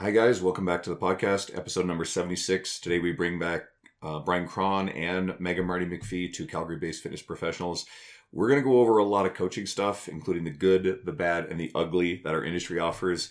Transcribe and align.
Hi, 0.00 0.12
guys. 0.12 0.40
Welcome 0.40 0.64
back 0.64 0.84
to 0.84 0.90
the 0.90 0.96
podcast, 0.96 1.58
episode 1.58 1.84
number 1.84 2.04
76. 2.04 2.78
Today 2.78 3.00
we 3.00 3.10
bring 3.10 3.40
back 3.40 3.64
uh, 4.00 4.20
Brian 4.20 4.46
Krahn 4.46 4.96
and 4.96 5.34
Megan 5.40 5.66
Marty 5.66 5.86
McPhee, 5.86 6.32
two 6.32 6.46
Calgary 6.46 6.76
based 6.76 7.02
fitness 7.02 7.20
professionals. 7.20 7.84
We're 8.30 8.46
going 8.48 8.60
to 8.60 8.64
go 8.64 8.78
over 8.78 8.98
a 8.98 9.04
lot 9.04 9.26
of 9.26 9.34
coaching 9.34 9.66
stuff, 9.66 10.06
including 10.06 10.44
the 10.44 10.52
good, 10.52 11.00
the 11.04 11.10
bad, 11.10 11.46
and 11.46 11.58
the 11.58 11.72
ugly 11.74 12.20
that 12.22 12.32
our 12.32 12.44
industry 12.44 12.78
offers. 12.78 13.28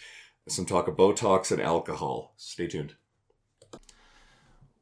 Some 0.49 0.65
talk 0.65 0.89
of 0.89 0.97
Botox 0.97 1.53
and 1.53 1.61
alcohol. 1.61 2.33
Stay 2.35 2.67
tuned. 2.67 2.95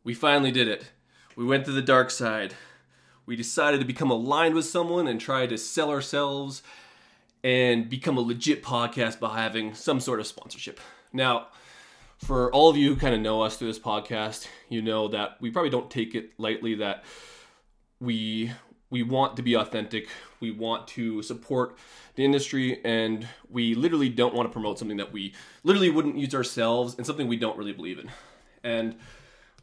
We 0.03 0.15
finally 0.15 0.51
did 0.51 0.67
it. 0.67 0.89
We 1.35 1.45
went 1.45 1.65
to 1.65 1.71
the 1.71 1.83
dark 1.83 2.09
side. 2.09 2.55
We 3.27 3.35
decided 3.35 3.79
to 3.79 3.85
become 3.85 4.09
aligned 4.09 4.55
with 4.55 4.65
someone 4.65 5.07
and 5.07 5.21
try 5.21 5.45
to 5.45 5.57
sell 5.59 5.91
ourselves 5.91 6.63
and 7.43 7.87
become 7.87 8.17
a 8.17 8.21
legit 8.21 8.63
podcast 8.63 9.19
by 9.19 9.39
having 9.39 9.75
some 9.75 9.99
sort 9.99 10.19
of 10.19 10.25
sponsorship. 10.25 10.79
Now, 11.13 11.49
for 12.17 12.51
all 12.51 12.69
of 12.69 12.77
you 12.77 12.93
who 12.93 12.99
kind 12.99 13.13
of 13.13 13.21
know 13.21 13.41
us 13.41 13.57
through 13.57 13.67
this 13.67 13.79
podcast, 13.79 14.47
you 14.69 14.81
know 14.81 15.07
that 15.09 15.37
we 15.41 15.51
probably 15.51 15.69
don't 15.69 15.89
take 15.89 16.15
it 16.15 16.31
lightly 16.37 16.75
that 16.75 17.03
we 17.99 18.51
we 18.89 19.03
want 19.03 19.35
to 19.35 19.41
be 19.41 19.55
authentic. 19.55 20.07
We 20.39 20.51
want 20.51 20.87
to 20.89 21.21
support 21.23 21.77
the 22.15 22.23
industry 22.23 22.79
and 22.85 23.27
we 23.49 23.75
literally 23.75 24.09
don't 24.09 24.33
want 24.33 24.47
to 24.47 24.53
promote 24.53 24.79
something 24.79 24.97
that 24.97 25.11
we 25.11 25.33
literally 25.63 25.89
wouldn't 25.89 26.17
use 26.17 26.33
ourselves 26.35 26.95
and 26.95 27.05
something 27.05 27.27
we 27.27 27.35
don't 27.35 27.57
really 27.57 27.73
believe 27.73 27.99
in. 27.99 28.09
And 28.63 28.95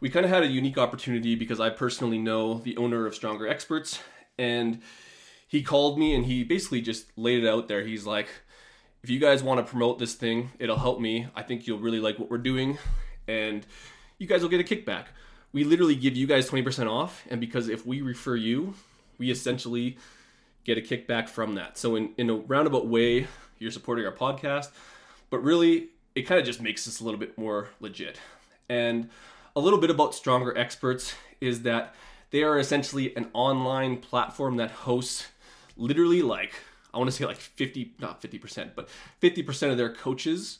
we 0.00 0.10
kind 0.10 0.26
of 0.26 0.30
had 0.30 0.42
a 0.42 0.48
unique 0.48 0.76
opportunity 0.76 1.34
because 1.34 1.60
I 1.60 1.70
personally 1.70 2.18
know 2.18 2.54
the 2.54 2.76
owner 2.76 3.06
of 3.06 3.14
Stronger 3.14 3.46
Experts 3.46 4.00
and 4.36 4.82
he 5.46 5.62
called 5.62 5.98
me 5.98 6.14
and 6.14 6.26
he 6.26 6.44
basically 6.44 6.80
just 6.80 7.06
laid 7.16 7.44
it 7.44 7.48
out 7.48 7.68
there. 7.68 7.84
He's 7.84 8.04
like, 8.04 8.28
if 9.02 9.10
you 9.10 9.18
guys 9.18 9.42
want 9.42 9.64
to 9.64 9.68
promote 9.68 9.98
this 9.98 10.14
thing, 10.14 10.50
it'll 10.58 10.78
help 10.78 11.00
me. 11.00 11.26
I 11.34 11.42
think 11.42 11.66
you'll 11.66 11.80
really 11.80 11.98
like 11.98 12.18
what 12.18 12.30
we're 12.30 12.38
doing, 12.38 12.78
and 13.26 13.66
you 14.18 14.28
guys 14.28 14.42
will 14.42 14.48
get 14.48 14.60
a 14.60 14.74
kickback. 14.74 15.06
We 15.52 15.64
literally 15.64 15.96
give 15.96 16.16
you 16.16 16.26
guys 16.26 16.48
20% 16.48 16.88
off, 16.88 17.24
and 17.28 17.40
because 17.40 17.68
if 17.68 17.84
we 17.84 18.00
refer 18.00 18.36
you, 18.36 18.74
we 19.18 19.30
essentially 19.30 19.98
get 20.64 20.78
a 20.78 20.80
kickback 20.80 21.28
from 21.28 21.56
that. 21.56 21.76
So, 21.76 21.96
in, 21.96 22.10
in 22.16 22.30
a 22.30 22.34
roundabout 22.34 22.86
way, 22.86 23.26
you're 23.58 23.72
supporting 23.72 24.06
our 24.06 24.12
podcast, 24.12 24.70
but 25.30 25.38
really, 25.42 25.88
it 26.14 26.22
kind 26.22 26.38
of 26.38 26.46
just 26.46 26.60
makes 26.60 26.86
us 26.86 27.00
a 27.00 27.04
little 27.04 27.18
bit 27.18 27.36
more 27.36 27.70
legit. 27.80 28.20
And 28.68 29.10
a 29.56 29.60
little 29.60 29.80
bit 29.80 29.90
about 29.90 30.14
Stronger 30.14 30.56
Experts 30.56 31.14
is 31.40 31.62
that 31.62 31.94
they 32.30 32.42
are 32.42 32.58
essentially 32.58 33.14
an 33.16 33.28
online 33.32 33.98
platform 33.98 34.56
that 34.56 34.70
hosts 34.70 35.26
literally 35.76 36.22
like 36.22 36.54
I 36.92 36.98
want 36.98 37.10
to 37.10 37.16
say 37.16 37.24
like 37.24 37.38
50, 37.38 37.94
not 37.98 38.20
50%, 38.20 38.70
but 38.74 38.88
50% 39.22 39.70
of 39.70 39.78
their 39.78 39.92
coaches 39.92 40.58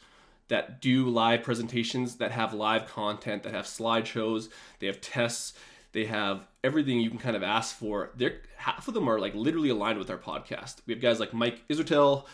that 0.49 0.81
do 0.81 1.09
live 1.09 1.43
presentations, 1.43 2.17
that 2.17 2.33
have 2.33 2.53
live 2.53 2.87
content, 2.87 3.43
that 3.43 3.55
have 3.55 3.65
slideshows, 3.65 4.49
they 4.81 4.87
have 4.87 5.01
tests, 5.01 5.55
they 5.93 6.07
have 6.07 6.47
everything 6.65 7.01
you 7.01 7.11
can 7.11 7.19
kind 7.19 7.37
of 7.37 7.43
ask 7.43 7.77
for. 7.77 8.11
They're 8.17 8.41
half 8.57 8.89
of 8.89 8.95
them 8.95 9.09
are 9.09 9.19
like 9.19 9.35
literally 9.35 9.69
aligned 9.69 9.99
with 9.99 10.11
our 10.11 10.19
podcast. 10.19 10.77
We 10.87 10.95
have 10.95 11.03
guys 11.03 11.21
like 11.21 11.33
Mike 11.33 11.67
Israetel, 11.69 12.27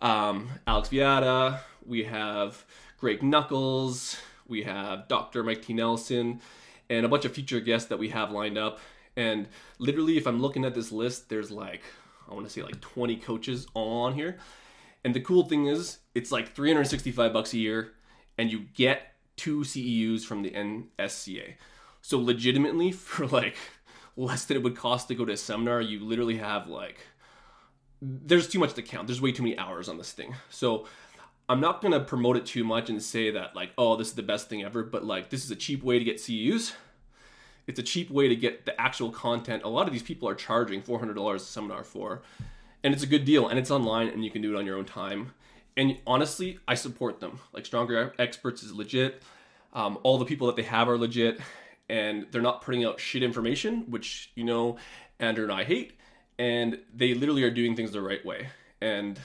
um, 0.00 0.50
Alex 0.66 0.88
Viada, 0.88 1.60
we 1.86 2.04
have 2.04 2.64
Greg 2.98 3.22
Nuckols, 3.22 4.16
we 4.48 4.62
have 4.62 5.08
Dr. 5.08 5.42
Mike 5.42 5.62
T. 5.62 5.72
Nelson, 5.72 6.40
and 6.88 7.06
a 7.06 7.08
bunch 7.08 7.24
of 7.24 7.32
future 7.32 7.60
guests 7.60 7.88
that 7.88 7.98
we 7.98 8.10
have 8.10 8.30
lined 8.30 8.58
up. 8.58 8.78
And 9.16 9.48
literally, 9.78 10.16
if 10.16 10.26
I'm 10.26 10.40
looking 10.40 10.64
at 10.64 10.74
this 10.74 10.90
list, 10.90 11.28
there's 11.28 11.50
like 11.50 11.82
I 12.28 12.34
want 12.34 12.46
to 12.46 12.52
say 12.52 12.62
like 12.62 12.80
20 12.80 13.16
coaches 13.16 13.66
all 13.74 14.02
on 14.02 14.14
here. 14.14 14.38
And 15.04 15.14
the 15.14 15.20
cool 15.20 15.44
thing 15.44 15.66
is, 15.66 15.98
it's 16.14 16.32
like 16.32 16.54
365 16.54 17.32
bucks 17.32 17.52
a 17.52 17.58
year, 17.58 17.92
and 18.38 18.50
you 18.50 18.66
get 18.74 19.12
two 19.36 19.60
CEUs 19.60 20.24
from 20.24 20.42
the 20.42 20.50
NSCA. 20.50 21.54
So 22.00 22.18
legitimately, 22.18 22.92
for 22.92 23.26
like 23.26 23.56
less 24.16 24.44
than 24.44 24.56
it 24.56 24.62
would 24.62 24.76
cost 24.76 25.08
to 25.08 25.14
go 25.14 25.24
to 25.24 25.32
a 25.32 25.36
seminar, 25.36 25.80
you 25.80 26.00
literally 26.00 26.38
have 26.38 26.68
like 26.68 26.98
there's 28.00 28.48
too 28.48 28.58
much 28.58 28.74
to 28.74 28.82
count. 28.82 29.06
There's 29.06 29.20
way 29.20 29.32
too 29.32 29.42
many 29.42 29.56
hours 29.56 29.88
on 29.88 29.96
this 29.96 30.12
thing. 30.12 30.34
So 30.50 30.86
I'm 31.48 31.60
not 31.60 31.82
gonna 31.82 32.00
promote 32.00 32.36
it 32.36 32.46
too 32.46 32.64
much 32.64 32.88
and 32.88 33.02
say 33.02 33.30
that 33.30 33.54
like, 33.54 33.72
oh, 33.76 33.96
this 33.96 34.08
is 34.08 34.14
the 34.14 34.22
best 34.22 34.48
thing 34.48 34.62
ever, 34.62 34.82
but 34.82 35.04
like 35.04 35.30
this 35.30 35.44
is 35.44 35.50
a 35.50 35.56
cheap 35.56 35.82
way 35.82 35.98
to 35.98 36.04
get 36.04 36.16
CEUs 36.16 36.74
it's 37.66 37.78
a 37.78 37.82
cheap 37.82 38.10
way 38.10 38.28
to 38.28 38.36
get 38.36 38.66
the 38.66 38.78
actual 38.80 39.10
content. 39.10 39.62
A 39.64 39.68
lot 39.68 39.86
of 39.86 39.92
these 39.92 40.02
people 40.02 40.28
are 40.28 40.34
charging 40.34 40.82
$400 40.82 41.34
a 41.34 41.38
seminar 41.38 41.84
for, 41.84 42.22
and 42.82 42.92
it's 42.92 43.02
a 43.02 43.06
good 43.06 43.24
deal. 43.24 43.48
And 43.48 43.58
it's 43.58 43.70
online, 43.70 44.08
and 44.08 44.24
you 44.24 44.30
can 44.30 44.42
do 44.42 44.54
it 44.54 44.58
on 44.58 44.66
your 44.66 44.76
own 44.76 44.84
time. 44.84 45.32
And 45.76 45.98
honestly, 46.06 46.58
I 46.68 46.74
support 46.74 47.20
them. 47.20 47.40
Like 47.52 47.66
Stronger 47.66 48.12
Experts 48.18 48.62
is 48.62 48.72
legit. 48.72 49.22
Um, 49.72 49.98
all 50.02 50.18
the 50.18 50.24
people 50.24 50.46
that 50.46 50.56
they 50.56 50.62
have 50.62 50.88
are 50.88 50.98
legit, 50.98 51.40
and 51.88 52.26
they're 52.30 52.42
not 52.42 52.62
putting 52.62 52.84
out 52.84 53.00
shit 53.00 53.22
information, 53.22 53.90
which 53.90 54.30
you 54.34 54.44
know 54.44 54.76
Andrew 55.18 55.44
and 55.44 55.52
I 55.52 55.64
hate. 55.64 55.98
And 56.38 56.80
they 56.94 57.14
literally 57.14 57.42
are 57.44 57.50
doing 57.50 57.76
things 57.76 57.92
the 57.92 58.00
right 58.00 58.24
way. 58.24 58.48
And 58.80 59.18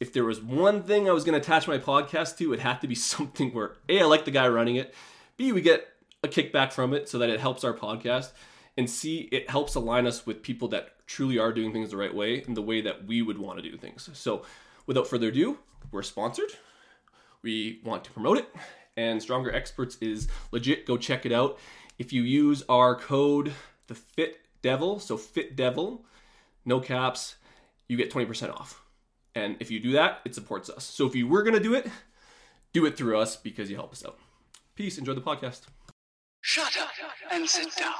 if 0.00 0.12
there 0.12 0.24
was 0.24 0.40
one 0.40 0.82
thing 0.82 1.08
I 1.08 1.12
was 1.12 1.24
going 1.24 1.40
to 1.40 1.44
attach 1.44 1.68
my 1.68 1.78
podcast 1.78 2.36
to, 2.38 2.52
it 2.52 2.60
had 2.60 2.80
to 2.80 2.88
be 2.88 2.94
something 3.12 3.52
where 3.52 3.76
A, 3.88 4.00
I 4.00 4.04
like 4.04 4.24
the 4.24 4.30
guy 4.30 4.48
running 4.48 4.76
it. 4.76 4.94
B, 5.36 5.52
we 5.52 5.60
get 5.60 5.86
a 6.22 6.28
kickback 6.28 6.72
from 6.72 6.94
it 6.94 7.08
so 7.08 7.18
that 7.18 7.28
it 7.28 7.40
helps 7.40 7.64
our 7.64 7.74
podcast 7.74 8.32
and 8.76 8.88
see 8.88 9.28
it 9.32 9.50
helps 9.50 9.74
align 9.74 10.06
us 10.06 10.24
with 10.24 10.42
people 10.42 10.68
that 10.68 11.06
truly 11.06 11.38
are 11.38 11.52
doing 11.52 11.72
things 11.72 11.90
the 11.90 11.96
right 11.96 12.14
way 12.14 12.42
and 12.42 12.56
the 12.56 12.62
way 12.62 12.80
that 12.80 13.06
we 13.06 13.22
would 13.22 13.38
want 13.38 13.62
to 13.62 13.70
do 13.70 13.76
things. 13.76 14.08
So, 14.14 14.42
without 14.86 15.06
further 15.06 15.28
ado, 15.28 15.58
we're 15.90 16.02
sponsored. 16.02 16.52
We 17.42 17.80
want 17.84 18.04
to 18.04 18.10
promote 18.12 18.38
it, 18.38 18.48
and 18.96 19.20
Stronger 19.20 19.52
Experts 19.52 19.98
is 20.00 20.28
legit. 20.52 20.86
Go 20.86 20.96
check 20.96 21.26
it 21.26 21.32
out. 21.32 21.58
If 21.98 22.12
you 22.12 22.22
use 22.22 22.62
our 22.68 22.94
code, 22.94 23.52
the 23.88 23.94
Fit 23.94 24.38
Devil, 24.62 25.00
so 25.00 25.16
Fit 25.16 25.56
Devil, 25.56 26.04
no 26.64 26.80
caps, 26.80 27.36
you 27.88 27.96
get 27.96 28.12
20% 28.12 28.50
off. 28.54 28.82
And 29.34 29.56
if 29.60 29.70
you 29.70 29.80
do 29.80 29.92
that, 29.92 30.20
it 30.24 30.34
supports 30.34 30.70
us. 30.70 30.84
So 30.84 31.06
if 31.06 31.14
you 31.16 31.26
were 31.26 31.42
to 31.44 31.60
do 31.60 31.74
it, 31.74 31.88
do 32.72 32.86
it 32.86 32.96
through 32.96 33.18
us 33.18 33.36
because 33.36 33.70
you 33.70 33.76
help 33.76 33.92
us 33.92 34.04
out. 34.04 34.18
Peace. 34.74 34.98
Enjoy 34.98 35.14
the 35.14 35.20
podcast. 35.20 35.62
Shut 36.44 36.76
up 36.76 36.90
and 37.30 37.48
sit 37.48 37.68
down. 37.76 37.92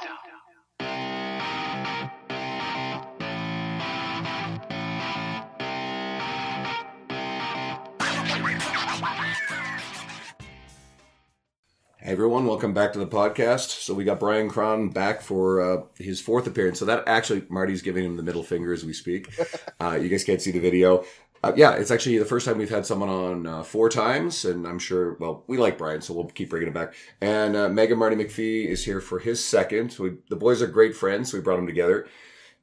Hey 11.97 12.11
everyone, 12.11 12.45
welcome 12.45 12.73
back 12.73 12.91
to 12.91 12.99
the 12.99 13.07
podcast. 13.07 13.81
So 13.81 13.93
we 13.93 14.03
got 14.03 14.19
Brian 14.19 14.49
Krahn 14.49 14.93
back 14.93 15.21
for 15.21 15.61
uh, 15.61 15.83
his 15.97 16.19
fourth 16.19 16.45
appearance. 16.45 16.79
So 16.79 16.83
that 16.83 17.05
actually, 17.07 17.45
Marty's 17.47 17.81
giving 17.81 18.03
him 18.03 18.17
the 18.17 18.23
middle 18.23 18.43
finger 18.43 18.73
as 18.73 18.83
we 18.83 18.93
speak. 18.93 19.33
Uh, 19.79 19.95
you 19.95 20.07
guys 20.07 20.23
can't 20.23 20.41
see 20.41 20.51
the 20.51 20.59
video. 20.59 21.03
Uh, 21.43 21.51
yeah, 21.57 21.73
it's 21.73 21.91
actually 21.91 22.17
the 22.17 22.23
first 22.23 22.45
time 22.45 22.57
we've 22.57 22.69
had 22.69 22.85
someone 22.85 23.09
on 23.09 23.45
uh, 23.45 23.63
four 23.63 23.89
times, 23.89 24.45
and 24.45 24.65
I'm 24.65 24.79
sure. 24.79 25.17
Well, 25.19 25.43
we 25.47 25.57
like 25.57 25.77
Brian, 25.77 26.01
so 26.01 26.13
we'll 26.13 26.27
keep 26.27 26.49
bringing 26.49 26.69
it 26.69 26.73
back. 26.73 26.93
And 27.19 27.57
uh, 27.57 27.67
Megan 27.67 27.99
Marty 27.99 28.15
McPhee 28.15 28.65
is 28.65 28.85
here 28.85 29.01
for 29.01 29.19
his 29.19 29.43
second. 29.43 29.93
We, 29.99 30.13
the 30.29 30.37
boys 30.37 30.61
are 30.61 30.67
great 30.67 30.95
friends, 30.95 31.31
so 31.31 31.37
we 31.37 31.43
brought 31.43 31.57
them 31.57 31.67
together, 31.67 32.07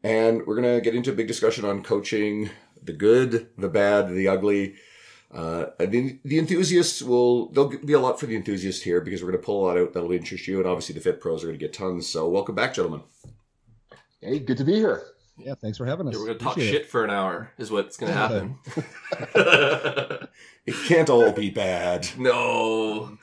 and 0.03 0.47
we're 0.47 0.55
gonna 0.55 0.81
get 0.81 0.95
into 0.95 1.11
a 1.11 1.15
big 1.15 1.29
discussion 1.29 1.67
on 1.67 1.83
coaching, 1.83 2.49
the 2.83 2.95
good, 2.95 3.49
the 3.59 3.69
bad, 3.69 4.09
the 4.15 4.29
ugly. 4.29 4.77
Uh, 5.31 5.67
the, 5.79 6.19
the 6.25 6.39
enthusiasts 6.39 7.03
will 7.03 7.51
there'll 7.51 7.69
be 7.69 7.93
a 7.93 8.01
lot 8.01 8.19
for 8.19 8.27
the 8.27 8.35
enthusiasts 8.35 8.83
here 8.83 9.01
because 9.01 9.23
we're 9.23 9.31
going 9.31 9.41
to 9.41 9.47
pull 9.47 9.65
a 9.65 9.67
lot 9.67 9.79
out 9.79 9.93
that'll 9.93 10.11
interest 10.11 10.49
you, 10.49 10.59
and 10.59 10.67
obviously 10.67 10.95
the 10.95 11.01
fit 11.01 11.21
pros 11.21 11.45
are 11.45 11.47
going 11.47 11.59
to 11.59 11.65
get 11.65 11.73
tons. 11.73 12.09
So 12.09 12.29
welcome 12.29 12.57
back, 12.57 12.75
gentlemen. 12.75 13.03
Hey, 14.21 14.41
good 14.41 14.57
to 14.57 14.65
be 14.65 14.75
here. 14.75 15.05
Yeah, 15.45 15.55
thanks 15.55 15.79
for 15.79 15.87
having 15.87 16.09
us. 16.09 16.15
Yeah, 16.15 16.21
we're 16.21 16.27
gonna 16.27 16.39
talk 16.39 16.53
Appreciate 16.53 16.73
shit 16.73 16.83
it. 16.83 16.91
for 16.91 17.05
an 17.05 17.11
hour, 17.11 17.53
is 17.59 17.71
what's 17.71 17.97
gonna 17.97 18.13
happen. 18.13 18.59
it 20.67 20.75
can't 20.87 21.11
all 21.11 21.33
be 21.33 21.51
bad. 21.51 22.09
No. 22.19 23.19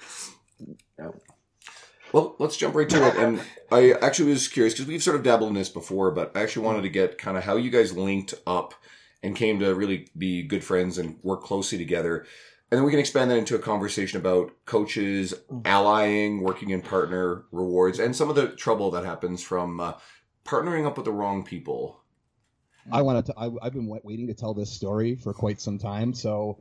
Well, 2.14 2.36
let's 2.40 2.58
jump 2.58 2.74
right 2.74 2.90
to 2.90 3.08
it. 3.08 3.16
And 3.18 3.42
I 3.72 3.92
actually 4.02 4.32
was 4.32 4.48
curious 4.48 4.74
because 4.74 4.88
we've 4.88 5.04
sort 5.04 5.18
of 5.18 5.24
dabbled 5.24 5.50
in 5.50 5.56
this 5.56 5.70
before, 5.70 6.10
but 6.12 6.32
I 6.36 6.42
actually 6.42 6.66
wanted 6.66 6.84
to 6.84 6.90
get 6.90 7.18
kind 7.18 7.38
of 7.38 7.44
how 7.44 7.58
you 7.58 7.70
guys 7.70 7.96
linked 7.96 8.34
up 8.48 8.74
and 9.22 9.36
came 9.36 9.60
to 9.60 9.76
really 9.76 10.08
be 10.18 10.42
good 10.44 10.64
friends 10.64 10.98
and 10.98 11.20
work 11.22 11.44
closely 11.44 11.78
together. 11.78 12.26
And 12.72 12.78
then 12.78 12.86
we 12.86 12.92
can 12.92 13.00
expand 13.00 13.32
that 13.32 13.38
into 13.38 13.56
a 13.56 13.60
conversation 13.60 14.20
about 14.20 14.52
coaches 14.66 15.34
allying, 15.66 16.42
working 16.42 16.70
in 16.70 16.82
partner 16.82 17.44
rewards, 17.52 18.00
and 18.00 18.16
some 18.16 18.30
of 18.30 18.36
the 18.36 18.50
trouble 18.50 18.90
that 18.92 19.06
happens 19.06 19.44
from 19.44 19.80
uh, 19.80 19.94
partnering 20.46 20.86
up 20.86 20.98
with 20.98 21.06
the 21.06 21.12
wrong 21.12 21.44
people. 21.44 22.02
I 22.92 23.02
wanted 23.02 23.26
to. 23.28 23.34
I, 23.38 23.50
have 23.64 23.74
been 23.74 23.88
waiting 23.88 24.28
to 24.28 24.34
tell 24.34 24.54
this 24.54 24.72
story 24.72 25.16
for 25.16 25.34
quite 25.34 25.60
some 25.60 25.78
time. 25.78 26.14
So 26.14 26.58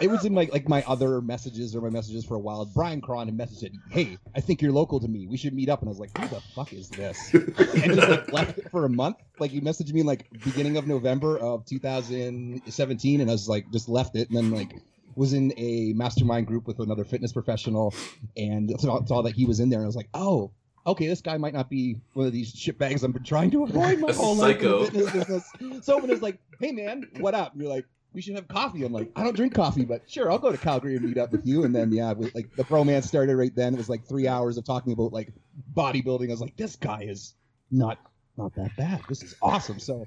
it 0.00 0.10
was 0.10 0.24
in 0.24 0.34
my 0.34 0.48
like 0.52 0.68
my 0.68 0.82
other 0.86 1.20
messages 1.20 1.74
or 1.76 1.80
my 1.80 1.90
messages 1.90 2.24
for 2.24 2.34
a 2.34 2.38
while. 2.38 2.64
Brian 2.66 3.00
Krahn 3.00 3.26
had 3.26 3.36
messaged 3.36 3.62
it, 3.64 3.72
"Hey, 3.90 4.18
I 4.34 4.40
think 4.40 4.62
you're 4.62 4.72
local 4.72 5.00
to 5.00 5.08
me. 5.08 5.26
We 5.26 5.36
should 5.36 5.54
meet 5.54 5.68
up." 5.68 5.80
And 5.80 5.88
I 5.88 5.90
was 5.90 5.98
like, 5.98 6.16
"Who 6.18 6.26
the 6.28 6.40
fuck 6.54 6.72
is 6.72 6.88
this?" 6.88 7.32
and 7.34 7.94
just 7.94 8.08
like 8.08 8.32
left 8.32 8.58
it 8.58 8.70
for 8.70 8.84
a 8.84 8.88
month. 8.88 9.16
Like 9.38 9.50
he 9.50 9.60
messaged 9.60 9.92
me 9.92 10.02
like 10.02 10.28
beginning 10.44 10.76
of 10.76 10.86
November 10.86 11.38
of 11.38 11.64
2017, 11.66 13.20
and 13.20 13.30
I 13.30 13.32
was 13.32 13.48
like, 13.48 13.70
just 13.70 13.88
left 13.88 14.16
it. 14.16 14.28
And 14.28 14.36
then 14.36 14.50
like 14.50 14.74
was 15.14 15.32
in 15.32 15.52
a 15.56 15.92
mastermind 15.94 16.46
group 16.46 16.66
with 16.66 16.78
another 16.78 17.04
fitness 17.04 17.32
professional, 17.32 17.94
and 18.36 18.72
saw, 18.80 19.04
saw 19.04 19.22
that 19.22 19.34
he 19.34 19.44
was 19.44 19.60
in 19.60 19.68
there, 19.68 19.80
and 19.80 19.86
I 19.86 19.88
was 19.88 19.96
like, 19.96 20.10
oh, 20.14 20.52
okay, 20.88 21.06
this 21.06 21.20
guy 21.20 21.36
might 21.36 21.54
not 21.54 21.70
be 21.70 22.00
one 22.14 22.26
of 22.26 22.32
these 22.32 22.52
shitbags 22.52 23.04
I've 23.04 23.12
been 23.12 23.22
trying 23.22 23.50
to 23.52 23.64
avoid 23.64 23.98
my 24.00 24.12
whole 24.12 24.34
life 24.34 24.60
fitness 24.60 25.10
business. 25.10 25.52
So 25.82 25.98
when 25.98 26.10
it's 26.10 26.22
like, 26.22 26.38
hey 26.60 26.72
man, 26.72 27.08
what 27.18 27.34
up? 27.34 27.52
And 27.52 27.62
you're 27.62 27.70
like, 27.70 27.86
we 28.12 28.22
should 28.22 28.34
have 28.34 28.48
coffee. 28.48 28.84
I'm 28.84 28.92
like, 28.92 29.10
I 29.14 29.22
don't 29.22 29.36
drink 29.36 29.54
coffee, 29.54 29.84
but 29.84 30.10
sure, 30.10 30.30
I'll 30.30 30.38
go 30.38 30.50
to 30.50 30.58
Calgary 30.58 30.96
and 30.96 31.04
meet 31.04 31.18
up 31.18 31.30
with 31.30 31.46
you. 31.46 31.64
And 31.64 31.74
then 31.74 31.92
yeah, 31.92 32.12
we, 32.12 32.30
like 32.34 32.54
the 32.56 32.64
bromance 32.64 33.04
started 33.04 33.36
right 33.36 33.54
then. 33.54 33.74
It 33.74 33.76
was 33.76 33.88
like 33.88 34.06
three 34.06 34.26
hours 34.26 34.56
of 34.56 34.64
talking 34.64 34.92
about 34.92 35.12
like 35.12 35.32
bodybuilding. 35.74 36.28
I 36.28 36.32
was 36.32 36.40
like, 36.40 36.56
this 36.56 36.76
guy 36.76 37.02
is 37.02 37.34
not 37.70 37.98
not 38.36 38.54
that 38.54 38.74
bad. 38.76 39.02
This 39.08 39.22
is 39.22 39.34
awesome. 39.42 39.78
So 39.78 40.06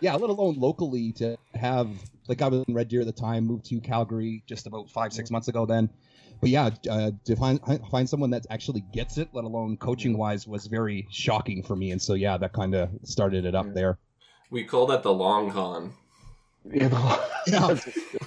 yeah, 0.00 0.14
let 0.14 0.28
alone 0.30 0.56
locally 0.58 1.12
to 1.12 1.36
have 1.54 1.88
like 2.28 2.42
I 2.42 2.48
was 2.48 2.64
in 2.68 2.74
Red 2.74 2.88
Deer 2.88 3.00
at 3.00 3.06
the 3.06 3.12
time, 3.12 3.46
moved 3.46 3.64
to 3.66 3.80
Calgary 3.80 4.42
just 4.46 4.66
about 4.66 4.90
five 4.90 5.12
six 5.12 5.30
months 5.30 5.48
ago 5.48 5.64
then. 5.64 5.88
But 6.40 6.50
yeah, 6.50 6.70
uh, 6.88 7.10
to 7.24 7.36
find 7.36 7.60
find 7.90 8.08
someone 8.08 8.30
that 8.30 8.46
actually 8.50 8.84
gets 8.92 9.18
it, 9.18 9.28
let 9.32 9.44
alone 9.44 9.76
coaching 9.76 10.16
wise, 10.16 10.46
was 10.46 10.66
very 10.66 11.06
shocking 11.10 11.62
for 11.62 11.74
me. 11.74 11.90
And 11.90 12.00
so 12.00 12.14
yeah, 12.14 12.36
that 12.38 12.52
kind 12.52 12.74
of 12.74 12.90
started 13.02 13.44
it 13.44 13.54
up 13.54 13.66
Yeah. 13.66 13.72
there. 13.74 13.98
We 14.50 14.64
call 14.64 14.86
that 14.86 15.02
the 15.02 15.12
long 15.12 15.50
con. 15.50 15.92
You 16.70 16.88
know, 16.88 17.24
Yeah. 17.46 17.78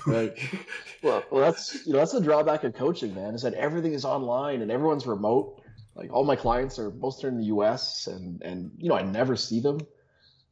right. 0.05 0.33
Well, 1.03 1.23
well, 1.31 1.41
that's 1.41 1.85
you 1.87 1.93
know 1.93 1.99
that's 1.99 2.11
the 2.11 2.21
drawback 2.21 2.63
of 2.63 2.75
coaching, 2.75 3.15
man. 3.15 3.33
Is 3.33 3.41
that 3.41 3.55
everything 3.55 3.93
is 3.93 4.05
online 4.05 4.61
and 4.61 4.69
everyone's 4.71 5.07
remote. 5.07 5.63
Like 5.95 6.13
all 6.13 6.23
my 6.23 6.35
clients 6.35 6.77
are 6.77 6.91
most 6.91 7.23
are 7.23 7.27
in 7.29 7.37
the 7.39 7.45
U.S. 7.45 8.05
and 8.07 8.41
and 8.43 8.71
you 8.77 8.87
know 8.89 8.95
I 8.95 9.01
never 9.01 9.35
see 9.35 9.61
them. 9.61 9.79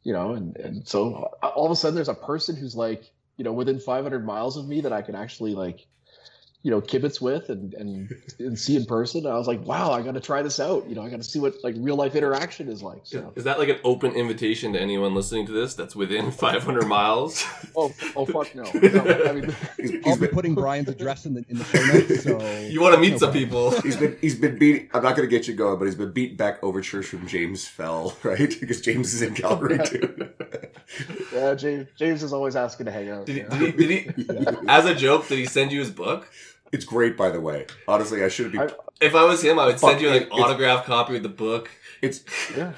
You 0.04 0.14
know, 0.14 0.34
and 0.34 0.58
and 0.58 0.88
so 0.88 1.30
uh, 1.44 1.48
all 1.50 1.66
of 1.66 1.72
a 1.72 1.76
sudden 1.76 1.94
there's 1.94 2.10
a 2.10 2.16
person 2.16 2.56
who's 2.56 2.76
like 2.76 3.04
you 3.38 3.44
know 3.44 3.54
within 3.54 3.80
500 3.80 4.26
miles 4.26 4.58
of 4.58 4.68
me 4.68 4.82
that 4.82 4.92
I 4.94 5.04
can 5.04 5.14
actually 5.14 5.54
like 5.54 5.86
you 6.62 6.70
know 6.72 6.82
kibitz 6.82 7.22
with 7.22 7.48
and 7.50 7.74
and, 7.76 8.14
and 8.40 8.60
see 8.60 8.76
in 8.76 8.86
person. 8.86 9.26
And 9.26 9.34
I 9.34 9.38
was 9.38 9.48
like, 9.48 9.66
wow, 9.66 9.92
I 9.92 10.02
got 10.02 10.16
to 10.16 10.20
try 10.20 10.42
this 10.42 10.60
out. 10.60 10.88
You 10.90 10.96
know, 10.96 11.02
I 11.04 11.10
got 11.10 11.18
to 11.18 11.24
see 11.24 11.40
what 11.40 11.56
like 11.64 11.76
real 11.78 11.96
life 11.96 12.16
interaction 12.16 12.68
is 12.68 12.84
like. 12.84 13.02
So. 13.06 13.32
Is 13.36 13.46
that 13.46 13.60
like 13.60 13.70
an 13.70 13.80
open 13.86 14.12
invitation 14.14 14.74
to 14.74 14.80
anyone 14.82 15.16
listening 15.16 15.46
to 15.46 15.52
this 15.54 15.74
that's 15.74 15.96
within 15.96 16.32
500 16.34 16.86
miles? 16.86 17.46
Oh, 17.78 17.94
oh, 18.16 18.26
fuck 18.26 18.54
no. 18.56 18.64
no 18.74 19.24
I 19.26 19.32
mean, 19.32 19.56
He's, 19.78 19.92
I'll 19.94 20.00
he's 20.04 20.18
be 20.18 20.26
been, 20.28 20.36
putting 20.36 20.54
Brian's 20.56 20.90
address 20.90 21.26
in 21.26 21.34
the 21.34 21.46
in 21.48 21.60
the 21.60 21.64
show 21.64 21.86
notes. 21.86 22.24
So 22.24 22.60
You 22.70 22.82
want 22.82 22.96
to 22.96 23.00
meet 23.02 23.12
No 23.12 23.18
some 23.20 23.32
problem. 23.32 23.44
people? 23.46 23.72
he's 23.82 23.96
been 23.98 24.18
he's 24.20 24.36
been 24.36 24.58
beat 24.60 24.90
I'm 24.94 25.02
not 25.04 25.16
going 25.16 25.28
to 25.30 25.34
get 25.34 25.48
you 25.48 25.54
going, 25.54 25.80
but 25.80 25.86
he's 25.86 25.96
been 25.96 26.12
beat 26.12 26.38
back 26.38 26.62
overtures 26.62 27.08
from 27.08 27.26
James 27.26 27.66
Fell, 27.68 28.18
right? 28.24 28.54
Because 28.60 28.82
James 28.82 29.14
is 29.14 29.22
in 29.22 29.34
Calgary 29.34 29.80
too. 29.86 30.30
yeah, 31.34 31.54
James, 31.56 31.88
James 31.96 32.24
is 32.24 32.34
always 32.34 32.56
asking 32.58 32.88
to 32.88 32.92
hang 32.92 33.10
out. 33.10 33.26
Did 33.26 33.36
he, 33.50 33.72
did 33.72 33.90
he, 33.90 34.02
did 34.02 34.28
he, 34.28 34.58
as 34.68 34.86
a 34.86 34.96
joke, 34.96 35.28
did 35.28 35.38
he 35.38 35.46
send 35.46 35.72
you 35.72 35.80
his 35.80 35.92
book? 35.92 36.30
It's 36.72 36.86
great, 36.86 37.18
by 37.18 37.30
the 37.30 37.40
way. 37.42 37.66
Honestly, 37.88 38.24
I 38.24 38.28
shouldn't 38.28 38.54
be. 38.54 38.60
I- 38.60 38.70
If 39.02 39.16
I 39.16 39.24
was 39.24 39.42
him, 39.44 39.58
I 39.60 39.66
would 39.68 39.80
send 39.80 40.02
you 40.02 40.10
like 40.10 40.24
it- 40.24 40.32
autographed 40.32 40.86
copy 40.86 41.18
of 41.18 41.24
the 41.24 41.30
book. 41.30 41.70
It's 42.02 42.24
Yeah. 42.56 42.74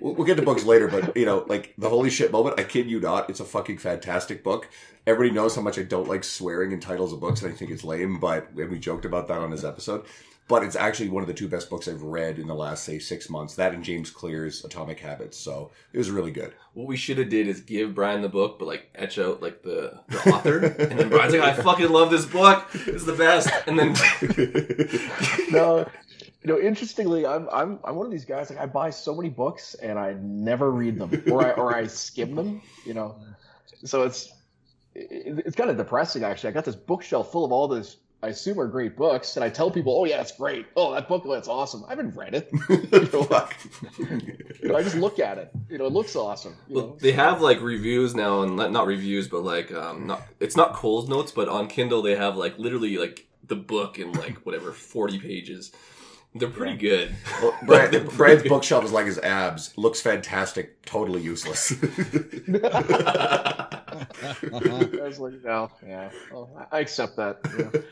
We'll 0.00 0.14
we'll 0.14 0.26
get 0.26 0.36
to 0.36 0.42
books 0.42 0.64
later, 0.64 0.88
but 0.88 1.16
you 1.16 1.24
know, 1.24 1.44
like 1.46 1.72
the 1.78 1.88
holy 1.88 2.10
shit 2.10 2.32
moment. 2.32 2.58
I 2.58 2.64
kid 2.64 2.90
you 2.90 3.00
not, 3.00 3.30
it's 3.30 3.40
a 3.40 3.44
fucking 3.44 3.78
fantastic 3.78 4.42
book. 4.42 4.68
Everybody 5.06 5.34
knows 5.34 5.54
how 5.54 5.62
much 5.62 5.78
I 5.78 5.82
don't 5.82 6.08
like 6.08 6.24
swearing 6.24 6.72
in 6.72 6.80
titles 6.80 7.12
of 7.12 7.20
books, 7.20 7.42
and 7.42 7.52
I 7.52 7.56
think 7.56 7.70
it's 7.70 7.84
lame. 7.84 8.18
But 8.18 8.52
we 8.54 8.78
joked 8.78 9.04
about 9.04 9.28
that 9.28 9.38
on 9.38 9.50
his 9.52 9.64
episode. 9.64 10.04
But 10.46 10.62
it's 10.62 10.76
actually 10.76 11.08
one 11.08 11.22
of 11.22 11.26
the 11.26 11.34
two 11.34 11.48
best 11.48 11.70
books 11.70 11.88
I've 11.88 12.02
read 12.02 12.38
in 12.38 12.46
the 12.46 12.54
last 12.54 12.84
say 12.84 12.98
six 12.98 13.30
months. 13.30 13.54
That 13.54 13.72
and 13.72 13.82
James 13.82 14.10
Clear's 14.10 14.62
Atomic 14.62 15.00
Habits. 15.00 15.38
So 15.38 15.70
it 15.92 15.98
was 15.98 16.10
really 16.10 16.32
good. 16.32 16.52
What 16.74 16.86
we 16.86 16.96
should 16.96 17.16
have 17.16 17.30
did 17.30 17.48
is 17.48 17.60
give 17.62 17.94
Brian 17.94 18.20
the 18.20 18.28
book, 18.28 18.58
but 18.58 18.66
like 18.66 18.90
etch 18.94 19.18
out 19.18 19.40
like 19.40 19.62
the, 19.62 20.00
the 20.08 20.18
author, 20.30 20.58
and 20.58 20.98
then 20.98 21.08
Brian's 21.08 21.32
like, 21.32 21.42
"I 21.42 21.54
fucking 21.54 21.88
love 21.88 22.10
this 22.10 22.26
book. 22.26 22.66
It's 22.74 23.04
the 23.04 23.14
best." 23.14 23.48
And 23.66 23.78
then 23.78 23.92
no, 25.50 25.86
you 26.44 26.52
know, 26.52 26.60
interestingly, 26.60 27.24
I'm 27.24 27.48
I'm 27.50 27.78
I'm 27.82 27.96
one 27.96 28.04
of 28.04 28.12
these 28.12 28.26
guys. 28.26 28.50
Like 28.50 28.58
I 28.58 28.66
buy 28.66 28.90
so 28.90 29.14
many 29.14 29.30
books 29.30 29.74
and 29.74 29.98
I 29.98 30.14
never 30.20 30.70
read 30.70 30.98
them, 30.98 31.22
or 31.30 31.46
I 31.46 31.50
or 31.52 31.74
I 31.74 31.86
skim 31.86 32.34
them. 32.34 32.60
You 32.84 32.92
know, 32.92 33.16
so 33.84 34.02
it's 34.02 34.30
it, 34.94 35.42
it's 35.46 35.56
kind 35.56 35.70
of 35.70 35.78
depressing 35.78 36.22
actually. 36.22 36.50
I 36.50 36.52
got 36.52 36.66
this 36.66 36.76
bookshelf 36.76 37.32
full 37.32 37.46
of 37.46 37.52
all 37.52 37.66
this. 37.66 37.96
I 38.24 38.28
assume 38.28 38.58
are 38.58 38.66
great 38.66 38.96
books, 38.96 39.36
and 39.36 39.44
I 39.44 39.50
tell 39.50 39.70
people, 39.70 39.94
"Oh 39.96 40.04
yeah, 40.06 40.20
it's 40.22 40.32
great. 40.32 40.64
Oh, 40.76 40.94
that 40.94 41.08
book, 41.08 41.24
that's 41.28 41.46
awesome." 41.46 41.84
I 41.86 41.90
haven't 41.90 42.16
read 42.16 42.34
it. 42.34 42.48
Fuck. 43.28 43.54
You 43.98 44.68
know, 44.68 44.76
I 44.76 44.82
just 44.82 44.96
look 44.96 45.18
at 45.18 45.36
it. 45.36 45.50
You 45.68 45.76
know, 45.76 45.86
it 45.86 45.92
looks 45.92 46.16
awesome. 46.16 46.56
You 46.68 46.76
well, 46.76 46.86
know? 46.86 46.96
they 47.00 47.12
have 47.12 47.42
like 47.42 47.60
reviews 47.60 48.14
now, 48.14 48.40
and 48.42 48.56
not 48.56 48.72
not 48.72 48.86
reviews, 48.86 49.28
but 49.28 49.44
like 49.44 49.70
um, 49.72 50.06
not 50.06 50.22
it's 50.40 50.56
not 50.56 50.72
Cole's 50.72 51.06
notes, 51.08 51.32
but 51.32 51.48
on 51.50 51.68
Kindle 51.68 52.00
they 52.00 52.16
have 52.16 52.36
like 52.36 52.58
literally 52.58 52.96
like 52.96 53.26
the 53.46 53.56
book 53.56 53.98
in 53.98 54.12
like 54.12 54.38
whatever 54.46 54.72
forty 54.72 55.18
pages. 55.18 55.70
They're 56.36 56.48
pretty 56.48 56.76
good. 56.76 57.14
Well, 57.40 57.56
They're 57.62 57.88
pretty 57.88 58.16
Brian's 58.16 58.42
good. 58.42 58.48
bookshelf 58.48 58.84
is 58.84 58.90
like 58.90 59.06
his 59.06 59.18
abs. 59.20 59.72
Looks 59.78 60.00
fantastic. 60.00 60.82
Totally 60.84 61.22
useless. 61.22 61.72
I 62.52 63.78
was 64.52 65.20
like, 65.20 65.44
no, 65.44 65.70
yeah, 65.86 66.10
well, 66.32 66.50
I 66.72 66.78
I 66.78 66.80
accept 66.80 67.16
that. 67.18 67.38
you 67.56 67.64
know. 67.64 67.82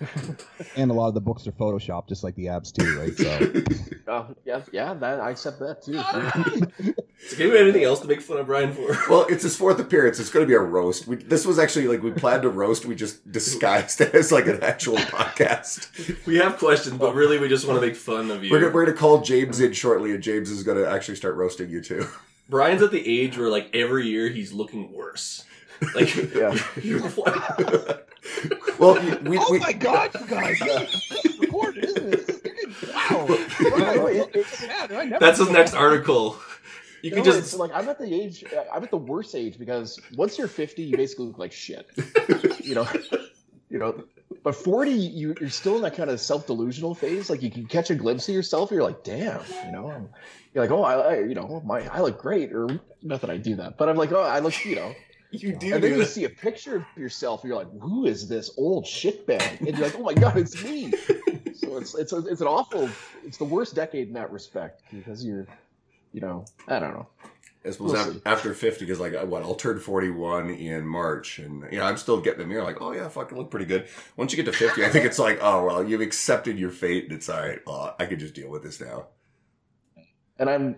and 0.76 0.90
a 0.90 0.94
lot 0.94 1.08
of 1.08 1.14
the 1.14 1.20
books 1.20 1.46
are 1.46 1.52
photoshopped, 1.52 2.08
just 2.08 2.22
like 2.24 2.34
the 2.34 2.48
abs 2.48 2.72
too, 2.72 2.98
right? 2.98 3.16
So 3.16 3.62
Oh, 4.08 4.26
yeah, 4.44 4.62
yeah, 4.72 4.94
that 4.94 5.20
I 5.20 5.30
accept 5.30 5.58
that 5.60 5.82
too. 5.82 6.92
So 7.18 7.36
can 7.36 7.48
we 7.48 7.56
have 7.56 7.62
anything 7.62 7.82
else 7.82 8.00
to 8.00 8.06
make 8.06 8.20
fun 8.20 8.36
of 8.36 8.46
Brian 8.46 8.74
for? 8.74 8.94
Well, 9.08 9.26
it's 9.30 9.42
his 9.42 9.56
fourth 9.56 9.80
appearance. 9.80 10.20
It's 10.20 10.28
going 10.30 10.44
to 10.44 10.46
be 10.46 10.54
a 10.54 10.60
roast. 10.60 11.06
We, 11.06 11.16
this 11.16 11.46
was 11.46 11.58
actually 11.58 11.88
like 11.88 12.02
we 12.02 12.10
planned 12.10 12.44
a 12.44 12.50
roast. 12.50 12.84
We 12.84 12.94
just 12.94 13.32
disguised 13.32 14.02
it 14.02 14.14
as 14.14 14.30
like 14.30 14.46
an 14.46 14.62
actual 14.62 14.96
podcast. 14.96 16.24
We 16.26 16.36
have 16.36 16.58
questions, 16.58 16.98
but 16.98 17.14
really 17.14 17.38
we 17.38 17.48
just 17.48 17.66
want 17.66 17.80
to 17.80 17.86
make 17.86 17.96
fun 17.96 18.30
of 18.30 18.44
you. 18.44 18.50
We're, 18.50 18.64
we're 18.70 18.84
going 18.84 18.94
to 18.94 19.00
call 19.00 19.22
James 19.22 19.60
in 19.60 19.72
shortly, 19.72 20.12
and 20.12 20.22
James 20.22 20.50
is 20.50 20.62
going 20.62 20.76
to 20.76 20.88
actually 20.88 21.16
start 21.16 21.36
roasting 21.36 21.70
you 21.70 21.80
too. 21.80 22.06
Brian's 22.50 22.82
at 22.82 22.90
the 22.90 23.20
age 23.20 23.38
where 23.38 23.48
like 23.48 23.74
every 23.74 24.06
year 24.06 24.28
he's 24.28 24.52
looking 24.52 24.92
worse. 24.92 25.44
Like 25.94 26.14
Yeah. 26.34 26.56
what? 27.14 28.02
Well, 28.78 28.94
we, 29.22 29.38
oh 29.38 29.52
we, 29.52 29.58
my 29.60 29.72
god, 29.72 30.10
you 30.20 30.26
guys! 30.26 30.58
It's 30.60 31.38
recorded, 31.38 31.84
isn't 31.84 32.12
it? 32.12 32.92
Wow, 32.94 33.26
it- 34.06 34.30
It's 34.34 34.58
sad, 34.58 34.92
I 34.92 35.04
never- 35.04 35.24
That's 35.24 35.38
his 35.38 35.48
next 35.50 35.72
article. 35.74 36.36
You 37.02 37.10
You 37.10 37.16
can 37.16 37.24
just 37.24 37.38
it's 37.38 37.54
like 37.54 37.70
I'm 37.72 37.88
at 37.88 37.98
the 37.98 38.12
age, 38.12 38.44
I'm 38.72 38.82
at 38.82 38.90
the 38.90 38.96
worst 38.98 39.34
age 39.34 39.58
because 39.58 39.98
once 40.16 40.36
you're 40.36 40.48
50, 40.48 40.82
you 40.82 40.96
basically 40.96 41.26
look 41.26 41.38
like 41.38 41.52
shit. 41.52 41.88
you 42.62 42.74
know, 42.74 42.86
you 43.70 43.78
know, 43.78 44.04
but 44.42 44.54
40, 44.54 44.90
you, 44.90 45.34
you're 45.40 45.48
still 45.50 45.76
in 45.76 45.82
that 45.82 45.96
kind 45.96 46.10
of 46.10 46.20
self 46.20 46.46
delusional 46.46 46.94
phase. 46.94 47.30
Like 47.30 47.42
you 47.42 47.50
can 47.50 47.66
catch 47.66 47.90
a 47.90 47.94
glimpse 47.94 48.28
of 48.28 48.34
yourself, 48.34 48.70
and 48.70 48.76
you're 48.76 48.86
like, 48.86 49.04
damn, 49.04 49.40
you 49.64 49.72
know, 49.72 49.90
I'm, 49.90 50.08
you're 50.52 50.64
like, 50.64 50.70
oh, 50.72 50.82
I, 50.82 50.94
I, 50.94 51.18
you 51.20 51.34
know, 51.34 51.62
my, 51.64 51.86
I 51.88 52.00
look 52.00 52.20
great, 52.20 52.52
or 52.52 52.68
not 53.02 53.20
that 53.22 53.30
I 53.30 53.36
do 53.36 53.54
that, 53.56 53.78
but 53.78 53.88
I'm 53.88 53.96
like, 53.96 54.12
oh, 54.12 54.20
I 54.22 54.40
look, 54.40 54.64
you 54.64 54.76
know, 54.76 54.94
you 55.30 55.56
do 55.56 55.74
and 55.74 55.82
then 55.82 55.98
you 55.98 56.04
see 56.04 56.24
a 56.24 56.28
picture 56.30 56.76
of 56.76 56.84
yourself, 56.96 57.42
and 57.42 57.48
you're 57.48 57.58
like, 57.58 57.70
who 57.80 58.06
is 58.06 58.28
this 58.28 58.50
old 58.56 58.84
shitbag? 58.84 59.60
And 59.60 59.76
you're 59.76 59.86
like, 59.86 59.96
oh 59.98 60.02
my 60.02 60.14
god, 60.14 60.36
it's 60.38 60.62
me. 60.62 60.92
So 61.54 61.78
it's 61.78 61.94
it's 61.94 62.12
a, 62.12 62.18
it's 62.26 62.42
an 62.42 62.46
awful, 62.48 62.86
it's 63.24 63.38
the 63.38 63.44
worst 63.44 63.74
decade 63.74 64.08
in 64.08 64.12
that 64.14 64.30
respect 64.30 64.82
because 64.92 65.24
you're, 65.24 65.46
you 66.12 66.20
know, 66.20 66.44
I 66.68 66.78
don't 66.78 66.92
know. 66.92 67.06
I 67.64 67.70
suppose 67.70 67.92
We'll 67.92 67.96
after, 67.96 68.20
after 68.26 68.54
50, 68.54 68.84
because 68.84 69.00
like, 69.00 69.14
what, 69.26 69.42
I'll 69.42 69.54
turn 69.54 69.80
41 69.80 70.50
in 70.50 70.86
March, 70.86 71.38
and 71.38 71.64
you 71.72 71.78
know, 71.78 71.84
I'm 71.84 71.96
still 71.96 72.20
getting 72.20 72.40
the 72.40 72.46
mirror, 72.46 72.62
like, 72.62 72.82
oh 72.82 72.92
yeah, 72.92 73.08
fucking 73.08 73.38
look 73.38 73.50
pretty 73.50 73.64
good. 73.64 73.88
Once 74.18 74.32
you 74.32 74.36
get 74.36 74.52
to 74.52 74.56
50, 74.56 74.84
I 74.84 74.90
think 74.90 75.06
it's 75.06 75.18
like, 75.18 75.38
oh, 75.40 75.64
well, 75.64 75.82
you've 75.82 76.02
accepted 76.02 76.58
your 76.58 76.70
fate, 76.70 77.04
and 77.04 77.12
it's 77.14 77.28
all 77.30 77.40
right. 77.40 77.60
Well, 77.66 77.96
I 77.98 78.04
can 78.04 78.18
just 78.18 78.34
deal 78.34 78.50
with 78.50 78.62
this 78.62 78.78
now. 78.80 79.06
and 80.38 80.50
I'm 80.50 80.76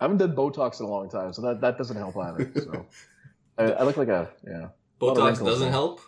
I 0.00 0.04
haven't 0.04 0.18
done 0.18 0.34
Botox 0.34 0.80
in 0.80 0.86
a 0.86 0.88
long 0.88 1.08
time, 1.08 1.32
so 1.32 1.42
that, 1.42 1.60
that 1.60 1.78
doesn't 1.78 1.96
help 1.96 2.16
either. 2.16 2.50
So 2.54 2.86
I, 3.58 3.64
I 3.64 3.82
look 3.84 3.96
like 3.96 4.08
a 4.08 4.30
yeah. 4.46 4.68
Botox 5.00 5.44
doesn't 5.44 5.70
help. 5.70 6.00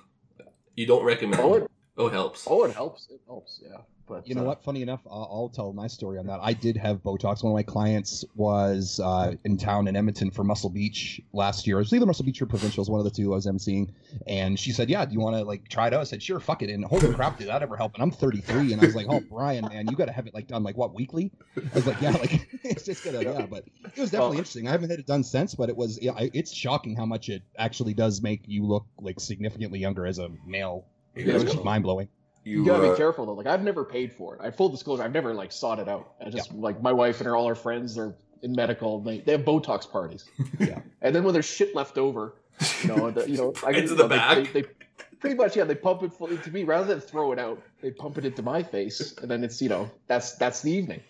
You 0.75 0.87
don't 0.87 1.05
recommend. 1.05 1.43
Oh, 1.43 1.55
it, 1.55 1.71
Oh, 1.99 2.07
it 2.09 2.13
helps. 2.13 2.47
oh, 2.49 2.65
it 2.65 2.75
helps. 2.75 3.09
It 3.11 3.21
helps. 3.27 3.61
Yeah, 3.63 3.79
but 4.07 4.27
You 4.27 4.35
know 4.35 4.43
uh, 4.43 4.47
what? 4.47 4.63
Funny 4.63 4.83
enough, 4.83 5.01
I'll, 5.11 5.29
I'll 5.31 5.49
tell 5.49 5.73
my 5.73 5.87
story 5.87 6.19
on 6.19 6.27
that. 6.27 6.41
I 6.43 6.53
did 6.53 6.77
have 6.77 7.03
Botox. 7.03 7.43
One 7.43 7.53
of 7.53 7.55
my 7.57 7.63
clients 7.63 8.25
was 8.35 9.01
uh, 9.03 9.35
in 9.45 9.57
town 9.57 9.89
in 9.89 9.97
Edmonton 9.97 10.31
for 10.31 10.45
Muscle 10.45 10.71
Beach 10.71 11.21
last 11.33 11.67
year. 11.67 11.77
It 11.77 11.81
was 11.81 11.93
either 11.93 12.07
Muscle 12.07 12.25
Beach 12.25 12.41
or 12.41 12.47
Provincials, 12.47 12.89
one 12.89 13.01
of 13.01 13.05
the 13.05 13.11
two 13.11 13.33
I 13.33 13.37
was 13.37 13.47
emceeing. 13.47 13.91
And 14.27 14.59
she 14.59 14.73
said, 14.73 14.89
"Yeah, 14.89 15.05
do 15.05 15.13
you 15.13 15.21
want 15.21 15.37
to 15.37 15.43
like 15.45 15.69
try 15.69 15.89
it 15.89 15.95
out?" 15.95 16.01
I 16.01 16.05
said, 16.05 16.23
"Sure, 16.23 16.41
fuck 16.41 16.63
it." 16.63 16.71
And 16.71 16.85
holy 16.85 17.13
crap, 17.13 17.39
did 17.39 17.49
that 17.49 17.63
ever 17.63 17.77
help? 17.77 17.95
And 17.95 18.03
I'm 18.03 18.11
33, 18.11 18.73
and 18.73 18.83
I 18.83 18.87
was 18.87 18.95
like, 18.95 19.07
"Oh, 19.09 19.21
Brian, 19.29 19.65
man, 19.67 19.89
you 19.89 19.97
got 19.97 20.07
to 20.07 20.13
have 20.13 20.27
it 20.27 20.35
like 20.35 20.47
done 20.47 20.63
like 20.63 20.77
what 20.77 20.95
weekly?" 20.95 21.33
I 21.57 21.75
was 21.75 21.87
like, 21.87 22.01
"Yeah, 22.01 22.13
like 22.13 22.49
it's 22.65 22.85
just 22.85 23.05
gonna 23.05 23.23
yeah." 23.23 23.47
But 23.47 23.65
it 23.85 23.99
was 23.99 24.11
definitely 24.11 24.19
Well- 24.19 24.33
interesting. 24.33 24.69
I 24.69 24.71
haven't 24.73 24.91
had 24.91 24.99
it 24.99 25.07
done 25.07 25.25
since, 25.25 25.55
but 25.55 25.69
it 25.69 25.77
was 25.77 26.01
yeah, 26.01 26.13
I, 26.13 26.31
it's 26.33 26.53
shocking 26.53 26.97
how 26.97 27.07
much 27.07 27.29
it 27.29 27.43
actually 27.59 27.95
does 27.95 28.23
make 28.23 28.43
you 28.47 28.65
look 28.65 28.87
like 29.01 29.21
significantly 29.21 29.79
younger 29.79 30.07
as 30.07 30.19
a 30.19 30.31
male. 30.47 30.87
It 31.15 31.33
was 31.33 31.45
just 31.45 31.65
mind 31.65 31.83
blowing. 31.83 32.09
You, 32.47 32.61
you 32.61 32.65
gotta 32.65 32.87
uh, 32.87 32.91
be 32.93 32.97
careful 32.97 33.27
though. 33.27 33.33
Like 33.35 33.49
I've 33.49 33.65
never 33.65 33.85
paid 33.85 34.13
for 34.13 34.37
it. 34.37 34.41
I 34.41 34.53
full 34.53 34.69
disclosure, 34.69 35.03
I've 35.03 35.13
never 35.13 35.35
like 35.35 35.51
sought 35.51 35.81
it 35.81 35.89
out. 35.89 36.13
I 36.25 36.31
just 36.31 36.55
like 36.55 36.81
my 36.81 36.93
wife 36.93 37.19
and 37.19 37.27
her 37.27 37.35
all 37.35 37.49
her 37.49 37.57
friends. 37.57 37.97
They're 37.97 38.15
in 38.43 38.53
medical. 38.53 39.01
They 39.01 39.19
they 39.19 39.33
have 39.33 39.41
Botox 39.43 39.91
parties. 39.91 40.25
Yeah. 40.61 40.79
And 41.03 41.13
then 41.15 41.25
when 41.25 41.33
there's 41.35 41.45
shit 41.45 41.75
left 41.75 41.99
over, 41.99 42.37
you 42.83 42.89
know, 42.89 43.11
the, 43.11 43.29
you 43.29 43.37
know, 43.37 43.53
I 43.67 43.71
Into 43.71 43.83
you 43.83 43.89
the 43.89 43.95
know, 43.97 44.09
they- 44.09 44.17
back. 44.17 44.53
They, 44.53 44.63
they, 44.63 44.69
pretty 45.19 45.35
much, 45.37 45.57
yeah. 45.57 45.65
They 45.65 45.75
pump 45.75 46.05
it 46.05 46.13
full 46.13 46.29
into 46.29 46.53
me 46.53 46.63
rather 46.63 46.87
than 46.87 47.01
throw 47.01 47.33
it 47.33 47.39
out. 47.41 47.61
They 47.83 47.91
pump 47.91 48.17
it 48.19 48.25
into 48.25 48.43
my 48.43 48.63
face, 48.63 49.15
and 49.21 49.29
then 49.29 49.43
it's 49.43 49.61
you 49.61 49.69
know 49.69 49.91
that's 50.07 50.37
that's 50.37 50.63
the 50.63 50.71
evening. 50.71 51.01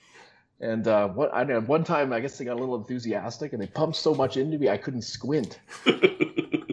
And 0.61 0.89
uh, 0.89 1.09
what 1.09 1.35
I 1.35 1.45
know, 1.45 1.61
one 1.61 1.85
time 1.85 2.15
I 2.15 2.21
guess 2.21 2.39
they 2.39 2.47
got 2.47 2.55
a 2.57 2.61
little 2.61 2.77
enthusiastic, 2.77 3.53
and 3.53 3.61
they 3.61 3.67
pumped 3.67 3.97
so 3.97 4.15
much 4.15 4.39
into 4.39 4.57
me 4.59 4.71
I 4.71 4.79
couldn't 4.79 5.03
squint. 5.03 5.61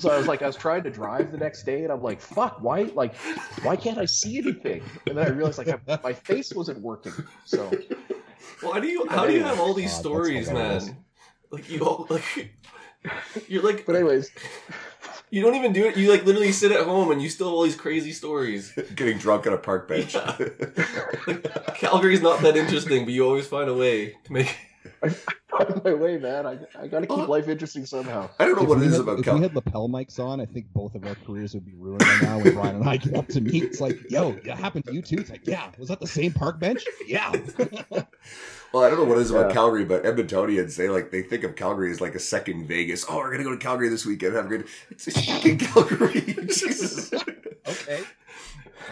so 0.00 0.10
I 0.10 0.18
was 0.18 0.26
like, 0.26 0.42
I 0.42 0.46
was 0.46 0.56
trying 0.56 0.82
to 0.84 0.90
drive 0.90 1.30
the 1.30 1.38
next 1.38 1.64
day, 1.64 1.84
and 1.84 1.92
I'm 1.92 2.02
like, 2.02 2.20
fuck, 2.20 2.60
why, 2.60 2.90
like, 2.94 3.14
why 3.62 3.76
can't 3.76 3.98
I 3.98 4.06
see 4.06 4.38
anything? 4.38 4.82
And 5.06 5.16
then 5.18 5.26
I 5.26 5.30
realized 5.30 5.58
like 5.58 5.68
I, 5.68 5.98
my 6.02 6.12
face 6.12 6.52
wasn't 6.52 6.80
working. 6.80 7.12
So 7.44 7.70
Why 8.62 8.80
do 8.80 8.88
you? 8.88 9.06
How 9.08 9.26
do 9.26 9.32
you 9.32 9.42
have 9.42 9.60
all 9.60 9.74
these 9.74 9.92
God, 9.92 10.00
stories, 10.00 10.50
man? 10.50 10.96
Like 11.50 11.68
you 11.70 11.80
all 11.80 12.06
like. 12.10 12.54
You're 13.48 13.62
like, 13.62 13.86
But 13.86 13.96
anyways, 13.96 14.30
you 15.30 15.42
don't 15.42 15.54
even 15.54 15.72
do 15.72 15.86
it. 15.86 15.96
You 15.96 16.10
like 16.10 16.24
literally 16.26 16.52
sit 16.52 16.70
at 16.72 16.84
home 16.84 17.10
and 17.10 17.22
you 17.22 17.30
still 17.30 17.46
have 17.48 17.54
all 17.54 17.62
these 17.62 17.76
crazy 17.76 18.12
stories. 18.12 18.72
Getting 18.94 19.18
drunk 19.18 19.46
on 19.46 19.54
a 19.54 19.58
park 19.58 19.88
bench. 19.88 20.14
Like, 20.14 21.44
Calgary's 21.76 22.20
not 22.20 22.42
that 22.42 22.56
interesting, 22.56 23.04
but 23.04 23.14
you 23.14 23.24
always 23.24 23.46
find 23.46 23.70
a 23.70 23.74
way 23.74 24.16
to 24.24 24.32
make. 24.32 24.54
find 25.50 25.84
my 25.84 25.92
way, 25.94 26.16
man. 26.18 26.46
I, 26.46 26.58
I 26.78 26.86
got 26.86 27.00
to 27.00 27.06
keep 27.06 27.28
life 27.28 27.48
interesting 27.48 27.84
somehow. 27.86 28.30
I 28.38 28.44
don't 28.46 28.56
know 28.56 28.62
If 28.62 28.68
what 28.68 28.78
it 28.78 28.80
we 28.82 28.86
had- 28.92 29.00
about 29.00 29.18
if 29.18 29.24
Cal. 29.24 29.34
we 29.36 29.42
had 29.42 29.54
lapel 29.54 29.88
mics 29.88 30.18
on, 30.18 30.40
I 30.40 30.46
think 30.46 30.72
both 30.72 30.94
of 30.94 31.04
our 31.06 31.14
careers 31.26 31.54
would 31.54 31.64
be 31.66 31.74
ruined 31.76 32.00
by 32.00 32.18
now. 32.22 32.38
When 32.38 32.54
Brian 32.54 32.76
and 32.76 32.88
I 32.88 32.96
get 32.96 33.14
up 33.14 33.28
to 33.28 33.40
meet, 33.40 33.62
it's 33.64 33.80
like, 33.80 33.98
"Yo, 34.10 34.32
that 34.44 34.58
happened 34.58 34.84
to 34.86 34.94
you 34.94 35.02
too." 35.02 35.16
It's 35.18 35.30
like, 35.30 35.46
"Yeah, 35.46 35.70
was 35.78 35.88
that 35.88 36.00
the 36.00 36.06
same 36.06 36.32
park 36.32 36.58
bench?" 36.60 36.84
Yeah. 37.06 37.32
Well, 38.72 38.84
I 38.84 38.88
don't 38.88 39.00
know 39.00 39.04
what 39.04 39.18
it 39.18 39.22
is 39.22 39.32
about 39.32 39.48
Yeah. 39.48 39.54
Calgary, 39.54 39.84
but 39.84 40.04
Edmontonians 40.04 40.76
they 40.76 40.88
like 40.88 41.10
they 41.10 41.22
think 41.22 41.42
of 41.42 41.56
Calgary 41.56 41.90
as 41.90 42.00
like 42.00 42.14
a 42.14 42.20
second 42.20 42.68
Vegas. 42.68 43.04
Oh, 43.08 43.16
we're 43.16 43.32
gonna 43.32 43.42
go 43.42 43.50
to 43.50 43.56
Calgary 43.56 43.88
this 43.88 44.06
weekend. 44.06 44.36
Have 44.36 44.44
a 44.44 44.48
great. 44.48 44.66
It's 44.90 45.08
a 45.08 45.10
fucking 45.10 45.58
Calgary. 45.58 46.20
Jesus. 46.46 47.12
A 47.12 48.04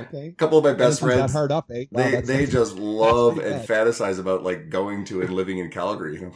okay. 0.01 0.03
Okay. 0.09 0.35
couple 0.37 0.59
of 0.59 0.65
my 0.65 0.73
best 0.75 1.01
friends. 1.01 1.33
hard 1.33 1.53
up, 1.53 1.71
eh? 1.71 1.85
Wow, 1.91 2.03
They 2.03 2.11
they 2.13 2.21
that's- 2.21 2.51
just 2.53 2.77
love 2.77 3.39
and 3.39 3.67
bad. 3.67 3.69
fantasize 3.69 4.19
about 4.19 4.43
like 4.43 4.69
going 4.71 5.05
to 5.07 5.21
and 5.23 5.31
living 5.35 5.59
in 5.59 5.71
Calgary. 5.71 6.21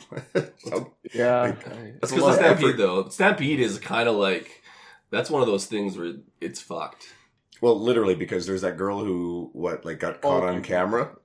So, 0.59 0.93
Yeah. 1.15 1.41
Like, 1.43 1.65
That's 2.01 2.13
because 2.13 2.19
lot 2.23 2.29
of 2.29 2.35
of 2.35 2.35
Stampede, 2.37 2.65
effort. 2.67 2.77
though. 2.79 3.09
Stampede 3.09 3.61
is 3.61 3.79
kind 3.79 4.09
of 4.09 4.17
like 4.17 4.63
that's 5.11 5.31
one 5.31 5.43
of 5.43 5.49
those 5.49 5.67
things 5.67 5.97
where 5.99 6.15
it's 6.41 6.61
fucked. 6.61 7.13
well, 7.61 7.79
literally 7.79 8.15
because 8.15 8.47
there's 8.47 8.63
that 8.63 8.77
girl 8.77 9.05
who 9.05 9.51
what 9.53 9.85
like 9.85 9.99
got 10.01 10.21
caught 10.23 10.43
Oh, 10.45 10.47
on 10.49 10.63
camera. 10.63 11.17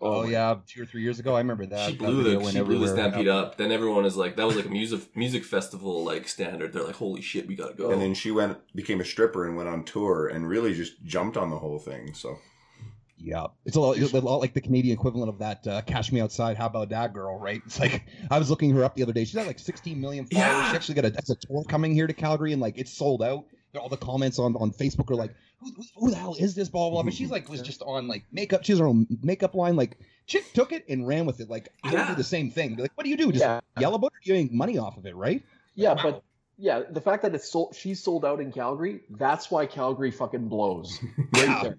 Oh 0.00 0.22
my- 0.22 0.30
yeah, 0.30 0.56
two 0.66 0.82
or 0.82 0.86
three 0.86 1.02
years 1.02 1.18
ago, 1.18 1.34
I 1.34 1.38
remember 1.38 1.66
that. 1.66 1.90
she 1.90 1.96
blew 1.96 2.22
video 2.22 2.40
the 2.40 2.50
she 2.52 2.60
blew 2.60 2.78
the 2.78 2.84
everywhere. 2.86 2.88
Stampede 3.10 3.28
up. 3.28 3.56
Then 3.56 3.72
everyone 3.72 4.04
is 4.04 4.16
like, 4.16 4.36
that 4.36 4.46
was 4.46 4.56
like 4.56 4.66
a 4.66 4.70
music 4.70 5.16
music 5.16 5.44
festival 5.44 6.04
like 6.04 6.28
standard. 6.28 6.72
They're 6.72 6.84
like, 6.84 6.94
holy 6.96 7.20
shit, 7.22 7.46
we 7.46 7.56
gotta 7.56 7.74
go. 7.74 7.90
And 7.90 8.00
then 8.00 8.14
she 8.14 8.30
went 8.30 8.58
became 8.74 9.00
a 9.00 9.04
stripper 9.04 9.46
and 9.46 9.56
went 9.56 9.68
on 9.68 9.84
tour 9.84 10.28
and 10.28 10.48
really 10.48 10.74
just 10.74 11.02
jumped 11.04 11.36
on 11.36 11.50
the 11.50 11.58
whole 11.58 11.78
thing. 11.78 12.14
So 12.14 12.38
Yeah, 13.18 13.46
it's 13.64 13.76
a 13.76 13.80
lot, 13.80 13.96
it's 13.96 14.12
a 14.12 14.20
lot 14.20 14.36
like 14.40 14.54
the 14.54 14.60
Canadian 14.60 14.94
equivalent 14.96 15.28
of 15.30 15.38
that 15.38 15.66
uh, 15.66 15.80
"Cash 15.82 16.12
Me 16.12 16.20
Outside." 16.20 16.56
How 16.56 16.66
about 16.66 16.90
that 16.90 17.12
girl? 17.14 17.38
Right? 17.38 17.62
It's 17.66 17.80
like 17.80 18.04
I 18.30 18.38
was 18.38 18.50
looking 18.50 18.70
her 18.74 18.84
up 18.84 18.94
the 18.94 19.02
other 19.02 19.12
day. 19.12 19.24
She's 19.24 19.34
got 19.34 19.46
like 19.46 19.58
16 19.58 20.00
million 20.00 20.26
followers. 20.26 20.46
Yeah. 20.48 20.70
She 20.70 20.76
actually 20.76 20.94
got 20.96 21.04
a, 21.06 21.10
that's 21.10 21.30
a 21.30 21.36
tour 21.36 21.64
coming 21.68 21.94
here 21.94 22.06
to 22.06 22.12
Calgary, 22.12 22.52
and 22.52 22.60
like 22.62 22.76
it's 22.78 22.92
sold 22.92 23.22
out. 23.22 23.44
All 23.80 23.88
the 23.88 23.96
comments 23.96 24.38
on, 24.38 24.54
on 24.54 24.70
Facebook 24.70 25.10
are 25.10 25.16
like, 25.16 25.34
who, 25.64 25.72
who, 25.72 25.82
who 25.96 26.10
the 26.10 26.16
hell 26.16 26.34
is 26.38 26.54
this? 26.54 26.68
Blah 26.68 26.82
blah. 26.82 26.90
blah. 26.90 27.02
But 27.04 27.14
she's 27.14 27.30
like 27.30 27.48
was 27.48 27.62
just 27.70 27.82
on 27.82 28.06
like 28.08 28.24
makeup. 28.32 28.64
She 28.64 28.72
has 28.72 28.78
her 28.78 28.86
own 28.86 29.06
makeup 29.22 29.54
line. 29.54 29.76
Like 29.76 29.98
chick 30.26 30.44
took 30.54 30.72
it 30.72 30.84
and 30.88 31.06
ran 31.06 31.26
with 31.26 31.40
it. 31.40 31.48
Like 31.50 31.68
I 31.82 31.90
would 31.90 31.98
Yeah. 31.98 32.08
do 32.08 32.14
the 32.14 32.24
same 32.24 32.50
thing. 32.50 32.74
Be 32.74 32.82
like, 32.82 32.92
what 32.96 33.04
do 33.04 33.10
you 33.10 33.16
do? 33.16 33.32
Just 33.32 33.44
Yeah. 33.44 33.60
yell 33.78 33.94
about 33.94 34.12
it? 34.20 34.26
You 34.28 34.34
make 34.34 34.52
money 34.52 34.78
off 34.78 34.96
of 34.96 35.06
it, 35.06 35.16
right? 35.16 35.42
Yeah, 35.74 35.94
but 35.94 36.22
yeah, 36.56 36.82
the 36.88 37.00
fact 37.00 37.22
that 37.24 37.34
it's 37.34 37.50
sold, 37.50 37.74
she's 37.74 38.00
sold 38.02 38.24
out 38.24 38.40
in 38.40 38.52
Calgary, 38.52 39.00
that's 39.10 39.50
why 39.50 39.66
Calgary 39.66 40.10
fucking 40.12 40.48
blows. 40.48 41.00
Right 41.32 41.48
Yeah. 41.48 41.62
there. 41.62 41.78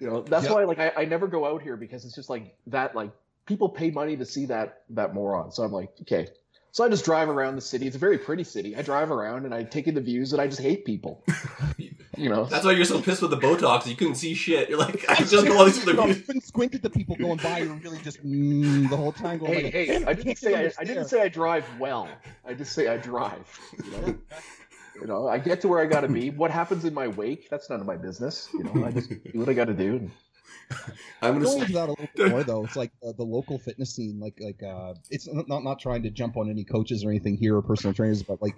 You 0.00 0.06
know, 0.10 0.22
that's 0.22 0.44
Yep. 0.44 0.52
why 0.54 0.64
like 0.64 0.78
I, 0.78 0.92
I 0.96 1.04
never 1.04 1.26
go 1.26 1.44
out 1.46 1.62
here 1.62 1.76
because 1.76 2.04
it's 2.04 2.14
just 2.14 2.30
like 2.30 2.56
that 2.68 2.94
like 2.94 3.10
people 3.46 3.68
pay 3.68 3.90
money 3.90 4.16
to 4.16 4.24
see 4.24 4.46
that 4.46 4.82
that 4.90 5.14
moron. 5.14 5.50
So 5.52 5.62
I'm 5.62 5.72
like, 5.72 5.90
okay. 6.02 6.28
So 6.72 6.84
I 6.84 6.90
just 6.90 7.06
drive 7.06 7.30
around 7.30 7.54
the 7.56 7.62
city. 7.62 7.86
It's 7.86 7.96
a 7.96 7.98
very 7.98 8.18
pretty 8.18 8.44
city. 8.44 8.76
I 8.76 8.82
drive 8.82 9.10
around 9.10 9.46
and 9.46 9.54
I 9.54 9.62
take 9.62 9.86
in 9.88 9.94
the 9.94 10.00
views 10.02 10.34
and 10.34 10.42
I 10.42 10.46
just 10.46 10.60
hate 10.60 10.84
people. 10.84 11.24
You 12.16 12.28
know. 12.28 12.44
That's 12.44 12.64
why 12.64 12.72
you're 12.72 12.84
so 12.84 13.00
pissed 13.00 13.22
with 13.22 13.30
the 13.30 13.36
Botox. 13.36 13.86
You 13.86 13.96
couldn't 13.96 14.14
see 14.16 14.34
shit. 14.34 14.68
You're 14.68 14.78
like, 14.78 15.08
I 15.08 15.14
just 15.24 15.46
go 15.46 15.58
all 15.58 15.64
these 15.64 15.82
other 15.86 16.08
you 16.08 16.14
couldn't 16.14 16.44
squint 16.44 16.74
at 16.74 16.82
the 16.82 16.90
people 16.90 17.16
going 17.16 17.38
by. 17.38 17.58
You're 17.58 17.74
really 17.74 17.98
just 17.98 18.24
mm, 18.26 18.88
the 18.88 18.96
whole 18.96 19.12
time 19.12 19.38
going. 19.38 19.70
hey, 19.70 19.98
like, 19.98 20.00
hey, 20.00 20.04
I 20.04 20.12
didn't 20.12 20.36
say 20.36 20.66
I, 20.66 20.72
I 20.78 20.84
didn't 20.84 21.06
say 21.06 21.22
I 21.22 21.28
drive 21.28 21.66
well. 21.78 22.08
I 22.44 22.54
just 22.54 22.72
say 22.72 22.88
I 22.88 22.96
drive. 22.96 23.60
You 23.84 23.90
know? 23.90 24.18
you 25.00 25.06
know, 25.06 25.28
I 25.28 25.38
get 25.38 25.60
to 25.62 25.68
where 25.68 25.80
I 25.80 25.86
got 25.86 26.00
to 26.00 26.08
be. 26.08 26.30
What 26.30 26.50
happens 26.50 26.84
in 26.84 26.94
my 26.94 27.08
wake? 27.08 27.48
That's 27.50 27.68
none 27.70 27.80
of 27.80 27.86
my 27.86 27.96
business. 27.96 28.48
You 28.54 28.64
know, 28.64 28.84
I 28.84 28.90
just 28.90 29.10
do 29.10 29.38
what 29.38 29.48
I 29.48 29.52
got 29.52 29.66
to 29.66 29.74
do. 29.74 30.10
I'm 31.22 31.34
gonna 31.34 31.44
going 31.44 31.58
say, 31.58 31.60
into 31.60 31.72
that 31.74 31.88
a 31.88 31.90
little 31.90 32.08
bit 32.14 32.30
more 32.30 32.42
though. 32.42 32.64
It's 32.64 32.76
like 32.76 32.90
uh, 33.06 33.12
the 33.12 33.22
local 33.22 33.58
fitness 33.58 33.94
scene. 33.94 34.18
Like 34.18 34.38
like 34.40 34.62
uh, 34.62 34.94
it's 35.10 35.28
not 35.28 35.48
not- 35.48 35.64
not 35.64 35.78
trying 35.78 36.02
to 36.02 36.10
jump 36.10 36.36
on 36.36 36.50
any 36.50 36.64
coaches 36.64 37.04
or 37.04 37.10
anything 37.10 37.36
here 37.36 37.56
or 37.56 37.62
personal 37.62 37.94
trainers, 37.94 38.22
but 38.22 38.42
like 38.42 38.56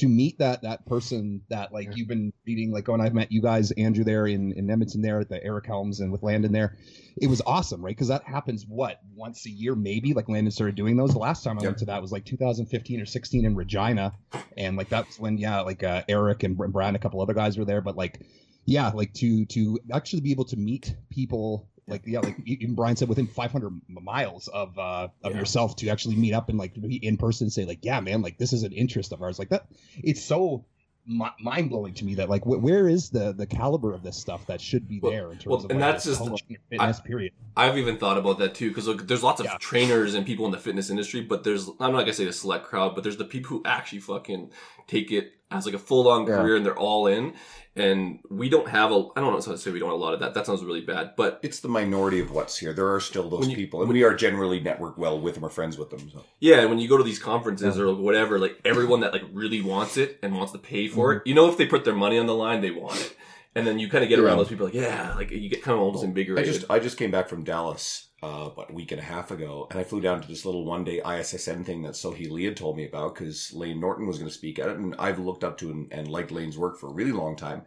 to 0.00 0.08
meet 0.08 0.38
that 0.38 0.62
that 0.62 0.84
person 0.86 1.42
that 1.48 1.72
like 1.72 1.96
you've 1.96 2.08
been 2.08 2.32
meeting 2.46 2.72
like 2.72 2.88
when 2.88 3.00
I've 3.00 3.14
met 3.14 3.32
you 3.32 3.40
guys, 3.40 3.70
Andrew 3.72 4.04
there 4.04 4.26
in, 4.26 4.52
in 4.52 4.70
Edmonton 4.70 5.00
there 5.00 5.20
at 5.20 5.28
the 5.28 5.42
Eric 5.42 5.66
Helms 5.66 6.00
and 6.00 6.12
with 6.12 6.22
Landon 6.22 6.52
there, 6.52 6.76
it 7.20 7.28
was 7.28 7.40
awesome, 7.46 7.84
right? 7.84 7.94
Because 7.94 8.08
that 8.08 8.24
happens 8.24 8.64
what 8.68 9.00
once 9.14 9.46
a 9.46 9.50
year 9.50 9.74
maybe. 9.74 10.12
Like 10.12 10.28
Landon 10.28 10.50
started 10.50 10.74
doing 10.74 10.96
those. 10.96 11.12
The 11.12 11.18
last 11.18 11.44
time 11.44 11.58
I 11.58 11.62
Yep. 11.62 11.68
went 11.68 11.78
to 11.78 11.84
that 11.86 12.02
was 12.02 12.12
like 12.12 12.24
2015 12.24 13.00
or 13.00 13.06
16 13.06 13.44
in 13.46 13.54
Regina, 13.54 14.12
and 14.56 14.76
like 14.76 14.88
that's 14.88 15.18
when 15.18 15.38
yeah, 15.38 15.60
like 15.60 15.82
uh, 15.82 16.02
Eric 16.08 16.42
and 16.42 16.56
Brian 16.56 16.94
a 16.94 16.98
couple 16.98 17.20
other 17.22 17.34
guys 17.34 17.56
were 17.56 17.64
there, 17.64 17.80
but 17.80 17.96
like 17.96 18.20
yeah, 18.66 18.90
like 18.90 19.12
to 19.14 19.46
to 19.46 19.80
actually 19.92 20.20
be 20.20 20.32
able 20.32 20.44
to 20.46 20.56
meet 20.56 20.94
people 21.10 21.68
like 21.90 22.02
yeah, 22.06 22.20
like 22.20 22.36
even 22.46 22.74
Brian 22.74 22.96
said 22.96 23.08
within 23.08 23.26
500 23.26 23.80
miles 23.88 24.48
of 24.48 24.78
uh 24.78 25.08
of 25.24 25.32
Yeah. 25.32 25.38
yourself 25.38 25.76
to 25.76 25.88
actually 25.88 26.16
meet 26.16 26.32
up 26.32 26.48
and 26.48 26.58
like 26.58 26.74
be 26.80 26.96
in 26.96 27.16
person 27.16 27.46
and 27.46 27.52
say 27.52 27.64
like 27.64 27.80
yeah 27.82 28.00
man 28.00 28.22
like 28.22 28.38
this 28.38 28.52
is 28.52 28.62
an 28.62 28.72
interest 28.72 29.12
of 29.12 29.22
ours 29.22 29.38
like 29.38 29.48
that 29.50 29.66
it's 30.02 30.22
so 30.22 30.64
mi- 31.06 31.26
mind 31.40 31.70
blowing 31.70 31.94
to 31.94 32.04
me 32.04 32.14
that 32.16 32.28
like 32.30 32.44
wh- 32.44 32.62
where 32.62 32.88
is 32.88 33.10
the 33.10 33.32
the 33.32 33.46
caliber 33.46 33.92
of 33.92 34.02
this 34.02 34.16
stuff 34.16 34.46
that 34.46 34.60
should 34.60 34.88
be 34.88 35.00
Well- 35.00 35.12
there 35.12 35.32
in 35.32 35.38
terms 35.38 35.46
well, 35.46 35.64
of 35.64 35.70
and 35.70 35.80
like, 35.80 35.92
that's 35.94 36.04
just 36.04 36.24
the- 36.24 36.38
fitness 36.70 37.00
period 37.00 37.32
I've 37.56 37.76
even 37.76 37.98
thought 37.98 38.16
about 38.16 38.38
that 38.38 38.54
too, 38.54 38.68
because 38.68 38.86
look, 38.86 39.08
there's 39.08 39.24
lots 39.24 39.40
of 39.40 39.46
Yeah. 39.46 39.56
trainers 39.58 40.14
and 40.14 40.24
people 40.24 40.46
in 40.46 40.52
the 40.52 40.56
fitness 40.58 40.88
industry, 40.88 41.20
but 41.20 41.42
there's 41.42 41.68
I'm 41.80 41.92
not 41.92 42.00
gonna 42.02 42.12
say 42.14 42.24
the 42.24 42.32
select 42.32 42.64
crowd, 42.64 42.94
but 42.94 43.02
there's 43.02 43.16
the 43.16 43.24
people 43.24 43.48
who 43.50 43.62
actually 43.66 43.98
fucking 43.98 44.50
take 44.86 45.10
it 45.10 45.32
as 45.50 45.66
like 45.66 45.74
a 45.74 45.78
full 45.78 46.08
on 46.08 46.26
Yeah. 46.26 46.36
career 46.36 46.56
and 46.56 46.64
they're 46.64 46.78
all 46.78 47.06
in. 47.06 47.34
And 47.76 48.18
we 48.28 48.48
don't 48.48 48.68
have 48.68 48.90
a 48.90 48.94
I 48.94 49.20
don't 49.20 49.32
know 49.32 49.40
how 49.40 49.52
to 49.52 49.58
say 49.58 49.70
we 49.70 49.78
don't 49.78 49.90
have 49.90 49.98
a 49.98 50.02
lot 50.02 50.12
of 50.12 50.20
that. 50.20 50.34
That 50.34 50.44
sounds 50.44 50.64
really 50.64 50.80
bad, 50.80 51.12
but 51.16 51.38
it's 51.42 51.60
the 51.60 51.68
minority 51.68 52.18
of 52.20 52.32
what's 52.32 52.58
here. 52.58 52.72
There 52.72 52.92
are 52.92 53.00
still 53.00 53.30
those 53.30 53.48
you- 53.48 53.56
people, 53.56 53.80
and 53.82 53.90
we 53.90 54.02
are 54.02 54.12
generally 54.12 54.60
networked 54.60 54.98
well 54.98 55.20
with 55.20 55.34
them 55.34 55.44
or 55.44 55.50
friends 55.50 55.78
with 55.78 55.90
them. 55.90 56.10
So. 56.12 56.24
yeah, 56.40 56.60
and 56.60 56.68
when 56.68 56.80
you 56.80 56.88
go 56.88 56.96
to 56.96 57.04
these 57.04 57.20
conferences 57.20 57.78
or 57.78 57.94
whatever, 57.94 58.38
like 58.38 58.60
everyone 58.64 59.00
that 59.00 59.12
like 59.12 59.22
really 59.32 59.62
wants 59.62 59.96
it 59.96 60.18
and 60.22 60.34
wants 60.36 60.52
to 60.52 60.58
pay 60.58 60.88
for 60.88 61.12
it, 61.12 61.18
mm-hmm. 61.20 61.28
you 61.28 61.34
know, 61.34 61.48
if 61.48 61.56
they 61.56 61.66
put 61.66 61.84
their 61.84 61.94
money 61.94 62.18
on 62.18 62.26
the 62.26 62.34
line, 62.34 62.60
they 62.60 62.72
want 62.72 63.00
it. 63.00 63.16
And 63.54 63.66
then 63.66 63.78
you 63.78 63.88
kind 63.88 64.04
of 64.04 64.10
get 64.10 64.18
around 64.18 64.38
those 64.38 64.48
people 64.48 64.66
like, 64.66 64.74
yeah, 64.74 65.14
like 65.14 65.30
you 65.30 65.48
get 65.48 65.62
kind 65.62 65.76
of 65.76 65.82
almost 65.82 66.04
in 66.04 66.12
bigger. 66.12 66.38
I 66.38 66.42
just 66.42 66.64
I 66.70 66.78
just 66.80 66.96
came 66.96 67.10
back 67.10 67.28
from 67.28 67.44
Dallas 67.44 68.09
uh, 68.22 68.50
about 68.52 68.70
a 68.70 68.74
week 68.74 68.92
and 68.92 69.00
a 69.00 69.04
half 69.04 69.30
ago, 69.30 69.66
and 69.70 69.78
I 69.78 69.84
flew 69.84 70.00
down 70.00 70.20
to 70.20 70.28
this 70.28 70.44
little 70.44 70.64
one 70.64 70.84
day 70.84 71.00
ISSN 71.00 71.64
thing 71.64 71.82
that 71.82 71.92
Sohee 71.92 72.30
Lee 72.30 72.44
had 72.44 72.56
told 72.56 72.76
me 72.76 72.86
about 72.86 73.14
because 73.14 73.52
Lane 73.52 73.80
Norton 73.80 74.06
was 74.06 74.18
going 74.18 74.28
to 74.28 74.36
speak 74.36 74.58
at 74.58 74.68
it, 74.68 74.76
and 74.76 74.94
I've 74.98 75.18
looked 75.18 75.44
up 75.44 75.56
to 75.58 75.70
and, 75.70 75.92
and 75.92 76.08
liked 76.08 76.30
Lane's 76.30 76.58
work 76.58 76.78
for 76.78 76.88
a 76.88 76.92
really 76.92 77.12
long 77.12 77.36
time. 77.36 77.62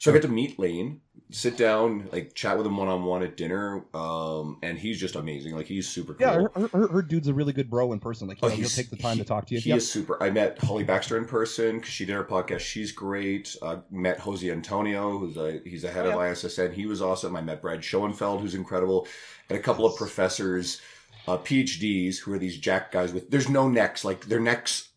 So 0.00 0.10
I 0.12 0.14
get 0.14 0.22
to 0.22 0.28
meet 0.28 0.60
Lane, 0.60 1.00
sit 1.30 1.56
down, 1.56 2.08
like 2.12 2.32
chat 2.34 2.56
with 2.56 2.64
him 2.64 2.76
one 2.76 2.86
on 2.86 3.02
one 3.04 3.24
at 3.24 3.36
dinner, 3.36 3.84
um, 3.94 4.58
and 4.62 4.78
he's 4.78 5.00
just 5.00 5.16
amazing. 5.16 5.56
Like 5.56 5.66
he's 5.66 5.88
super 5.88 6.14
cool. 6.14 6.24
yeah 6.26 6.34
her, 6.34 6.50
her, 6.54 6.68
her, 6.68 6.88
her 6.88 7.02
dude's 7.02 7.26
a 7.26 7.34
really 7.34 7.52
good 7.52 7.68
bro 7.68 7.92
in 7.92 7.98
person 7.98 8.28
like 8.28 8.38
Oh, 8.42 8.46
he'll, 8.48 8.58
he'll 8.58 8.68
take 8.68 8.90
the 8.90 8.96
time 8.96 9.18
to 9.18 9.24
talk 9.24 9.46
to 9.48 9.54
you 9.54 9.60
He 9.60 9.70
Yep. 9.70 9.78
is 9.78 9.90
super. 9.90 10.22
I 10.22 10.30
met 10.30 10.56
Holly 10.62 10.84
Baxter 10.84 11.18
in 11.18 11.24
person 11.24 11.78
because 11.78 11.92
she 11.92 12.04
did 12.04 12.14
our 12.14 12.24
podcast. 12.24 12.60
She's 12.60 12.92
great. 12.92 13.56
Uh, 13.60 13.78
met 13.90 14.20
Jose 14.20 14.48
Antonio, 14.48 15.18
who's 15.18 15.36
a, 15.36 15.60
he's 15.64 15.82
the 15.82 15.90
head 15.90 16.06
Oh, 16.06 16.10
of 16.12 16.16
ISSN. 16.18 16.72
He 16.72 16.86
was 16.86 17.02
awesome. 17.02 17.34
I 17.34 17.40
met 17.40 17.60
Brad 17.60 17.82
Schoenfeld, 17.82 18.40
who's 18.40 18.54
incredible, 18.54 19.08
and 19.50 19.58
a 19.58 19.62
couple 19.62 19.84
of 19.84 19.96
professors, 19.96 20.80
uh, 21.26 21.38
PhDs, 21.38 22.18
who 22.18 22.32
are 22.32 22.38
these 22.38 22.56
jack 22.56 22.92
guys 22.92 23.12
with. 23.12 23.30
There's 23.32 23.48
no 23.48 23.68
necks. 23.68 24.04
Like 24.04 24.26
their 24.26 24.40
necks 24.40 24.90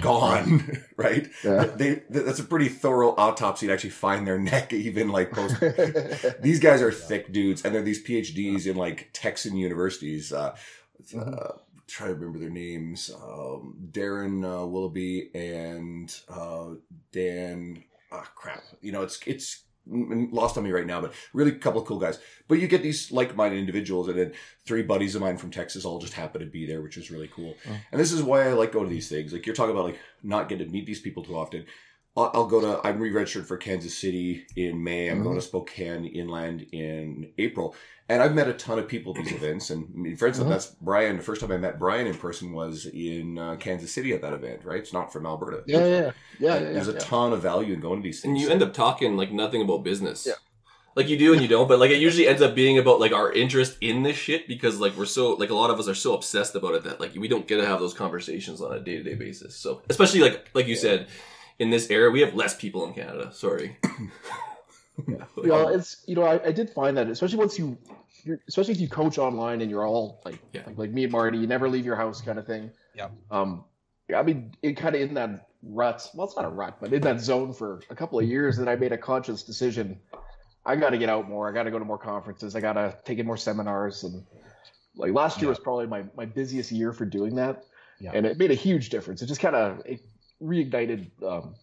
gone, 0.00 0.82
right? 0.96 1.28
Yeah. 1.44 1.64
They 1.64 2.02
that's 2.08 2.38
a 2.38 2.44
pretty 2.44 2.68
thorough 2.68 3.14
autopsy 3.16 3.66
to 3.66 3.72
actually 3.72 3.90
find 3.90 4.26
their 4.26 4.38
neck, 4.52 4.72
even 4.72 5.08
like 5.08 5.32
post. 5.32 5.56
these 6.40 6.60
guys 6.60 6.82
are 6.82 6.92
thick 6.92 7.32
dudes, 7.32 7.64
and 7.64 7.74
they're 7.74 7.82
these 7.82 8.04
PhDs 8.04 8.66
in 8.66 8.76
like 8.76 9.10
Texan 9.12 9.56
universities. 9.56 10.32
Uh, 10.32 10.56
uh, 11.16 11.52
try 11.86 12.06
to 12.06 12.14
remember 12.14 12.38
their 12.38 12.50
names: 12.50 13.10
um, 13.14 13.76
Darryn 13.90 14.44
uh, 14.44 14.66
Willoughby 14.66 15.30
and 15.34 16.14
uh, 16.28 16.70
Dan. 17.12 17.84
Ah, 18.10 18.28
crap. 18.34 18.62
You 18.80 18.92
know, 18.92 19.02
it's 19.02 19.20
it's 19.26 19.62
lost 19.86 20.56
on 20.56 20.64
me 20.64 20.70
right 20.70 20.86
now, 20.86 21.00
but 21.00 21.12
really 21.32 21.50
a 21.50 21.54
couple 21.54 21.80
of 21.80 21.86
cool 21.86 21.98
guys. 21.98 22.18
But 22.48 22.58
you 22.58 22.68
get 22.68 22.82
these 22.82 23.10
like-minded 23.10 23.58
individuals, 23.58 24.08
and 24.08 24.18
then 24.18 24.32
three 24.64 24.82
buddies 24.82 25.14
of 25.14 25.22
mine 25.22 25.36
from 25.36 25.50
Texas 25.50 25.84
all 25.84 25.98
just 25.98 26.12
happen 26.12 26.40
to 26.40 26.46
be 26.46 26.66
there, 26.66 26.82
which 26.82 26.96
is 26.96 27.10
really 27.10 27.28
cool. 27.28 27.54
Oh. 27.68 27.76
And 27.90 28.00
this 28.00 28.12
is 28.12 28.22
why 28.22 28.48
I 28.48 28.52
like 28.52 28.72
going 28.72 28.88
to 28.88 28.94
these 28.94 29.08
things. 29.08 29.32
Like 29.32 29.46
you're 29.46 29.54
talking 29.54 29.72
about, 29.72 29.86
like 29.86 30.00
not 30.22 30.48
getting 30.48 30.66
to 30.66 30.72
meet 30.72 30.86
these 30.86 31.00
people 31.00 31.24
too 31.24 31.36
often. 31.36 31.66
I'll, 32.16 32.30
I'll 32.34 32.46
go 32.46 32.60
to. 32.60 32.86
I'm 32.86 32.98
re-registered 33.00 33.46
for 33.46 33.56
Kansas 33.56 33.96
City 33.96 34.44
in 34.56 34.82
May. 34.82 35.08
I'm 35.08 35.20
Mhm. 35.20 35.24
going 35.24 35.36
to 35.36 35.42
Spokane 35.42 36.04
Inland 36.06 36.66
in 36.72 37.30
April, 37.38 37.74
and 38.08 38.22
I've 38.22 38.34
met 38.34 38.48
a 38.48 38.52
ton 38.52 38.78
of 38.78 38.86
people 38.86 39.16
at 39.16 39.24
these 39.24 39.32
events. 39.32 39.70
And 39.70 39.88
I 39.94 39.98
mean, 39.98 40.16
for 40.16 40.26
instance, 40.28 40.46
Mhm. 40.46 40.50
that's 40.50 40.66
Brian. 40.82 41.16
The 41.16 41.22
first 41.22 41.40
time 41.40 41.52
I 41.52 41.56
met 41.56 41.78
Brian 41.78 42.06
in 42.06 42.14
person 42.14 42.52
was 42.52 42.84
in 42.86 43.38
uh, 43.38 43.56
Kansas 43.56 43.90
City 43.92 44.12
at 44.12 44.20
that 44.22 44.34
event. 44.34 44.60
Right? 44.64 44.78
It's 44.80 44.92
not 44.92 45.10
from 45.12 45.24
Alberta. 45.24 45.62
Yeah, 45.66 45.78
yeah, 45.78 45.86
yeah, 45.86 46.10
yeah. 46.38 46.54
And 46.56 46.76
There's 46.76 46.86
yeah, 46.88 46.92
a 46.92 46.96
yeah. 46.96 47.00
ton 47.00 47.32
of 47.32 47.40
value 47.40 47.72
in 47.72 47.80
going 47.80 48.02
to 48.02 48.06
these 48.06 48.20
things. 48.20 48.30
and 48.32 48.38
you 48.40 48.50
end 48.50 48.62
up 48.62 48.74
talking 48.74 49.16
like 49.16 49.32
nothing 49.32 49.62
about 49.62 49.82
business. 49.82 50.26
Yeah. 50.26 50.34
Like 50.94 51.08
you 51.08 51.16
do 51.16 51.32
and 51.32 51.40
you 51.40 51.48
don't, 51.48 51.66
but 51.68 51.78
like 51.78 51.90
it 51.90 52.00
usually 52.02 52.28
ends 52.28 52.42
up 52.42 52.54
being 52.54 52.76
about 52.76 53.00
like 53.00 53.12
our 53.12 53.32
interest 53.32 53.78
in 53.80 54.02
this 54.02 54.16
shit 54.18 54.46
because 54.46 54.78
like 54.78 54.94
we're 54.94 55.06
so 55.06 55.32
like 55.32 55.48
a 55.48 55.54
lot 55.54 55.70
of 55.70 55.80
us 55.80 55.88
are 55.88 55.94
so 55.94 56.12
obsessed 56.12 56.54
about 56.54 56.74
it 56.74 56.84
that 56.84 57.00
like 57.00 57.14
we 57.14 57.28
don't 57.28 57.46
get 57.48 57.56
to 57.56 57.64
have 57.64 57.80
those 57.80 57.94
conversations 57.94 58.60
on 58.60 58.74
a 58.74 58.78
day 58.80 58.98
to 58.98 59.02
day 59.02 59.14
basis. 59.14 59.56
So 59.56 59.80
especially 59.88 60.20
like 60.20 60.50
like 60.52 60.66
you 60.66 60.76
said, 60.76 61.06
in 61.58 61.70
this 61.70 61.90
era 61.90 62.10
we 62.10 62.20
have 62.20 62.34
less 62.34 62.56
people 62.56 62.86
in 62.86 62.94
Canada. 62.94 63.30
Sorry. 63.32 63.76
Well, 65.36 65.68
it's 65.68 66.04
you 66.06 66.14
know 66.14 66.22
I, 66.24 66.48
I 66.48 66.52
did 66.52 66.68
find 66.70 66.96
that 66.98 67.08
especially 67.08 67.38
once 67.38 67.58
you, 67.58 67.78
you're, 68.24 68.38
especially 68.46 68.74
if 68.74 68.80
you 68.80 68.88
coach 68.88 69.18
online 69.18 69.62
and 69.62 69.70
you're 69.70 69.86
all 69.86 70.20
like, 70.24 70.38
Yeah. 70.52 70.62
like 70.66 70.76
like 70.78 70.90
me 70.90 71.04
and 71.04 71.12
Marty, 71.12 71.38
you 71.38 71.46
never 71.46 71.68
leave 71.68 71.86
your 71.86 71.96
house 71.96 72.20
kind 72.20 72.38
of 72.38 72.46
thing. 72.46 72.70
Yeah. 72.94 73.08
Um, 73.30 73.64
yeah, 74.08 74.20
I 74.20 74.22
mean, 74.22 74.54
it 74.62 74.76
kind 74.76 74.94
of 74.94 75.00
in 75.00 75.14
that 75.14 75.48
rut. 75.62 76.08
Well, 76.14 76.26
it's 76.26 76.36
not 76.36 76.44
a 76.44 76.48
rut, 76.48 76.76
but 76.80 76.92
in 76.92 77.00
that 77.02 77.20
zone 77.20 77.54
for 77.54 77.80
a 77.88 77.94
couple 77.94 78.18
of 78.18 78.26
years, 78.26 78.58
that 78.58 78.68
I 78.68 78.76
made 78.76 78.92
a 78.92 78.98
conscious 78.98 79.42
decision. 79.42 79.98
I 80.66 80.76
got 80.76 80.90
to 80.90 80.98
get 80.98 81.08
out 81.08 81.28
more. 81.28 81.48
I 81.48 81.52
got 81.52 81.62
to 81.64 81.70
go 81.70 81.78
to 81.78 81.84
more 81.84 81.98
conferences. 81.98 82.54
I 82.54 82.60
got 82.60 82.74
to 82.74 82.96
take 83.04 83.18
in 83.18 83.26
more 83.26 83.38
seminars, 83.38 84.04
and 84.04 84.22
like 84.94 85.12
last 85.14 85.38
year 85.38 85.46
Yeah. 85.46 85.50
was 85.50 85.58
probably 85.58 85.86
my 85.86 86.04
my 86.14 86.26
busiest 86.26 86.70
year 86.70 86.92
for 86.92 87.06
doing 87.06 87.34
that, 87.36 87.64
Yeah. 87.98 88.12
and 88.14 88.26
it 88.26 88.38
made 88.38 88.50
a 88.50 88.54
huge 88.68 88.90
difference. 88.90 89.22
It 89.22 89.26
just 89.26 89.40
kind 89.40 89.56
of 89.56 89.80
it 89.86 90.00
reignited 90.42 91.10
um, 91.22 91.54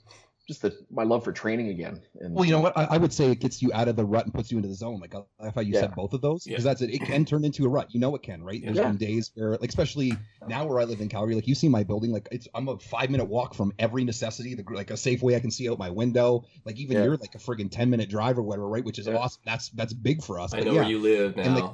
just 0.47 0.61
the, 0.63 0.75
my 0.89 1.03
love 1.03 1.23
for 1.23 1.31
training 1.31 1.67
again. 1.69 2.01
And 2.19 2.33
Well, 2.33 2.43
you 2.43 2.51
know 2.51 2.59
what? 2.59 2.75
I, 2.75 2.85
I 2.85 2.97
would 2.97 3.13
say 3.13 3.29
it 3.29 3.39
gets 3.39 3.61
you 3.61 3.71
out 3.71 3.87
of 3.87 3.95
the 3.95 4.03
rut 4.03 4.25
and 4.25 4.33
puts 4.33 4.51
you 4.51 4.57
into 4.57 4.67
the 4.67 4.73
zone. 4.73 4.99
Like 4.99 5.13
I 5.13 5.19
like 5.43 5.53
how 5.53 5.61
you 5.61 5.73
Yeah. 5.73 5.81
said 5.81 5.95
both 5.95 6.13
of 6.13 6.21
those, 6.21 6.47
Yeah. 6.47 6.53
because 6.53 6.63
that's 6.63 6.81
it. 6.81 6.89
It 6.89 7.01
can 7.03 7.23
turn 7.25 7.45
into 7.45 7.65
a 7.65 7.69
rut. 7.69 7.89
You 7.93 7.99
know 7.99 8.15
it 8.15 8.23
can, 8.23 8.41
right? 8.43 8.59
There's 8.63 8.77
Yeah. 8.77 8.87
been 8.87 8.97
days 8.97 9.29
where, 9.35 9.51
like, 9.57 9.69
especially 9.69 10.13
now 10.47 10.65
where 10.65 10.79
I 10.79 10.85
live 10.85 11.01
in 11.01 11.09
Calgary, 11.09 11.35
like 11.35 11.47
you 11.47 11.53
see 11.53 11.69
my 11.69 11.83
building, 11.83 12.11
like 12.11 12.27
it's 12.31 12.47
I'm 12.55 12.67
a 12.67 12.79
five 12.79 13.11
minute 13.11 13.25
walk 13.25 13.53
from 13.53 13.73
every 13.77 14.03
necessity. 14.05 14.55
The, 14.55 14.63
like 14.73 14.89
a 14.89 14.95
Safeway 14.95 15.35
I 15.35 15.39
can 15.39 15.51
see 15.51 15.69
out 15.69 15.77
my 15.77 15.91
window. 15.91 16.45
Like 16.65 16.77
even 16.77 16.97
Yeah. 16.97 17.03
you're 17.03 17.17
like 17.17 17.35
a 17.35 17.39
friggin' 17.39 17.69
ten 17.69 17.91
minute 17.91 18.09
drive 18.09 18.39
or 18.39 18.41
whatever, 18.41 18.67
right? 18.67 18.83
Which 18.83 18.97
is 18.97 19.05
Yeah. 19.05 19.17
awesome. 19.17 19.41
That's 19.45 19.69
that's 19.69 19.93
big 19.93 20.23
for 20.23 20.39
us. 20.39 20.53
I 20.53 20.57
But 20.59 20.65
know 20.65 20.73
yeah. 20.73 20.81
where 20.81 20.89
you 20.89 20.99
live 20.99 21.35
now. 21.37 21.43
And, 21.43 21.55
like, 21.55 21.71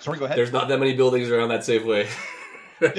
Sorry, 0.00 0.16
go 0.20 0.26
ahead. 0.26 0.38
There's 0.38 0.52
not 0.52 0.68
that 0.68 0.78
many 0.78 0.94
buildings 0.94 1.28
around 1.28 1.48
that 1.48 1.62
Safeway. 1.62 2.04
yeah, 2.04 2.10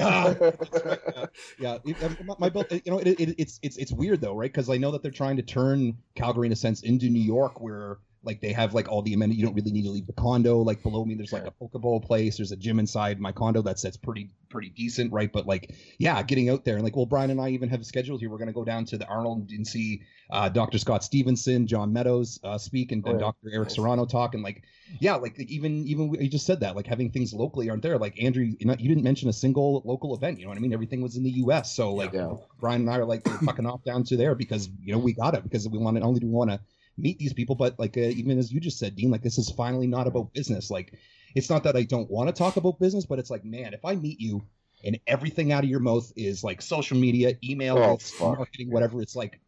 yeah. 1.60 1.78
um, 2.04 2.18
my, 2.26 2.36
my 2.40 2.66
you 2.72 2.92
know, 2.92 3.00
it, 3.00 3.08
it, 3.20 3.36
it's 3.38 3.60
it's 3.62 3.78
it's 3.78 3.92
weird 3.92 4.22
though, 4.22 4.34
right? 4.34 4.52
Because 4.52 4.70
I 4.70 4.78
know 4.78 4.92
that 4.92 5.02
they're 5.04 5.12
trying 5.12 5.38
to 5.38 5.44
turn 5.44 5.98
Calgary 6.16 6.48
in 6.48 6.52
a 6.52 6.56
sense 6.56 6.82
into 6.82 7.10
New 7.10 7.22
York, 7.22 7.62
where 7.62 7.98
like 8.24 8.42
they 8.42 8.52
have 8.52 8.74
like 8.74 8.90
all 8.90 9.02
the 9.02 9.14
amenities. 9.14 9.40
You 9.40 9.46
don't 9.46 9.56
really 9.56 9.72
need 9.72 9.84
to 9.84 9.92
leave 9.92 10.08
the 10.08 10.14
condo. 10.14 10.60
Like 10.60 10.84
below 10.84 11.06
me, 11.06 11.16
there's 11.16 11.32
like 11.34 11.46
a 11.46 11.52
pokeball 11.52 12.04
place. 12.06 12.38
There's 12.38 12.52
a 12.52 12.58
gym 12.58 12.80
inside 12.80 13.20
my 13.20 13.32
condo 13.32 13.62
that's 13.62 13.82
that's 13.82 13.98
pretty 13.98 14.30
pretty 14.50 14.70
decent, 14.70 15.12
right? 15.14 15.32
But 15.32 15.46
like, 15.46 15.76
yeah, 16.00 16.22
getting 16.24 16.50
out 16.50 16.66
there 16.66 16.76
and 16.76 16.84
like, 16.84 16.96
well, 16.96 17.06
Brian 17.06 17.30
and 17.30 17.40
I 17.40 17.50
even 17.50 17.70
have 17.70 17.86
scheduled 17.86 18.20
here. 18.20 18.30
We're 18.30 18.38
gonna 18.38 18.54
go 18.54 18.66
down 18.66 18.86
to 18.86 18.98
the 18.98 19.06
Arnold 19.08 19.52
and 19.52 19.66
see 19.66 20.02
uh, 20.32 20.50
Dr. 20.50 20.78
Scott 20.78 21.04
Stevenson, 21.04 21.66
John 21.66 21.94
Meadows 21.94 22.40
uh, 22.44 22.58
speak, 22.58 22.92
and, 22.92 23.04
Oh, 23.08 23.14
yeah. 23.14 23.18
Dr. 23.20 23.50
Eric. 23.54 23.70
Serrano 23.70 24.06
talk, 24.06 24.34
and 24.34 24.44
like 24.44 24.64
yeah, 25.00 25.16
like 25.16 25.40
even 25.40 25.86
even 25.88 26.14
you 26.20 26.28
just 26.30 26.46
said 26.46 26.60
that, 26.60 26.76
like 26.76 26.88
having 26.88 27.12
things 27.12 27.34
locally 27.34 27.70
aren't 27.70 27.84
there. 27.84 27.98
Like 27.98 28.22
Andrew, 28.22 28.44
you, 28.44 28.66
know, 28.66 28.76
you 28.78 28.90
didn't 28.90 29.04
mention 29.04 29.30
a 29.30 29.34
single 29.34 29.82
local 29.86 30.16
event. 30.16 30.40
You 30.40 30.46
know 30.46 30.50
what 30.50 30.58
I 30.58 30.62
mean? 30.62 30.74
Everything 30.74 31.02
was 31.02 31.16
in 31.16 31.24
the 31.24 31.32
U.S. 31.32 31.74
So 31.76 31.94
like 31.94 32.14
Yeah. 32.14 32.34
Brian 32.60 32.82
and 32.82 32.90
I 32.90 32.98
are 32.98 33.06
like 33.06 33.24
fucking 33.46 33.66
off 33.66 33.84
down 33.84 34.04
to 34.06 34.18
there 34.18 34.36
because 34.36 34.70
you 34.82 34.92
know 34.92 35.00
we 35.00 35.14
got 35.14 35.36
it 35.36 35.44
because 35.44 35.68
we 35.70 35.78
want 35.78 35.96
to 35.98 36.04
only 36.04 36.20
do 36.20 36.28
we 36.28 36.34
want 36.34 36.50
to 36.52 36.60
meet 37.02 37.18
these 37.20 37.34
people, 37.34 37.56
but 37.56 37.80
like 37.80 37.98
uh, 37.98 38.02
even 38.02 38.38
as 38.40 38.52
you 38.52 38.60
just 38.60 38.80
said, 38.80 38.96
Dean, 38.96 39.12
like 39.12 39.24
this 39.24 39.38
is 39.38 39.50
finally 39.50 39.88
not 39.88 40.08
about 40.08 40.34
business. 40.34 40.70
Like 40.70 40.94
it's 41.36 41.50
not 41.50 41.64
that 41.64 41.76
I 41.76 41.84
don't 41.84 42.10
want 42.10 42.28
to 42.28 42.34
talk 42.34 42.58
about 42.58 42.80
business, 42.80 43.06
but 43.06 43.20
it's 43.20 43.30
like 43.30 43.44
man, 43.46 43.74
if 43.74 43.84
I 43.86 43.96
meet 43.96 44.20
you 44.20 44.44
and 44.86 44.98
everything 45.08 45.52
out 45.52 45.66
of 45.66 45.70
your 45.70 45.82
mouth 45.82 46.10
is 46.16 46.42
like 46.42 46.62
social 46.62 46.98
media, 46.98 47.34
email, 47.44 47.78
Oh, 47.78 48.00
marketing, 48.22 48.72
whatever. 48.72 49.02
It's 49.02 49.14
like, 49.14 49.42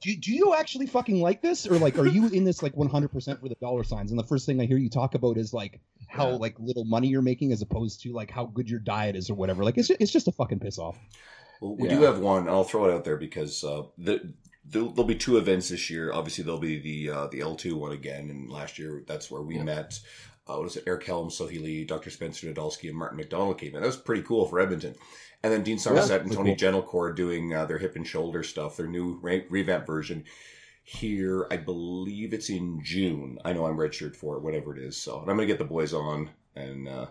do, 0.00 0.14
do 0.14 0.32
you 0.32 0.54
actually 0.54 0.86
fucking 0.86 1.20
like 1.20 1.42
this, 1.42 1.66
or 1.66 1.76
like, 1.80 1.98
are 1.98 2.06
you 2.06 2.28
in 2.28 2.44
this 2.44 2.62
like 2.62 2.74
100% 2.76 3.40
for 3.40 3.48
the 3.48 3.56
dollar 3.60 3.82
signs? 3.82 4.12
And 4.12 4.18
the 4.20 4.22
first 4.24 4.46
thing 4.46 4.60
I 4.60 4.66
hear 4.66 4.76
you 4.78 4.88
talk 4.88 5.16
about 5.16 5.38
is 5.38 5.52
like 5.52 5.80
how 6.08 6.28
Yeah. 6.28 6.34
like 6.36 6.54
little 6.60 6.84
money 6.84 7.08
you're 7.08 7.20
making 7.20 7.50
as 7.50 7.62
opposed 7.62 8.00
to 8.02 8.12
like 8.12 8.30
how 8.30 8.46
good 8.46 8.70
your 8.70 8.78
diet 8.78 9.16
is 9.16 9.28
or 9.28 9.34
whatever. 9.34 9.64
Like 9.64 9.76
it's 9.76 9.88
just, 9.88 10.00
it's 10.00 10.12
just 10.12 10.28
a 10.28 10.32
fucking 10.32 10.60
piss 10.60 10.78
off. 10.78 10.96
Well, 11.60 11.74
we 11.74 11.88
Yeah. 11.88 11.96
do 11.96 12.02
have 12.02 12.20
one. 12.20 12.42
and 12.42 12.48
I'll 12.50 12.62
throw 12.62 12.84
it 12.88 12.94
out 12.94 13.04
there 13.04 13.16
because 13.16 13.64
uh, 13.64 13.82
the, 13.98 14.32
there'll, 14.70 14.90
there'll 14.90 15.06
be 15.08 15.14
two 15.14 15.36
events 15.36 15.68
this 15.68 15.90
year. 15.90 16.12
Obviously, 16.12 16.44
there'll 16.44 16.60
be 16.60 16.78
the 16.78 17.10
uh, 17.10 17.26
the 17.28 17.40
L 17.40 17.56
two 17.56 17.76
one 17.76 17.92
again, 17.92 18.30
and 18.30 18.50
last 18.50 18.78
year 18.78 19.02
that's 19.06 19.30
where 19.30 19.42
we 19.42 19.56
Yeah. 19.56 19.64
met. 19.64 19.98
Uh, 20.48 20.56
what 20.56 20.66
is 20.66 20.76
it? 20.76 20.84
Eric 20.86 21.04
Helm, 21.04 21.28
Sohee 21.28 21.62
Lee, 21.62 21.84
Dr. 21.84 22.10
Spencer 22.10 22.46
Nadolski, 22.52 22.88
and 22.88 22.98
Martin 22.98 23.18
McDonald 23.18 23.58
came 23.58 23.74
in. 23.74 23.80
That 23.82 23.86
was 23.86 23.96
pretty 23.96 24.22
cool 24.22 24.46
for 24.46 24.58
Edmonton. 24.58 24.94
And 25.42 25.52
then 25.52 25.62
Dean 25.62 25.78
Somerset 25.78 26.22
and 26.22 26.32
pretty 26.34 26.54
Tony 26.56 26.82
Gentilcore 26.82 27.14
doing 27.14 27.54
uh, 27.54 27.66
their 27.66 27.78
hip 27.78 27.94
and 27.96 28.06
shoulder 28.06 28.42
stuff, 28.42 28.76
their 28.76 28.88
new 28.88 29.18
re- 29.22 29.46
revamp 29.48 29.86
version 29.86 30.24
here. 30.82 31.46
I 31.50 31.56
believe 31.56 32.32
it's 32.34 32.50
in 32.50 32.80
June. 32.82 33.38
I 33.44 33.52
know 33.52 33.66
I'm 33.66 33.78
registered 33.78 34.16
for 34.16 34.36
it, 34.36 34.42
whatever 34.42 34.76
it 34.76 34.82
is. 34.82 34.96
So, 34.96 35.20
and 35.20 35.30
I'm 35.30 35.36
gonna 35.36 35.46
get 35.46 35.58
the 35.58 35.64
boys 35.64 35.92
on 35.94 36.30
and. 36.56 36.88
Uh, 36.88 37.06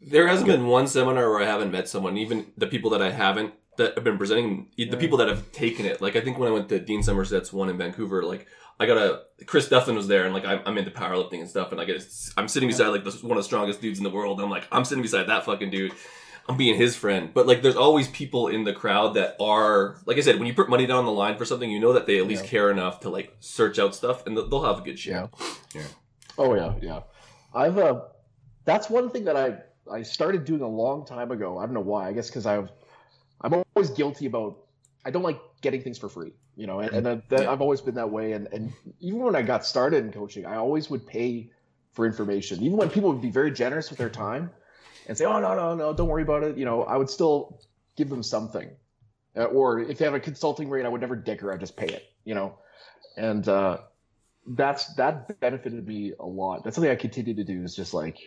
There 0.00 0.26
hasn't 0.26 0.48
been 0.48 0.66
one 0.66 0.86
seminar 0.86 1.30
where 1.30 1.40
I 1.42 1.46
haven't 1.46 1.70
met 1.70 1.88
someone, 1.88 2.16
even 2.16 2.46
the 2.56 2.66
people 2.66 2.90
that 2.90 3.02
I 3.02 3.10
haven't 3.10 3.52
that 3.78 3.94
have 3.94 4.04
been 4.04 4.18
presenting, 4.18 4.68
the 4.76 4.84
Yeah. 4.84 4.96
people 4.96 5.18
that 5.18 5.28
have 5.28 5.50
taken 5.52 5.86
it. 5.86 6.00
Like 6.02 6.16
I 6.16 6.20
think 6.20 6.38
when 6.38 6.48
I 6.48 6.52
went 6.52 6.68
to 6.70 6.78
Dean 6.78 7.02
Somerset's 7.02 7.52
one 7.52 7.68
in 7.68 7.78
Vancouver, 7.78 8.22
like 8.22 8.46
I 8.80 8.86
got 8.86 8.96
a 8.98 9.22
Chris 9.46 9.68
Duffin 9.68 9.94
was 9.96 10.08
there, 10.08 10.24
and 10.24 10.34
like 10.34 10.44
I'm, 10.44 10.60
I'm 10.66 10.76
into 10.78 10.90
powerlifting 10.90 11.40
and 11.40 11.48
stuff, 11.48 11.72
and 11.72 11.80
I 11.80 11.84
get 11.84 12.04
I'm 12.36 12.48
sitting 12.48 12.68
beside 12.68 12.88
like 12.88 13.04
this, 13.04 13.22
one 13.22 13.32
of 13.32 13.36
the 13.38 13.44
strongest 13.44 13.80
dudes 13.80 13.98
in 13.98 14.04
the 14.04 14.10
world, 14.10 14.38
and 14.38 14.44
I'm 14.44 14.50
like 14.50 14.66
I'm 14.72 14.84
sitting 14.84 15.02
beside 15.02 15.24
that 15.28 15.44
fucking 15.44 15.70
dude. 15.70 15.92
I'm 16.48 16.56
being 16.56 16.76
his 16.76 16.96
friend, 16.96 17.30
but 17.32 17.46
like 17.46 17.62
there's 17.62 17.76
always 17.76 18.08
people 18.08 18.48
in 18.48 18.64
the 18.64 18.72
crowd 18.72 19.14
that 19.14 19.36
are 19.40 19.98
like 20.06 20.16
I 20.16 20.20
said, 20.20 20.38
when 20.38 20.46
you 20.48 20.54
put 20.54 20.68
money 20.68 20.86
down 20.86 20.98
on 20.98 21.04
the 21.06 21.12
line 21.12 21.36
for 21.38 21.44
something, 21.44 21.70
you 21.70 21.78
know 21.78 21.92
that 21.92 22.06
they 22.06 22.18
at 22.18 22.26
least 22.26 22.44
Yeah. 22.44 22.50
care 22.50 22.70
enough 22.70 23.00
to 23.00 23.10
like 23.10 23.36
search 23.40 23.78
out 23.78 23.94
stuff, 23.94 24.26
and 24.26 24.36
they'll 24.36 24.48
they'll 24.48 24.64
have 24.64 24.78
a 24.78 24.82
good 24.82 24.98
shit. 24.98 25.12
Yeah. 25.74 25.82
Oh 26.36 26.54
yeah, 26.54 26.74
yeah. 26.82 27.00
I've 27.54 27.78
uh, 27.78 28.00
that's 28.64 28.90
one 28.90 29.10
thing 29.10 29.24
that 29.26 29.36
I 29.36 29.58
I 29.90 30.02
started 30.02 30.44
doing 30.44 30.62
a 30.62 30.68
long 30.68 31.06
time 31.06 31.30
ago. 31.30 31.58
I 31.58 31.64
don't 31.64 31.74
know 31.74 31.80
why. 31.80 32.08
I 32.08 32.12
guess 32.12 32.28
because 32.28 32.46
I've 32.46 32.70
I'm 33.42 33.54
always 33.74 33.90
guilty 33.90 34.26
about 34.26 34.58
I 35.04 35.10
don't 35.10 35.22
like 35.22 35.40
getting 35.60 35.82
things 35.82 35.98
for 35.98 36.08
free. 36.08 36.32
You 36.54 36.66
know, 36.66 36.80
and, 36.80 36.92
and 36.92 37.06
that, 37.06 37.28
that. 37.30 37.48
I've 37.48 37.62
always 37.62 37.80
been 37.80 37.94
that 37.94 38.10
way. 38.10 38.32
And 38.32 38.46
and 38.52 38.72
even 39.00 39.20
when 39.20 39.36
I 39.36 39.42
got 39.42 39.64
started 39.64 40.04
in 40.04 40.12
coaching, 40.12 40.44
I 40.44 40.56
always 40.56 40.90
would 40.90 41.06
pay 41.06 41.50
for 41.92 42.06
information, 42.06 42.62
even 42.62 42.76
when 42.76 42.90
people 42.90 43.10
would 43.12 43.22
be 43.22 43.30
very 43.30 43.50
generous 43.50 43.90
with 43.90 43.98
their 43.98 44.10
time 44.10 44.50
and 45.06 45.16
say, 45.16 45.24
"Oh 45.24 45.40
no, 45.40 45.54
no, 45.54 45.74
no, 45.74 45.92
don't 45.94 46.08
worry 46.08 46.22
about 46.22 46.42
it." 46.42 46.56
You 46.56 46.64
know, 46.64 46.82
I 46.82 46.96
would 46.96 47.10
still 47.10 47.60
give 47.96 48.08
them 48.08 48.22
something. 48.22 48.70
Uh, 49.34 49.44
or 49.44 49.80
if 49.80 49.98
they 49.98 50.04
have 50.04 50.14
a 50.14 50.20
consulting 50.20 50.68
rate, 50.68 50.84
I 50.84 50.88
would 50.88 51.00
never 51.00 51.16
dicker. 51.16 51.52
I'd 51.52 51.60
just 51.60 51.76
pay 51.76 51.86
it. 51.86 52.04
You 52.24 52.34
know, 52.34 52.58
and 53.16 53.46
uh, 53.48 53.78
that's 54.46 54.94
that 54.94 55.40
benefited 55.40 55.86
me 55.86 56.12
a 56.18 56.26
lot. 56.26 56.64
That's 56.64 56.76
something 56.76 56.90
I 56.90 56.96
continue 56.96 57.34
to 57.34 57.44
do. 57.44 57.62
Is 57.62 57.74
just 57.74 57.94
like 57.94 58.18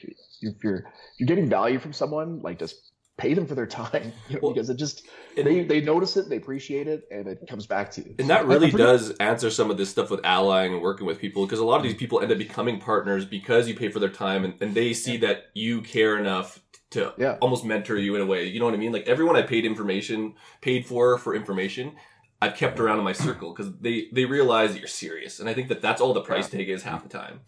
if 0.41 0.63
you're 0.63 0.91
you're 1.17 1.27
getting 1.27 1.49
value 1.49 1.79
from 1.79 1.93
someone, 1.93 2.41
like 2.41 2.59
just 2.59 2.91
pay 3.17 3.33
them 3.33 3.45
for 3.47 3.55
their 3.55 3.65
time, 3.67 4.11
you 4.29 4.35
know, 4.35 4.39
Well, 4.43 4.53
because 4.53 4.69
it 4.69 4.75
just 4.77 5.03
and- 5.37 5.45
they 5.47 5.63
they 5.63 5.81
notice 5.81 6.17
it, 6.17 6.29
they 6.29 6.37
appreciate 6.37 6.87
it, 6.87 7.03
and 7.11 7.27
it 7.27 7.39
comes 7.49 7.65
back 7.65 7.91
to 7.91 8.01
you. 8.01 8.15
And 8.19 8.29
that 8.29 8.45
really 8.45 8.71
forget- 8.71 8.87
does 8.87 9.11
answer 9.19 9.49
some 9.49 9.71
of 9.71 9.77
this 9.77 9.89
stuff 9.89 10.09
with 10.11 10.21
allying 10.25 10.73
and 10.73 10.81
working 10.81 11.05
with 11.07 11.19
people 11.19 11.45
because 11.45 11.59
a 11.59 11.65
lot 11.65 11.77
of 11.77 11.83
these 11.83 11.95
people 11.95 12.19
end 12.21 12.31
up 12.31 12.37
becoming 12.37 12.79
partners 12.79 13.25
because 13.25 13.67
you 13.67 13.75
pay 13.75 13.89
for 13.89 13.99
their 13.99 14.09
time 14.09 14.43
and, 14.45 14.53
and 14.61 14.73
they 14.75 14.93
see 14.93 15.17
that 15.17 15.45
you 15.53 15.81
care 15.81 16.17
enough 16.17 16.59
to 16.91 17.13
Yeah. 17.17 17.37
almost 17.41 17.65
mentor 17.65 17.97
you 17.97 18.15
in 18.15 18.21
a 18.21 18.25
way. 18.25 18.45
You 18.47 18.59
know 18.59 18.65
what 18.65 18.73
I 18.73 18.77
mean? 18.77 18.91
Like 18.91 19.07
everyone 19.07 19.35
I 19.35 19.41
paid 19.41 19.65
information, 19.65 20.35
paid 20.61 20.85
for 20.85 21.17
for 21.17 21.33
information, 21.35 21.93
I've 22.41 22.55
kept 22.55 22.79
around 22.79 22.99
in 22.99 23.03
my 23.05 23.13
circle 23.13 23.53
because 23.53 23.71
they, 23.79 24.07
they 24.11 24.25
realize 24.25 24.73
that 24.73 24.79
you're 24.79 24.87
serious. 24.87 25.39
And 25.39 25.47
I 25.49 25.53
think 25.53 25.69
that 25.69 25.81
that's 25.81 26.01
all 26.01 26.13
the 26.13 26.21
price 26.21 26.49
tag 26.49 26.69
is 26.69 26.83
half 26.83 27.01
the 27.03 27.09
time. 27.09 27.39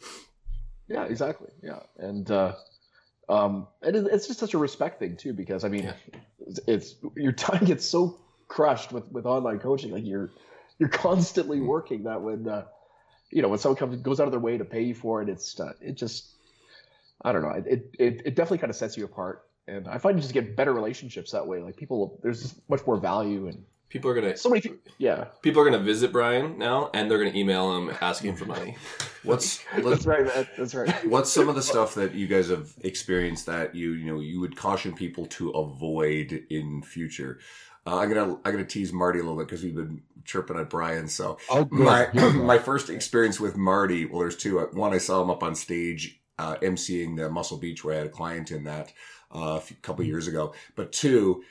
Yeah, 0.87 1.03
exactly. 1.03 1.49
Yeah, 1.61 1.79
and 1.97 2.31
uh, 2.31 2.53
um, 3.29 3.67
and 3.81 3.95
it, 3.95 4.07
it's 4.11 4.27
just 4.27 4.39
such 4.39 4.53
a 4.53 4.57
respect 4.57 4.99
thing 4.99 5.17
too, 5.17 5.33
because 5.33 5.63
I 5.63 5.69
mean, 5.69 5.83
Yeah. 5.83 5.93
it's, 6.67 6.95
your 7.15 7.31
time 7.33 7.65
gets 7.65 7.85
so 7.85 8.17
crushed 8.47 8.91
with 8.91 9.11
with 9.11 9.25
online 9.25 9.59
coaching, 9.59 9.91
like 9.91 10.05
you're 10.05 10.29
you're 10.79 10.89
constantly 10.89 11.59
working 11.59 12.03
that 12.03 12.21
when 12.21 12.47
uh, 12.47 12.65
you 13.31 13.41
know 13.41 13.49
when 13.49 13.59
someone 13.59 13.77
comes 13.77 14.01
goes 14.01 14.19
out 14.19 14.25
of 14.27 14.31
their 14.31 14.39
way 14.39 14.57
to 14.57 14.65
pay 14.65 14.81
you 14.83 14.95
for 14.95 15.21
it, 15.21 15.29
it's 15.29 15.59
uh, 15.59 15.73
it 15.81 15.93
just 15.93 16.27
I 17.21 17.31
don't 17.31 17.41
know, 17.41 17.49
it 17.49 17.91
it, 17.99 18.21
it 18.25 18.35
definitely 18.35 18.59
kind 18.59 18.69
of 18.69 18.75
sets 18.75 18.95
you 18.97 19.05
apart. 19.05 19.43
And 19.67 19.85
I 19.89 19.97
find 19.97 20.15
you 20.17 20.21
just 20.21 20.33
get 20.33 20.55
better 20.55 20.71
relationships 20.71 21.31
that 21.31 21.45
way. 21.45 21.59
Like 21.61 21.75
people, 21.75 22.19
there's 22.23 22.41
just 22.41 22.69
much 22.69 22.87
more 22.87 22.95
value, 22.95 23.47
and 23.47 23.65
People 23.89 24.11
are 24.11 24.15
gonna 24.15 24.35
so 24.35 24.49
many 24.49 24.61
people. 24.61 24.77
Yeah, 24.97 25.25
people 25.41 25.61
are 25.61 25.65
gonna 25.65 25.83
visit 25.83 26.11
Brian 26.11 26.57
now 26.57 26.89
and 26.93 27.09
they're 27.09 27.17
gonna 27.17 27.37
email 27.37 27.75
him 27.77 27.95
asking 28.01 28.35
for 28.35 28.45
money. 28.45 28.75
what's 29.23 29.63
that's 29.77 30.05
right, 30.05 30.25
man. 30.25 30.47
That's 30.57 30.75
right. 30.75 31.05
What's 31.09 31.31
some 31.31 31.47
of 31.47 31.55
the 31.55 31.61
stuff 31.61 31.95
that 31.95 32.13
you 32.13 32.27
guys 32.27 32.49
have 32.49 32.73
experienced 32.81 33.45
that 33.45 33.75
you 33.75 33.91
you 33.93 34.05
know 34.05 34.19
you 34.19 34.39
would 34.41 34.55
caution 34.57 34.93
people 34.93 35.25
to 35.27 35.51
avoid 35.51 36.45
in 36.49 36.81
future? 36.83 37.39
Uh, 37.85 37.99
I'm 37.99 38.09
gonna 38.13 38.33
I'm 38.43 38.51
gonna 38.51 38.65
tease 38.65 38.91
Marty 38.91 39.19
a 39.19 39.23
little 39.23 39.37
bit 39.37 39.47
because 39.47 39.63
we've 39.63 39.75
been 39.75 40.01
chirping 40.25 40.59
at 40.59 40.69
Brian. 40.69 41.07
So 41.07 41.37
Oh, 41.49 41.65
my 41.71 42.09
Here 42.11 42.27
we 42.27 42.33
go. 42.33 42.43
my 42.43 42.57
first 42.57 42.89
experience 42.89 43.39
with 43.39 43.55
Marty, 43.55 44.03
well, 44.05 44.19
there's 44.19 44.35
two. 44.35 44.59
One, 44.73 44.93
I 44.93 44.97
saw 44.97 45.21
him 45.21 45.29
up 45.29 45.41
on 45.43 45.55
stage 45.55 46.19
uh, 46.37 46.55
emceeing 46.57 47.15
the 47.15 47.29
Muscle 47.29 47.57
Beach, 47.57 47.83
where 47.85 47.95
I 47.95 47.97
had 47.99 48.07
a 48.07 48.09
client 48.09 48.51
in 48.51 48.65
that 48.65 48.91
uh, 49.33 49.55
a 49.57 49.61
few, 49.61 49.77
couple 49.77 50.03
years 50.03 50.27
ago. 50.27 50.53
But 50.75 50.91
two, 50.91 51.43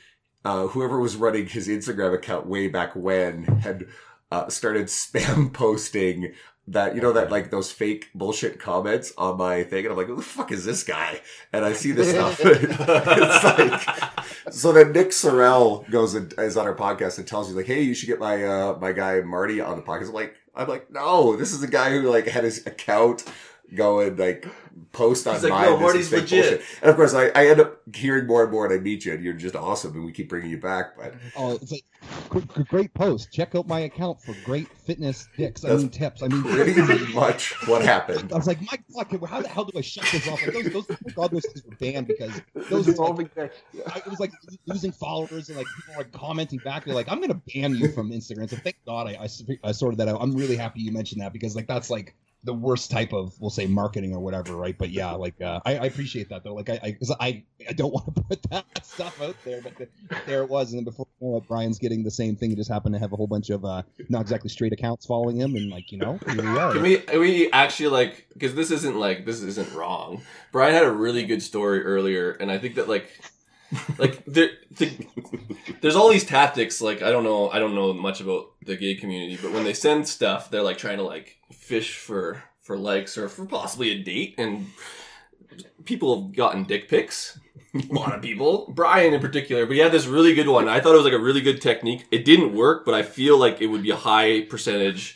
uh, 0.47 0.69
whoever 0.69 1.01
was 1.01 1.17
running 1.17 1.47
his 1.47 1.67
Instagram 1.67 2.15
account 2.15 2.47
way 2.47 2.69
back 2.69 2.95
when 2.95 3.43
had 3.43 3.85
uh, 4.31 4.49
started 4.49 4.87
spam 4.87 5.53
posting 5.53 6.33
that 6.69 6.95
you 6.95 7.01
know 7.01 7.13
that 7.13 7.33
like 7.33 7.51
those 7.51 7.73
fake 7.73 8.09
bullshit 8.15 8.61
comments 8.61 9.13
on 9.19 9.39
my 9.39 9.65
thing, 9.65 9.85
and 9.85 9.93
I'm 9.93 9.97
like, 9.97 10.07
who 10.07 10.17
the 10.17 10.23
fuck 10.23 10.53
is 10.53 10.65
this 10.65 10.85
guy? 10.85 11.21
And 11.53 11.65
I 11.65 11.73
see 11.73 11.91
this 11.91 12.11
stuff. 12.11 12.41
it's 12.45 13.45
like 13.45 14.55
so 14.55 14.73
then 14.73 14.93
Nick 14.93 15.09
Sorrell 15.09 15.89
goes 15.91 16.15
and 16.15 16.33
is 16.39 16.57
on 16.57 16.67
our 16.67 16.77
podcast 16.77 17.19
and 17.19 17.27
tells 17.27 17.51
you 17.51 17.57
like, 17.57 17.67
hey, 17.67 17.83
you 17.83 17.95
should 17.95 18.09
get 18.09 18.21
my 18.21 18.45
uh 18.45 18.79
my 18.81 18.93
guy 18.93 19.21
Marty 19.23 19.61
on 19.61 19.77
the 19.77 19.83
podcast. 19.83 20.09
I'm 20.09 20.15
like, 20.15 20.37
I'm 20.55 20.69
like, 20.69 20.93
no, 20.93 21.35
this 21.35 21.53
is 21.53 21.63
a 21.65 21.69
guy 21.69 21.91
who 21.91 22.03
like 22.03 22.29
had 22.29 22.45
his 22.45 22.65
account 22.67 23.25
go 23.75 24.01
and 24.01 24.19
like 24.19 24.47
post 24.93 25.27
on 25.27 25.35
He's 25.35 25.43
like, 25.45 25.53
mine. 25.53 25.65
no, 25.65 25.71
this 25.71 25.79
is 25.79 25.83
Marty's 25.83 26.09
fake 26.11 26.21
legit. 26.21 26.51
bullshit. 26.61 26.67
And 26.83 26.91
of 26.91 26.97
course, 26.97 27.15
I, 27.15 27.27
I 27.29 27.47
end 27.49 27.61
up 27.61 27.81
hearing 27.95 28.27
more 28.27 28.43
and 28.43 28.53
more, 28.53 28.67
and 28.67 28.75
I 28.75 28.79
meet 28.79 29.05
you, 29.05 29.13
and 29.15 29.25
you're 29.25 29.35
just 29.35 29.57
awesome, 29.57 29.95
and 29.95 30.05
we 30.05 30.13
keep 30.13 30.29
bringing 30.29 30.51
you 30.51 30.59
back. 30.59 30.97
But 30.97 31.15
Oh, 31.37 31.55
it's 31.55 31.73
like 31.73 31.85
gr- 32.29 32.41
gr- 32.41 32.63
great 32.63 32.95
post. 32.95 33.33
Check 33.33 33.55
out 33.55 33.67
my 33.67 33.81
account 33.81 34.21
for 34.23 34.35
great 34.45 34.69
fitness 34.69 35.29
dicks. 35.37 35.65
I 35.65 35.71
That's 35.71 35.83
mean 35.83 35.91
tips. 35.91 36.23
I 36.23 36.29
mean 36.29 36.43
pretty 36.43 37.13
much 37.15 37.53
what 37.69 37.83
happened. 37.83 38.33
I 38.33 38.37
was 38.37 38.47
like, 38.47 38.61
my 38.63 38.79
fuck, 38.95 39.11
how 39.29 39.41
the 39.43 39.49
hell 39.49 39.65
do 39.65 39.77
I 39.79 39.81
shut 39.83 40.05
this 40.13 40.29
off? 40.29 40.41
Like 40.47 40.55
those, 40.55 40.73
those, 40.73 40.87
thank 40.87 41.15
God 41.15 41.31
those 41.33 41.45
things 41.47 41.65
were 41.65 41.77
banned 41.77 42.07
because 42.07 42.41
Those 42.55 42.69
those 42.87 42.89
are 42.99 43.03
are 43.03 43.07
all 43.07 43.15
like. 43.15 43.37
I- 43.39 43.51
it 43.99 44.07
was 44.07 44.21
like 44.21 44.33
losing 44.67 44.93
followers 44.93 45.49
and 45.49 45.59
like 45.59 45.67
people 45.77 45.95
were 45.95 46.03
like 46.03 46.13
commenting 46.13 46.61
back. 46.61 46.85
They're 46.85 46.95
like, 46.95 47.11
I'm 47.11 47.21
gonna 47.21 47.41
ban 47.55 47.75
you 47.75 47.91
from 47.93 48.11
Instagram. 48.11 48.49
So 48.49 48.57
thank 48.57 48.77
God 48.87 49.09
I 49.09 49.29
I 49.65 49.73
sorted 49.73 49.99
that 49.99 50.09
out. 50.09 50.19
I'm 50.21 50.33
really 50.33 50.57
happy 50.57 50.81
you 50.83 50.93
mentioned 50.93 51.21
that 51.23 51.33
because 51.33 51.57
like 51.57 51.67
that's 51.67 51.91
like 51.91 52.15
the 52.47 52.55
worst 52.55 52.91
type 52.91 53.13
of 53.13 53.39
we'll 53.41 53.51
say 53.51 53.67
marketing 53.67 54.15
or 54.15 54.21
whatever, 54.21 54.57
right? 54.57 54.77
But 54.79 54.91
yeah, 54.91 55.11
like 55.13 55.41
uh, 55.43 55.61
I, 55.67 55.77
I 55.77 55.85
appreciate 55.87 56.29
that 56.31 56.45
though. 56.45 56.55
Like 56.55 56.71
I, 56.71 56.81
I, 56.83 56.97
I, 57.21 57.43
I 57.69 57.73
don't 57.73 57.93
want 57.93 58.15
to 58.15 58.23
put 58.23 58.43
that 58.51 58.65
stuff 58.85 59.21
out 59.21 59.37
there, 59.45 59.61
but 59.61 59.77
the, 59.77 59.89
there 60.27 60.43
it 60.43 60.49
was. 60.49 60.73
And 60.73 60.79
then 60.79 60.85
before 60.85 61.07
you 61.21 61.29
know 61.29 61.37
it, 61.37 61.49
Brian's 61.49 61.79
getting 61.79 62.05
the 62.05 62.11
same 62.11 62.37
thing. 62.37 62.51
He 62.51 62.57
just 62.57 62.71
happened 62.71 62.95
to 62.95 62.99
have 63.01 63.13
a 63.13 63.17
whole 63.17 63.27
bunch 63.27 63.51
of 63.51 63.65
uh, 63.65 63.83
not 64.09 64.23
exactly 64.23 64.49
straight 64.49 64.73
accounts 64.73 65.05
following 65.05 65.37
him, 65.37 65.57
and 65.57 65.71
like 65.71 65.91
you 65.93 65.99
know, 65.99 66.19
we 66.27 66.41
are. 66.41 66.73
Can 66.73 66.83
we 66.83 66.99
can 66.99 67.21
we 67.21 67.51
actually 67.53 67.89
like 67.89 68.29
because 68.33 68.55
this 68.55 68.71
isn't 68.71 68.97
like 68.97 69.27
this 69.27 69.43
isn't 69.43 69.73
wrong. 69.75 70.23
Brian 70.53 70.73
had 70.73 70.85
a 70.85 70.93
really 70.93 71.25
good 71.25 71.43
story 71.43 71.83
earlier, 71.83 72.31
and 72.31 72.51
I 72.51 72.59
think 72.59 72.77
that 72.77 72.89
like 72.89 73.11
like 73.99 74.25
there 74.27 74.51
the, 74.71 75.07
there's 75.81 75.97
all 75.97 76.11
these 76.11 76.25
tactics. 76.25 76.81
Like 76.81 77.03
I 77.03 77.11
don't 77.11 77.25
know 77.25 77.51
I 77.51 77.59
don't 77.59 77.75
know 77.75 77.93
much 77.93 78.21
about 78.21 78.47
the 78.65 78.77
gay 78.77 78.95
community, 78.95 79.39
but 79.41 79.53
when 79.53 79.65
they 79.65 79.75
send 79.75 80.09
stuff, 80.09 80.51
they're 80.51 80.63
like 80.63 80.79
trying 80.79 80.99
to 80.99 81.05
like 81.05 81.37
fish 81.53 81.99
for 81.99 82.43
for 82.63 82.77
likes 82.77 83.17
or 83.17 83.29
for 83.29 83.47
possibly 83.47 83.91
a 83.91 84.03
date, 84.03 84.35
and 84.39 84.67
people 85.85 86.23
have 86.23 86.37
gotten 86.37 86.65
dick 86.65 86.89
pics. 86.89 87.39
A 87.75 87.93
lot 87.93 88.15
of 88.15 88.23
people, 88.23 88.73
Brian 88.75 89.13
in 89.13 89.21
particular, 89.21 89.67
but 89.67 89.75
he 89.75 89.81
had 89.81 89.93
this 89.93 90.07
really 90.07 90.35
good 90.35 90.49
one. 90.49 90.67
I 90.69 90.81
thought 90.81 90.95
it 90.95 90.97
was 90.97 91.05
like 91.05 91.13
a 91.13 91.19
really 91.19 91.43
good 91.43 91.61
technique. 91.61 92.07
It 92.11 92.25
didn't 92.25 92.55
work, 92.55 92.87
but 92.87 92.95
I 92.95 93.03
feel 93.03 93.39
like 93.39 93.61
it 93.61 93.67
would 93.67 93.83
be 93.83 93.91
a 93.91 93.97
high 93.97 94.43
percentage 94.43 95.15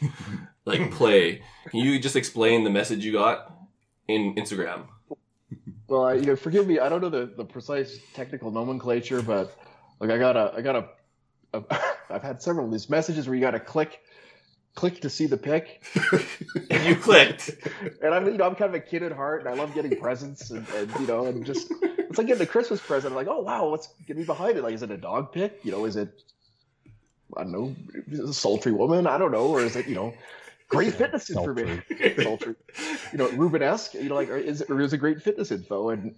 like 0.67 0.91
play. 0.91 1.43
Can 1.71 1.81
you 1.81 1.99
just 1.99 2.17
explain 2.17 2.65
the 2.65 2.71
message 2.71 3.05
you 3.05 3.13
got 3.13 3.51
in 4.09 4.35
Instagram? 4.35 4.89
Well, 5.91 6.05
I, 6.07 6.15
you 6.15 6.27
know, 6.27 6.37
forgive 6.37 6.69
me. 6.69 6.81
I 6.81 6.91
don't 6.91 7.03
know 7.03 7.11
the, 7.11 7.27
the 7.37 7.47
precise 7.47 7.99
technical 8.15 8.53
nomenclature, 8.53 9.23
but 9.23 9.57
like 10.01 10.11
I 10.11 10.19
got 10.19 10.37
a, 10.37 10.55
I 10.57 10.63
got 10.63 10.77
a, 10.77 10.87
a 11.55 11.65
I've 12.11 12.23
had 12.23 12.43
several 12.43 12.67
of 12.67 12.73
these 12.73 12.91
messages 12.91 13.29
where 13.29 13.37
you 13.37 13.43
got 13.43 13.53
to 13.53 13.61
click, 13.61 14.01
click 14.77 15.03
to 15.03 15.11
see 15.11 15.27
the 15.27 15.39
pic, 15.39 15.83
And 16.71 16.85
you 16.87 16.97
clicked. 16.97 17.51
and 18.03 18.15
I'm, 18.15 18.27
you 18.27 18.39
know, 18.39 18.47
I'm 18.47 18.57
kind 18.57 18.71
of 18.71 18.77
a 18.77 18.81
kid 18.81 19.03
at 19.05 19.13
heart, 19.13 19.41
and 19.43 19.51
I 19.51 19.55
love 19.55 19.75
getting 19.75 19.97
presents, 19.97 20.51
and, 20.51 20.67
and 20.77 20.93
you 21.01 21.07
know, 21.07 21.27
and 21.27 21.47
just 21.47 21.73
it's 21.83 22.19
like 22.19 22.29
getting 22.29 22.43
a 22.43 22.47
Christmas 22.47 22.81
present. 22.81 23.13
I'm 23.13 23.17
like, 23.17 23.29
oh 23.29 23.41
wow, 23.43 23.69
what's 23.71 23.89
be 24.09 24.25
behind 24.25 24.59
it? 24.59 24.63
Like, 24.65 24.75
is 24.75 24.83
it 24.83 24.91
a 24.93 24.99
dog 24.99 25.33
pic? 25.33 25.61
You 25.65 25.73
know, 25.73 25.87
is 25.87 25.97
it, 25.97 26.11
I 27.37 27.43
don't 27.45 27.53
know, 27.53 27.77
is 28.11 28.21
a 28.21 28.35
sultry 28.35 28.73
woman? 28.73 29.07
I 29.07 29.19
don't 29.19 29.33
know, 29.33 29.49
or 29.49 29.63
is 29.63 29.77
it, 29.77 29.89
you 29.89 29.97
know, 29.97 30.15
great 30.71 30.95
fitness 30.95 31.29
information? 31.29 31.83
sultry, 32.23 32.55
you 33.13 33.19
know, 33.19 33.29
Rubenesque, 33.29 33.95
you 33.95 34.09
know, 34.09 34.15
like, 34.15 34.29
is 34.31 34.63
it, 34.63 34.71
or 34.71 34.81
is 34.81 34.93
it 34.95 34.99
great 34.99 35.21
fitness 35.21 35.51
info? 35.51 35.91
And 35.91 36.15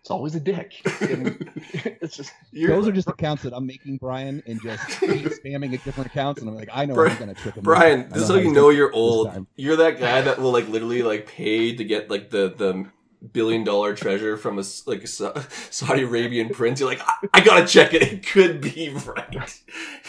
it's 0.00 0.10
always 0.10 0.34
a 0.36 0.40
dick. 0.40 0.74
And 1.02 1.50
it's 2.00 2.16
just, 2.16 2.32
You're, 2.52 2.70
Those 2.70 2.86
are 2.86 2.92
just 2.92 3.08
accounts 3.08 3.42
that 3.42 3.52
I'm 3.52 3.66
making, 3.66 3.96
Brian, 3.96 4.42
and 4.46 4.62
just 4.62 4.82
spamming 4.82 5.74
at 5.74 5.82
different 5.84 6.06
accounts, 6.10 6.40
and 6.40 6.48
I'm 6.48 6.54
like, 6.56 6.68
I 6.72 6.84
know 6.84 6.94
Bri- 6.94 7.10
I'm 7.10 7.18
gonna 7.18 7.34
trick 7.34 7.56
him. 7.56 7.64
Brian, 7.64 8.00
I 8.00 8.14
this 8.14 8.22
is 8.22 8.28
how 8.28 8.34
how 8.34 8.40
you 8.40 8.52
know 8.52 8.68
you're 8.70 8.92
old. 8.92 9.46
You're 9.56 9.76
that 9.76 9.98
guy 9.98 10.20
that 10.20 10.38
will 10.38 10.52
like 10.52 10.68
literally 10.68 11.02
like 11.02 11.26
pay 11.26 11.74
to 11.74 11.84
get 11.84 12.08
like 12.10 12.30
the 12.30 12.54
the 12.56 12.86
billion 13.32 13.64
dollar 13.64 13.96
treasure 13.96 14.36
from 14.36 14.58
a 14.58 14.60
s- 14.60 14.84
like 14.86 15.02
a 15.02 15.06
Saudi 15.08 16.02
Arabian 16.04 16.50
prince. 16.50 16.78
You're 16.78 16.88
like, 16.88 17.00
I, 17.04 17.14
I 17.34 17.40
gotta 17.40 17.66
check 17.66 17.92
it. 17.92 18.02
It 18.02 18.26
could 18.26 18.60
be 18.60 18.90
right. 18.90 19.60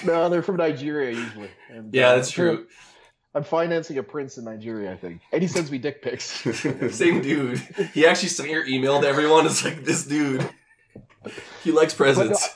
no, 0.05 0.29
they're 0.29 0.43
from 0.43 0.57
Nigeria 0.57 1.17
usually. 1.17 1.49
And, 1.71 1.91
Yeah, 1.93 2.09
uh, 2.09 2.15
that's 2.17 2.29
true. 2.29 2.67
I'm 3.35 3.43
financing 3.43 3.97
a 3.97 4.03
prince 4.03 4.37
in 4.37 4.45
Nigeria, 4.45 4.91
I 4.91 4.97
think. 4.97 5.21
And 5.31 5.41
he 5.41 5.47
sends 5.47 5.71
me 5.71 5.77
dick 5.77 6.01
pics. 6.01 6.25
Same 6.95 7.21
dude. 7.21 7.59
He 7.93 8.05
actually 8.05 8.29
sent 8.29 8.49
your 8.49 8.65
email 8.65 8.99
to 9.01 9.07
everyone. 9.07 9.45
It's 9.45 9.63
like 9.63 9.83
this 9.83 10.05
dude. 10.05 10.47
He 11.63 11.71
likes 11.71 11.93
presents. 11.93 12.55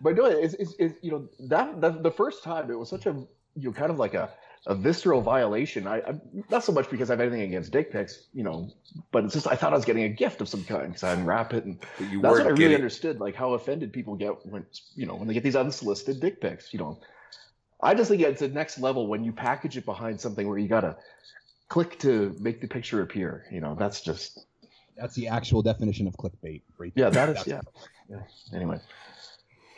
But 0.00 0.16
no, 0.16 0.26
it's, 0.26 0.54
it's, 0.54 0.74
it's 0.78 0.94
you 1.02 1.10
know 1.12 1.28
that, 1.48 1.80
that 1.80 2.02
the 2.02 2.10
first 2.10 2.42
time 2.42 2.70
it 2.70 2.78
was 2.78 2.88
such 2.90 3.06
a 3.06 3.10
you 3.54 3.68
know 3.68 3.72
kind 3.72 3.90
of 3.90 3.98
like 3.98 4.14
a, 4.14 4.30
a 4.66 4.74
visceral 4.74 5.20
violation. 5.20 5.86
I, 5.86 5.98
I 6.00 6.14
not 6.50 6.64
so 6.64 6.72
much 6.72 6.90
because 6.90 7.08
I 7.08 7.12
have 7.12 7.20
anything 7.20 7.42
against 7.42 7.72
dick 7.72 7.92
pics, 7.92 8.26
you 8.34 8.42
know, 8.42 8.68
but 9.12 9.24
it's 9.24 9.34
just 9.34 9.46
I 9.46 9.54
thought 9.54 9.72
I 9.72 9.76
was 9.76 9.84
getting 9.84 10.02
a 10.04 10.08
gift 10.08 10.40
of 10.40 10.48
some 10.48 10.64
kind 10.64 10.88
because 10.88 11.04
I 11.04 11.12
unwrap 11.12 11.54
it 11.54 11.64
and 11.64 11.78
But 11.98 12.10
you 12.10 12.20
that's 12.20 12.32
what 12.38 12.46
I 12.46 12.50
really 12.50 12.58
getting. 12.58 12.76
understood, 12.76 13.20
like 13.20 13.36
how 13.36 13.54
offended 13.54 13.92
people 13.92 14.16
get 14.16 14.44
when 14.44 14.66
you 14.96 15.06
know 15.06 15.14
when 15.14 15.28
they 15.28 15.34
get 15.34 15.44
these 15.44 15.56
unsolicited 15.56 16.20
dick 16.20 16.40
pics. 16.40 16.72
You 16.72 16.80
know, 16.80 17.00
I 17.82 17.94
just 17.94 18.10
think 18.10 18.22
it's 18.22 18.40
the 18.40 18.48
next 18.48 18.78
level 18.78 19.06
when 19.06 19.24
you 19.24 19.32
package 19.32 19.76
it 19.76 19.84
behind 19.84 20.20
something 20.20 20.46
where 20.48 20.58
you 20.58 20.68
gotta 20.68 20.96
click 21.68 21.98
to 22.00 22.36
make 22.38 22.60
the 22.60 22.68
picture 22.68 23.02
appear. 23.02 23.44
You 23.50 23.60
know, 23.60 23.74
that's 23.78 24.00
just 24.02 24.46
That's 24.96 25.14
the 25.14 25.28
actual 25.28 25.62
definition 25.62 26.06
of 26.06 26.14
clickbait. 26.16 26.62
Right 26.78 26.92
yeah, 26.94 27.10
there. 27.10 27.26
that 27.26 27.38
is 27.38 27.44
That's- 27.44 27.64
yeah. 28.08 28.16
yeah. 28.16 28.56
Anyway, 28.56 28.78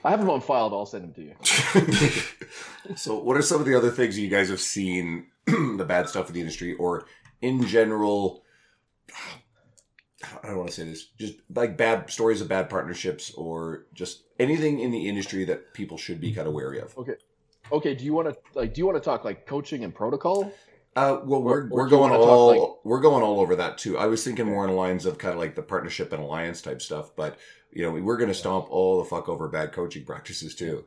I 0.04 0.10
have 0.10 0.20
them 0.20 0.28
on 0.30 0.40
file. 0.40 0.68
But 0.70 0.76
I'll 0.76 0.86
send 0.86 1.04
them 1.04 1.14
to 1.14 1.22
you. 1.22 2.96
so, 2.96 3.18
what 3.18 3.36
are 3.36 3.42
some 3.42 3.60
of 3.60 3.66
the 3.66 3.74
other 3.74 3.90
things 3.90 4.18
you 4.18 4.28
guys 4.28 4.50
have 4.50 4.60
seen, 4.60 5.28
the 5.46 5.84
bad 5.86 6.08
stuff 6.08 6.28
in 6.28 6.34
the 6.34 6.40
industry, 6.40 6.74
or 6.74 7.06
in 7.40 7.64
general? 7.66 8.42
I 10.42 10.48
don't 10.48 10.58
want 10.58 10.70
to 10.70 10.74
say 10.74 10.84
this, 10.84 11.06
just 11.18 11.34
like 11.54 11.76
bad 11.76 12.10
stories 12.10 12.40
of 12.40 12.48
bad 12.48 12.68
partnerships, 12.68 13.32
or 13.34 13.86
just 13.94 14.24
anything 14.38 14.80
in 14.80 14.90
the 14.90 15.08
industry 15.08 15.44
that 15.46 15.72
people 15.74 15.96
should 15.96 16.20
be 16.20 16.32
kind 16.32 16.48
of 16.48 16.54
wary 16.54 16.80
of. 16.80 16.96
Okay, 16.98 17.14
do 17.70 17.96
you 18.04 18.12
want 18.12 18.28
to 18.28 18.36
like? 18.54 18.74
Do 18.74 18.80
you 18.80 18.86
want 18.86 18.96
to 18.96 19.04
talk 19.04 19.24
like 19.24 19.46
coaching 19.46 19.84
and 19.84 19.94
protocol? 19.94 20.52
Uh, 20.96 21.20
well, 21.24 21.42
we're 21.42 21.62
Or- 21.62 21.64
or 21.64 21.68
we're 21.70 21.88
do 21.88 21.96
you 21.96 21.98
going 21.98 22.10
wanna 22.12 22.22
talk, 22.22 22.28
all 22.28 22.46
like- 22.46 22.84
we're 22.84 23.00
going 23.00 23.22
all 23.24 23.40
over 23.40 23.56
that 23.56 23.78
too. 23.78 23.98
I 23.98 24.06
was 24.06 24.22
thinking 24.22 24.46
more 24.46 24.64
in 24.64 24.70
the 24.70 24.76
lines 24.76 25.06
of 25.06 25.18
kind 25.18 25.34
of 25.34 25.40
like 25.40 25.56
the 25.56 25.62
partnership 25.62 26.12
and 26.12 26.22
alliance 26.22 26.62
type 26.62 26.80
stuff, 26.80 27.10
but 27.16 27.36
you 27.72 27.82
know, 27.82 27.90
we're 27.90 28.16
going 28.16 28.28
to 28.28 28.34
stomp 28.34 28.66
all 28.70 28.98
the 28.98 29.04
fuck 29.04 29.28
over 29.28 29.48
bad 29.48 29.72
coaching 29.72 30.04
practices 30.04 30.54
too. 30.54 30.84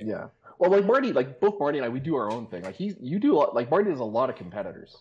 Yeah. 0.00 0.28
Well, 0.58 0.70
like 0.70 0.86
Marty, 0.86 1.12
like 1.12 1.38
both 1.40 1.60
Marty 1.60 1.76
and 1.78 1.84
I, 1.84 1.90
we 1.90 2.00
do 2.00 2.16
our 2.16 2.30
own 2.32 2.46
thing. 2.46 2.62
Like 2.62 2.76
he, 2.76 2.94
you 2.98 3.18
do 3.18 3.34
a 3.34 3.36
lot, 3.36 3.54
like 3.54 3.70
Marty 3.70 3.90
has 3.90 4.00
a 4.00 4.04
lot 4.04 4.30
of 4.30 4.36
competitors. 4.36 4.96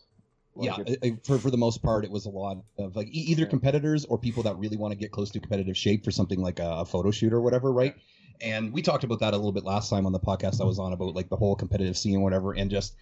Like, 0.55 0.65
yeah, 0.77 0.81
it's- 0.81 0.97
I- 1.01 1.07
I- 1.07 1.17
for 1.23 1.37
for 1.37 1.49
the 1.49 1.55
most 1.57 1.81
part, 1.81 2.03
it 2.03 2.11
was 2.11 2.25
a 2.25 2.29
lot 2.29 2.57
of 2.77 2.97
like 2.97 3.07
e- 3.07 3.11
either 3.31 3.43
Yeah. 3.43 3.47
competitors 3.47 4.03
or 4.03 4.17
people 4.17 4.43
that 4.43 4.57
really 4.57 4.75
want 4.75 4.91
to 4.91 4.97
get 4.97 5.11
close 5.11 5.31
to 5.31 5.39
competitive 5.39 5.77
shape 5.77 6.03
for 6.03 6.11
something 6.11 6.41
like 6.41 6.59
a, 6.59 6.69
a 6.79 6.85
photo 6.85 7.11
shoot 7.11 7.31
or 7.31 7.39
whatever, 7.39 7.71
right? 7.71 7.95
And 8.41 8.73
we 8.73 8.81
talked 8.81 9.03
about 9.03 9.19
that 9.19 9.33
a 9.33 9.37
little 9.37 9.51
bit 9.51 9.63
last 9.63 9.89
time 9.89 10.05
on 10.05 10.11
the 10.11 10.19
podcast 10.19 10.61
I 10.61 10.65
was 10.65 10.79
on 10.79 10.93
about 10.93 11.15
like 11.15 11.29
the 11.29 11.35
whole 11.35 11.55
competitive 11.55 11.97
scene 11.97 12.17
or 12.17 12.23
whatever, 12.23 12.53
and 12.53 12.69
just 12.69 12.95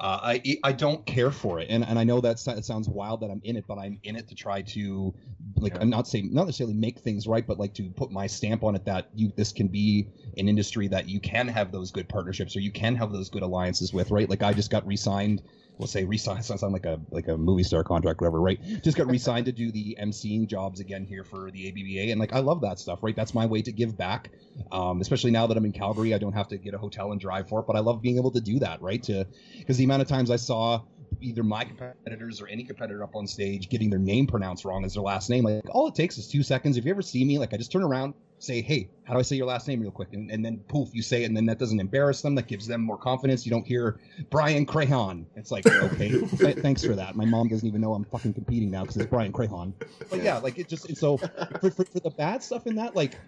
uh, 0.00 0.18
I 0.22 0.58
I 0.64 0.72
don't 0.72 1.04
care 1.06 1.30
for 1.30 1.60
it, 1.60 1.68
and 1.70 1.84
and 1.84 1.98
I 1.98 2.04
know 2.04 2.20
that 2.20 2.44
it 2.46 2.64
sounds 2.64 2.88
wild 2.88 3.20
that 3.20 3.30
I'm 3.30 3.40
in 3.44 3.56
it, 3.56 3.64
but 3.66 3.78
I'm 3.78 3.98
in 4.02 4.16
it 4.16 4.28
to 4.28 4.34
try 4.34 4.62
to 4.62 5.14
like 5.56 5.74
Yeah. 5.74 5.82
I'm 5.82 5.90
not 5.90 6.08
saying 6.08 6.32
not 6.32 6.46
necessarily 6.46 6.74
make 6.74 6.98
things 7.00 7.26
right, 7.26 7.46
but 7.46 7.58
like 7.58 7.74
to 7.74 7.90
put 7.90 8.10
my 8.10 8.26
stamp 8.26 8.64
on 8.64 8.74
it 8.74 8.84
that 8.86 9.08
you 9.14 9.32
this 9.36 9.52
can 9.52 9.68
be 9.68 10.08
an 10.36 10.48
industry 10.48 10.88
that 10.88 11.08
you 11.08 11.20
can 11.20 11.46
have 11.48 11.70
those 11.70 11.90
good 11.90 12.08
partnerships 12.08 12.56
or 12.56 12.60
you 12.60 12.72
can 12.72 12.96
have 12.96 13.12
those 13.12 13.28
good 13.30 13.42
alliances 13.42 13.92
with, 13.92 14.10
right? 14.10 14.28
Like 14.28 14.42
I 14.42 14.52
just 14.52 14.70
got 14.70 14.86
re-signed 14.86 15.42
we'll 15.78 15.88
say 15.88 16.04
re-signed 16.04 16.44
sounds 16.44 16.62
like 16.62 16.86
a 16.86 17.00
like 17.10 17.28
a 17.28 17.36
movie 17.36 17.62
star 17.62 17.82
contract 17.82 18.20
whatever 18.20 18.40
right 18.40 18.60
just 18.82 18.96
got 18.96 19.06
re-signed 19.06 19.46
to 19.46 19.52
do 19.52 19.72
the 19.72 19.96
emceeing 20.00 20.46
jobs 20.46 20.80
again 20.80 21.04
here 21.04 21.24
for 21.24 21.50
the 21.50 21.68
abba 21.68 22.10
and 22.10 22.20
like 22.20 22.32
i 22.32 22.38
love 22.38 22.60
that 22.60 22.78
stuff 22.78 23.00
right 23.02 23.16
that's 23.16 23.34
my 23.34 23.46
way 23.46 23.60
to 23.60 23.72
give 23.72 23.96
back 23.96 24.30
um, 24.72 25.00
especially 25.00 25.30
now 25.30 25.46
that 25.46 25.56
i'm 25.56 25.64
in 25.64 25.72
calgary 25.72 26.14
i 26.14 26.18
don't 26.18 26.32
have 26.32 26.48
to 26.48 26.58
get 26.58 26.74
a 26.74 26.78
hotel 26.78 27.12
and 27.12 27.20
drive 27.20 27.48
for 27.48 27.60
it 27.60 27.66
but 27.66 27.76
i 27.76 27.80
love 27.80 28.00
being 28.00 28.16
able 28.16 28.30
to 28.30 28.40
do 28.40 28.58
that 28.58 28.80
right 28.80 29.02
to 29.02 29.26
because 29.58 29.76
the 29.76 29.84
amount 29.84 30.02
of 30.02 30.08
times 30.08 30.30
i 30.30 30.36
saw 30.36 30.80
either 31.20 31.42
my 31.42 31.64
competitors 31.64 32.40
or 32.40 32.46
any 32.48 32.64
competitor 32.64 33.02
up 33.02 33.14
on 33.14 33.26
stage 33.26 33.68
getting 33.68 33.90
their 33.90 33.98
name 33.98 34.26
pronounced 34.26 34.64
wrong 34.64 34.84
as 34.84 34.94
their 34.94 35.02
last 35.02 35.30
name. 35.30 35.44
Like 35.44 35.62
all 35.70 35.86
it 35.88 35.94
takes 35.94 36.18
is 36.18 36.28
two 36.28 36.42
seconds. 36.42 36.76
If 36.76 36.84
you 36.84 36.90
ever 36.90 37.02
see 37.02 37.24
me, 37.24 37.38
like 37.38 37.52
I 37.54 37.56
just 37.56 37.72
turn 37.72 37.82
around, 37.82 38.14
say, 38.38 38.60
"Hey, 38.60 38.88
how 39.04 39.14
do 39.14 39.18
I 39.20 39.22
say 39.22 39.36
your 39.36 39.46
last 39.46 39.66
name 39.68 39.80
real 39.80 39.90
quick?" 39.90 40.12
And, 40.12 40.30
and 40.30 40.44
then 40.44 40.58
poof, 40.68 40.90
you 40.92 41.02
say 41.02 41.22
it, 41.22 41.26
and 41.26 41.36
then 41.36 41.46
that 41.46 41.58
doesn't 41.58 41.80
embarrass 41.80 42.22
them. 42.22 42.34
That 42.34 42.46
gives 42.46 42.66
them 42.66 42.80
more 42.80 42.98
confidence. 42.98 43.44
You 43.44 43.50
don't 43.50 43.66
hear 43.66 44.00
Brian 44.30 44.66
Crahan. 44.66 45.26
It's 45.36 45.50
like 45.50 45.66
okay, 45.92 46.10
th- 46.10 46.58
thanks 46.58 46.84
for 46.84 46.94
that. 46.94 47.16
My 47.16 47.24
mom 47.24 47.48
doesn't 47.48 47.66
even 47.66 47.80
know 47.80 47.94
I'm 47.94 48.04
fucking 48.04 48.34
competing 48.34 48.70
now 48.70 48.82
because 48.82 48.96
it's 48.96 49.10
Brian 49.10 49.32
Crahan. 49.32 49.72
But 50.10 50.22
yeah, 50.22 50.38
like 50.38 50.58
it 50.58 50.68
just 50.68 50.88
and 50.88 50.96
so 50.96 51.16
for, 51.16 51.70
for, 51.70 51.84
for 51.84 52.00
the 52.00 52.10
bad 52.10 52.42
stuff 52.42 52.66
in 52.66 52.76
that, 52.76 52.94
like 52.94 53.18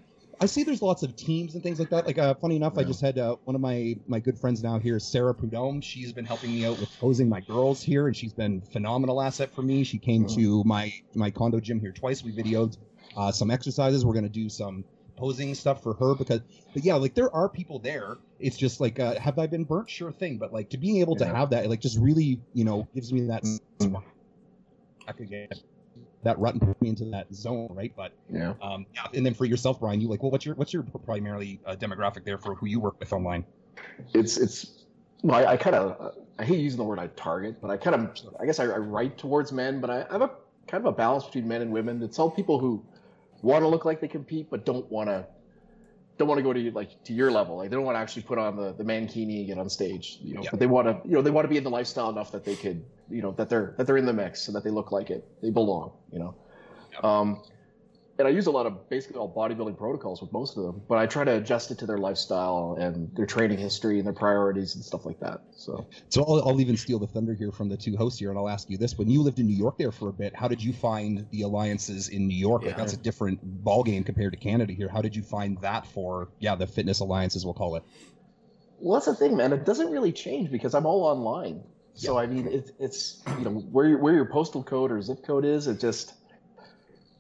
I 0.41 0.47
see 0.47 0.65
there's 0.65 0.83
lots 0.83 1.03
of 1.03 1.17
teams 1.17 1.55
and 1.55 1.63
things 1.63 1.79
like 1.79 1.89
that. 1.91 2.07
Like, 2.07 2.19
uh, 2.19 2.35
funny 2.35 2.57
enough, 2.57 2.77
I 2.77 2.85
just 2.85 3.01
had 3.01 3.19
uh, 3.19 3.37
one 3.45 3.55
of 3.55 3.63
my 3.63 3.97
my 4.07 4.21
good 4.21 4.39
friends 4.39 4.63
now 4.63 4.79
here, 4.79 4.99
Sarah 4.99 5.35
Prudhomme. 5.35 5.81
She's 5.81 6.13
been 6.13 6.27
helping 6.27 6.53
me 6.53 6.67
out 6.67 6.79
with 6.79 6.91
posing 6.99 7.29
my 7.29 7.41
girls 7.41 7.83
here, 7.83 8.07
and 8.07 8.15
she's 8.15 8.35
been 8.35 8.61
phenomenal 8.61 9.23
asset 9.23 9.55
for 9.55 9.63
me. 9.63 9.83
She 9.83 9.99
came 9.99 10.27
to 10.29 10.63
my 10.65 10.93
my 11.15 11.31
condo 11.31 11.61
gym 11.61 11.81
here 11.81 11.93
twice. 11.93 12.23
We 12.23 12.33
videoed 12.33 12.77
uh, 13.17 13.33
some 13.33 13.51
exercises. 13.51 14.05
We're 14.05 14.15
gonna 14.15 14.29
do 14.29 14.49
some 14.49 14.85
posing 15.17 15.55
stuff 15.55 15.83
for 15.83 15.95
her 15.95 16.15
because, 16.15 16.41
but 16.75 16.85
yeah, 16.85 16.95
like 16.95 17.15
there 17.15 17.35
are 17.35 17.49
people 17.49 17.79
there. 17.79 18.19
It's 18.39 18.57
just 18.57 18.81
like, 18.81 19.01
uh, 19.01 19.19
have 19.19 19.39
I 19.39 19.47
been 19.47 19.65
burnt? 19.65 19.89
Sure 19.89 20.13
thing, 20.13 20.37
but 20.39 20.53
like 20.53 20.71
to 20.71 20.79
being 20.79 20.99
able 20.99 21.17
to 21.17 21.27
have 21.27 21.51
that, 21.51 21.65
it, 21.65 21.71
like 21.71 21.81
just 21.81 21.99
really, 21.99 22.41
you 22.53 22.65
know, 22.65 22.87
gives 22.95 23.13
me 23.13 23.23
that. 23.23 23.45
I 25.09 25.13
could 25.13 25.31
get 25.31 25.53
that 26.25 26.39
rut 26.39 26.55
and 26.55 26.63
put 26.63 26.81
me 26.83 26.89
into 26.89 27.05
that 27.07 27.33
zone, 27.33 27.69
right? 27.71 27.93
But 27.97 28.13
Yeah. 28.29 28.55
um, 28.61 28.87
yeah, 28.95 29.07
and 29.15 29.25
then 29.25 29.35
for 29.35 29.45
yourself, 29.45 29.81
Brian, 29.81 30.01
you 30.01 30.09
like, 30.09 30.23
well, 30.23 30.33
what's 30.33 30.45
your 30.45 30.55
what's 30.57 30.73
your 30.73 30.83
primarily 30.83 31.61
uh, 31.65 31.77
demographic 31.77 32.25
there 32.25 32.39
for 32.39 32.55
who 32.55 32.67
you 32.67 32.81
work 32.81 32.99
with 32.99 33.13
online? 33.13 33.45
it's 34.15 34.37
it's 34.37 34.85
well, 35.23 35.37
I, 35.37 35.53
I 35.53 35.57
kind 35.57 35.77
of 35.77 36.15
I 36.39 36.45
hate 36.45 36.59
using 36.59 36.79
the 36.79 36.85
word 36.85 36.99
I 36.99 37.07
target, 37.09 37.61
but 37.61 37.71
I 37.71 37.77
kind 37.77 37.95
of 37.95 38.11
I 38.41 38.47
guess 38.47 38.59
I, 38.59 38.65
I 38.65 38.79
write 38.79 39.19
towards 39.19 39.53
men, 39.53 39.81
but 39.81 39.91
I, 39.91 40.05
I 40.09 40.13
have 40.13 40.23
a 40.23 40.31
kind 40.67 40.85
of 40.85 40.93
a 40.93 40.97
balance 40.97 41.25
between 41.25 41.49
men 41.49 41.63
and 41.63 41.73
women. 41.73 42.03
It's 42.03 42.19
all 42.19 42.31
people 42.31 42.59
who 42.59 42.85
want 43.43 43.63
to 43.63 43.69
look 43.69 43.85
like 43.85 44.01
they 44.01 44.09
compete, 44.09 44.49
but 44.51 44.65
don't 44.65 44.91
want 44.91 45.09
to 45.09 45.27
don't 46.19 46.29
want 46.29 46.39
to 46.39 46.43
go 46.43 46.53
to 46.53 46.71
like 46.73 47.03
to 47.05 47.13
your 47.13 47.31
level. 47.31 47.57
Like 47.57 47.71
they 47.71 47.77
don't 47.77 47.85
want 47.85 47.97
to 47.97 48.01
actually 48.01 48.23
put 48.23 48.39
on 48.39 48.57
the 48.57 48.73
the 48.73 48.85
mankini 48.85 49.39
and 49.39 49.47
get 49.47 49.59
on 49.59 49.69
stage, 49.69 50.19
you 50.23 50.35
know. 50.35 50.43
Yeah. 50.43 50.51
But 50.51 50.61
they 50.61 50.67
want 50.67 50.87
to 50.89 51.09
you 51.09 51.15
know 51.15 51.23
they 51.23 51.31
want 51.31 51.45
to 51.45 51.49
be 51.49 51.57
in 51.57 51.65
the 51.65 51.71
lifestyle 51.71 52.11
enough 52.11 52.33
that 52.33 52.45
they 52.45 52.57
could 52.57 52.85
you 53.11 53.23
know 53.23 53.33
that 53.33 53.49
they're 53.49 53.75
that 53.77 53.87
they're 53.87 53.99
in 53.99 54.07
the 54.07 54.13
mix 54.13 54.49
and 54.49 54.57
that 54.57 54.65
they 54.65 54.71
look 54.71 54.93
like 54.93 55.11
it. 55.11 55.27
They 55.43 55.51
belong, 55.51 55.93
you 56.11 56.19
know. 56.19 56.35
Um, 57.03 57.43
and 58.19 58.27
I 58.27 58.31
use 58.31 58.47
a 58.47 58.51
lot 58.51 58.67
of 58.67 58.89
basically 58.89 59.19
all 59.19 59.33
bodybuilding 59.33 59.77
protocols 59.77 60.23
with 60.23 60.33
most 60.33 60.57
of 60.57 60.65
them, 60.65 60.83
but 60.89 60.99
I 60.99 61.07
try 61.07 61.25
to 61.25 61.37
adjust 61.37 61.71
it 61.71 61.79
to 61.79 61.87
their 61.87 61.99
lifestyle 61.99 62.77
and 62.79 63.15
their 63.15 63.27
training 63.27 63.59
history 63.59 63.99
and 63.99 64.07
their 64.07 64.15
priorities 64.15 64.75
and 64.75 64.85
stuff 64.85 65.05
like 65.05 65.21
that. 65.21 65.41
So 65.57 65.87
So 66.09 66.25
I'll, 66.25 66.49
I'll 66.49 66.61
even 66.61 66.77
steal 66.77 66.99
the 66.99 67.07
thunder 67.07 67.35
here 67.35 67.53
from 67.53 67.69
the 67.69 67.77
two 67.77 67.97
hosts 67.97 68.19
here, 68.19 68.31
and 68.31 68.39
I'll 68.39 68.49
ask 68.49 68.71
you 68.71 68.79
this: 68.79 68.97
When 68.97 69.11
you 69.11 69.23
lived 69.23 69.39
in 69.39 69.47
New 69.47 69.57
York 69.57 69.77
there 69.79 69.93
for 69.93 70.09
a 70.09 70.13
bit, 70.13 70.35
how 70.35 70.49
did 70.49 70.63
you 70.63 70.73
find 70.73 71.27
the 71.31 71.43
alliances 71.43 72.09
in 72.09 72.27
New 72.27 72.39
York? 72.39 72.63
Like 72.65 72.77
that's 72.77 72.95
a 72.95 72.99
different 72.99 73.41
ball 73.43 73.83
game 73.83 74.05
compared 74.05 74.33
to 74.33 74.39
Canada 74.39 74.73
here. 74.73 74.89
How 74.89 75.03
did 75.03 75.15
you 75.15 75.23
find 75.23 75.61
that 75.61 75.87
for 75.87 76.29
yeah 76.39 76.55
the 76.55 76.67
fitness 76.67 77.01
alliances? 77.01 77.45
We'll 77.45 77.55
call 77.55 77.77
it. 77.77 77.85
Well, 78.79 78.95
that's 78.95 79.07
the 79.07 79.15
thing, 79.15 79.37
man. 79.37 79.53
It 79.53 79.65
doesn't 79.65 79.91
really 79.91 80.13
change 80.13 80.51
because 80.51 80.75
I'm 80.75 80.87
all 80.87 81.05
online. 81.05 81.63
So 81.95 82.19
I 82.19 82.27
mean, 82.27 82.47
it, 82.47 82.71
it's 82.79 83.23
you 83.39 83.45
know 83.45 83.51
where 83.51 83.89
your, 83.89 83.99
where 83.99 84.15
your 84.15 84.27
postal 84.27 84.63
code 84.63 84.93
or 84.93 85.01
zip 85.01 85.25
code 85.25 85.47
is. 85.47 85.67
It 85.67 85.81
just 85.81 86.13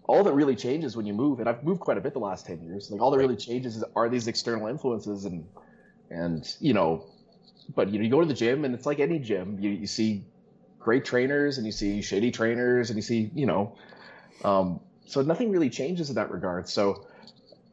all 0.09 0.23
that 0.25 0.33
really 0.33 0.57
changes 0.57 0.97
when 0.97 1.07
you 1.07 1.13
move, 1.13 1.41
and 1.41 1.49
I've 1.49 1.63
moved 1.65 1.81
quite 1.81 1.99
a 1.99 2.01
bit 2.01 2.13
the 2.13 2.21
last 2.21 2.47
ten 2.47 2.63
years. 2.63 2.91
Like 2.91 3.01
all 3.01 3.11
that 3.11 3.19
really 3.19 3.37
changes 3.37 3.77
is, 3.77 3.85
are 3.95 4.09
these 4.09 4.29
external 4.29 4.69
influences, 4.69 5.25
and 5.25 5.47
and 6.11 6.47
you 6.61 6.75
know, 6.75 7.07
but 7.75 7.91
you 7.91 7.99
know, 7.99 8.05
you 8.05 8.11
go 8.11 8.21
to 8.21 8.27
the 8.27 8.35
gym, 8.35 8.65
and 8.65 8.75
it's 8.75 8.87
like 8.87 9.01
any 9.01 9.19
gym. 9.19 9.59
You 9.61 9.71
you 9.71 9.87
see 9.87 10.25
great 10.79 11.05
trainers, 11.05 11.59
and 11.59 11.67
you 11.67 11.73
see 11.73 12.03
shady 12.03 12.31
trainers, 12.31 12.91
and 12.91 12.97
you 12.97 13.03
see 13.03 13.31
you 13.35 13.47
know, 13.47 13.77
um, 14.45 14.81
so 15.07 15.23
nothing 15.23 15.51
really 15.51 15.71
changes 15.71 16.09
in 16.09 16.17
that 16.17 16.31
regard. 16.31 16.69
So. 16.69 17.07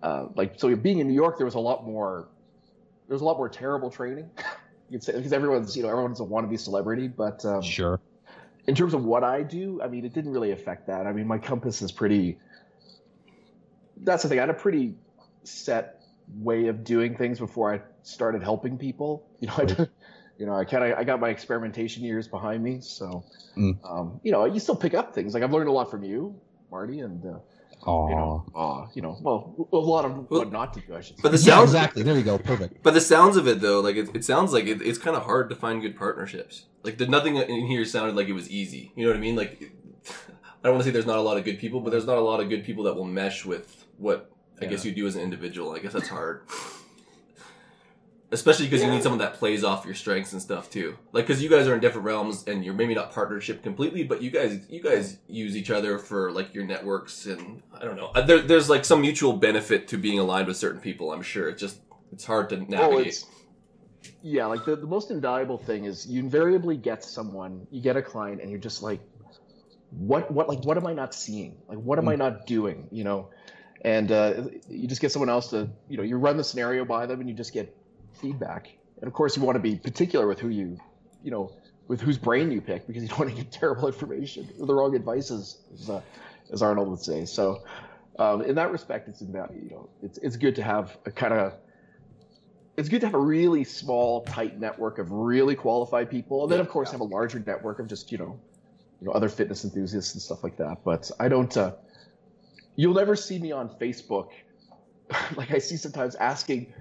Uh, 0.01 0.27
like 0.35 0.59
so, 0.59 0.75
being 0.75 0.99
in 0.99 1.07
New 1.07 1.13
York, 1.13 1.37
there 1.37 1.45
was 1.45 1.55
a 1.55 1.59
lot 1.59 1.85
more 1.85 2.27
there's 3.07 3.21
a 3.21 3.23
lot 3.23 3.37
more 3.37 3.49
terrible 3.49 3.89
training. 3.89 4.29
You 4.89 4.99
could 4.99 5.05
say 5.05 5.13
because 5.13 5.33
everyone's 5.33 5.75
you 5.75 5.81
know 5.81 5.89
everyone's 5.89 6.19
a 6.19 6.23
wannabe 6.23 6.59
celebrity, 6.59 7.07
but 7.07 7.43
um, 7.45 7.63
Sure. 7.63 7.99
In 8.67 8.75
terms 8.75 8.93
of 8.93 9.03
what 9.03 9.23
I 9.23 9.43
do, 9.43 9.81
I 9.81 9.87
mean, 9.87 10.05
it 10.05 10.13
didn't 10.13 10.31
really 10.31 10.51
affect 10.51 10.87
that. 10.87 11.05
I 11.05 11.13
mean, 11.13 11.27
my 11.27 11.37
compass 11.37 11.81
is 11.81 11.91
pretty. 11.91 12.37
That's 13.97 14.23
the 14.23 14.29
thing. 14.29 14.39
I 14.39 14.41
had 14.43 14.49
a 14.49 14.53
pretty 14.53 14.95
set 15.43 16.01
way 16.35 16.67
of 16.67 16.83
doing 16.83 17.15
things 17.17 17.39
before 17.39 17.73
I 17.73 17.81
started 18.03 18.43
helping 18.43 18.77
people. 18.77 19.27
You 19.41 19.47
know, 19.47 19.55
I, 19.57 19.87
you 20.37 20.45
know, 20.45 20.55
I 20.55 20.63
kind 20.63 20.83
of 20.85 20.97
I 20.97 21.03
got 21.03 21.19
my 21.19 21.29
experimentation 21.29 22.03
years 22.03 22.27
behind 22.27 22.63
me, 22.63 22.79
so 22.81 23.23
Mm. 23.57 23.77
um, 23.83 24.19
you 24.23 24.31
know, 24.31 24.45
you 24.45 24.59
still 24.59 24.75
pick 24.75 24.93
up 24.95 25.13
things. 25.13 25.33
Like 25.35 25.43
I've 25.43 25.51
learned 25.51 25.69
a 25.69 25.71
lot 25.71 25.91
from 25.91 26.03
you, 26.03 26.33
Marty, 26.71 27.01
and 27.01 27.23
uh, 27.23 27.37
Aw. 27.85 28.09
you 28.09 28.15
know, 28.15 28.45
uh, 28.55 28.87
you 28.93 29.01
know, 29.01 29.17
well, 29.21 29.67
a 29.71 29.77
lot 29.77 30.05
of 30.05 30.29
Well, 30.29 30.41
what 30.41 30.51
not 30.51 30.73
to 30.73 30.79
do. 30.81 30.95
I 30.95 31.01
should 31.01 31.17
say. 31.17 31.21
But 31.23 31.31
the 31.31 31.37
Yeah, 31.37 31.55
sounds, 31.55 31.71
exactly. 31.71 32.03
There 32.03 32.17
you 32.17 32.23
go. 32.23 32.37
Perfect. 32.37 32.81
but 32.83 32.93
the 32.93 33.01
sounds 33.01 33.37
of 33.37 33.47
it 33.47 33.61
though, 33.61 33.79
like 33.81 33.95
it, 33.95 34.09
it 34.15 34.23
sounds 34.25 34.53
like 34.53 34.65
it, 34.65 34.81
it's 34.81 34.97
kind 34.97 35.15
of 35.15 35.23
hard 35.23 35.49
to 35.49 35.55
find 35.55 35.81
good 35.81 35.97
partnerships. 35.97 36.65
Like 36.83 36.97
the 36.97 37.07
nothing 37.07 37.35
in 37.37 37.67
here 37.67 37.85
sounded 37.85 38.15
like 38.15 38.27
it 38.27 38.33
was 38.33 38.49
easy. 38.49 38.91
You 38.95 39.03
know 39.05 39.11
what 39.11 39.17
I 39.17 39.21
mean? 39.21 39.35
Like 39.35 39.71
I 40.09 40.63
don't 40.63 40.73
want 40.73 40.83
to 40.83 40.85
say 40.85 40.91
there's 40.91 41.05
not 41.05 41.17
a 41.17 41.21
lot 41.21 41.37
of 41.37 41.43
good 41.43 41.59
people, 41.59 41.81
but 41.81 41.89
there's 41.91 42.05
not 42.05 42.17
a 42.17 42.21
lot 42.21 42.39
of 42.39 42.49
good 42.49 42.63
people 42.63 42.83
that 42.85 42.95
will 42.95 43.05
mesh 43.05 43.45
with 43.45 43.85
what 43.97 44.29
I 44.61 44.65
guess 44.65 44.85
you 44.85 44.91
do 44.93 45.05
as 45.07 45.15
an 45.15 45.21
individual. 45.21 45.73
I 45.73 45.79
guess 45.79 45.93
that's 45.93 46.07
hard. 46.09 46.43
Especially 48.33 48.65
because 48.65 48.83
you 48.83 48.89
need 48.89 49.03
someone 49.03 49.19
that 49.19 49.35
plays 49.35 49.63
off 49.63 49.85
your 49.85 49.93
strengths 49.93 50.33
and 50.33 50.41
stuff 50.41 50.69
too. 50.69 50.97
Like 51.11 51.27
because 51.27 51.41
you 51.41 51.49
guys 51.49 51.67
are 51.67 51.75
in 51.75 51.79
different 51.79 52.05
realms 52.05 52.43
and 52.47 52.65
you're 52.65 52.73
maybe 52.73 52.95
not 52.95 53.13
partnership 53.13 53.61
completely, 53.61 54.03
but 54.03 54.21
you 54.21 54.31
guys 54.31 54.65
you 54.69 54.81
guys 54.81 55.19
use 55.27 55.55
each 55.55 55.69
other 55.69 55.99
for 55.99 56.31
like 56.31 56.53
your 56.53 56.65
networks 56.65 57.27
and 57.27 57.61
I 57.79 57.85
don't 57.85 57.95
know. 57.95 58.07
Uh, 58.07 58.21
There, 58.21 58.41
there's 58.41 58.69
like 58.69 58.85
some 58.85 59.01
mutual 59.01 59.33
benefit 59.33 59.87
to 59.89 59.97
being 59.97 60.19
aligned 60.19 60.47
with 60.47 60.57
certain 60.57 60.81
people. 60.81 61.13
I'm 61.13 61.21
sure 61.21 61.47
it's 61.47 61.61
just 61.61 61.79
it's 62.11 62.25
hard 62.25 62.49
to 62.49 62.57
navigate. 62.57 63.23
Oh, 63.25 64.09
yeah. 64.21 64.45
Like 64.47 64.65
the, 64.65 64.75
the 64.75 64.87
most 64.87 65.11
invaluable 65.11 65.57
thing 65.57 65.85
is 65.85 66.05
you 66.07 66.19
invariably 66.19 66.75
get 66.75 67.03
someone, 67.03 67.67
you 67.71 67.81
get 67.81 67.97
a 67.97 68.01
client, 68.01 68.41
and 68.41 68.49
you're 68.49 68.59
just 68.59 68.83
like, 68.83 68.99
what, 69.91 70.31
what, 70.31 70.49
like, 70.49 70.65
what 70.65 70.77
am 70.77 70.87
I 70.87 70.93
not 70.93 71.13
seeing? 71.13 71.57
Like, 71.67 71.77
what 71.77 71.99
am 71.99 72.09
I 72.09 72.15
not 72.15 72.47
doing? 72.47 72.87
You 72.91 73.03
know, 73.03 73.29
and 73.81 74.11
uh, 74.11 74.45
you 74.67 74.87
just 74.87 75.01
get 75.01 75.11
someone 75.11 75.29
else 75.29 75.49
to, 75.51 75.69
you 75.87 75.97
know, 75.97 76.03
you 76.03 76.17
run 76.17 76.37
the 76.37 76.43
scenario 76.43 76.83
by 76.83 77.05
them, 77.05 77.19
and 77.19 77.29
you 77.29 77.35
just 77.35 77.53
get 77.53 77.75
feedback. 78.13 78.69
And 78.97 79.07
of 79.07 79.13
course, 79.13 79.35
you 79.35 79.43
want 79.43 79.55
to 79.55 79.61
be 79.61 79.75
particular 79.75 80.27
with 80.27 80.39
who 80.39 80.49
you, 80.49 80.79
you 81.23 81.31
know, 81.31 81.51
with 81.87 81.99
whose 82.01 82.17
brain 82.17 82.51
you 82.51 82.61
pick 82.61 82.87
because 82.87 83.03
you 83.03 83.09
don't 83.09 83.19
want 83.19 83.31
to 83.31 83.37
get 83.37 83.51
terrible 83.51 83.87
information 83.87 84.47
or 84.59 84.65
the 84.65 84.73
wrong 84.73 84.95
advice, 84.95 85.31
as 85.31 85.57
as, 85.73 85.89
uh, 85.89 86.01
as 86.51 86.61
Arnold 86.61 86.89
would 86.89 87.01
say. 87.01 87.25
So. 87.25 87.63
Um, 88.19 88.43
in 88.43 88.53
that 88.53 88.71
respect, 88.71 89.09
it's 89.09 89.21
invaluable. 89.21 89.55
You 89.63 89.69
know, 89.71 89.89
it's 90.03 90.19
it's 90.19 90.35
good 90.35 90.55
to 90.57 90.61
have 90.61 90.95
a 91.07 91.09
kind 91.09 91.33
of 91.33 91.53
it's 92.77 92.89
good 92.89 93.01
to 93.01 93.07
have 93.07 93.13
a 93.13 93.19
really 93.19 93.63
small, 93.63 94.21
tight 94.21 94.59
network 94.59 94.97
of 94.97 95.11
really 95.11 95.55
qualified 95.55 96.09
people, 96.09 96.43
and 96.43 96.51
then 96.51 96.59
of 96.59 96.69
course 96.69 96.91
have 96.91 97.01
a 97.01 97.05
larger 97.05 97.39
network 97.45 97.79
of 97.79 97.87
just 97.87 98.11
you 98.11 98.17
know, 98.17 98.39
you 98.99 99.07
know, 99.07 99.11
other 99.11 99.29
fitness 99.29 99.63
enthusiasts 99.63 100.13
and 100.13 100.21
stuff 100.21 100.43
like 100.43 100.57
that. 100.57 100.83
But 100.83 101.11
I 101.19 101.27
don't. 101.27 101.55
Uh, 101.55 101.73
you'll 102.75 102.95
never 102.95 103.15
see 103.15 103.37
me 103.37 103.51
on 103.51 103.69
Facebook, 103.69 104.29
like 105.35 105.51
I 105.51 105.59
see 105.59 105.77
sometimes 105.77 106.15
asking, 106.15 106.73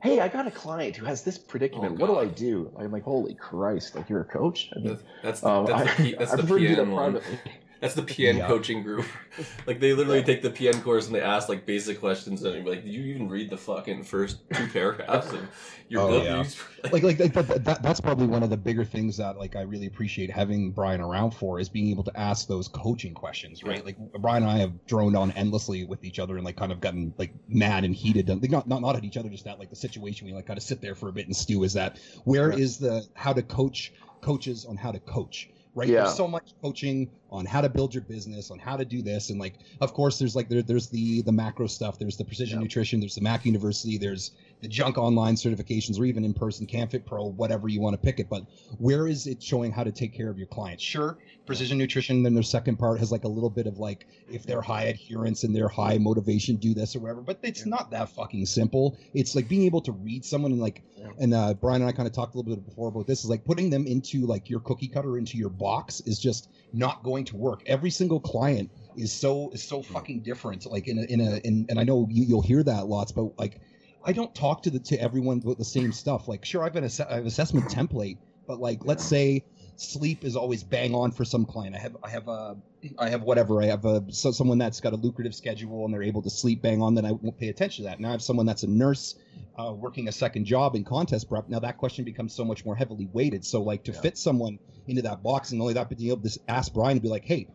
"Hey, 0.00 0.20
I 0.20 0.28
got 0.28 0.46
a 0.46 0.50
client 0.50 0.96
who 0.96 1.06
has 1.06 1.22
this 1.22 1.38
predicament. 1.38 1.92
Oh, 1.92 2.00
what 2.00 2.06
do 2.06 2.18
I 2.18 2.26
do?" 2.26 2.70
I'm 2.78 2.92
like, 2.92 3.04
"Holy 3.04 3.34
Christ! 3.34 3.94
Like 3.94 4.08
you're 4.08 4.20
a 4.20 4.24
coach?" 4.24 4.70
I 4.74 4.78
mean, 4.78 4.88
That's 4.88 5.40
that's, 5.40 5.44
um, 5.44 5.66
that's 5.66 6.00
I, 6.00 6.02
the 6.02 6.14
that's 6.18 6.32
I 6.32 6.36
the 6.36 6.42
prefer 6.42 6.58
to 6.58 6.68
do 6.68 6.76
that 6.76 6.86
privately. 6.86 7.38
That's 7.80 7.94
the 7.94 8.02
PN 8.02 8.38
Yeah. 8.38 8.46
coaching 8.48 8.82
group. 8.82 9.06
like 9.66 9.78
they 9.78 9.92
literally 9.92 10.22
take 10.22 10.42
the 10.42 10.50
PN 10.50 10.82
course 10.82 11.06
and 11.06 11.14
they 11.14 11.20
ask 11.20 11.48
like 11.48 11.64
basic 11.64 12.00
questions 12.00 12.42
and 12.42 12.66
like, 12.66 12.82
do 12.84 12.90
you 12.90 13.14
even 13.14 13.28
read 13.28 13.50
the 13.50 13.56
fucking 13.56 14.02
first 14.04 14.38
two 14.52 14.66
paragraphs 14.72 15.32
of 15.32 15.48
your 15.88 16.02
Oh, 16.02 16.08
book? 16.08 16.24
yeah. 16.24 16.44
Like 16.92 17.02
like, 17.02 17.18
like 17.18 17.32
but 17.32 17.64
that, 17.64 17.82
that's 17.82 18.00
probably 18.00 18.28
one 18.28 18.44
of 18.44 18.50
the 18.50 18.56
bigger 18.56 18.84
things 18.84 19.16
that 19.16 19.36
like 19.36 19.56
I 19.56 19.62
really 19.62 19.86
appreciate 19.86 20.30
having 20.30 20.70
Brian 20.70 21.00
around 21.00 21.32
for 21.32 21.58
is 21.58 21.68
being 21.68 21.90
able 21.90 22.04
to 22.04 22.16
ask 22.18 22.46
those 22.46 22.68
coaching 22.68 23.14
questions, 23.14 23.64
right? 23.64 23.84
Like 23.84 23.96
Brian 24.20 24.44
and 24.44 24.52
I 24.52 24.58
have 24.58 24.86
droned 24.86 25.16
on 25.16 25.32
endlessly 25.32 25.84
with 25.84 26.04
each 26.04 26.20
other 26.20 26.36
and 26.36 26.44
like 26.44 26.56
kind 26.56 26.70
of 26.70 26.80
gotten 26.80 27.12
like 27.18 27.32
mad 27.48 27.84
and 27.84 27.92
heated, 27.94 28.30
and, 28.30 28.40
like 28.40 28.52
not 28.52 28.68
not, 28.68 28.80
not 28.80 28.94
at 28.94 29.02
each 29.02 29.16
other, 29.16 29.28
just 29.28 29.44
that 29.44 29.58
like 29.58 29.70
the 29.70 29.76
situation 29.76 30.26
we 30.28 30.32
like 30.32 30.46
kind 30.46 30.56
of 30.56 30.62
sit 30.62 30.80
there 30.80 30.94
for 30.94 31.08
a 31.08 31.12
bit 31.12 31.26
and 31.26 31.34
stew 31.34 31.64
is 31.64 31.72
that 31.72 31.98
where 32.24 32.52
is 32.52 32.78
the 32.78 33.04
how 33.14 33.32
to 33.32 33.42
coach 33.42 33.92
coaches 34.20 34.64
on 34.64 34.76
how 34.76 34.92
to 34.92 35.00
coach, 35.00 35.50
right? 35.78 35.88
Yeah. 35.88 36.02
There's 36.02 36.16
so 36.16 36.28
much 36.28 36.52
coaching 36.60 37.10
on 37.30 37.46
how 37.46 37.60
to 37.60 37.68
build 37.68 37.94
your 37.94 38.02
business, 38.02 38.50
on 38.50 38.58
how 38.58 38.76
to 38.76 38.84
do 38.84 39.00
this, 39.02 39.30
and 39.30 39.38
like, 39.38 39.54
of 39.80 39.92
course, 39.94 40.18
there's 40.18 40.34
like 40.34 40.48
there, 40.48 40.62
there's 40.62 40.88
the 40.88 41.22
the 41.22 41.32
macro 41.32 41.66
stuff, 41.66 41.98
there's 41.98 42.16
the 42.16 42.24
precision 42.24 42.58
Yeah. 42.58 42.64
nutrition, 42.64 43.00
there's 43.00 43.14
the 43.14 43.20
Mac 43.20 43.44
University, 43.46 43.96
there's 43.98 44.32
the 44.60 44.68
junk 44.68 44.98
online 44.98 45.34
certifications, 45.36 45.98
or 45.98 46.04
even 46.04 46.24
in 46.24 46.34
person 46.34 46.66
CanFit 46.66 47.04
Pro, 47.04 47.26
whatever 47.30 47.68
you 47.68 47.80
want 47.80 47.94
to 47.94 47.98
pick 47.98 48.18
it. 48.18 48.28
But 48.28 48.42
where 48.78 49.06
is 49.06 49.26
it 49.26 49.42
showing 49.42 49.72
how 49.72 49.84
to 49.84 49.92
take 49.92 50.14
care 50.14 50.30
of 50.30 50.38
your 50.38 50.46
clients? 50.48 50.82
Sure, 50.82 51.18
precision 51.46 51.78
nutrition. 51.78 52.22
Then 52.22 52.34
the 52.34 52.42
second 52.42 52.76
part 52.76 52.98
has 52.98 53.12
like 53.12 53.24
a 53.24 53.28
little 53.28 53.50
bit 53.50 53.66
of 53.66 53.78
like 53.78 54.06
if 54.30 54.44
they're 54.44 54.62
high 54.62 54.84
adherence 54.84 55.44
and 55.44 55.54
they're 55.54 55.68
high 55.68 55.98
motivation, 55.98 56.56
do 56.56 56.74
this 56.74 56.96
or 56.96 57.00
whatever. 57.00 57.22
But 57.22 57.38
it's 57.42 57.60
Yeah. 57.60 57.70
not 57.70 57.90
that 57.92 58.08
fucking 58.10 58.46
simple. 58.46 58.96
It's 59.14 59.34
like 59.34 59.48
being 59.48 59.62
able 59.62 59.80
to 59.82 59.92
read 59.92 60.24
someone 60.24 60.52
and 60.52 60.60
like, 60.60 60.82
Yeah. 60.96 61.08
and 61.18 61.34
uh, 61.34 61.54
Brian 61.54 61.82
and 61.82 61.88
I 61.88 61.92
kind 61.92 62.06
of 62.08 62.14
talked 62.14 62.34
a 62.34 62.38
little 62.38 62.54
bit 62.56 62.64
before 62.64 62.88
about 62.88 63.06
this. 63.06 63.24
Is 63.24 63.30
like 63.30 63.44
putting 63.44 63.70
them 63.70 63.86
into 63.86 64.26
like 64.26 64.48
your 64.50 64.60
cookie 64.60 64.88
cutter 64.88 65.18
into 65.18 65.36
your 65.38 65.50
box 65.50 66.00
is 66.00 66.18
just 66.18 66.48
not 66.72 67.02
going 67.02 67.24
to 67.26 67.36
work. 67.36 67.62
Every 67.66 67.90
single 67.90 68.20
client 68.20 68.70
is 68.96 69.12
so 69.12 69.50
is 69.52 69.62
so 69.62 69.82
fucking 69.82 70.22
different. 70.22 70.66
Like 70.66 70.88
in 70.88 70.98
a 70.98 71.02
in 71.02 71.20
a 71.20 71.36
in, 71.44 71.66
and 71.68 71.78
I 71.78 71.84
know 71.84 72.06
you, 72.10 72.24
you'll 72.24 72.42
hear 72.42 72.62
that 72.64 72.86
lots, 72.88 73.12
but 73.12 73.38
like 73.38 73.60
I 74.08 74.12
don't 74.12 74.34
talk 74.34 74.62
to 74.62 74.70
the 74.70 74.78
to 74.78 74.98
everyone 74.98 75.40
with 75.44 75.58
the 75.58 75.66
same 75.66 75.92
stuff. 75.92 76.28
Like 76.28 76.42
sure, 76.42 76.64
I've 76.64 76.74
an 76.76 76.84
ass- 76.84 76.98
I 77.00 77.16
have 77.16 77.26
assessment 77.26 77.66
template, 77.66 78.16
but 78.46 78.58
like 78.58 78.82
let's 78.86 79.04
say 79.04 79.44
sleep 79.76 80.24
is 80.24 80.34
always 80.34 80.64
bang 80.64 80.94
on 80.94 81.10
for 81.12 81.26
some 81.26 81.44
client. 81.44 81.76
I 81.76 81.78
have 81.78 81.96
I 82.02 82.08
have 82.08 82.26
a 82.26 82.56
I 82.98 83.10
have 83.10 83.20
whatever 83.22 83.60
I 83.62 83.66
have 83.66 83.84
a 83.84 84.02
so 84.08 84.30
someone 84.30 84.56
that's 84.56 84.80
got 84.80 84.94
a 84.94 84.96
lucrative 84.96 85.34
schedule 85.34 85.84
and 85.84 85.92
they're 85.92 86.02
able 86.02 86.22
to 86.22 86.30
sleep 86.30 86.62
bang 86.62 86.80
on. 86.80 86.94
Then 86.94 87.04
I 87.04 87.12
won't 87.12 87.36
pay 87.36 87.48
attention 87.48 87.84
to 87.84 87.90
that. 87.90 88.00
Now 88.00 88.08
I 88.08 88.12
have 88.12 88.22
someone 88.22 88.46
that's 88.46 88.62
a 88.62 88.66
nurse 88.66 89.14
uh, 89.58 89.74
working 89.74 90.08
a 90.08 90.12
second 90.12 90.46
job 90.46 90.74
in 90.74 90.84
contest 90.84 91.28
prep. 91.28 91.50
Now 91.50 91.58
that 91.58 91.76
question 91.76 92.06
becomes 92.06 92.34
so 92.34 92.46
much 92.46 92.64
more 92.64 92.74
heavily 92.74 93.10
weighted. 93.12 93.44
So 93.44 93.62
like 93.62 93.84
to 93.84 93.92
Yeah. 93.92 94.00
fit 94.00 94.16
someone 94.16 94.58
into 94.86 95.02
that 95.02 95.22
box 95.22 95.52
and 95.52 95.60
only 95.60 95.74
that, 95.74 95.90
but 95.90 95.98
being 95.98 96.12
able 96.12 96.22
to 96.22 96.40
ask 96.48 96.72
Brian 96.72 96.96
to 96.96 97.02
be 97.02 97.08
like, 97.10 97.26
hey, 97.26 97.46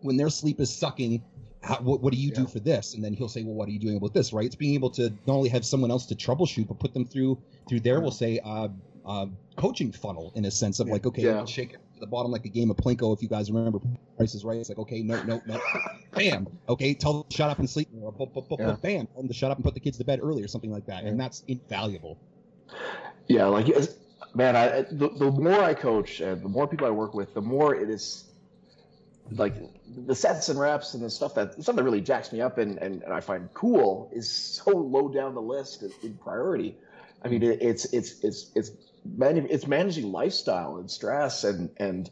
when 0.00 0.16
their 0.16 0.28
sleep 0.30 0.60
is 0.60 0.74
sucking. 0.76 1.22
How, 1.64 1.76
what, 1.76 2.02
what 2.02 2.12
do 2.12 2.18
you 2.18 2.30
do 2.30 2.46
for 2.46 2.60
this? 2.60 2.94
And 2.94 3.02
then 3.02 3.14
he'll 3.14 3.28
say, 3.28 3.42
"Well, 3.42 3.54
what 3.54 3.68
are 3.68 3.72
you 3.72 3.78
doing 3.78 3.96
about 3.96 4.12
this?" 4.12 4.32
Right? 4.32 4.44
It's 4.46 4.54
being 4.54 4.74
able 4.74 4.90
to 4.90 5.10
not 5.26 5.34
only 5.34 5.48
have 5.48 5.64
someone 5.64 5.90
else 5.90 6.06
to 6.06 6.14
troubleshoot, 6.14 6.68
but 6.68 6.78
put 6.78 6.92
them 6.92 7.04
through 7.06 7.38
through 7.68 7.80
their, 7.80 8.00
we'll 8.00 8.10
say, 8.10 8.38
uh, 8.44 8.68
uh, 9.06 9.26
coaching 9.56 9.90
funnel 9.92 10.32
in 10.34 10.44
a 10.44 10.50
sense 10.50 10.80
of 10.80 10.88
like, 10.88 11.06
okay, 11.06 11.22
Yeah. 11.22 11.38
let's 11.38 11.50
shake 11.50 11.72
it 11.72 11.80
to 11.94 12.00
the 12.00 12.06
bottom 12.06 12.30
like 12.30 12.44
a 12.44 12.48
game 12.50 12.70
of 12.70 12.76
Plinko. 12.76 13.14
If 13.16 13.22
you 13.22 13.28
guys 13.28 13.50
remember, 13.50 13.78
Price 14.16 14.34
is 14.34 14.44
Right. 14.44 14.58
It's 14.58 14.68
like, 14.68 14.78
okay, 14.78 15.02
no, 15.02 15.22
no, 15.22 15.40
no, 15.46 15.58
bam. 16.12 16.46
Okay, 16.68 16.92
tell 16.94 17.14
them 17.14 17.24
to 17.28 17.36
shut 17.36 17.50
up 17.50 17.58
and 17.58 17.68
sleep 17.68 17.88
more. 17.94 18.12
Boop, 18.12 18.34
boop, 18.34 18.48
boop, 18.48 18.58
Yeah. 18.58 18.76
bam. 18.82 19.06
Tell 19.06 19.22
them 19.22 19.28
to 19.28 19.34
shut 19.34 19.50
up 19.50 19.56
and 19.56 19.64
put 19.64 19.74
the 19.74 19.80
kids 19.80 19.96
to 19.98 20.04
bed 20.04 20.20
early 20.22 20.42
or 20.42 20.48
something 20.48 20.70
like 20.70 20.86
that. 20.86 21.04
And 21.04 21.18
that's 21.18 21.42
invaluable. 21.48 22.18
Yeah, 23.26 23.46
like 23.46 23.68
man, 24.34 24.56
I 24.56 24.82
the, 24.82 25.08
the 25.16 25.30
more 25.30 25.62
I 25.62 25.74
coach 25.74 26.20
and 26.20 26.42
the 26.42 26.48
more 26.48 26.66
people 26.66 26.86
I 26.86 26.90
work 26.90 27.14
with, 27.14 27.32
the 27.34 27.40
more 27.40 27.74
it 27.74 27.88
is 27.88 28.23
like 29.30 29.54
the 30.06 30.14
sets 30.14 30.48
and 30.48 30.58
reps 30.58 30.94
and 30.94 31.02
the 31.02 31.10
stuff 31.10 31.34
that 31.34 31.60
stuff 31.62 31.76
that 31.76 31.82
really 31.82 32.00
jacks 32.00 32.32
me 32.32 32.40
up 32.40 32.58
and, 32.58 32.78
and, 32.78 33.02
and 33.02 33.12
I 33.12 33.20
find 33.20 33.48
cool 33.54 34.10
is 34.12 34.30
so 34.30 34.70
low 34.70 35.08
down 35.08 35.34
the 35.34 35.42
list 35.42 35.82
in, 36.02 36.14
priority. 36.14 36.76
I 37.24 37.28
mean, 37.28 37.42
it, 37.42 37.62
it's 37.62 37.86
it's 37.86 38.22
it's 38.22 38.50
it's 38.54 38.70
it's 39.18 39.66
managing 39.66 40.12
lifestyle 40.12 40.76
and 40.76 40.90
stress 40.90 41.44
and 41.44 41.70
and 41.78 42.10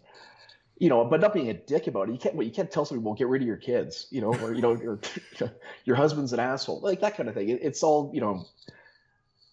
you 0.79 0.89
know, 0.89 1.05
but 1.05 1.21
not 1.21 1.33
being 1.33 1.51
a 1.51 1.55
dick 1.55 1.87
about 1.87 2.09
it. 2.09 2.13
You 2.13 2.19
can't 2.19 2.43
you 2.43 2.51
can't 2.51 2.71
tell 2.71 2.85
somebody, 2.85 3.05
well, 3.05 3.15
get 3.15 3.29
rid 3.29 3.43
of 3.43 3.47
your 3.47 3.57
kids, 3.57 4.07
you 4.11 4.21
know, 4.21 4.35
or 4.35 4.55
you 4.55 4.63
know, 4.63 4.75
your 4.75 5.01
your 5.85 5.97
husband's 5.97 6.33
an 6.33 6.41
asshole, 6.41 6.81
like 6.81 7.01
that 7.01 7.17
kind 7.17 7.29
of 7.29 7.35
thing. 7.35 7.51
It, 7.51 7.61
it's 7.63 7.83
all 7.83 8.11
you 8.15 8.21
know. 8.21 8.47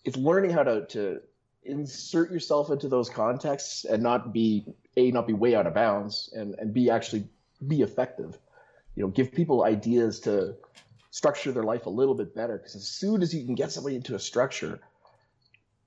It's 0.05 0.15
learning 0.15 0.51
how 0.51 0.63
to 0.63 0.85
to 0.87 1.19
insert 1.63 2.31
yourself 2.31 2.71
into 2.71 2.87
those 2.87 3.09
contexts 3.09 3.83
and 3.83 4.01
not 4.01 4.33
be 4.33 4.65
a 4.95 5.11
not 5.11 5.27
be 5.27 5.33
way 5.33 5.55
out 5.55 5.67
of 5.67 5.73
bounds 5.73 6.33
and 6.33 6.55
and 6.55 6.73
be 6.73 6.89
actually 6.89 7.27
be 7.65 7.81
effective. 7.81 8.37
You 8.95 9.03
know 9.03 9.09
give 9.09 9.31
people 9.31 9.63
ideas 9.63 10.19
to 10.21 10.55
structure 11.11 11.51
their 11.51 11.63
life 11.63 11.85
a 11.85 11.89
little 11.89 12.15
bit 12.15 12.35
better 12.35 12.57
because 12.57 12.75
as 12.75 12.87
soon 12.87 13.21
as 13.21 13.33
you 13.33 13.45
can 13.45 13.55
get 13.55 13.71
somebody 13.71 13.95
into 13.95 14.13
a 14.13 14.19
structure 14.19 14.79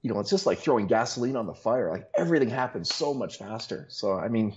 you 0.03 0.13
know 0.13 0.19
it's 0.19 0.31
just 0.31 0.47
like 0.47 0.59
throwing 0.59 0.87
gasoline 0.87 1.37
on 1.37 1.47
the 1.47 1.55
fire. 1.55 1.91
Like 1.91 2.09
everything 2.17 2.51
happens 2.51 2.93
so 2.93 3.15
much 3.15 3.39
faster. 3.39 3.87
So 3.89 4.19
i 4.19 4.29
mean 4.29 4.55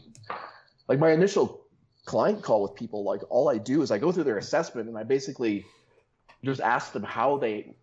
like 0.88 0.99
my 0.99 1.12
initial 1.12 1.62
client 2.06 2.41
call 2.43 2.62
with 2.62 2.75
people 2.75 3.04
like 3.04 3.21
all 3.30 3.49
i 3.49 3.58
do 3.58 3.82
is 3.82 3.89
i 3.89 3.97
go 3.97 4.12
through 4.12 4.23
their 4.23 4.38
assessment 4.38 4.88
and 4.88 4.95
i 4.95 5.01
basically 5.01 5.65
just 6.43 6.62
ask 6.62 6.93
them 6.93 7.01
how 7.01 7.38
they 7.38 7.73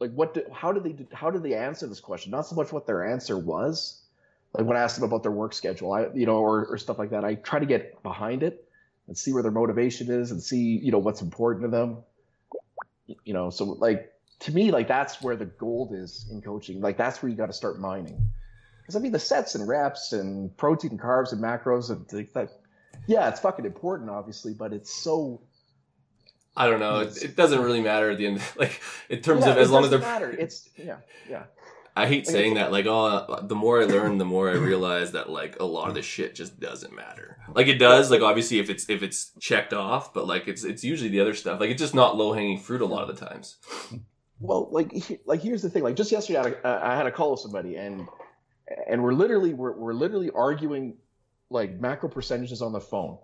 like 0.00 0.12
what 0.12 0.34
did, 0.34 0.48
how 0.52 0.72
did 0.72 0.84
they 0.84 1.06
how 1.14 1.30
did 1.30 1.42
they 1.42 1.54
answer 1.54 1.86
this 1.86 2.00
question? 2.00 2.30
Not 2.30 2.46
so 2.46 2.56
much 2.56 2.72
what 2.72 2.86
their 2.86 3.04
answer 3.06 3.38
was 3.38 4.02
like 4.54 4.66
when 4.66 4.76
i 4.76 4.80
ask 4.80 4.96
them 4.96 5.04
about 5.04 5.22
their 5.22 5.32
work 5.32 5.52
schedule 5.52 5.92
i 5.92 6.06
you 6.14 6.26
know 6.26 6.36
or, 6.36 6.66
or 6.66 6.78
stuff 6.78 6.98
like 6.98 7.10
that 7.10 7.24
i 7.24 7.34
try 7.36 7.58
to 7.58 7.66
get 7.66 8.02
behind 8.02 8.42
it 8.42 8.66
and 9.06 9.16
see 9.16 9.32
where 9.32 9.42
their 9.42 9.52
motivation 9.52 10.10
is 10.10 10.30
and 10.30 10.42
see 10.42 10.78
you 10.78 10.92
know 10.92 10.98
what's 10.98 11.22
important 11.22 11.64
to 11.64 11.68
them 11.68 11.98
you 13.24 13.32
know 13.32 13.50
so 13.50 13.64
like 13.64 14.12
to 14.38 14.52
me 14.52 14.70
like 14.70 14.88
that's 14.88 15.20
where 15.20 15.36
the 15.36 15.44
gold 15.44 15.92
is 15.92 16.26
in 16.30 16.40
coaching 16.40 16.80
like 16.80 16.96
that's 16.96 17.22
where 17.22 17.30
you 17.30 17.36
got 17.36 17.46
to 17.46 17.52
start 17.52 17.78
mining 17.78 18.20
because 18.80 18.96
i 18.96 18.98
mean 18.98 19.12
the 19.12 19.18
sets 19.18 19.54
and 19.54 19.66
reps 19.68 20.12
and 20.12 20.56
protein 20.56 20.92
and 20.92 21.00
carbs 21.00 21.32
and 21.32 21.42
macros 21.42 21.90
and 21.90 22.06
things 22.08 22.32
that 22.32 22.50
yeah 23.06 23.28
it's 23.28 23.40
fucking 23.40 23.64
important 23.64 24.10
obviously 24.10 24.54
but 24.54 24.72
it's 24.72 24.92
so 24.92 25.40
I 26.56 26.68
don't 26.68 26.80
know. 26.80 26.98
It, 26.98 27.22
it 27.22 27.36
doesn't 27.36 27.62
really 27.62 27.80
matter 27.80 28.10
at 28.10 28.18
the 28.18 28.26
end. 28.26 28.42
Like 28.56 28.82
in 29.08 29.22
terms 29.22 29.46
yeah, 29.46 29.52
of 29.52 29.58
as 29.58 29.70
long 29.70 29.84
as 29.84 29.90
they're. 29.90 29.98
matter 29.98 30.30
it's 30.30 30.68
yeah 30.76 30.96
yeah 31.28 31.44
I 32.00 32.06
hate 32.06 32.26
saying 32.26 32.54
that. 32.54 32.72
Like, 32.72 32.86
oh, 32.86 33.40
the 33.42 33.54
more 33.54 33.80
I 33.80 33.84
learn, 33.84 34.18
the 34.18 34.24
more 34.24 34.48
I 34.50 34.54
realize 34.54 35.12
that 35.12 35.28
like 35.30 35.58
a 35.60 35.64
lot 35.64 35.88
of 35.88 35.94
this 35.94 36.06
shit 36.06 36.34
just 36.34 36.58
doesn't 36.58 36.94
matter. 36.94 37.38
Like 37.54 37.66
it 37.68 37.78
does. 37.78 38.10
Like 38.10 38.22
obviously, 38.22 38.58
if 38.58 38.70
it's 38.70 38.88
if 38.88 39.02
it's 39.02 39.32
checked 39.40 39.72
off, 39.72 40.14
but 40.14 40.26
like 40.26 40.48
it's 40.48 40.64
it's 40.64 40.82
usually 40.84 41.10
the 41.10 41.20
other 41.20 41.34
stuff. 41.34 41.60
Like 41.60 41.70
it's 41.70 41.80
just 41.82 41.94
not 41.94 42.16
low 42.16 42.32
hanging 42.32 42.58
fruit 42.58 42.80
a 42.80 42.86
lot 42.86 43.08
of 43.08 43.16
the 43.18 43.26
times. 43.26 43.56
Well, 44.40 44.68
like, 44.70 44.90
he- 44.92 45.18
like 45.26 45.42
here's 45.42 45.62
the 45.62 45.68
thing. 45.68 45.82
Like 45.82 45.96
just 45.96 46.10
yesterday, 46.10 46.38
I 46.38 46.42
had 46.44 46.52
a, 46.52 46.66
uh, 46.66 46.80
I 46.92 46.96
had 46.96 47.06
a 47.06 47.12
call 47.12 47.32
with 47.32 47.40
somebody, 47.40 47.76
and 47.76 48.08
and 48.88 49.02
we're 49.02 49.12
literally 49.12 49.52
we're, 49.52 49.76
we're 49.76 49.92
literally 49.92 50.30
arguing 50.34 50.96
like 51.50 51.78
macro 51.78 52.08
percentages 52.08 52.62
on 52.62 52.72
the 52.72 52.80
phone. 52.80 53.18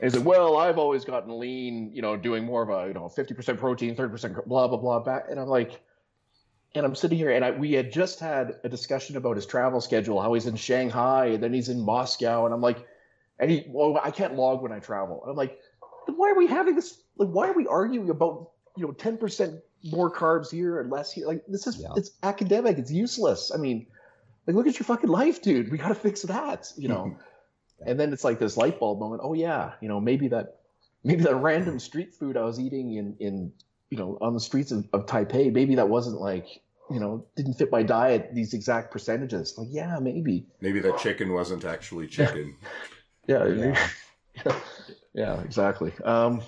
And 0.00 0.10
he's 0.10 0.16
like, 0.16 0.26
"Well, 0.26 0.56
I've 0.56 0.78
always 0.78 1.04
gotten 1.04 1.38
lean, 1.38 1.90
you 1.94 2.02
know, 2.02 2.16
doing 2.16 2.44
more 2.44 2.62
of 2.62 2.70
a 2.70 2.88
you 2.88 2.94
know 2.94 3.08
50% 3.14 3.58
protein, 3.58 3.94
30% 3.96 4.46
blah 4.46 4.68
blah 4.68 4.78
blah." 4.78 5.00
Back, 5.00 5.24
and 5.30 5.38
I'm 5.38 5.48
like, 5.48 5.80
and 6.76 6.84
I'm 6.84 6.94
sitting 6.94 7.16
here, 7.16 7.30
and 7.30 7.44
I, 7.44 7.52
we 7.52 7.72
had 7.72 7.90
just 7.90 8.20
had 8.20 8.56
a 8.62 8.68
discussion 8.68 9.16
about 9.16 9.36
his 9.36 9.46
travel 9.46 9.80
schedule, 9.80 10.20
how 10.20 10.34
he's 10.34 10.46
in 10.46 10.56
Shanghai, 10.56 11.26
and 11.26 11.42
then 11.42 11.52
he's 11.54 11.70
in 11.70 11.80
Moscow, 11.80 12.44
and 12.44 12.52
I'm 12.52 12.60
like, 12.60 12.86
and 13.38 13.50
he, 13.50 13.64
well, 13.68 13.98
I 14.02 14.10
can't 14.10 14.34
log 14.34 14.62
when 14.62 14.72
I 14.72 14.78
travel. 14.78 15.22
And 15.22 15.30
I'm 15.30 15.36
like, 15.36 15.58
then 16.06 16.16
why 16.16 16.30
are 16.30 16.36
we 16.36 16.46
having 16.46 16.74
this? 16.74 17.00
Like, 17.16 17.30
why 17.30 17.48
are 17.48 17.54
we 17.54 17.66
arguing 17.66 18.10
about 18.10 18.50
you 18.76 18.86
know 18.86 18.92
10% 18.92 19.60
more 19.84 20.12
carbs 20.12 20.50
here 20.50 20.80
and 20.80 20.90
less 20.90 21.10
here? 21.10 21.26
Like, 21.26 21.44
this 21.48 21.66
is 21.66 21.78
Yeah. 21.78 21.88
it's 21.96 22.10
academic. 22.22 22.78
It's 22.78 22.92
useless. 22.92 23.50
I 23.54 23.56
mean, 23.56 23.86
like, 24.46 24.54
look 24.54 24.66
at 24.66 24.78
your 24.78 24.84
fucking 24.84 25.10
life, 25.10 25.40
dude. 25.42 25.72
We 25.72 25.78
got 25.78 25.88
to 25.88 25.94
fix 25.94 26.22
that, 26.22 26.72
you 26.76 26.88
know. 26.88 27.16
and 27.86 27.98
then 27.98 28.12
it's 28.12 28.24
like 28.24 28.38
this 28.38 28.56
light 28.56 28.78
bulb 28.78 29.00
moment. 29.00 29.22
Oh 29.24 29.32
yeah, 29.32 29.72
you 29.80 29.88
know, 29.88 30.00
maybe 30.00 30.28
that 30.28 30.60
maybe 31.04 31.22
that 31.24 31.36
random 31.36 31.78
street 31.78 32.14
food 32.14 32.36
I 32.36 32.42
was 32.42 32.60
eating 32.60 32.94
in 32.94 33.16
in 33.18 33.52
you 33.90 33.96
know 33.98 34.18
on 34.20 34.34
the 34.34 34.40
streets 34.40 34.72
of, 34.72 34.86
of 34.92 35.06
Taipei, 35.06 35.52
maybe 35.52 35.74
that 35.76 35.88
wasn't 35.88 36.20
like 36.20 36.62
you 36.90 37.00
know 37.00 37.26
didn't 37.36 37.54
fit 37.54 37.70
my 37.70 37.82
diet 37.82 38.30
these 38.34 38.54
exact 38.54 38.90
percentages. 38.90 39.56
Like 39.56 39.68
yeah, 39.70 39.98
maybe. 39.98 40.46
Maybe 40.60 40.80
that 40.80 40.98
chicken 40.98 41.32
wasn't 41.32 41.64
actually 41.64 42.06
chicken. 42.06 42.56
Yeah. 43.28 43.44
Yeah. 43.48 43.88
Yeah, 44.46 44.60
yeah 45.14 45.40
exactly. 45.40 45.92
Um, 46.04 46.42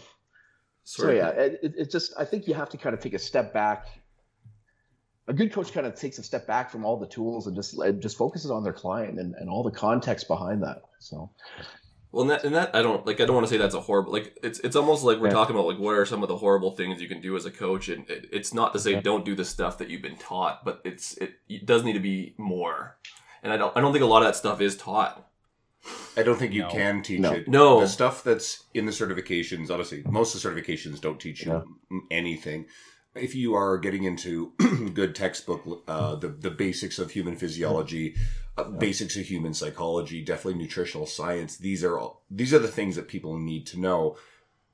so 0.85 1.11
yeah, 1.11 1.31
it, 1.31 1.75
it, 1.77 1.91
just 1.91 2.13
I 2.17 2.25
think 2.25 2.47
you 2.47 2.55
have 2.55 2.69
to 2.71 2.77
kind 2.77 2.95
of 2.95 3.01
take 3.01 3.15
a 3.15 3.19
step 3.19 3.53
back. 3.53 3.89
A 5.27 5.33
good 5.33 5.53
coach 5.53 5.73
kind 5.73 5.89
of 5.89 5.97
takes 5.97 6.19
a 6.19 6.23
step 6.23 6.47
back 6.47 6.71
from 6.71 6.85
all 6.85 6.97
the 6.97 7.09
tools 7.09 7.49
and 7.49 7.57
just 7.57 7.77
and 7.79 8.01
just 8.01 8.17
focuses 8.17 8.53
on 8.53 8.63
their 8.63 8.73
client 8.73 9.19
and, 9.19 9.35
and 9.35 9.51
all 9.51 9.65
the 9.65 9.73
context 9.73 10.29
behind 10.29 10.63
that. 10.63 10.83
So 11.01 11.31
Well, 12.11 12.23
and 12.23 12.31
that, 12.31 12.45
and 12.45 12.55
that 12.55 12.75
I 12.75 12.81
don't 12.81 13.07
like. 13.07 13.21
I 13.21 13.27
don't 13.27 13.35
want 13.35 13.47
to 13.47 13.53
say 13.53 13.59
that's 13.59 13.75
a 13.75 13.81
horrible. 13.81 14.13
Like 14.13 14.39
it's 14.43 14.59
it's 14.61 14.77
almost 14.77 15.05
like 15.05 15.19
we're 15.19 15.27
Yeah. 15.29 15.35
talking 15.35 15.55
about 15.55 15.67
like 15.67 15.79
what 15.79 15.95
are 15.95 16.07
some 16.07 16.23
of 16.23 16.29
the 16.29 16.37
horrible 16.39 16.71
things 16.71 17.03
you 17.03 17.09
can 17.09 17.21
do 17.21 17.37
as 17.37 17.45
a 17.45 17.51
coach, 17.51 17.89
and 17.91 18.09
it, 18.09 18.29
it's 18.33 18.55
not 18.55 18.73
to 18.73 18.79
say 18.79 18.93
Yeah. 18.93 19.01
don't 19.01 19.25
do 19.25 19.35
the 19.35 19.45
stuff 19.45 19.77
that 19.79 19.89
you've 19.91 20.01
been 20.03 20.17
taught, 20.17 20.65
but 20.65 20.81
it's 20.85 21.17
it, 21.19 21.35
it 21.49 21.67
does 21.67 21.85
need 21.85 21.93
to 21.95 22.01
be 22.01 22.35
more. 22.39 22.97
And 23.43 23.53
I 23.53 23.57
don't 23.59 23.77
I 23.77 23.81
don't 23.81 23.93
think 23.93 24.03
a 24.03 24.07
lot 24.07 24.23
of 24.23 24.29
that 24.29 24.37
stuff 24.37 24.61
is 24.63 24.77
taught. 24.77 25.27
I 26.17 26.23
don't 26.23 26.39
think 26.39 26.53
you 26.55 26.63
No. 26.63 26.71
can 26.71 27.03
teach 27.03 27.21
No. 27.21 27.33
it. 27.33 27.47
No. 27.49 27.81
The 27.81 27.89
stuff 27.89 28.25
that's 28.25 28.65
in 28.75 28.87
the 28.87 28.93
certifications, 28.93 29.71
honestly, 29.71 30.03
most 30.09 30.35
of 30.35 30.43
the 30.43 30.49
certifications 30.49 31.01
don't 31.01 31.21
teach 31.21 31.45
you 31.47 31.63
anything. 32.11 32.67
If 33.15 33.35
you 33.35 33.55
are 33.55 33.79
getting 33.79 34.05
into 34.05 34.53
good 34.95 35.15
textbook, 35.15 35.83
uh, 35.87 36.17
the 36.17 36.29
the 36.29 36.51
basics 36.51 36.99
of 36.99 37.11
human 37.11 37.37
physiology, 37.37 38.17
basics 38.65 39.17
of 39.17 39.25
human 39.27 39.55
psychology, 39.55 40.23
definitely 40.23 40.61
nutritional 40.61 41.07
science. 41.07 41.57
These 41.57 41.85
are 41.85 41.99
all 41.99 42.23
these 42.31 42.53
are 42.55 42.59
the 42.59 42.69
things 42.69 42.97
that 42.97 43.09
people 43.09 43.39
need 43.39 43.67
to 43.69 43.81
know. 43.81 44.17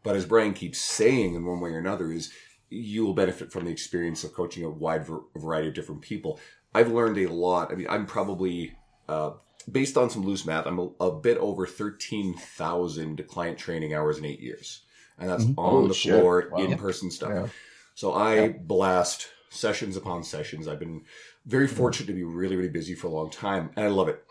But 0.02 0.16
as 0.16 0.26
Brian 0.26 0.52
keeps 0.52 0.78
saying, 0.78 1.34
in 1.34 1.44
one 1.46 1.60
way 1.60 1.70
or 1.70 1.78
another, 1.78 2.12
is 2.12 2.32
you 2.70 3.04
will 3.06 3.14
benefit 3.14 3.52
from 3.52 3.64
the 3.64 3.70
experience 3.70 4.24
of 4.24 4.34
coaching 4.34 4.64
a 4.64 4.70
wide 4.70 5.06
variety 5.36 5.68
of 5.68 5.74
different 5.74 6.02
people. 6.02 6.38
I've 6.74 6.90
learned 6.92 7.18
a 7.18 7.28
lot. 7.32 7.72
I 7.72 7.76
mean, 7.76 7.86
I'm 7.88 8.04
probably 8.04 8.76
uh, 9.08 9.32
based 9.70 9.96
on 9.96 10.10
some 10.10 10.24
loose 10.24 10.44
math, 10.44 10.66
I'm 10.66 10.78
a, 10.78 10.88
a 11.00 11.12
bit 11.12 11.38
over 11.38 11.66
thirteen 11.66 12.34
thousand 12.34 13.26
client 13.28 13.58
training 13.58 13.94
hours 13.94 14.18
in 14.18 14.24
eight 14.24 14.40
years, 14.40 14.82
and 15.18 15.28
that's 15.30 15.44
Mhm. 15.44 15.54
on 15.58 15.70
Holy 15.72 15.88
the 15.88 15.94
floor, 15.94 16.48
Wow. 16.52 16.58
in 16.58 16.76
person 16.76 17.10
stuff. 17.10 17.30
Yeah. 17.30 17.46
So 17.94 18.12
I 18.12 18.34
Yeah. 18.34 18.48
blast 18.48 19.28
sessions 19.50 19.96
upon 19.96 20.24
sessions. 20.24 20.66
I've 20.66 20.80
been 20.80 21.04
very 21.46 21.66
fortunate 21.68 22.06
to 22.06 22.12
be 22.14 22.24
really, 22.24 22.56
really 22.56 22.68
busy 22.68 22.94
for 22.94 23.06
a 23.08 23.10
long 23.10 23.30
time, 23.30 23.70
and 23.76 23.84
I 23.84 23.88
love 23.88 24.08
it. 24.08 24.24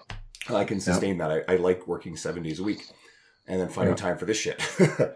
I 0.50 0.64
can 0.66 0.80
sustain 0.80 1.18
that. 1.20 1.32
I, 1.32 1.54
I 1.54 1.56
like 1.58 1.88
working 1.88 2.18
seven 2.18 2.44
days 2.44 2.60
a 2.60 2.64
week, 2.64 2.86
and 3.48 3.60
then 3.62 3.70
finding 3.70 3.96
time 3.96 4.18
for 4.18 4.26
this 4.26 4.38
shit. 4.38 4.62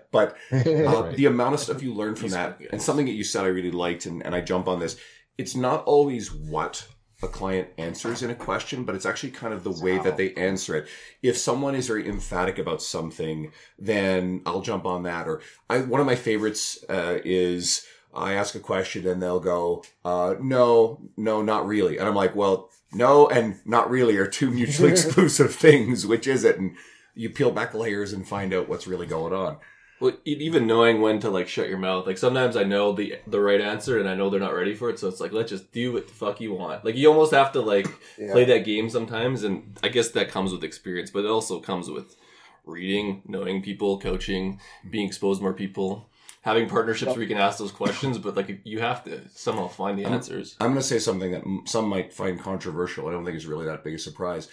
but 0.11 0.37
uh, 0.51 0.57
Right. 0.57 1.15
the 1.15 1.25
amount 1.25 1.55
of 1.55 1.59
stuff 1.59 1.81
you 1.83 1.93
learn 1.93 2.15
from 2.15 2.29
that, 2.29 2.59
and 2.71 2.81
something 2.81 3.05
that 3.07 3.13
you 3.13 3.23
said 3.23 3.43
I 3.43 3.47
really 3.47 3.71
liked, 3.71 4.05
and, 4.05 4.25
and 4.25 4.33
I 4.35 4.41
jump 4.41 4.67
on 4.67 4.79
this. 4.79 4.97
It's 5.37 5.55
not 5.55 5.83
always 5.85 6.31
what 6.33 6.87
a 7.23 7.27
client 7.27 7.67
answers 7.79 8.21
in 8.21 8.29
a 8.29 8.35
question, 8.35 8.83
but 8.83 8.93
it's 8.93 9.05
actually 9.05 9.31
kind 9.31 9.51
of 9.53 9.63
the 9.63 9.71
way 9.71 9.97
that 9.97 10.17
they 10.17 10.33
answer 10.35 10.75
it. 10.75 10.87
If 11.23 11.35
someone 11.35 11.73
is 11.73 11.87
very 11.87 12.07
emphatic 12.07 12.59
about 12.59 12.81
something, 12.81 13.51
then 13.79 14.41
I'll 14.45 14.61
jump 14.61 14.85
on 14.85 15.03
that. 15.03 15.27
Or 15.27 15.41
I, 15.67 15.79
one 15.79 15.99
of 15.99 16.05
my 16.05 16.15
favorites 16.15 16.77
uh, 16.89 17.17
is 17.25 17.85
I 18.18 18.34
ask 18.34 18.55
a 18.55 18.59
question 18.59 19.07
and 19.07 19.22
they'll 19.22 19.39
go, 19.39 19.84
uh, 20.03 20.36
"No, 20.41 20.99
no, 21.15 21.41
not 21.41 21.68
really," 21.68 21.97
and 21.97 22.07
I'm 22.07 22.15
like, 22.15 22.36
"Well, 22.36 22.70
no 22.93 23.28
and 23.28 23.59
not 23.65 23.89
really 23.89 24.18
are 24.18 24.28
two 24.28 24.49
mutually 24.51 24.91
exclusive 24.95 25.53
things. 25.55 26.05
Which 26.05 26.28
is 26.28 26.43
it?" 26.43 26.57
And 26.57 26.76
you 27.15 27.30
peel 27.30 27.51
back 27.51 27.74
layers 27.74 28.13
and 28.13 28.28
find 28.28 28.53
out 28.53 28.68
what's 28.70 28.88
really 28.88 29.07
going 29.07 29.34
on. 29.34 29.57
Well, 29.99 30.13
even 30.26 30.68
knowing 30.68 31.01
when 31.01 31.20
to 31.22 31.30
like 31.32 31.47
shut 31.47 31.70
your 31.70 31.80
mouth. 31.80 32.05
Like 32.05 32.20
sometimes 32.20 32.55
I 32.55 32.63
know 32.63 32.93
the 32.93 33.15
the 33.26 33.39
right 33.41 33.59
answer 33.59 33.99
and 33.99 34.07
I 34.07 34.13
know 34.13 34.30
they're 34.30 34.39
not 34.39 34.53
ready 34.53 34.76
for 34.76 34.89
it, 34.91 34.99
so 34.99 35.07
it's 35.07 35.20
like 35.20 35.32
let's 35.34 35.49
just 35.49 35.72
do 35.72 35.91
what 35.93 36.07
the 36.07 36.13
fuck 36.13 36.39
you 36.39 36.53
want. 36.53 36.86
Like 36.86 36.95
you 36.95 37.07
almost 37.09 37.34
have 37.34 37.51
to 37.53 37.61
like 37.61 37.88
Yeah. 38.18 38.32
play 38.32 38.45
that 38.45 38.63
game 38.65 38.89
sometimes, 38.91 39.43
and 39.43 39.78
I 39.82 39.88
guess 39.89 40.09
that 40.09 40.30
comes 40.30 40.51
with 40.51 40.63
experience, 40.63 41.09
but 41.09 41.26
it 41.26 41.32
also 41.32 41.59
comes 41.59 41.89
with 41.89 42.15
reading, 42.65 43.24
knowing 43.28 43.61
people, 43.63 43.99
coaching, 43.99 44.59
being 44.89 45.07
exposed 45.07 45.39
to 45.39 45.43
more 45.43 45.53
people, 45.53 46.09
having 46.47 46.69
partnerships 46.69 47.11
where 47.11 47.21
you 47.21 47.27
can 47.27 47.37
ask 47.37 47.59
those 47.59 47.73
questions. 47.73 48.17
But 48.17 48.37
like 48.37 48.61
you 48.63 48.79
have 48.79 49.03
to 49.03 49.21
somehow 49.35 49.67
find 49.67 49.99
the 49.99 50.05
answers. 50.05 50.55
I'm 50.61 50.69
going 50.69 50.79
to 50.79 50.87
say 50.87 50.97
something 50.97 51.31
that 51.31 51.43
some 51.65 51.89
might 51.89 52.13
find 52.13 52.39
controversial. 52.39 53.07
I 53.07 53.11
don't 53.11 53.25
think 53.25 53.35
it's 53.35 53.45
really 53.45 53.65
that 53.65 53.83
big 53.83 53.95
a 53.95 53.99
surprise. 53.99 54.47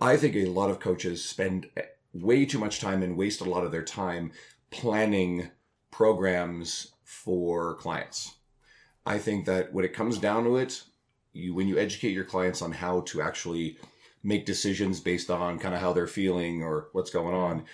I 0.00 0.18
think 0.18 0.36
a 0.36 0.46
lot 0.46 0.70
of 0.70 0.78
coaches 0.78 1.24
spend 1.24 1.70
eh, 1.76 1.82
way 2.12 2.44
too 2.44 2.58
much 2.58 2.80
time 2.80 3.02
and 3.02 3.16
waste 3.16 3.40
a 3.40 3.48
lot 3.48 3.64
of 3.64 3.72
their 3.72 3.82
time 3.82 4.32
planning 4.70 5.50
programs 5.90 6.92
for 7.02 7.74
clients. 7.76 8.36
I 9.06 9.18
think 9.18 9.46
that 9.46 9.72
when 9.72 9.86
it 9.86 9.94
comes 9.94 10.18
down 10.18 10.44
to 10.44 10.58
it, 10.58 10.84
you 11.32 11.54
when 11.54 11.66
you 11.66 11.78
educate 11.78 12.12
your 12.12 12.24
clients 12.24 12.60
on 12.60 12.72
how 12.72 13.00
to 13.06 13.22
actually 13.22 13.78
make 14.22 14.44
decisions 14.44 15.00
based 15.00 15.30
on 15.30 15.58
kind 15.58 15.74
of 15.74 15.80
how 15.80 15.94
they're 15.94 16.06
feeling 16.06 16.62
or 16.62 16.88
what's 16.92 17.10
going 17.10 17.34
on, 17.34 17.64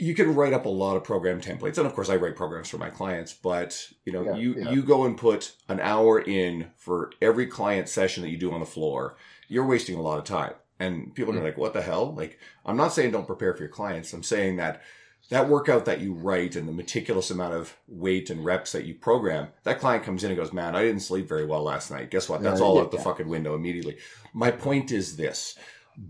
you 0.00 0.14
can 0.14 0.34
write 0.34 0.52
up 0.52 0.64
a 0.64 0.70
lot 0.70 0.96
of 0.96 1.04
program 1.04 1.40
templates. 1.40 1.76
And 1.76 1.86
of 1.86 1.94
course 1.94 2.08
I 2.08 2.16
write 2.16 2.34
programs 2.34 2.68
for 2.68 2.78
my 2.78 2.90
clients, 2.90 3.34
but 3.34 3.88
you 4.04 4.12
know, 4.12 4.22
Yeah, 4.22 4.36
you 4.36 4.54
yeah. 4.56 4.70
you 4.70 4.82
go 4.82 5.04
and 5.04 5.16
put 5.16 5.52
an 5.68 5.78
hour 5.80 6.18
in 6.18 6.70
for 6.76 7.12
every 7.20 7.46
client 7.46 7.88
session 7.88 8.22
that 8.22 8.30
you 8.30 8.38
do 8.38 8.52
on 8.52 8.60
the 8.60 8.66
floor, 8.66 9.16
you're 9.48 9.66
wasting 9.66 9.96
a 9.96 10.02
lot 10.02 10.18
of 10.18 10.24
time. 10.24 10.54
And 10.78 11.14
people 11.14 11.34
are 11.34 11.40
mm. 11.40 11.44
like, 11.44 11.58
what 11.58 11.74
the 11.74 11.82
hell? 11.82 12.14
Like, 12.14 12.38
I'm 12.64 12.76
not 12.78 12.94
saying 12.94 13.10
don't 13.10 13.26
prepare 13.26 13.52
for 13.52 13.62
your 13.62 13.68
clients. 13.68 14.14
I'm 14.14 14.22
saying 14.22 14.56
that 14.56 14.82
that 15.28 15.48
workout 15.48 15.84
that 15.84 16.00
you 16.00 16.14
write 16.14 16.56
and 16.56 16.66
the 16.66 16.72
meticulous 16.72 17.30
amount 17.30 17.54
of 17.54 17.76
weight 17.86 18.30
and 18.30 18.44
reps 18.44 18.72
that 18.72 18.86
you 18.86 18.94
program, 18.94 19.48
that 19.64 19.78
client 19.78 20.02
comes 20.02 20.24
in 20.24 20.30
and 20.30 20.38
goes, 20.38 20.52
man, 20.52 20.74
I 20.74 20.82
didn't 20.82 21.02
sleep 21.02 21.28
very 21.28 21.44
well 21.44 21.62
last 21.62 21.90
night. 21.90 22.10
Guess 22.10 22.28
what? 22.28 22.42
That's 22.42 22.60
Yeah, 22.60 22.66
all 22.66 22.80
out 22.80 22.90
the 22.90 22.98
fucking 22.98 23.28
window 23.28 23.54
immediately. 23.54 23.98
My 24.32 24.50
point 24.50 24.90
is 24.90 25.16
this 25.16 25.56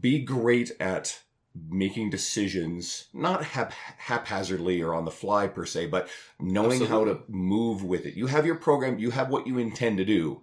be 0.01 0.21
great 0.21 0.71
at 0.79 1.21
making 1.69 2.11
decisions, 2.11 3.09
not 3.13 3.45
hap- 3.45 3.73
haphazardly 3.73 4.81
or 4.81 4.95
on 4.95 5.05
the 5.05 5.11
fly 5.11 5.47
per 5.47 5.67
se, 5.67 5.87
but 5.87 6.09
knowing 6.39 6.87
how 6.87 7.05
to 7.05 7.21
move 7.29 7.83
with 7.83 8.07
it. 8.07 8.15
You 8.15 8.27
have 8.27 8.47
your 8.47 8.55
program, 8.55 8.99
you 8.99 9.11
have 9.11 9.31
what 9.31 9.47
you 9.47 9.59
intend 9.59 9.99
to 9.99 10.05
do, 10.05 10.43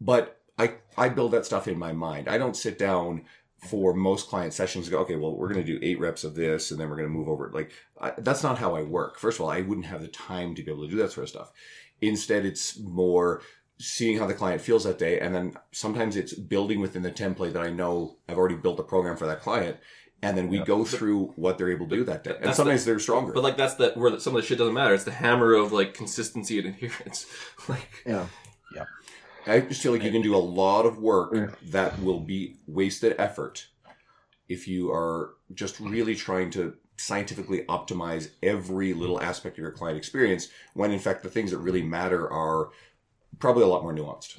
but 0.00 0.40
I, 0.58 0.74
I 0.98 1.08
build 1.08 1.32
that 1.32 1.46
stuff 1.46 1.66
in 1.66 1.78
my 1.78 1.92
mind. 1.92 2.28
I 2.28 2.36
don't 2.36 2.56
sit 2.56 2.78
down 2.78 3.24
for 3.58 3.94
most 3.94 4.28
client 4.28 4.52
sessions 4.52 4.88
go, 4.88 4.98
okay, 4.98 5.16
well, 5.16 5.36
we're 5.36 5.52
going 5.52 5.64
to 5.64 5.72
do 5.72 5.78
eight 5.82 6.00
reps 6.00 6.24
of 6.24 6.34
this 6.34 6.70
and 6.70 6.80
then 6.80 6.90
we're 6.90 6.96
going 6.96 7.08
to 7.08 7.14
move 7.14 7.28
over. 7.28 7.50
Like, 7.54 7.70
I, 8.00 8.12
that's 8.18 8.42
not 8.42 8.58
how 8.58 8.74
I 8.74 8.82
work. 8.82 9.18
First 9.18 9.38
of 9.38 9.44
all, 9.44 9.50
I 9.50 9.60
wouldn't 9.60 9.86
have 9.86 10.02
the 10.02 10.08
time 10.08 10.54
to 10.56 10.62
be 10.62 10.70
able 10.70 10.84
to 10.84 10.90
do 10.90 10.96
that 10.96 11.12
sort 11.12 11.24
of 11.24 11.30
stuff. 11.30 11.52
Instead, 12.00 12.44
it's 12.44 12.78
more 12.80 13.40
seeing 13.78 14.18
how 14.18 14.26
the 14.26 14.34
client 14.34 14.60
feels 14.60 14.84
that 14.84 14.98
day. 14.98 15.20
And 15.20 15.34
then 15.34 15.54
sometimes 15.70 16.16
it's 16.16 16.34
building 16.34 16.80
within 16.80 17.02
the 17.02 17.12
template 17.12 17.52
that 17.52 17.62
I 17.62 17.70
know 17.70 18.16
I've 18.28 18.38
already 18.38 18.56
built 18.56 18.80
a 18.80 18.84
program 18.84 19.16
for 19.16 19.26
that 19.26 19.40
client. 19.40 19.76
And 20.22 20.38
then 20.38 20.48
we 20.48 20.60
go 20.60 20.84
through 20.84 21.32
what 21.34 21.58
they're 21.58 21.70
able 21.70 21.88
to 21.88 21.96
do 21.96 22.04
that 22.04 22.22
day. 22.22 22.36
And 22.36 22.44
That's 22.44 22.56
sometimes 22.56 22.84
they're 22.84 23.00
stronger. 23.00 23.32
But 23.32 23.42
like 23.42 23.56
that's 23.56 23.74
the 23.74 23.90
where 23.94 24.18
some 24.20 24.36
of 24.36 24.42
the 24.42 24.46
shit 24.46 24.58
doesn't 24.58 24.74
matter. 24.74 24.94
It's 24.94 25.04
the 25.04 25.10
hammer 25.10 25.52
of 25.54 25.72
like 25.72 25.94
consistency 25.94 26.58
and 26.60 26.68
adherence. 26.68 27.26
like 27.68 27.88
yeah. 28.06 28.26
Yeah. 28.74 28.84
I 29.46 29.60
just 29.60 29.82
feel 29.82 29.90
like 29.92 30.04
you 30.04 30.12
can 30.12 30.22
do 30.22 30.36
a 30.36 30.38
lot 30.38 30.86
of 30.86 30.98
work 30.98 31.32
Yeah. 31.34 31.48
that 31.70 32.00
will 32.00 32.20
be 32.20 32.56
wasted 32.68 33.16
effort 33.18 33.66
if 34.48 34.68
you 34.68 34.92
are 34.92 35.34
just 35.54 35.80
really 35.80 36.14
trying 36.14 36.50
to 36.50 36.74
scientifically 36.96 37.64
optimize 37.68 38.30
every 38.42 38.94
little 38.94 39.20
aspect 39.20 39.56
of 39.58 39.62
your 39.62 39.72
client 39.72 39.98
experience 39.98 40.48
when 40.74 40.92
in 40.92 41.00
fact 41.00 41.22
the 41.24 41.28
things 41.28 41.50
that 41.50 41.58
really 41.58 41.82
matter 41.82 42.30
are 42.30 42.70
probably 43.38 43.62
a 43.62 43.66
lot 43.66 43.82
more 43.82 43.92
nuanced. 43.92 44.38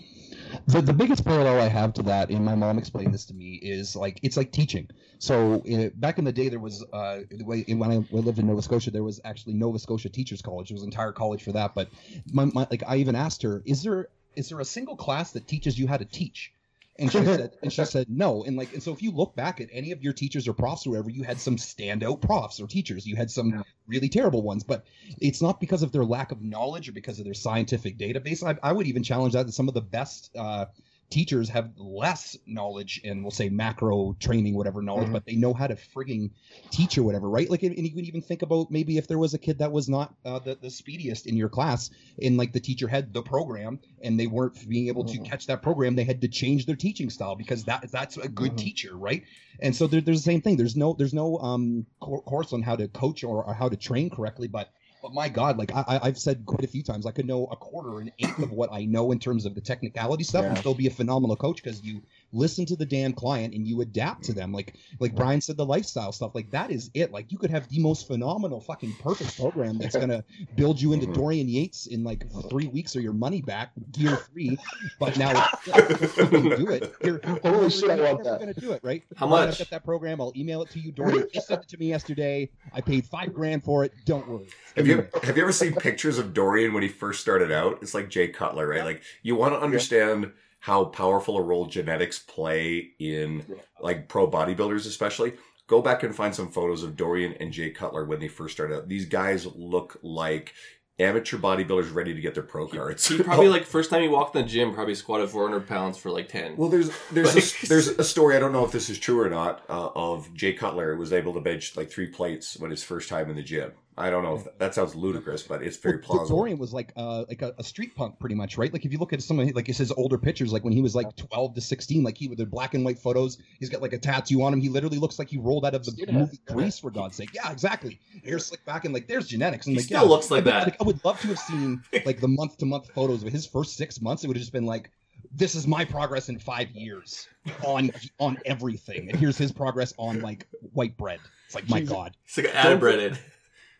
The, 0.67 0.81
the 0.81 0.93
biggest 0.93 1.25
parallel 1.25 1.59
I 1.59 1.67
have 1.67 1.93
to 1.93 2.03
that, 2.03 2.29
and 2.29 2.45
my 2.45 2.55
mom 2.55 2.77
explained 2.77 3.13
this 3.13 3.25
to 3.25 3.33
me, 3.33 3.59
is 3.61 3.95
like 3.95 4.19
it's 4.23 4.37
like 4.37 4.51
teaching. 4.51 4.89
So 5.19 5.63
uh, 5.71 5.89
back 5.95 6.19
in 6.19 6.25
the 6.25 6.31
day, 6.31 6.49
there 6.49 6.59
was 6.59 6.85
uh, 6.93 7.21
when 7.41 7.91
I 7.91 8.05
lived 8.11 8.39
in 8.39 8.47
Nova 8.47 8.61
Scotia, 8.61 8.91
there 8.91 9.03
was 9.03 9.19
actually 9.25 9.53
Nova 9.53 9.79
Scotia 9.79 10.09
Teachers 10.09 10.41
College. 10.41 10.71
It 10.71 10.73
was 10.73 10.83
an 10.83 10.89
entire 10.89 11.11
college 11.11 11.43
for 11.43 11.53
that. 11.53 11.73
But 11.75 11.89
my, 12.31 12.45
my 12.45 12.67
like 12.69 12.83
I 12.87 12.97
even 12.97 13.15
asked 13.15 13.43
her, 13.43 13.61
is 13.65 13.83
there 13.83 14.09
is 14.35 14.49
there 14.49 14.59
a 14.59 14.65
single 14.65 14.95
class 14.95 15.31
that 15.31 15.47
teaches 15.47 15.77
you 15.77 15.87
how 15.87 15.97
to 15.97 16.05
teach? 16.05 16.53
And 16.99 17.11
she 17.11 17.23
said, 17.25 17.57
and 17.61 17.73
she 17.73 17.85
said 17.85 18.07
no. 18.09 18.43
And 18.43 18.55
like, 18.55 18.73
and 18.73 18.83
so 18.83 18.93
if 18.93 19.01
you 19.01 19.11
look 19.11 19.35
back 19.35 19.59
at 19.59 19.69
any 19.71 19.91
of 19.91 20.03
your 20.03 20.13
teachers 20.13 20.47
or 20.47 20.53
profs 20.53 20.85
or 20.85 20.91
whatever, 20.91 21.09
you 21.09 21.23
had 21.23 21.39
some 21.39 21.55
standout 21.57 22.21
profs 22.21 22.59
or 22.61 22.67
teachers. 22.67 23.07
You 23.07 23.15
had 23.15 23.31
some 23.31 23.49
Yeah. 23.49 23.63
really 23.87 24.09
terrible 24.09 24.43
ones, 24.43 24.63
but 24.63 24.85
it's 25.19 25.41
not 25.41 25.59
because 25.59 25.81
of 25.81 25.91
their 25.91 26.05
lack 26.05 26.31
of 26.31 26.41
knowledge 26.41 26.87
or 26.87 26.91
because 26.91 27.17
of 27.19 27.25
their 27.25 27.33
scientific 27.33 27.97
database. 27.97 28.43
I, 28.43 28.57
I 28.61 28.71
would 28.71 28.87
even 28.87 29.03
challenge 29.03 29.33
that 29.33 29.47
that 29.47 29.53
some 29.53 29.67
of 29.67 29.73
the 29.73 29.81
best 29.81 30.35
uh, 30.35 30.65
teachers 31.13 31.47
have 31.49 31.69
less 31.77 32.35
knowledge 32.47 32.99
and 33.03 33.21
we'll 33.23 33.29
say 33.31 33.47
macro 33.47 34.15
training, 34.19 34.55
whatever 34.55 34.81
knowledge, 34.81 35.09
Mhm. 35.09 35.13
but 35.13 35.25
they 35.27 35.35
know 35.35 35.53
how 35.53 35.67
to 35.67 35.75
frigging 35.75 36.31
teach 36.71 36.97
or 36.97 37.03
whatever, 37.03 37.29
right? 37.29 37.49
Like, 37.51 37.61
and 37.61 37.77
you 37.77 37.91
can 37.91 38.05
even 38.05 38.21
think 38.21 38.41
about 38.41 38.71
maybe 38.71 38.97
if 38.97 39.07
there 39.07 39.19
was 39.19 39.35
a 39.35 39.37
kid 39.37 39.59
that 39.59 39.71
was 39.71 39.87
not 39.87 40.15
uh, 40.25 40.39
the, 40.39 40.55
the 40.55 40.71
speediest 40.71 41.27
in 41.27 41.37
your 41.37 41.49
class, 41.49 41.91
and 42.21 42.35
like 42.35 42.51
the 42.51 42.59
teacher 42.59 42.87
had 42.87 43.13
the 43.13 43.21
program 43.21 43.79
and 44.01 44.19
they 44.19 44.25
weren't 44.25 44.67
being 44.67 44.87
able 44.87 45.03
to 45.05 45.17
Mhm. 45.19 45.25
catch 45.29 45.45
that 45.45 45.61
program, 45.61 45.95
they 45.95 46.03
had 46.03 46.21
to 46.21 46.27
change 46.27 46.65
their 46.65 46.75
teaching 46.75 47.11
style 47.11 47.35
because 47.35 47.63
that 47.65 47.91
that's 47.91 48.17
a 48.17 48.27
good 48.27 48.53
Mhm. 48.53 48.57
teacher, 48.57 48.97
right? 48.97 49.21
And 49.59 49.75
so 49.75 49.85
there, 49.85 50.01
there's 50.01 50.23
the 50.23 50.31
same 50.31 50.41
thing. 50.41 50.57
There's 50.57 50.75
no 50.75 50.95
there's 50.97 51.13
no 51.13 51.37
um 51.37 51.85
cour- 52.01 52.23
course 52.23 52.53
on 52.53 52.63
how 52.63 52.75
to 52.75 52.87
coach 52.87 53.23
or, 53.23 53.43
or 53.43 53.53
how 53.53 53.69
to 53.69 53.77
train 53.77 54.09
correctly, 54.09 54.47
but 54.47 54.69
but 55.03 55.13
my 55.13 55.27
God, 55.27 55.57
like 55.57 55.69
I, 55.75 55.99
I've 56.01 56.17
said 56.17 56.45
quite 56.45 56.63
a 56.63 56.67
few 56.67 56.81
times, 56.81 57.05
I 57.05 57.11
could 57.11 57.27
know 57.27 57.47
a 57.51 57.57
quarter, 57.57 57.99
an 57.99 58.09
eighth 58.19 58.39
of 58.39 58.51
what 58.51 58.71
I 58.71 58.85
know 58.85 59.11
in 59.11 59.19
terms 59.19 59.45
of 59.45 59.53
the 59.53 59.59
technicality 59.59 60.23
stuff, 60.23 60.45
and 60.45 60.57
still 60.57 60.73
be 60.73 60.87
a 60.87 60.91
phenomenal 60.91 61.35
coach 61.35 61.61
because 61.61 61.83
you 61.83 62.01
listen 62.33 62.65
to 62.65 62.75
the 62.75 62.85
damn 62.85 63.13
client 63.13 63.53
and 63.53 63.67
you 63.67 63.81
adapt 63.81 64.23
to 64.25 64.33
them. 64.33 64.51
Like 64.51 64.75
like 64.99 65.15
Brian 65.15 65.39
said, 65.39 65.55
the 65.55 65.65
lifestyle 65.65 66.11
stuff, 66.11 66.35
like 66.35 66.49
that 66.51 66.71
is 66.71 66.89
it. 66.93 67.11
Like 67.11 67.31
you 67.31 67.37
could 67.37 67.51
have 67.51 67.69
the 67.69 67.79
most 67.79 68.07
phenomenal, 68.07 68.59
fucking 68.59 68.93
perfect 69.01 69.37
program 69.39 69.77
that's 69.77 69.95
gonna 69.95 70.23
build 70.55 70.81
you 70.81 70.91
into. 70.93 71.03
Dorian 71.13 71.47
Yates 71.47 71.85
in 71.87 72.03
like 72.03 72.25
three 72.49 72.67
weeks 72.67 72.95
or 72.95 73.01
your 73.01 73.13
money 73.13 73.41
back, 73.41 73.71
gear 73.91 74.15
three. 74.15 74.57
But 74.99 75.17
now 75.17 75.49
it's, 75.65 76.17
you 76.17 76.27
can 76.27 76.49
do 76.49 76.69
it. 76.69 76.93
You're, 77.03 77.21
Holy 77.43 77.69
shit, 77.69 77.89
I 77.89 77.95
you're 77.95 78.05
want 78.05 78.23
never 78.23 78.29
that. 78.31 78.39
gonna 78.39 78.53
do 78.53 78.71
it, 78.71 78.81
right? 78.83 79.03
How 79.15 79.27
Brian, 79.27 79.47
much? 79.47 79.55
I've 79.55 79.67
got 79.67 79.69
that 79.69 79.85
program. 79.85 80.19
I'll 80.19 80.33
email 80.35 80.61
it 80.63 80.69
to 80.71 80.79
you. 80.79 80.91
Dorian 80.91 81.27
just 81.33 81.47
sent 81.47 81.61
it 81.63 81.69
to 81.69 81.77
me 81.77 81.87
yesterday. 81.87 82.49
I 82.73 82.81
paid 82.81 83.05
five 83.05 83.33
grand 83.33 83.63
for 83.63 83.83
it. 83.85 83.93
Don't 84.05 84.27
worry. 84.27 84.47
Have 84.75 84.87
you 84.87 85.07
have 85.23 85.37
you 85.37 85.43
ever 85.43 85.51
seen 85.51 85.73
pictures 85.73 86.17
of 86.17 86.33
Dorian 86.33 86.73
when 86.73 86.83
he 86.83 86.89
first 86.89 87.21
started 87.21 87.51
out? 87.51 87.79
It's 87.81 87.93
like 87.93 88.09
Jay 88.09 88.27
Cutler, 88.27 88.67
right? 88.67 88.83
Like 88.83 89.03
you 89.21 89.35
want 89.35 89.53
to 89.53 89.59
understand 89.59 90.31
how 90.63 90.85
powerful 90.85 91.35
a 91.37 91.41
role 91.41 91.65
genetics 91.65 92.19
play 92.19 92.91
in 92.97 93.43
Yeah. 93.49 93.55
like 93.81 94.07
pro 94.07 94.29
bodybuilders, 94.31 94.87
especially. 94.87 95.33
Go 95.67 95.81
back 95.81 96.03
and 96.03 96.15
find 96.15 96.33
some 96.33 96.49
photos 96.51 96.83
of 96.83 96.95
Dorian 96.95 97.33
and 97.33 97.51
Jay 97.51 97.69
Cutler 97.69 98.05
when 98.05 98.21
they 98.21 98.29
first 98.29 98.53
started 98.55 98.77
out. 98.77 98.87
These 98.87 99.07
guys 99.07 99.45
look 99.45 99.99
like 100.01 100.53
amateur 100.99 101.37
bodybuilders 101.37 101.93
ready 101.93 102.13
to 102.13 102.21
get 102.21 102.33
their 102.33 102.43
pro 102.43 102.65
cards. 102.67 103.05
he 103.09 103.21
probably 103.21 103.49
like 103.55 103.65
first 103.65 103.89
time 103.89 104.03
he 104.03 104.07
walked 104.07 104.37
in 104.37 104.43
the 104.43 104.47
gym 104.47 104.73
probably 104.73 104.95
squatted 104.95 105.29
400 105.29 105.67
pounds 105.67 105.97
for 105.97 106.11
like 106.11 106.29
10. 106.29 106.55
Well, 106.55 106.69
there's 106.69 106.89
there's 107.11 107.35
Like- 107.35 107.63
a, 107.63 107.67
there's 107.67 107.87
a 107.89 108.03
story. 108.05 108.37
I 108.37 108.39
don't 108.39 108.53
know 108.53 108.63
if 108.63 108.71
this 108.71 108.89
is 108.89 108.97
true 108.99 109.19
or 109.19 109.29
not. 109.29 109.63
Uh, 109.67 109.89
of 109.95 110.33
Jay 110.33 110.53
Cutler 110.53 110.95
was 110.95 111.11
able 111.11 111.33
to 111.33 111.41
bench 111.41 111.75
like 111.75 111.91
three 111.91 112.07
plates 112.07 112.55
when 112.57 112.71
his 112.71 112.83
first 112.85 113.09
time 113.09 113.29
in 113.29 113.35
the 113.35 113.43
gym, 113.43 113.73
I 113.97 114.09
don't 114.09 114.23
know 114.23 114.35
if 114.35 114.43
that, 114.45 114.59
that 114.59 114.75
sounds 114.75 114.95
ludicrous, 114.95 115.43
but 115.43 115.61
it's 115.61 115.77
very 115.77 115.97
Well, 115.97 116.03
plausible. 116.17 116.39
Dorian 116.39 116.57
was 116.57 116.73
like 116.73 116.91
uh, 116.95 117.25
like 117.29 117.41
a, 117.41 117.53
a 117.59 117.63
street 117.63 117.95
punk, 117.95 118.19
pretty 118.19 118.35
much, 118.35 118.57
right? 118.57 118.73
Like 118.73 118.85
if 118.85 118.91
you 118.91 118.97
look 118.97 119.13
at 119.13 119.21
some 119.21 119.39
of 119.39 119.53
like 119.55 119.67
his 119.67 119.91
older 119.91 120.17
pictures, 120.17 120.51
like 120.51 120.63
when 120.63 120.73
he 120.73 120.81
was 120.81 120.95
like 120.95 121.15
twelve 121.15 121.53
to 121.55 121.61
sixteen, 121.61 122.03
like 122.03 122.17
he 122.17 122.27
with 122.27 122.39
the 122.39 122.45
black 122.45 122.73
and 122.73 122.83
white 122.83 122.97
photos, 122.97 123.37
he's 123.59 123.69
got 123.69 123.81
like 123.81 123.93
a 123.93 123.97
tattoo 123.99 124.41
on 124.41 124.53
him. 124.53 124.61
He 124.61 124.69
literally 124.69 124.97
looks 124.97 125.19
like 125.19 125.29
he 125.29 125.37
rolled 125.37 125.65
out 125.65 125.75
of 125.75 125.85
the 125.85 125.91
Skinhead. 125.91 126.13
movie 126.13 126.39
Grease, 126.47 126.79
for 126.79 126.89
God's 126.91 127.15
sake. 127.15 127.29
Yeah, 127.33 127.51
exactly. 127.51 127.99
Hair 128.25 128.39
slicked 128.39 128.65
back 128.65 128.85
and 128.85 128.93
like 128.93 129.07
there's 129.07 129.27
genetics. 129.27 129.67
And 129.67 129.73
He 129.75 129.79
like, 129.79 129.85
still 129.85 130.03
yeah, 130.03 130.09
looks 130.09 130.31
like 130.31 130.41
I 130.41 130.45
bet- 130.45 130.53
that. 130.53 130.63
Like, 130.71 130.81
I 130.81 130.83
would 130.85 131.05
love 131.05 131.19
to 131.21 131.27
have 131.27 131.39
seen 131.39 131.83
like 132.05 132.19
the 132.19 132.27
month 132.27 132.57
to 132.59 132.65
month 132.65 132.89
photos 132.95 133.21
of 133.23 133.31
his 133.31 133.45
first 133.45 133.77
six 133.77 134.01
months. 134.01 134.23
It 134.23 134.27
would 134.27 134.37
have 134.37 134.41
just 134.41 134.53
been 134.53 134.65
like, 134.65 134.89
this 135.35 135.55
is 135.55 135.67
my 135.67 135.85
progress 135.85 136.29
in 136.29 136.39
five 136.39 136.69
years 136.71 137.27
on 137.63 137.91
on 138.19 138.37
everything, 138.45 139.09
and 139.09 139.19
here's 139.19 139.37
his 139.37 139.51
progress 139.51 139.93
on 139.97 140.21
like 140.21 140.47
white 140.73 140.97
bread. 140.97 141.19
It's 141.45 141.55
like 141.55 141.69
my 141.69 141.79
Jesus. 141.81 141.93
God. 141.93 142.17
It's 142.25 142.37
like 142.37 142.55
ad 142.55 142.79
breaded. 142.79 143.19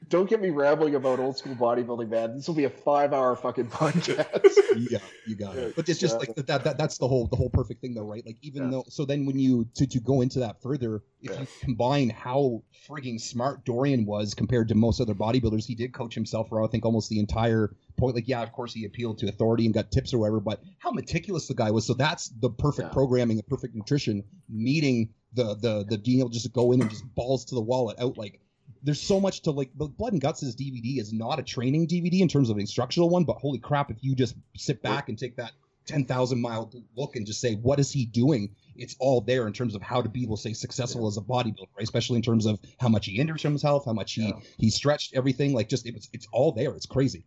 Don't 0.09 0.29
get 0.29 0.41
me 0.41 0.49
rambling 0.49 0.95
about 0.95 1.19
old 1.19 1.37
school 1.37 1.55
bodybuilding, 1.55 2.09
man. 2.09 2.35
This 2.35 2.47
will 2.47 2.55
be 2.55 2.63
a 2.65 2.69
five 2.69 3.13
hour 3.13 3.35
fucking 3.35 3.67
podcast. 3.67 4.55
yeah, 4.89 4.99
you 5.25 5.35
got 5.35 5.55
it. 5.57 5.75
But 5.75 5.87
it's 5.87 5.99
just 5.99 6.15
yeah. 6.15 6.19
like 6.19 6.35
that, 6.47 6.63
that. 6.63 6.77
That's 6.77 6.97
the 6.97 7.07
whole 7.07 7.27
the 7.27 7.35
whole 7.35 7.49
perfect 7.49 7.81
thing, 7.81 7.93
though, 7.93 8.05
right? 8.05 8.25
Like 8.25 8.37
even 8.41 8.63
Yeah. 8.63 8.69
though, 8.71 8.85
so 8.89 9.05
then 9.05 9.25
when 9.25 9.39
you 9.39 9.67
to 9.75 9.87
to 9.87 9.99
go 9.99 10.21
into 10.21 10.39
that 10.39 10.61
further, 10.61 11.03
if 11.21 11.31
Yeah. 11.31 11.41
you 11.41 11.47
combine 11.61 12.09
how 12.09 12.63
frigging 12.87 13.19
smart 13.19 13.65
Dorian 13.65 14.05
was 14.05 14.33
compared 14.33 14.67
to 14.69 14.75
most 14.75 14.99
other 14.99 15.13
bodybuilders, 15.15 15.65
he 15.65 15.75
did 15.75 15.93
coach 15.93 16.15
himself 16.15 16.49
for 16.49 16.63
I 16.63 16.67
think 16.67 16.85
almost 16.85 17.09
the 17.09 17.19
entire 17.19 17.75
point. 17.97 18.15
Like, 18.15 18.27
yeah, 18.27 18.41
of 18.41 18.51
course 18.51 18.73
he 18.73 18.85
appealed 18.85 19.19
to 19.19 19.27
authority 19.29 19.65
and 19.65 19.73
got 19.73 19.91
tips 19.91 20.13
or 20.13 20.19
whatever, 20.19 20.39
but 20.39 20.61
how 20.79 20.91
meticulous 20.91 21.47
the 21.47 21.53
guy 21.55 21.71
was. 21.71 21.85
So 21.85 21.93
that's 21.93 22.29
the 22.29 22.49
perfect 22.49 22.91
programming, 22.91 23.37
the 23.37 23.43
perfect 23.43 23.75
nutrition, 23.75 24.23
meeting 24.49 25.13
the 25.33 25.55
the 25.55 25.85
the 25.87 25.97
being 25.97 26.19
able 26.19 26.29
just 26.29 26.51
go 26.53 26.71
in 26.71 26.81
and 26.81 26.89
just 26.89 27.03
balls 27.15 27.45
to 27.45 27.55
the 27.55 27.61
wall 27.61 27.89
it 27.89 27.99
out 27.99 28.17
like 28.17 28.39
there's 28.83 29.01
so 29.01 29.19
much 29.19 29.41
to 29.41 29.51
like 29.51 29.71
the 29.77 29.87
blood 29.87 30.13
and 30.13 30.21
guts' 30.21 30.43
is 30.43 30.55
dvd 30.55 30.99
is 30.99 31.13
not 31.13 31.39
a 31.39 31.43
training 31.43 31.87
dvd 31.87 32.19
in 32.19 32.27
terms 32.27 32.49
of 32.49 32.57
an 32.57 32.61
instructional 32.61 33.09
one 33.09 33.23
but 33.23 33.37
holy 33.37 33.59
crap 33.59 33.89
if 33.89 33.97
you 34.01 34.15
just 34.15 34.35
sit 34.55 34.81
back 34.81 35.09
and 35.09 35.17
take 35.17 35.35
that 35.37 35.51
10,000 35.85 36.39
mile 36.39 36.71
look 36.95 37.15
and 37.15 37.25
just 37.25 37.41
say 37.41 37.55
what 37.55 37.77
is 37.77 37.91
he 37.91 38.05
doing? 38.05 38.55
It's 38.77 38.95
all 38.99 39.19
there 39.19 39.47
in 39.47 39.53
terms 39.53 39.75
of 39.75 39.81
how 39.81 40.01
to 40.01 40.07
be 40.07 40.25
we'll 40.25 40.37
say 40.37 40.53
successful 40.53 41.07
as 41.07 41.17
a 41.17 41.21
bodybuilder 41.21 41.67
right? 41.75 41.83
Especially 41.83 42.15
in 42.15 42.21
terms 42.21 42.45
of 42.45 42.57
how 42.79 42.87
much 42.87 43.05
he 43.07 43.17
injured 43.17 43.41
himself 43.41 43.83
how 43.85 43.93
much 43.93 44.13
he 44.13 44.29
Yeah. 44.29 44.39
he 44.57 44.69
stretched 44.69 45.13
everything 45.13 45.53
like 45.53 45.67
just 45.67 45.85
it 45.85 45.93
was 45.93 46.09
it's 46.13 46.27
all 46.31 46.51
there. 46.53 46.73
It's 46.73 46.85
crazy 46.85 47.25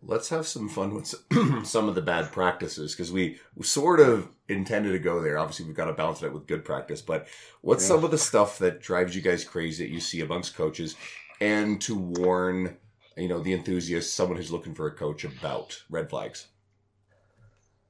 Let's 0.00 0.28
have 0.28 0.46
some 0.46 0.68
fun 0.68 0.94
with 0.94 1.06
some- 1.66 1.88
of 1.88 1.94
the 1.94 2.02
bad 2.02 2.30
practices 2.32 2.94
because 2.94 3.10
we 3.10 3.38
sort 3.62 3.98
of 4.00 4.28
intended 4.48 4.92
to 4.92 4.98
go 4.98 5.20
there. 5.20 5.38
Obviously, 5.38 5.66
we've 5.66 5.74
got 5.74 5.86
to 5.86 5.92
balance 5.92 6.22
it 6.22 6.26
out 6.26 6.32
with 6.34 6.46
good 6.46 6.64
practice. 6.64 7.02
But 7.02 7.26
what's 7.62 7.82
Yeah. 7.84 7.96
some 7.96 8.04
of 8.04 8.10
the 8.12 8.18
stuff 8.18 8.58
that 8.60 8.80
drives 8.80 9.16
you 9.16 9.22
guys 9.22 9.44
crazy 9.44 9.84
that 9.84 9.92
you 9.92 10.00
see 10.00 10.20
amongst 10.20 10.54
coaches, 10.56 10.94
and 11.40 11.80
to 11.82 11.94
warn 11.96 12.76
you 13.16 13.26
know 13.28 13.40
the 13.40 13.52
enthusiast, 13.52 14.14
someone 14.14 14.36
who's 14.36 14.52
looking 14.52 14.74
for 14.74 14.86
a 14.86 14.92
coach 14.94 15.24
about 15.24 15.82
red 15.90 16.08
flags? 16.08 16.46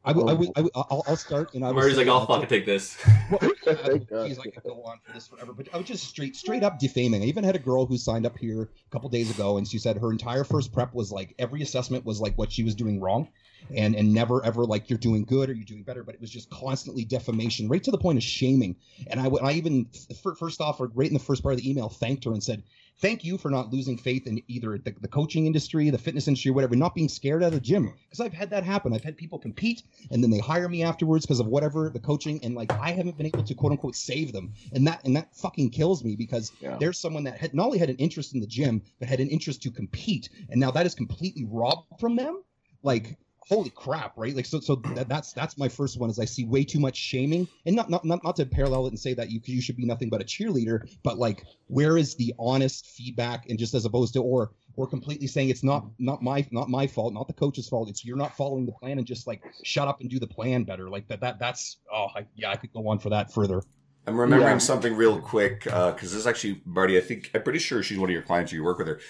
I 0.09 0.13
would, 0.13 0.31
I 0.31 0.33
would, 0.33 0.49
I 0.57 0.61
would, 0.63 0.73
I'll, 0.75 1.05
I'll 1.07 1.17
start 1.17 1.53
and 1.53 1.63
I 1.63 1.69
would 1.69 1.77
Marty's 1.77 1.99
like, 1.99 2.09
I'll 2.09 2.23
uh, 2.23 2.27
fucking 2.27 2.49
take 2.49 2.65
this. 2.65 2.97
Well, 3.31 3.41
Thank 3.65 4.09
God. 4.09 4.27
geez, 4.27 4.39
I 4.39 4.45
go 4.65 4.83
on 4.85 4.99
for 5.05 5.13
this 5.13 5.29
forever, 5.29 5.53
but 5.53 5.69
I 5.75 5.77
was 5.77 5.87
just 5.87 6.05
straight, 6.05 6.35
straight 6.35 6.63
up 6.63 6.79
defaming. 6.79 7.23
I 7.23 7.27
even 7.27 7.45
had 7.45 7.57
a 7.57 7.59
girl 7.59 7.85
who 7.85 7.99
signed 7.99 8.25
up 8.25 8.39
here 8.39 8.63
a 8.63 8.91
couple 8.91 9.11
days 9.11 9.31
ago, 9.31 9.59
and 9.59 9.69
she 9.69 9.79
said 9.79 9.99
her 9.99 10.11
entire 10.11 10.45
first 10.45 10.73
prep 10.73 10.95
was 10.95 11.13
like 11.13 11.35
every 11.39 11.61
assessment 11.61 12.07
was 12.07 12.23
like 12.23 12.39
what 12.39 12.51
she 12.51 12.65
was 12.65 12.75
doing 12.75 13.03
wrong, 13.03 13.29
and 13.75 13.95
and 13.95 14.15
never 14.15 14.43
ever 14.47 14.65
like 14.65 14.89
you're 14.89 14.99
doing 14.99 15.25
good 15.25 15.51
or 15.51 15.53
you're 15.53 15.67
doing 15.67 15.83
better, 15.83 16.03
but 16.03 16.15
it 16.15 16.23
was 16.23 16.31
just 16.31 16.49
constantly 16.49 17.05
defamation, 17.05 17.69
right 17.69 17.85
to 17.85 17.91
the 17.91 17.99
point 17.99 18.17
of 18.17 18.25
shaming. 18.25 18.77
And 19.09 19.21
I, 19.21 19.27
I 19.27 19.53
even 19.53 19.89
f- 20.11 20.39
first 20.39 20.63
off, 20.63 20.81
or 20.81 20.91
right 20.95 21.09
in 21.09 21.15
the 21.15 21.21
first 21.21 21.43
part 21.43 21.53
of 21.53 21.61
the 21.61 21.69
email, 21.69 21.91
thanked 21.91 22.25
her 22.25 22.33
and 22.33 22.43
said, 22.43 22.63
"Thank 23.01 23.25
you 23.25 23.39
for 23.39 23.51
not 23.51 23.73
losing 23.73 23.97
faith 23.97 24.27
in 24.27 24.43
either 24.49 24.77
the, 24.79 24.95
the 25.01 25.09
coaching 25.09 25.47
industry, 25.47 25.89
the 25.91 25.99
fitness 25.99 26.27
industry, 26.27 26.51
or 26.51 26.55
whatever, 26.55 26.75
not 26.75 26.95
being 26.95 27.09
scared 27.09 27.43
out 27.43 27.49
of 27.49 27.53
the 27.55 27.61
gym." 27.61 27.93
Because 28.05 28.21
I've 28.21 28.33
had 28.33 28.51
that 28.51 28.65
happen. 28.65 28.93
I've 28.93 29.05
had 29.05 29.17
people 29.17 29.39
compete 29.39 29.83
and 30.11 30.23
then 30.23 30.31
they 30.31 30.39
hire 30.39 30.69
me 30.69 30.83
afterwards 30.83 31.25
because 31.25 31.41
of 31.41 31.47
whatever 31.47 31.91
the 31.91 32.01
coaching 32.01 32.43
and 32.43 32.55
like 32.55 32.73
I 32.73 32.91
haven't 32.93 33.17
been 33.17 33.27
able 33.27 33.45
to 33.45 33.55
quote 33.55 33.73
unquote 33.73 33.95
save 33.97 34.33
them 34.33 34.53
and 34.73 34.87
that 34.87 35.05
and 35.05 35.15
that 35.17 35.35
fucking 35.37 35.71
kills 35.71 36.03
me 36.03 36.17
because 36.17 36.53
Yeah. 36.61 36.77
there's 36.81 36.99
someone 36.99 37.25
that 37.25 37.39
had 37.39 37.55
not 37.55 37.67
only 37.67 37.79
had 37.79 37.91
an 37.91 37.97
interest 37.97 38.35
in 38.35 38.41
the 38.41 38.47
gym 38.47 38.83
but 38.99 39.09
had 39.09 39.21
an 39.21 39.29
interest 39.29 39.63
to 39.63 39.71
compete 39.71 40.29
and 40.51 40.61
now 40.61 40.71
that 40.73 40.87
is 40.87 40.95
completely 40.95 41.45
robbed 41.45 42.01
from 42.01 42.17
them 42.17 42.43
like 42.83 43.17
holy 43.49 43.71
crap 43.71 44.13
right 44.17 44.37
like 44.37 44.47
so 44.47 44.61
so 44.61 44.77
that, 44.95 45.09
that's 45.09 45.33
that's 45.33 45.57
my 45.57 45.69
first 45.69 45.99
one 45.99 46.11
is 46.11 46.19
I 46.19 46.25
see 46.25 46.45
way 46.45 46.65
too 46.65 46.79
much 46.79 46.97
shaming 46.97 47.49
and 47.67 47.75
not 47.75 47.89
not 47.91 48.05
not, 48.05 48.23
not 48.23 48.37
to 48.37 48.47
parallel 48.47 48.87
it 48.87 48.91
and 48.91 48.99
say 48.99 49.15
that 49.15 49.31
you 49.31 49.41
you 49.45 49.63
should 49.63 49.77
be 49.77 49.87
nothing 49.87 50.11
but 50.11 50.21
a 50.21 50.25
cheerleader 50.25 50.89
but 51.03 51.19
like 51.19 51.45
where 51.67 51.97
is 51.97 52.15
the 52.17 52.35
honest 52.39 52.87
feedback 52.87 53.49
and 53.49 53.59
just 53.59 53.75
as 53.75 53.85
opposed 53.85 54.13
to 54.15 54.23
or 54.23 54.53
or 54.77 54.87
completely 54.87 55.27
saying 55.27 55.49
it's 55.49 55.65
not 55.65 55.87
not 55.99 56.23
my 56.23 56.47
not 56.53 56.69
my 56.69 56.87
fault, 56.87 57.13
not 57.13 57.27
the 57.27 57.35
coach's 57.35 57.69
fault. 57.69 57.89
It's 57.89 58.05
you're 58.05 58.17
not 58.17 58.37
following 58.37 58.65
the 58.65 58.73
plan 58.73 58.99
and 58.99 59.07
just 59.07 59.27
like 59.27 59.43
shut 59.65 59.89
up 59.89 60.01
and 60.01 60.09
do 60.09 60.21
the 60.21 60.27
plan 60.27 60.63
better. 60.63 60.89
Like 60.89 61.09
that 61.09 61.21
that 61.21 61.41
that's 61.41 61.79
oh 61.93 62.07
I, 62.15 62.27
yeah 62.37 62.51
I 62.51 62.57
could 62.57 62.73
go 62.73 62.87
on 62.87 63.01
for 63.01 63.11
that 63.11 63.33
further. 63.33 63.63
I'm 64.07 64.19
remembering 64.19 64.55
Yeah. 64.55 64.59
something 64.59 64.95
real 64.95 65.21
quick 65.21 65.67
uh, 65.71 65.93
because 65.93 66.13
this 66.13 66.21
is 66.21 66.27
actually 66.29 66.63
Marty. 66.65 66.97
I 66.97 67.01
think 67.01 67.31
I'm 67.35 67.43
pretty 67.43 67.59
sure 67.59 67.83
she's 67.83 67.99
one 67.99 68.09
of 68.09 68.13
your 68.15 68.23
clients. 68.23 68.53
or 68.53 68.57
You 68.57 68.65
work 68.65 68.79
with 68.79 68.87
her, 68.87 69.01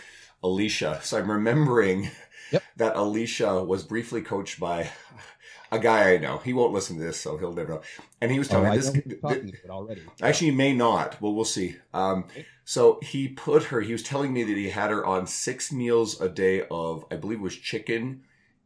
Alicia. 0.43 1.01
So 1.03 1.19
I'm 1.19 1.31
remembering 1.31 2.11
Yep. 2.51 2.63
that 2.77 2.97
Alicia 2.97 3.63
was 3.65 3.83
briefly 3.85 4.23
coached 4.23 4.59
by 4.61 4.91
a 5.73 5.79
guy 5.79 6.13
I 6.15 6.19
know. 6.19 6.39
He 6.39 6.53
won't 6.53 6.73
listen 6.73 6.97
to 6.97 7.03
this, 7.03 7.21
so 7.21 7.37
he'll 7.37 7.53
never 7.53 7.75
know. 7.75 7.83
And 8.21 8.31
he 8.33 8.39
was 8.39 8.49
Oh, 8.49 8.53
telling 8.53 8.67
I 8.67 8.71
me 8.71 8.77
know 8.77 8.83
this. 8.83 8.95
who 8.95 9.03
you're 9.07 9.19
talking 9.19 9.53
about 9.65 9.75
already. 9.77 10.03
Actually, 10.23 10.51
he 10.51 10.57
may 10.57 10.73
not. 10.73 11.21
Well, 11.21 11.35
we'll 11.35 11.45
see. 11.45 11.77
Um, 11.93 12.25
so 12.65 12.99
he 13.03 13.29
put 13.29 13.65
her. 13.65 13.81
He 13.81 13.93
was 13.93 14.03
telling 14.03 14.33
me 14.33 14.45
that 14.45 14.57
he 14.57 14.71
had 14.71 14.91
her 14.91 15.05
on 15.05 15.27
six 15.27 15.71
meals 15.73 16.21
a 16.21 16.29
day 16.29 16.65
of, 16.71 17.05
I 17.11 17.17
believe, 17.17 17.39
it 17.39 17.43
was 17.43 17.57
chicken 17.57 18.23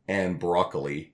and 0.09 0.39
broccoli, 0.39 1.13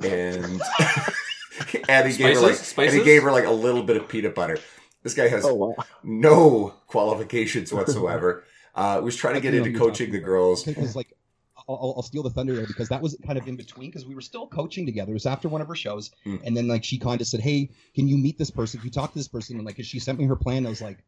and 0.00 0.60
and 1.88 2.10
he 2.10 2.16
gave 2.16 2.36
her 2.36 2.40
like 2.42 2.54
Spices? 2.56 2.94
and 2.94 2.98
he 3.00 3.04
gave 3.04 3.22
her 3.22 3.32
like 3.32 3.44
a 3.44 3.50
little 3.50 3.82
bit 3.82 3.96
of 3.96 4.08
peanut 4.08 4.34
butter. 4.34 4.58
This 5.02 5.14
guy 5.14 5.28
has 5.28 5.44
Oh 5.44 5.54
wow. 5.54 5.74
no 6.02 6.74
qualifications 6.86 7.72
whatsoever. 7.72 8.44
Uh, 8.74 9.00
was 9.04 9.14
trying 9.14 9.34
to 9.34 9.40
get 9.40 9.54
into 9.54 9.72
coaching 9.78 10.10
the 10.10 10.18
talking 10.18 10.24
girls. 10.24 10.64
because 10.64 10.96
like 10.96 11.08
I'll, 11.08 11.13
I'll- 11.68 11.94
I'll 11.96 12.02
steal 12.02 12.22
the 12.22 12.30
thunder 12.30 12.54
there 12.54 12.66
because 12.66 12.88
that 12.90 13.00
was 13.00 13.16
kind 13.24 13.38
of 13.38 13.48
in 13.48 13.56
between 13.56 13.90
because 13.90 14.04
we 14.06 14.14
were 14.14 14.20
still 14.20 14.46
coaching 14.46 14.84
together. 14.86 15.12
It 15.12 15.14
was 15.14 15.26
after 15.26 15.48
one 15.48 15.60
of 15.62 15.68
her 15.68 15.74
shows, 15.74 16.10
Mm. 16.26 16.40
and 16.44 16.56
then 16.56 16.68
like 16.68 16.84
she 16.84 16.98
kind 16.98 17.20
of 17.20 17.26
said, 17.26 17.40
"Hey, 17.40 17.70
can 17.94 18.06
you 18.08 18.18
meet 18.18 18.36
this 18.38 18.50
person? 18.50 18.80
Can 18.80 18.86
you 18.88 18.92
talk 18.92 19.12
to 19.12 19.18
this 19.18 19.28
person?" 19.28 19.56
And 19.56 19.64
like 19.64 19.82
she 19.82 19.98
sent 19.98 20.18
me 20.18 20.26
her 20.26 20.36
plan. 20.36 20.66
I 20.66 20.68
was 20.70 20.82
like, 20.82 20.98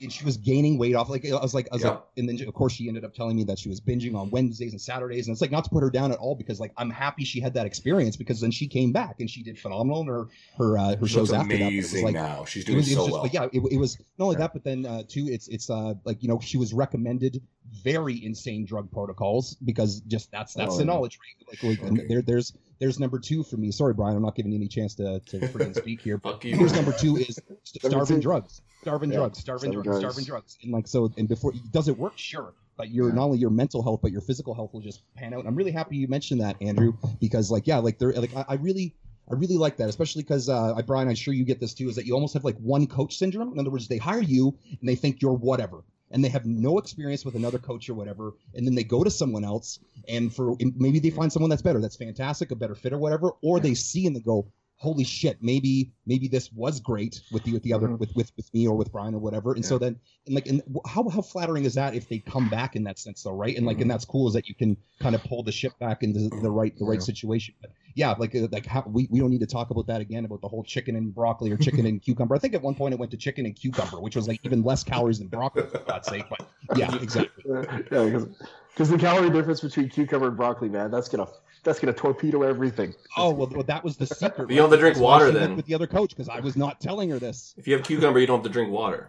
and 0.00 0.12
she 0.12 0.24
was 0.24 0.36
gaining 0.36 0.78
weight 0.78 0.94
off. 0.94 1.08
Like 1.08 1.26
I 1.26 1.32
was 1.34 1.54
like, 1.54 1.68
I 1.72 1.76
was 1.76 1.82
Yeah. 1.82 1.90
like, 1.90 2.02
and 2.16 2.28
then 2.28 2.46
of 2.46 2.54
course 2.54 2.72
she 2.72 2.88
ended 2.88 3.04
up 3.04 3.14
telling 3.14 3.36
me 3.36 3.44
that 3.44 3.58
she 3.58 3.68
was 3.68 3.80
binging 3.80 4.14
on 4.14 4.30
Wednesdays 4.30 4.72
and 4.72 4.80
Saturdays, 4.80 5.26
and 5.26 5.34
it's 5.34 5.40
like 5.40 5.50
not 5.50 5.64
to 5.64 5.70
put 5.70 5.82
her 5.82 5.90
down 5.90 6.12
at 6.12 6.18
all 6.18 6.34
because 6.34 6.60
like 6.60 6.72
I'm 6.76 6.90
happy 6.90 7.24
she 7.24 7.40
had 7.40 7.54
that 7.54 7.66
experience 7.66 8.16
because 8.16 8.40
then 8.40 8.50
she 8.50 8.66
came 8.68 8.92
back 8.92 9.16
and 9.20 9.28
she 9.28 9.42
did 9.42 9.58
phenomenal 9.58 10.00
in 10.02 10.06
her 10.06 10.26
her 10.56 10.78
uh, 10.78 10.96
her 10.96 11.06
She 11.06 11.14
shows 11.14 11.32
after 11.32 11.56
that. 11.58 11.64
But 11.64 11.72
it 11.72 11.76
was 11.76 11.92
amazing 11.92 12.04
like, 12.04 12.14
now. 12.14 12.44
She's 12.44 12.64
it 12.64 12.66
doing 12.66 12.76
was, 12.78 12.90
it 12.90 12.94
so 12.94 12.96
was 12.98 13.06
just 13.06 13.12
well. 13.14 13.22
like 13.22 13.32
yeah 13.32 13.44
it, 13.52 13.72
it 13.72 13.78
was 13.78 13.98
not 14.18 14.26
only 14.26 14.34
Yeah. 14.36 14.38
that 14.40 14.52
but 14.52 14.64
then 14.64 14.86
uh 14.86 15.02
too 15.08 15.26
it's 15.28 15.48
it's 15.48 15.70
uh 15.70 15.94
like 16.04 16.22
you 16.22 16.28
know 16.28 16.38
she 16.40 16.58
was 16.58 16.72
recommended 16.74 17.40
very 17.82 18.24
insane 18.24 18.64
drug 18.64 18.90
protocols 18.90 19.56
because 19.64 20.00
just 20.02 20.30
that's 20.30 20.54
that's 20.54 20.74
Oh, 20.74 20.78
the 20.78 20.84
knowledge 20.84 21.18
right? 21.18 21.58
like, 21.62 21.80
like 21.80 21.92
Okay. 21.92 22.06
there 22.08 22.22
there's 22.22 22.52
there's 22.78 22.98
number 23.00 23.18
two 23.18 23.42
for 23.42 23.56
me 23.56 23.70
sorry 23.70 23.94
brian 23.94 24.16
i'm 24.16 24.22
not 24.22 24.34
giving 24.34 24.52
you 24.52 24.58
any 24.58 24.68
chance 24.68 24.94
to 24.94 25.20
to 25.20 25.38
freaking 25.48 25.74
speak 25.74 26.00
here 26.00 26.18
but 26.18 26.32
Fuck 26.34 26.44
you. 26.44 26.56
here's 26.56 26.74
number 26.74 26.92
two 26.92 27.16
is 27.16 27.38
starving 27.64 28.20
drugs 28.20 28.60
starving 28.82 29.10
Yeah, 29.10 29.18
drugs 29.18 29.38
starving 29.38 29.72
starving 29.72 29.82
drugs 29.82 30.00
drugs. 30.00 30.14
starving 30.14 30.24
drugs 30.24 30.58
and 30.62 30.72
like 30.72 30.86
so 30.88 31.12
and 31.16 31.28
before 31.28 31.52
does 31.72 31.88
it 31.88 31.98
work 31.98 32.12
sure 32.16 32.54
but 32.76 32.90
your 32.90 33.08
Yeah. 33.08 33.14
not 33.16 33.24
only 33.24 33.38
your 33.38 33.50
mental 33.50 33.82
health 33.82 34.00
but 34.02 34.12
your 34.12 34.20
physical 34.20 34.54
health 34.54 34.72
will 34.72 34.80
just 34.80 35.02
pan 35.14 35.34
out 35.34 35.40
and 35.40 35.48
i'm 35.48 35.54
really 35.56 35.72
happy 35.72 35.96
you 35.96 36.08
mentioned 36.08 36.40
that 36.40 36.56
andrew 36.60 36.92
because 37.20 37.50
like 37.50 37.66
yeah 37.66 37.78
like 37.78 37.98
there 37.98 38.12
like 38.12 38.34
I, 38.36 38.44
I 38.48 38.54
really 38.54 38.94
I 39.30 39.34
really 39.34 39.58
like 39.58 39.76
that, 39.76 39.90
especially 39.90 40.22
because 40.22 40.48
uh, 40.48 40.72
I, 40.74 40.80
Brian, 40.80 41.06
I'm 41.06 41.14
sure 41.14 41.34
you 41.34 41.44
get 41.44 41.60
this 41.60 41.74
too. 41.74 41.90
Is 41.90 41.96
that 41.96 42.06
you 42.06 42.14
almost 42.14 42.32
have 42.32 42.44
like 42.44 42.56
one 42.56 42.86
coach 42.86 43.14
syndrome? 43.18 43.52
In 43.52 43.58
other 43.58 43.68
words, 43.68 43.86
they 43.86 43.98
hire 43.98 44.22
you 44.22 44.56
and 44.80 44.88
they 44.88 44.94
think 44.94 45.20
you're 45.20 45.34
whatever, 45.34 45.84
and 46.10 46.24
they 46.24 46.28
have 46.28 46.46
no 46.46 46.78
experience 46.78 47.24
with 47.24 47.34
another 47.34 47.58
coach 47.58 47.88
or 47.88 47.94
whatever, 47.94 48.32
and 48.54 48.66
then 48.66 48.74
they 48.74 48.84
go 48.84 49.04
to 49.04 49.10
someone 49.10 49.44
else, 49.44 49.78
and 50.08 50.34
for 50.34 50.56
maybe 50.76 50.98
they 50.98 51.10
find 51.10 51.32
someone 51.32 51.50
that's 51.50 51.62
better, 51.62 51.80
that's 51.80 51.96
fantastic, 51.96 52.50
a 52.50 52.56
better 52.56 52.74
fit 52.74 52.92
or 52.92 52.98
whatever, 52.98 53.32
or 53.42 53.60
they 53.60 53.74
see 53.74 54.06
and 54.06 54.16
they 54.16 54.20
go, 54.20 54.46
holy 54.80 55.04
shit, 55.04 55.38
maybe 55.42 55.92
maybe 56.06 56.28
this 56.28 56.52
was 56.52 56.78
great 56.80 57.20
with 57.30 57.42
the 57.44 57.52
with 57.52 57.62
the 57.64 57.72
other 57.72 57.88
Mhm. 57.88 57.98
with, 57.98 58.14
with 58.14 58.32
with 58.36 58.52
me 58.54 58.66
or 58.66 58.76
with 58.76 58.90
Brian 58.92 59.14
or 59.14 59.18
whatever, 59.18 59.54
and 59.54 59.64
so 59.64 59.76
then 59.76 59.98
and 60.26 60.34
like 60.34 60.46
and 60.46 60.62
how 60.86 61.08
how 61.08 61.20
flattering 61.20 61.64
is 61.64 61.74
that 61.74 61.94
if 61.94 62.08
they 62.08 62.20
come 62.20 62.48
back 62.48 62.76
in 62.76 62.84
that 62.84 62.98
sense 62.98 63.22
though, 63.22 63.32
right? 63.32 63.56
And 63.56 63.66
like 63.66 63.78
Mhm. 63.78 63.82
and 63.82 63.90
that's 63.90 64.04
cool 64.04 64.28
is 64.28 64.34
that 64.34 64.48
you 64.48 64.54
can 64.54 64.76
kind 65.00 65.14
of 65.14 65.22
pull 65.24 65.42
the 65.42 65.52
ship 65.52 65.72
back 65.80 66.02
into 66.02 66.30
the 66.42 66.50
right 66.50 66.76
the 66.78 66.84
right 66.84 67.00
Yeah. 67.00 67.04
situation. 67.04 67.54
But 67.60 67.72
yeah, 67.94 68.12
like 68.18 68.34
uh, 68.36 68.46
like 68.52 68.66
how 68.66 68.84
we, 68.86 69.08
we 69.10 69.18
don't 69.18 69.30
need 69.30 69.40
to 69.40 69.46
talk 69.46 69.70
about 69.70 69.88
that 69.88 70.00
again 70.00 70.24
about 70.24 70.40
the 70.40 70.48
whole 70.48 70.62
chicken 70.62 70.94
and 70.94 71.12
broccoli 71.12 71.50
or 71.50 71.56
chicken 71.56 71.84
and 71.90 72.00
cucumber. 72.00 72.36
I 72.36 72.38
think 72.38 72.54
at 72.54 72.62
one 72.62 72.76
point 72.76 72.94
it 72.94 73.00
went 73.00 73.10
to 73.10 73.16
chicken 73.16 73.46
and 73.46 73.56
cucumber, 73.56 74.00
which 74.00 74.14
was 74.14 74.28
like 74.28 74.38
even 74.44 74.62
less 74.62 74.84
calories 74.84 75.18
than 75.18 75.26
broccoli 75.26 75.66
for 75.66 75.78
God's 75.80 76.06
sake. 76.08 76.24
But 76.30 76.38
yeah, 76.76 76.94
exactly. 77.02 77.44
yeah, 77.48 77.62
because 78.04 78.28
because 78.74 78.90
the 78.90 78.98
calorie 78.98 79.30
difference 79.30 79.60
between 79.60 79.88
cucumber 79.88 80.28
and 80.28 80.36
broccoli, 80.36 80.68
man, 80.68 80.90
that's 80.90 81.08
gonna 81.08 81.26
that's 81.64 81.80
gonna 81.80 81.92
torpedo 81.92 82.42
everything. 82.42 82.94
Oh 83.16 83.30
well, 83.30 83.48
well 83.52 83.62
that 83.64 83.82
was 83.84 83.96
the 83.96 84.06
secret. 84.06 84.46
But 84.46 84.50
you 84.50 84.56
don't 84.56 84.70
have 84.70 84.78
to 84.78 84.80
drink 84.80 84.94
That's 84.94 85.02
water 85.02 85.30
then. 85.30 85.56
with 85.56 85.66
the 85.66 85.74
other 85.74 85.86
coach 85.86 86.10
because 86.10 86.28
I 86.28 86.40
was 86.40 86.56
not 86.56 86.80
telling 86.80 87.10
her 87.10 87.18
this. 87.18 87.54
If 87.56 87.66
you 87.66 87.74
have 87.74 87.84
cucumber, 87.84 88.20
you 88.20 88.26
don't 88.26 88.38
have 88.38 88.44
to 88.44 88.50
drink 88.52 88.70
water. 88.70 89.08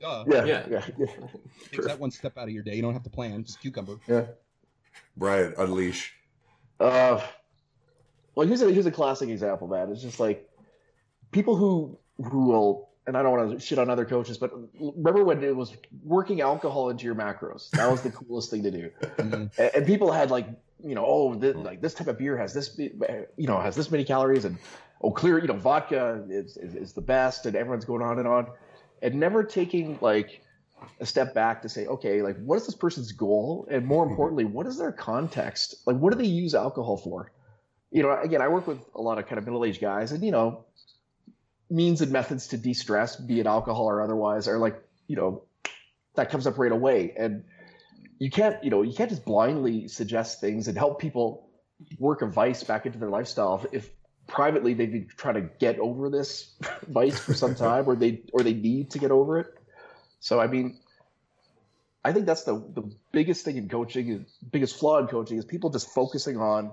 Duh. 0.00 0.24
Yeah, 0.28 0.44
Yeah. 0.44 0.66
yeah, 0.70 0.86
yeah. 0.98 1.06
Takes 1.70 1.86
that 1.86 1.98
one 1.98 2.10
step 2.10 2.36
out 2.38 2.44
of 2.44 2.50
your 2.50 2.62
day. 2.62 2.74
You 2.74 2.82
don't 2.82 2.92
have 2.92 3.04
to 3.04 3.10
plan. 3.10 3.44
Just 3.44 3.60
cucumber. 3.60 3.98
yeah. 4.08 4.24
Brian, 5.16 5.54
unleash. 5.58 6.12
Uh, 6.80 7.20
well, 8.34 8.46
here's 8.46 8.62
a 8.62 8.72
here's 8.72 8.86
a 8.86 8.90
classic 8.90 9.28
example, 9.28 9.68
man. 9.68 9.90
It's 9.92 10.02
just 10.02 10.18
like 10.20 10.48
people 11.30 11.54
who 11.56 11.98
who 12.30 12.46
will, 12.46 12.88
and 13.06 13.16
I 13.16 13.22
don't 13.22 13.32
want 13.32 13.52
to 13.52 13.60
shit 13.60 13.78
on 13.78 13.90
other 13.90 14.04
coaches, 14.04 14.38
but 14.38 14.52
remember 14.78 15.24
when 15.24 15.42
it 15.42 15.56
was 15.56 15.76
working 16.04 16.40
alcohol 16.40 16.90
into 16.90 17.04
your 17.04 17.14
macros? 17.14 17.70
That 17.70 17.90
was 17.90 18.02
the 18.02 18.10
coolest 18.18 18.50
thing 18.50 18.62
to 18.62 18.70
do. 18.70 18.90
Mhm. 19.16 19.50
And, 19.58 19.70
and 19.74 19.86
people 19.86 20.12
had 20.12 20.30
like, 20.30 20.46
you 20.84 20.94
know, 20.94 21.04
oh, 21.06 21.34
this, 21.34 21.56
like 21.56 21.80
this 21.80 21.94
type 21.94 22.08
of 22.08 22.18
beer 22.18 22.36
has 22.36 22.54
this, 22.54 22.78
you 22.78 23.46
know, 23.46 23.60
has 23.60 23.76
this 23.76 23.90
many 23.90 24.04
calories, 24.04 24.44
and 24.44 24.58
oh, 25.00 25.10
clear, 25.10 25.38
you 25.38 25.48
know, 25.48 25.56
vodka 25.56 26.24
is 26.28 26.56
is, 26.56 26.74
is 26.74 26.92
the 26.92 27.00
best, 27.00 27.46
and 27.46 27.56
everyone's 27.56 27.84
going 27.84 28.02
on 28.02 28.18
and 28.18 28.28
on, 28.28 28.48
and 29.00 29.14
never 29.14 29.44
taking 29.44 29.98
like 30.00 30.42
a 31.00 31.06
step 31.06 31.34
back 31.34 31.62
to 31.62 31.68
say, 31.68 31.86
okay, 31.86 32.22
like 32.22 32.36
what 32.42 32.56
is 32.56 32.66
this 32.66 32.74
person's 32.74 33.12
goal, 33.12 33.66
and 33.70 33.86
more 33.86 34.06
importantly, 34.06 34.44
what 34.44 34.66
is 34.66 34.78
their 34.78 34.92
context? 34.92 35.76
Like, 35.86 35.96
what 35.96 36.12
do 36.12 36.18
they 36.18 36.28
use 36.28 36.54
alcohol 36.54 36.96
for? 36.96 37.32
You 37.90 38.02
know, 38.02 38.18
again, 38.20 38.40
I 38.40 38.48
work 38.48 38.66
with 38.66 38.78
a 38.94 39.00
lot 39.00 39.18
of 39.18 39.26
kind 39.26 39.38
of 39.38 39.44
middle 39.44 39.64
aged 39.64 39.80
guys, 39.80 40.12
and 40.12 40.24
you 40.24 40.32
know, 40.32 40.64
means 41.72 42.00
and 42.02 42.12
methods 42.12 42.48
to 42.48 42.56
de-stress, 42.56 43.16
be 43.16 43.40
it 43.40 43.46
alcohol 43.46 43.86
or 43.86 44.02
otherwise, 44.02 44.46
are 44.46 44.58
like, 44.58 44.80
you 45.08 45.16
know, 45.16 45.42
that 46.14 46.30
comes 46.30 46.46
up 46.46 46.58
right 46.58 46.72
away, 46.72 47.14
and 47.16 47.44
you 48.18 48.30
can't, 48.30 48.62
you 48.62 48.70
know, 48.70 48.82
you 48.82 48.92
can't 48.92 49.10
just 49.10 49.24
blindly 49.24 49.88
suggest 49.88 50.40
things 50.40 50.68
and 50.68 50.76
help 50.76 51.00
people 51.00 51.48
work 51.98 52.22
a 52.22 52.26
vice 52.26 52.62
back 52.62 52.86
into 52.86 52.98
their 52.98 53.10
lifestyle 53.10 53.66
if, 53.72 53.90
privately 54.26 54.72
they've 54.72 54.92
been 54.92 55.08
trying 55.16 55.34
to 55.34 55.48
get 55.58 55.78
over 55.78 56.08
this 56.08 56.54
vice 56.88 57.18
for 57.18 57.34
some 57.34 57.54
time, 57.54 57.88
or 57.88 57.96
they 57.96 58.22
or 58.32 58.42
they 58.42 58.54
need 58.54 58.90
to 58.90 58.98
get 58.98 59.10
over 59.10 59.38
it. 59.38 59.46
So 60.20 60.40
I 60.40 60.46
mean, 60.46 60.78
I 62.04 62.12
think 62.12 62.26
that's 62.26 62.44
the 62.44 62.54
the 62.54 62.90
biggest 63.12 63.44
thing 63.44 63.56
in 63.56 63.68
coaching, 63.68 64.26
biggest 64.50 64.78
flaw 64.78 64.98
in 64.98 65.06
coaching 65.06 65.38
is 65.38 65.44
people 65.44 65.70
just 65.70 65.88
focusing 65.90 66.36
on 66.36 66.72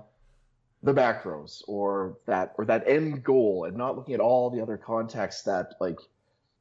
the 0.82 0.94
macros 0.94 1.62
or 1.68 2.16
that 2.26 2.54
or 2.56 2.64
that 2.64 2.88
end 2.88 3.22
goal 3.22 3.64
and 3.66 3.76
not 3.76 3.96
looking 3.96 4.14
at 4.14 4.20
all 4.20 4.50
the 4.50 4.62
other 4.62 4.78
contexts 4.78 5.42
that 5.42 5.74
like 5.80 5.98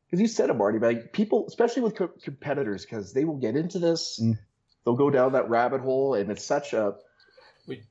because 0.09 0.21
you 0.21 0.27
said 0.27 0.49
it, 0.49 0.55
Marty, 0.55 0.79
but 0.79 0.93
like 0.95 1.13
people, 1.13 1.45
especially 1.47 1.83
with 1.83 1.95
co- 1.95 2.09
competitors, 2.23 2.83
because 2.83 3.13
they 3.13 3.25
will 3.25 3.37
get 3.37 3.55
into 3.55 3.77
this, 3.77 4.19
Mm. 4.19 4.39
they'll 4.83 4.95
go 4.95 5.11
down 5.11 5.33
that 5.33 5.49
rabbit 5.49 5.81
hole, 5.81 6.15
and 6.15 6.31
it's 6.31 6.43
such 6.43 6.73
a, 6.73 6.95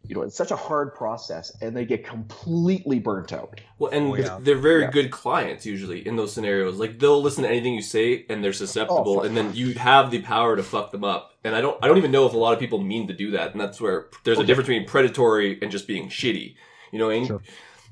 you 0.04 0.14
know, 0.14 0.22
it's 0.22 0.36
such 0.36 0.50
a 0.50 0.56
hard 0.56 0.94
process, 0.94 1.52
and 1.60 1.76
they 1.76 1.84
get 1.84 2.04
completely 2.04 2.98
burnt 2.98 3.32
out. 3.32 3.60
Well, 3.78 3.90
and 3.92 4.12
Oh, 4.12 4.14
yeah. 4.16 4.38
they're 4.40 4.56
very 4.58 4.82
Yeah. 4.82 4.90
good 4.90 5.10
clients 5.10 5.64
usually 5.66 6.06
in 6.06 6.16
those 6.16 6.32
scenarios. 6.32 6.78
Like 6.78 6.98
they'll 6.98 7.20
listen 7.22 7.44
to 7.44 7.48
anything 7.50 7.74
you 7.74 7.82
say, 7.82 8.26
and 8.28 8.42
they're 8.42 8.52
susceptible, 8.52 9.20
Oh, 9.20 9.22
and 9.22 9.36
then 9.36 9.54
you 9.54 9.74
have 9.74 10.10
the 10.10 10.20
power 10.22 10.56
to 10.56 10.62
fuck 10.62 10.90
them 10.92 11.04
up. 11.04 11.32
And 11.44 11.54
I 11.54 11.60
don't, 11.60 11.82
I 11.82 11.88
don't 11.88 11.98
even 11.98 12.10
know 12.10 12.26
if 12.26 12.32
a 12.34 12.38
lot 12.38 12.52
of 12.52 12.58
people 12.58 12.80
mean 12.82 13.06
to 13.08 13.14
do 13.14 13.30
that. 13.32 13.52
And 13.52 13.60
that's 13.60 13.80
where 13.80 14.08
there's 14.24 14.38
a 14.38 14.44
difference 14.44 14.68
between 14.68 14.86
predatory 14.86 15.58
and 15.62 15.70
just 15.70 15.86
being 15.86 16.08
shitty. 16.08 16.54
You 16.92 16.98
know, 16.98 17.06
what 17.06 17.14
I 17.14 17.18
mean? 17.18 17.26
Sure. 17.26 17.42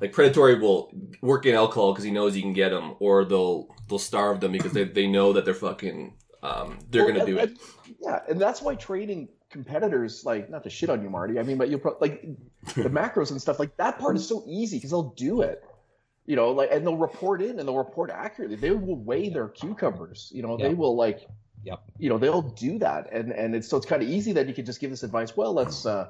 like 0.01 0.13
predatory 0.13 0.59
will 0.59 0.93
work 1.23 1.47
in 1.47 1.55
alcohol 1.55 1.93
because 1.93 2.05
he 2.05 2.11
knows 2.11 2.35
he 2.35 2.43
can 2.43 2.53
get 2.53 2.69
them, 2.71 2.97
or 3.01 3.25
they'll 3.25 3.69
they'll 3.89 3.99
starve 3.99 4.41
them 4.41 4.53
because 4.53 4.73
they, 4.73 4.85
they 4.85 5.07
know 5.07 5.33
that 5.33 5.45
they're 5.45 5.55
fucking 5.55 6.15
um, 6.43 6.79
they're 6.91 7.05
Well, 7.05 7.13
gonna 7.15 7.25
and- 7.25 7.35
do 7.35 7.39
it. 7.39 7.49
and- 7.51 7.59
yeah, 8.01 8.21
and 8.29 8.39
that's 8.41 8.61
why 8.61 8.75
training 8.75 9.29
competitors, 9.57 10.25
like, 10.25 10.51
not 10.51 10.63
to 10.65 10.71
shit 10.71 10.91
on 10.91 11.03
you, 11.03 11.11
Marty. 11.11 11.39
I 11.39 11.43
mean, 11.43 11.59
but 11.59 11.69
you 11.71 11.79
pro- 11.79 11.97
like 12.01 12.23
the 12.75 12.91
macros 13.01 13.31
and 13.31 13.41
stuff, 13.41 13.59
like 13.59 13.77
that 13.79 13.99
part 13.99 14.17
is 14.17 14.27
so 14.29 14.45
easy 14.47 14.77
because 14.77 14.91
they'll 14.91 15.15
do 15.17 15.41
it. 15.43 15.65
You 16.27 16.37
know, 16.37 16.51
like, 16.51 16.71
and 16.73 16.85
they'll 16.85 16.97
report 16.97 17.41
in 17.41 17.59
and 17.59 17.69
they'll 17.69 17.77
report 17.79 18.11
accurately. 18.11 18.57
They 18.57 18.71
will 18.73 18.97
weigh 18.97 19.29
their 19.29 19.49
cucumbers. 19.49 20.31
You 20.35 20.43
know, 20.43 20.57
they 20.57 20.75
will 20.75 20.97
like, 20.97 21.21
Yep. 21.65 21.81
you 21.99 22.09
know, 22.11 22.19
they'll 22.19 22.43
do 22.43 22.79
that, 22.79 23.13
and 23.13 23.33
and 23.33 23.55
it's 23.57 23.67
so 23.69 23.77
it's 23.77 23.87
kind 23.87 24.03
of 24.03 24.09
easy 24.09 24.33
that 24.33 24.47
you 24.47 24.55
can 24.55 24.65
just 24.65 24.79
give 24.81 24.91
this 24.91 25.03
advice. 25.03 25.37
Well, 25.37 25.53
let's 25.53 25.85
uh, 25.87 26.09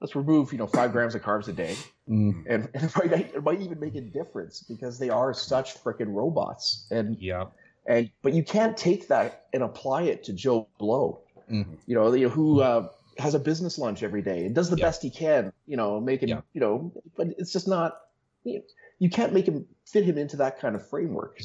let's 0.00 0.16
remove 0.16 0.52
you 0.52 0.58
know 0.58 0.66
five 0.66 0.90
grams 0.92 1.14
of 1.14 1.22
carbs 1.22 1.46
a 1.48 1.52
day, 1.52 1.76
Mm, 2.08 2.44
and, 2.48 2.68
and 2.74 2.84
it, 2.84 2.96
might, 2.96 3.12
it 3.36 3.42
might 3.44 3.60
even 3.60 3.78
make 3.78 3.94
a 3.94 4.00
difference 4.00 4.64
because 4.68 4.98
they 4.98 5.10
are 5.10 5.32
such 5.32 5.80
freaking 5.82 6.12
robots. 6.12 6.86
And 6.90 7.16
yeah. 7.20 7.44
and 7.86 8.10
but 8.22 8.32
you 8.32 8.42
can't 8.42 8.76
take 8.76 9.06
that 9.08 9.46
and 9.52 9.62
apply 9.62 10.02
it 10.04 10.24
to 10.24 10.32
Joe 10.32 10.66
Blow, 10.78 11.20
Mhm. 11.50 11.76
you 11.86 11.94
know, 11.94 12.12
you 12.12 12.28
know, 12.28 12.32
who 12.32 12.60
uh, 12.60 12.88
has 13.18 13.34
a 13.34 13.38
business 13.38 13.78
lunch 13.78 14.02
every 14.02 14.22
day 14.22 14.46
and 14.46 14.54
does 14.54 14.70
the 14.70 14.76
Yeah. 14.76 14.86
best 14.86 15.02
he 15.02 15.10
can, 15.10 15.52
you 15.66 15.76
know, 15.76 16.00
making 16.00 16.28
Yeah. 16.28 16.40
you 16.52 16.60
know, 16.60 16.92
but 17.16 17.28
it's 17.38 17.52
just 17.52 17.68
not. 17.68 18.00
You, 18.44 18.62
you 18.98 19.10
can't 19.10 19.32
make 19.34 19.46
him 19.46 19.66
fit 19.84 20.04
him 20.04 20.16
into 20.16 20.36
that 20.38 20.60
kind 20.60 20.74
of 20.74 20.88
framework, 20.88 21.40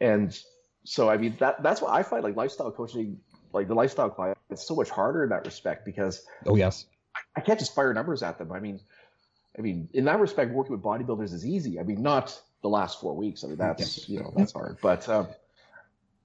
and 0.00 0.38
so 0.84 1.08
I 1.08 1.16
mean 1.16 1.36
that 1.40 1.62
that's 1.62 1.80
why 1.82 1.92
I 1.98 2.02
find 2.02 2.22
like 2.22 2.36
lifestyle 2.36 2.70
coaching, 2.70 3.18
like 3.52 3.66
the 3.66 3.74
lifestyle 3.74 4.10
client, 4.10 4.38
it's 4.50 4.66
so 4.66 4.74
much 4.76 4.90
harder 4.90 5.24
in 5.24 5.30
that 5.30 5.44
respect 5.44 5.84
because 5.84 6.24
Oh 6.46 6.56
yes. 6.56 6.86
I 7.36 7.40
can't 7.40 7.58
just 7.58 7.74
fire 7.74 7.92
numbers 7.92 8.22
at 8.22 8.38
them. 8.38 8.52
I 8.52 8.60
mean, 8.60 8.80
I 9.58 9.62
mean, 9.62 9.88
in 9.92 10.04
that 10.04 10.20
respect, 10.20 10.52
working 10.52 10.72
with 10.72 10.82
bodybuilders 10.82 11.32
is 11.32 11.44
easy. 11.44 11.80
I 11.80 11.82
mean, 11.82 12.02
not 12.02 12.40
the 12.62 12.68
last 12.68 13.00
four 13.00 13.16
weeks. 13.16 13.42
I 13.44 13.48
mean, 13.48 13.56
that's 13.66 14.08
you 14.08 14.20
know 14.20 14.32
that's 14.36 14.52
hard. 14.52 14.78
But 14.80 15.08
um, 15.08 15.28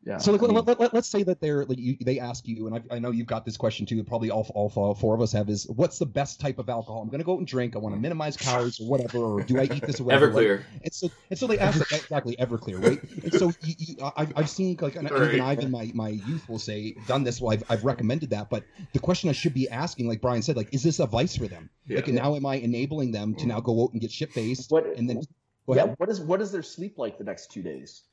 yeah. 0.05 0.19
So 0.19 0.31
like, 0.31 0.43
I 0.43 0.45
mean, 0.45 0.63
let, 0.65 0.79
let, 0.79 0.93
us 0.93 1.07
say 1.07 1.23
that 1.23 1.41
they're 1.41 1.65
like 1.65 1.79
you, 1.79 1.97
they 1.99 2.19
ask 2.19 2.47
you, 2.47 2.67
and 2.67 2.75
I, 2.75 2.95
I 2.95 2.99
know 2.99 3.09
you've 3.09 3.25
got 3.25 3.43
this 3.43 3.57
question 3.57 3.87
too. 3.87 4.03
Probably 4.03 4.29
all, 4.29 4.49
all 4.53 4.69
four 4.69 4.95
four 4.95 5.15
of 5.15 5.21
us 5.21 5.31
have 5.31 5.49
is 5.49 5.67
what's 5.67 5.97
the 5.97 6.05
best 6.05 6.39
type 6.39 6.59
of 6.59 6.69
alcohol? 6.69 7.01
I'm 7.01 7.09
going 7.09 7.19
to 7.19 7.25
go 7.25 7.33
out 7.33 7.39
and 7.39 7.47
drink. 7.47 7.75
I 7.75 7.79
want 7.79 7.95
to 7.95 7.99
minimize 7.99 8.37
calories 8.37 8.79
or 8.79 8.87
whatever. 8.87 9.17
Or 9.17 9.41
do 9.41 9.59
I 9.59 9.63
eat 9.63 9.81
this 9.81 9.99
or 9.99 10.03
whatever? 10.03 10.31
Like, 10.31 10.45
Everclear. 10.45 10.63
and 10.83 10.93
so 10.93 11.11
and 11.31 11.39
so 11.39 11.47
they 11.47 11.57
ask 11.57 11.79
like, 11.91 12.03
exactly 12.03 12.35
Everclear, 12.35 12.83
right? 12.83 13.01
And 13.23 13.33
so 13.33 13.51
you, 13.61 13.73
you, 13.79 13.95
I, 14.03 14.27
I've 14.35 14.49
seen 14.49 14.77
like 14.79 14.95
and 14.95 15.09
Right. 15.09 15.29
even 15.29 15.41
I've 15.41 15.59
in 15.59 15.71
my 15.71 15.91
my 15.95 16.09
youth 16.09 16.47
will 16.47 16.59
say 16.59 16.95
done 17.07 17.23
this. 17.23 17.41
Well, 17.41 17.53
I've, 17.53 17.63
I've 17.69 17.83
recommended 17.83 18.29
that, 18.29 18.51
but 18.51 18.63
the 18.93 18.99
question 18.99 19.29
I 19.29 19.33
should 19.33 19.55
be 19.55 19.69
asking, 19.69 20.07
like 20.07 20.21
Brian 20.21 20.43
said, 20.43 20.55
like 20.55 20.71
is 20.71 20.83
this 20.83 20.99
a 20.99 21.07
vice 21.07 21.35
for 21.35 21.47
them? 21.47 21.71
Yeah. 21.87 21.97
Like 21.97 22.07
now 22.09 22.35
am 22.35 22.45
I 22.45 22.55
enabling 22.55 23.11
them 23.11 23.33
to 23.35 23.45
mm. 23.45 23.47
now 23.47 23.59
go 23.59 23.83
out 23.83 23.93
and 23.93 24.01
get 24.01 24.11
shit 24.11 24.33
faced 24.33 24.69
what 24.69 24.85
and 24.85 25.09
then 25.09 25.17
go 25.17 25.25
yeah, 25.67 25.85
what 25.97 26.09
is 26.09 26.19
what 26.19 26.41
is 26.41 26.51
their 26.51 26.63
sleep 26.63 26.97
like 26.97 27.17
the 27.17 27.23
next 27.23 27.51
two 27.51 27.63
days? 27.63 28.03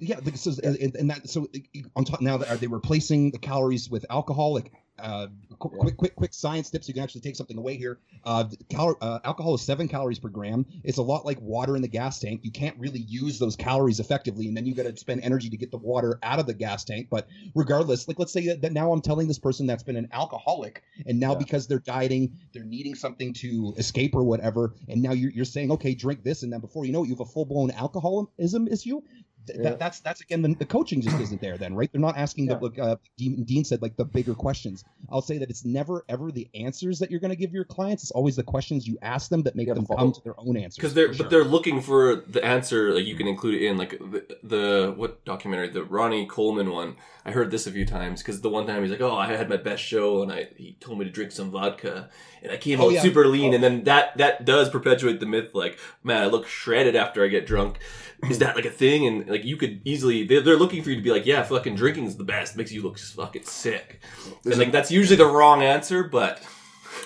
Yeah, 0.00 0.20
so, 0.34 0.52
and, 0.62 0.96
and 0.96 1.10
that 1.10 1.28
so 1.28 1.46
on 1.94 2.04
top 2.04 2.20
now 2.20 2.38
that 2.38 2.50
are 2.50 2.56
they 2.56 2.66
replacing 2.66 3.32
the 3.32 3.38
calories 3.38 3.90
with 3.90 4.06
alcohol? 4.08 4.54
Like, 4.54 4.72
uh, 5.02 5.26
qu- 5.58 5.70
Yeah. 5.74 5.80
quick, 5.80 5.96
quick, 5.96 6.16
quick 6.16 6.34
science 6.34 6.70
tips. 6.70 6.88
You 6.88 6.94
can 6.94 7.02
actually 7.02 7.20
take 7.22 7.36
something 7.36 7.58
away 7.58 7.76
here. 7.76 7.98
Uh, 8.24 8.44
cal- 8.70 8.96
uh, 9.00 9.18
alcohol 9.24 9.54
is 9.54 9.62
seven 9.62 9.88
calories 9.88 10.18
per 10.18 10.28
gram. 10.28 10.64
It's 10.84 10.98
a 10.98 11.02
lot 11.02 11.26
like 11.26 11.40
water 11.40 11.76
in 11.76 11.82
the 11.82 11.88
gas 11.88 12.18
tank. 12.20 12.40
You 12.44 12.50
can't 12.52 12.78
really 12.78 13.00
use 13.00 13.38
those 13.38 13.56
calories 13.56 14.00
effectively, 14.00 14.46
and 14.48 14.56
then 14.56 14.66
you 14.66 14.74
got 14.74 14.84
to 14.84 14.96
spend 14.96 15.22
energy 15.22 15.50
to 15.50 15.56
get 15.56 15.70
the 15.70 15.78
water 15.78 16.18
out 16.22 16.38
of 16.38 16.46
the 16.46 16.54
gas 16.54 16.84
tank. 16.84 17.08
But 17.10 17.28
regardless, 17.54 18.08
like 18.08 18.18
let's 18.18 18.32
say 18.32 18.46
that, 18.46 18.62
that 18.62 18.72
now 18.72 18.92
I'm 18.92 19.00
telling 19.00 19.28
this 19.28 19.38
person 19.38 19.66
that's 19.66 19.82
been 19.82 19.96
an 19.96 20.08
alcoholic, 20.12 20.82
and 21.06 21.18
now 21.20 21.32
Yeah. 21.32 21.38
because 21.38 21.66
they're 21.66 21.78
dieting, 21.80 22.38
they're 22.52 22.64
needing 22.64 22.94
something 22.94 23.32
to 23.34 23.74
escape 23.76 24.14
or 24.14 24.22
whatever, 24.24 24.74
and 24.88 25.02
now 25.02 25.12
you're, 25.12 25.30
you're 25.30 25.44
saying, 25.44 25.70
okay, 25.72 25.94
drink 25.94 26.22
this, 26.22 26.42
and 26.42 26.52
then 26.52 26.60
before 26.60 26.84
you 26.84 26.92
know 26.92 27.02
it, 27.04 27.08
you 27.08 27.14
have 27.14 27.20
a 27.20 27.24
full 27.26 27.44
blown 27.44 27.70
alcoholism 27.72 28.68
issue. 28.68 29.00
Th- 29.46 29.58
Yeah. 29.58 29.70
that, 29.70 29.78
that's 29.78 30.00
that's 30.00 30.20
again 30.20 30.42
the, 30.42 30.54
the 30.54 30.64
coaching 30.64 31.00
just 31.02 31.18
isn't 31.20 31.40
there 31.40 31.56
then 31.58 31.74
right? 31.74 31.90
They're 31.92 32.00
not 32.00 32.16
asking 32.16 32.46
Yeah. 32.46 32.54
the 32.58 32.64
like 32.66 32.78
uh, 32.78 32.96
Dean, 33.18 33.44
Dean 33.44 33.64
said 33.64 33.82
like 33.82 33.96
the 33.96 34.04
bigger 34.04 34.34
questions. 34.34 34.84
I'll 35.10 35.22
say 35.22 35.38
that 35.38 35.50
it's 35.50 35.64
never 35.64 36.04
ever 36.08 36.30
the 36.30 36.48
answers 36.54 36.98
that 37.00 37.10
you're 37.10 37.20
going 37.20 37.30
to 37.32 37.36
give 37.36 37.52
your 37.52 37.64
clients. 37.64 38.02
It's 38.04 38.12
always 38.12 38.36
the 38.36 38.42
questions 38.44 38.86
you 38.86 38.98
ask 39.02 39.30
them 39.30 39.42
that 39.42 39.56
make 39.56 39.68
Yeah, 39.68 39.74
them 39.74 39.86
follow- 39.86 39.98
come 40.00 40.12
to 40.12 40.20
their 40.22 40.38
own 40.38 40.56
answers 40.56 40.76
because 40.76 40.94
they're 40.94 41.12
sure. 41.12 41.24
but 41.24 41.30
they're 41.30 41.44
looking 41.44 41.80
for 41.80 42.16
the 42.28 42.44
answer 42.44 42.92
like 42.94 43.04
you 43.06 43.16
can 43.16 43.26
include 43.26 43.54
it 43.60 43.66
in 43.66 43.76
like 43.78 43.90
the, 43.98 44.36
the 44.42 44.94
what 44.96 45.24
documentary 45.24 45.68
the 45.70 45.84
ronnie 45.84 46.26
coleman 46.26 46.70
one. 46.70 46.96
I 47.24 47.30
heard 47.30 47.50
this 47.52 47.66
a 47.66 47.70
few 47.70 47.86
times 47.86 48.20
because 48.22 48.40
the 48.40 48.48
one 48.50 48.66
time 48.66 48.82
he's 48.82 48.90
like 48.90 49.00
oh 49.00 49.16
i 49.16 49.26
had 49.28 49.48
my 49.48 49.56
best 49.56 49.82
show 49.82 50.22
and 50.22 50.32
i 50.32 50.48
he 50.56 50.76
told 50.80 50.98
me 50.98 51.04
to 51.04 51.10
drink 51.10 51.30
some 51.30 51.50
vodka 51.52 52.10
and 52.42 52.50
i 52.50 52.56
came 52.56 52.80
Oh, 52.80 52.94
out 52.96 53.00
super 53.02 53.26
lean. 53.28 53.54
And 53.54 53.62
then 53.62 53.84
that 53.84 54.16
that 54.18 54.44
does 54.44 54.68
perpetuate 54.70 55.20
the 55.20 55.26
myth 55.26 55.50
like 55.54 55.78
man 56.02 56.22
i 56.22 56.26
look 56.26 56.46
shredded 56.48 56.96
after 56.96 57.24
i 57.24 57.28
get 57.28 57.46
drunk. 57.46 57.78
Is 58.30 58.38
that 58.44 58.54
like 58.56 58.64
a 58.64 58.70
thing 58.70 59.06
and 59.06 59.28
like 59.32 59.44
you 59.44 59.56
could 59.56 59.80
easily 59.84 60.24
they're, 60.24 60.40
they're 60.40 60.56
looking 60.56 60.82
for 60.82 60.90
you 60.90 60.96
to 60.96 61.02
be 61.02 61.10
like 61.10 61.26
yeah 61.26 61.42
fucking 61.42 61.74
drinking 61.74 62.04
is 62.04 62.16
the 62.16 62.24
best. 62.24 62.56
Makes 62.56 62.72
you 62.72 62.82
look 62.82 62.98
fucking 62.98 63.44
sick. 63.44 64.00
And 64.44 64.58
like 64.58 64.72
that's 64.72 64.90
usually 64.90 65.16
the 65.16 65.26
wrong 65.26 65.62
answer 65.62 66.04
but 66.04 66.42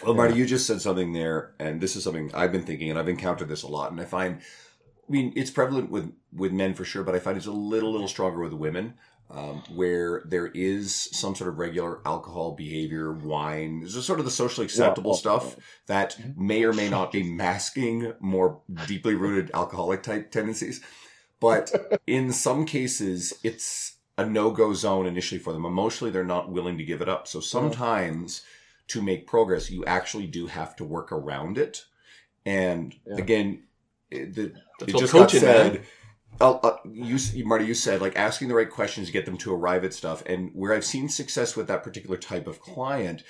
Well, 0.05 0.15
Marty, 0.15 0.35
you 0.35 0.47
just 0.47 0.67
said 0.67 0.81
something 0.81 1.13
there, 1.13 1.55
and 1.59 1.81
this 1.81 1.97
is 1.97 2.05
something 2.05 2.31
I've 2.35 2.53
been 2.53 2.65
thinking, 2.65 2.91
and 2.91 2.99
I've 2.99 3.09
encountered 3.09 3.49
this 3.49 3.63
a 3.63 3.69
lot, 3.69 3.91
and 3.93 4.01
I 4.01 4.05
find, 4.05 4.41
I 4.41 5.13
mean, 5.13 5.33
it's 5.37 5.51
prevalent 5.51 5.91
with 5.91 6.13
with 6.33 6.53
men 6.53 6.75
for 6.75 6.85
sure, 6.85 7.05
but 7.05 7.15
I 7.15 7.19
find 7.19 7.37
it's 7.37 7.47
a 7.47 7.53
little 7.53 7.93
little 7.93 8.09
stronger 8.09 8.41
with 8.41 8.53
women, 8.53 8.95
um, 9.31 9.63
where 9.75 10.23
there 10.27 10.47
is 10.49 10.95
some 10.95 11.35
sort 11.35 11.49
of 11.49 11.59
regular 11.59 12.01
alcohol 12.07 12.53
behavior, 12.53 13.13
wine, 13.13 13.81
this 13.81 13.97
is 13.97 14.05
sort 14.05 14.19
of 14.19 14.25
the 14.25 14.31
socially 14.31 14.65
acceptable 14.65 15.13
well, 15.13 15.19
stuff 15.19 15.57
that 15.87 16.17
may 16.37 16.65
or 16.65 16.73
may 16.73 16.89
not 16.89 17.13
be 17.13 17.23
masking 17.33 18.13
more 18.21 18.61
deeply 18.87 19.15
rooted 19.15 19.51
alcoholic 19.55 20.03
type 20.03 20.31
tendencies, 20.31 20.81
but 21.41 22.01
in 22.07 22.33
some 22.33 22.65
cases, 22.67 23.35
it's 23.43 23.97
a 24.19 24.25
no 24.25 24.51
go 24.51 24.73
zone 24.73 25.07
initially 25.07 25.39
for 25.39 25.53
them. 25.53 25.65
Emotionally, 25.65 26.11
they're 26.11 26.25
not 26.25 26.51
willing 26.51 26.79
to 26.79 26.85
give 26.85 27.03
it 27.03 27.09
up, 27.09 27.29
so 27.29 27.41
sometimes 27.41 28.43
to 28.89 29.03
make 29.03 29.27
progress, 29.27 29.71
you 29.71 29.85
actually 29.85 30.27
do 30.27 30.47
have 30.47 30.77
to 30.77 30.85
work 30.85 31.13
around 31.13 31.59
it. 31.59 31.85
And 32.45 32.95
Yeah. 33.07 33.17
again, 33.17 33.65
it, 34.11 34.35
the, 34.35 34.53
it 34.87 34.97
just 34.97 35.13
got 35.13 35.31
said. 35.31 35.75
man. 35.75 35.83
uh, 36.41 36.53
uh, 36.53 36.77
you, 36.85 37.19
Marty, 37.45 37.65
you 37.67 37.75
said 37.75 38.01
like 38.01 38.17
asking 38.17 38.49
the 38.49 38.55
right 38.55 38.71
questions 38.71 39.09
to 39.09 39.13
get 39.13 39.27
them 39.27 39.37
to 39.39 39.53
arrive 39.55 39.85
at 39.85 39.93
stuff. 39.93 40.23
And 40.27 40.51
where 40.55 40.73
I've 40.73 40.85
seen 40.85 41.09
success 41.09 41.57
with 41.57 41.67
that 41.69 41.83
particular 41.83 42.17
type 42.17 42.47
of 42.47 42.61
client 42.61 43.23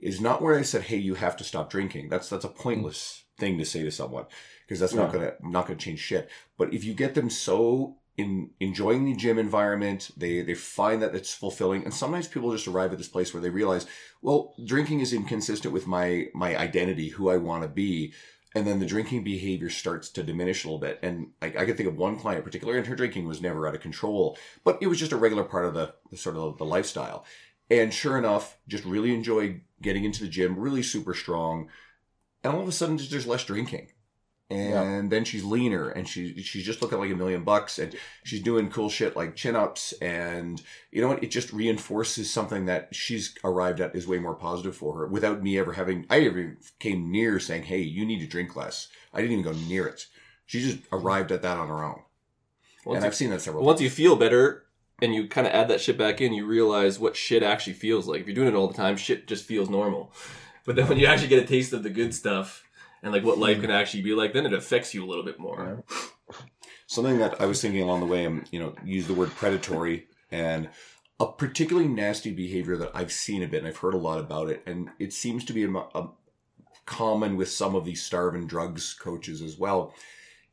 is 0.00 0.20
not 0.20 0.40
where 0.42 0.58
I 0.58 0.62
said, 0.62 0.82
"Hey, 0.82 0.96
you 0.96 1.14
have 1.14 1.36
to 1.36 1.44
stop 1.44 1.70
drinking." 1.70 2.08
That's 2.08 2.28
that's 2.28 2.44
a 2.44 2.48
pointless 2.48 3.24
thing 3.38 3.58
to 3.58 3.64
say 3.64 3.82
to 3.82 3.90
someone 3.90 4.26
because 4.72 4.80
that's 4.80 4.94
not 4.94 5.12
gonna 5.12 5.34
not 5.42 5.66
gonna 5.66 5.78
change 5.78 5.98
shit. 5.98 6.30
But 6.56 6.72
if 6.72 6.82
you 6.82 6.94
get 6.94 7.14
them 7.14 7.28
so 7.28 7.98
in 8.16 8.52
enjoying 8.58 9.04
the 9.04 9.14
gym 9.14 9.38
environment, 9.38 10.10
they 10.16 10.40
they 10.40 10.54
find 10.54 11.02
that 11.02 11.14
it's 11.14 11.34
fulfilling, 11.34 11.84
and 11.84 11.92
sometimes 11.92 12.26
people 12.26 12.50
just 12.52 12.66
arrive 12.66 12.90
at 12.90 12.96
this 12.96 13.08
place 13.08 13.34
where 13.34 13.42
they 13.42 13.50
realize, 13.50 13.86
well, 14.22 14.54
drinking 14.64 15.00
is 15.00 15.12
inconsistent 15.12 15.74
with 15.74 15.86
my 15.86 16.28
my 16.32 16.56
identity, 16.56 17.10
who 17.10 17.28
I 17.28 17.36
want 17.36 17.64
to 17.64 17.68
be 17.68 18.14
and 18.54 18.66
then 18.66 18.80
the 18.80 18.86
drinking 18.86 19.24
behavior 19.24 19.70
starts 19.70 20.10
to 20.10 20.22
diminish 20.22 20.62
a 20.62 20.68
little 20.68 20.78
bit. 20.78 20.98
And 21.02 21.28
I, 21.40 21.46
I 21.46 21.64
can 21.64 21.74
think 21.74 21.88
of 21.88 21.96
one 21.96 22.18
client 22.18 22.40
in 22.40 22.44
particular, 22.44 22.76
and 22.76 22.86
her 22.86 22.94
drinking 22.94 23.26
was 23.26 23.40
never 23.40 23.66
out 23.66 23.74
of 23.74 23.80
control, 23.80 24.36
but 24.62 24.76
it 24.82 24.88
was 24.88 24.98
just 24.98 25.12
a 25.12 25.16
regular 25.16 25.42
part 25.42 25.64
of 25.64 25.72
the, 25.72 25.94
the 26.10 26.18
sort 26.18 26.36
of 26.36 26.58
the 26.58 26.64
lifestyle. 26.66 27.24
And 27.70 27.94
sure 27.94 28.18
enough, 28.18 28.58
just 28.68 28.84
really 28.84 29.14
enjoyed 29.14 29.62
getting 29.80 30.04
into 30.04 30.22
the 30.22 30.28
gym, 30.28 30.58
really 30.58 30.82
super 30.82 31.14
strong. 31.14 31.70
And 32.44 32.52
all 32.52 32.60
of 32.60 32.68
a 32.68 32.72
sudden, 32.72 32.98
there's 32.98 33.26
less 33.26 33.46
drinking 33.46 33.88
and 34.50 34.70
yeah. 34.70 35.02
then 35.08 35.24
she's 35.24 35.44
leaner 35.44 35.88
and 35.88 36.06
she 36.06 36.40
she's 36.42 36.64
just 36.64 36.82
looking 36.82 36.98
like 36.98 37.10
a 37.10 37.16
million 37.16 37.42
bucks 37.42 37.78
and 37.78 37.94
she's 38.24 38.42
doing 38.42 38.70
cool 38.70 38.90
shit 38.90 39.16
like 39.16 39.34
chin 39.34 39.56
ups 39.56 39.92
and 40.02 40.62
you 40.90 41.00
know 41.00 41.08
what 41.08 41.22
it 41.22 41.30
just 41.30 41.52
reinforces 41.52 42.30
something 42.30 42.66
that 42.66 42.94
she's 42.94 43.34
arrived 43.44 43.80
at 43.80 43.94
is 43.94 44.06
way 44.06 44.18
more 44.18 44.34
positive 44.34 44.76
for 44.76 44.96
her 44.96 45.06
without 45.06 45.42
me 45.42 45.58
ever 45.58 45.72
having 45.72 46.04
I 46.10 46.20
ever 46.20 46.56
came 46.78 47.10
near 47.10 47.40
saying 47.40 47.64
hey 47.64 47.80
you 47.80 48.04
need 48.04 48.20
to 48.20 48.26
drink 48.26 48.54
less. 48.54 48.88
I 49.12 49.20
didn't 49.20 49.38
even 49.38 49.52
go 49.52 49.58
near 49.68 49.86
it. 49.86 50.06
She 50.46 50.60
just 50.60 50.78
arrived 50.92 51.32
at 51.32 51.42
that 51.42 51.56
on 51.56 51.68
her 51.68 51.82
own. 51.82 52.02
Once 52.84 52.96
and 52.96 53.04
you, 53.04 53.06
I've 53.06 53.14
seen 53.14 53.30
that 53.30 53.40
several 53.40 53.64
once 53.64 53.78
times. 53.78 53.84
you 53.84 53.90
feel 53.90 54.16
better 54.16 54.64
and 55.00 55.14
you 55.14 55.28
kind 55.28 55.46
of 55.46 55.52
add 55.52 55.68
that 55.68 55.80
shit 55.80 55.96
back 55.96 56.20
in 56.20 56.32
you 56.32 56.46
realize 56.46 56.98
what 56.98 57.16
shit 57.16 57.42
actually 57.42 57.72
feels 57.72 58.06
like. 58.06 58.20
If 58.20 58.26
you're 58.26 58.34
doing 58.34 58.48
it 58.48 58.54
all 58.54 58.68
the 58.68 58.74
time 58.74 58.96
shit 58.96 59.26
just 59.26 59.44
feels 59.44 59.70
normal. 59.70 60.12
But 60.64 60.76
then 60.76 60.88
when 60.88 60.98
you 60.98 61.06
actually 61.06 61.28
get 61.28 61.42
a 61.42 61.46
taste 61.46 61.72
of 61.72 61.82
the 61.82 61.90
good 61.90 62.14
stuff 62.14 62.62
and 63.02 63.12
like 63.12 63.24
what 63.24 63.38
life 63.38 63.56
hmm. 63.56 63.62
can 63.62 63.70
actually 63.70 64.02
be 64.02 64.14
like, 64.14 64.32
then 64.32 64.46
it 64.46 64.52
affects 64.52 64.94
you 64.94 65.04
a 65.04 65.08
little 65.08 65.24
bit 65.24 65.38
more. 65.38 65.84
Something 66.86 67.18
that 67.18 67.40
I 67.40 67.46
was 67.46 67.60
thinking 67.60 67.82
along 67.82 68.00
the 68.00 68.06
way, 68.06 68.24
and 68.24 68.46
you 68.50 68.60
know, 68.60 68.74
use 68.84 69.06
the 69.06 69.14
word 69.14 69.30
predatory 69.30 70.06
and 70.30 70.68
a 71.20 71.26
particularly 71.26 71.88
nasty 71.88 72.32
behavior 72.32 72.76
that 72.76 72.90
I've 72.94 73.12
seen 73.12 73.42
a 73.42 73.46
bit, 73.46 73.58
and 73.58 73.68
I've 73.68 73.76
heard 73.76 73.94
a 73.94 73.98
lot 73.98 74.18
about 74.18 74.50
it, 74.50 74.62
and 74.66 74.90
it 74.98 75.12
seems 75.12 75.44
to 75.44 75.52
be 75.52 75.62
a, 75.62 75.70
a 75.70 76.10
common 76.84 77.36
with 77.36 77.48
some 77.48 77.74
of 77.74 77.84
these 77.84 78.02
starving 78.02 78.46
drugs 78.46 78.92
coaches 78.94 79.40
as 79.40 79.56
well, 79.56 79.94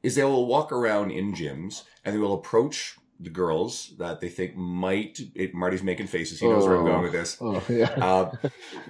is 0.04 0.16
they 0.16 0.24
will 0.24 0.46
walk 0.46 0.72
around 0.72 1.12
in 1.12 1.34
gyms 1.34 1.84
and 2.06 2.14
they 2.14 2.20
will 2.20 2.34
approach 2.34 2.99
the 3.20 3.30
girls 3.30 3.94
that 3.98 4.22
they 4.22 4.30
think 4.30 4.56
might 4.56 5.20
it, 5.36 5.54
Marty's 5.54 5.84
making 5.84 6.08
faces. 6.08 6.40
He 6.40 6.48
knows 6.48 6.64
oh, 6.64 6.68
where 6.68 6.78
I'm 6.78 6.86
going 6.86 7.04
with 7.04 7.12
this. 7.12 7.38
Oh, 7.42 7.64
yeah. 7.68 7.92
uh, 7.92 8.32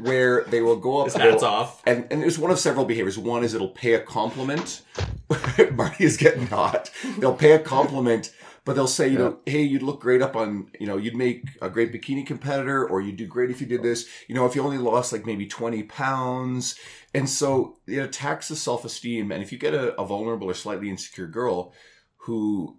where 0.01 0.43
they 0.45 0.61
will 0.61 0.75
go 0.75 0.99
up. 0.99 1.05
His 1.05 1.15
hats 1.15 1.43
off. 1.43 1.81
And 1.85 2.07
and 2.11 2.21
there's 2.21 2.37
one 2.37 2.51
of 2.51 2.59
several 2.59 2.85
behaviors. 2.85 3.17
One 3.17 3.43
is 3.43 3.53
it'll 3.53 3.69
pay 3.69 3.93
a 3.93 3.99
compliment. 3.99 4.83
Marty 5.73 6.03
is 6.03 6.17
getting 6.17 6.47
hot. 6.47 6.91
They'll 7.17 7.35
pay 7.35 7.53
a 7.53 7.59
compliment, 7.59 8.31
but 8.65 8.75
they'll 8.75 8.87
say, 8.87 9.07
you 9.07 9.13
yeah. 9.13 9.25
know, 9.25 9.39
hey, 9.45 9.63
you'd 9.63 9.81
look 9.81 9.99
great 9.99 10.21
up 10.21 10.35
on, 10.35 10.69
you 10.79 10.85
know, 10.85 10.97
you'd 10.97 11.15
make 11.15 11.45
a 11.61 11.69
great 11.69 11.91
bikini 11.91 12.25
competitor, 12.25 12.87
or 12.87 13.01
you'd 13.01 13.17
do 13.17 13.25
great 13.25 13.49
if 13.49 13.61
you 13.61 13.67
did 13.67 13.81
this. 13.81 14.07
You 14.27 14.35
know, 14.35 14.45
if 14.45 14.55
you 14.55 14.61
only 14.61 14.77
lost 14.77 15.11
like 15.11 15.25
maybe 15.25 15.47
20 15.47 15.83
pounds. 15.83 16.77
And 17.13 17.27
so 17.27 17.77
it 17.87 17.97
attacks 17.97 18.47
the 18.47 18.55
self 18.55 18.85
esteem. 18.85 19.31
And 19.31 19.41
if 19.41 19.51
you 19.51 19.57
get 19.57 19.73
a, 19.73 19.99
a 19.99 20.05
vulnerable 20.05 20.49
or 20.49 20.53
slightly 20.53 20.89
insecure 20.89 21.27
girl 21.27 21.73
who 22.17 22.77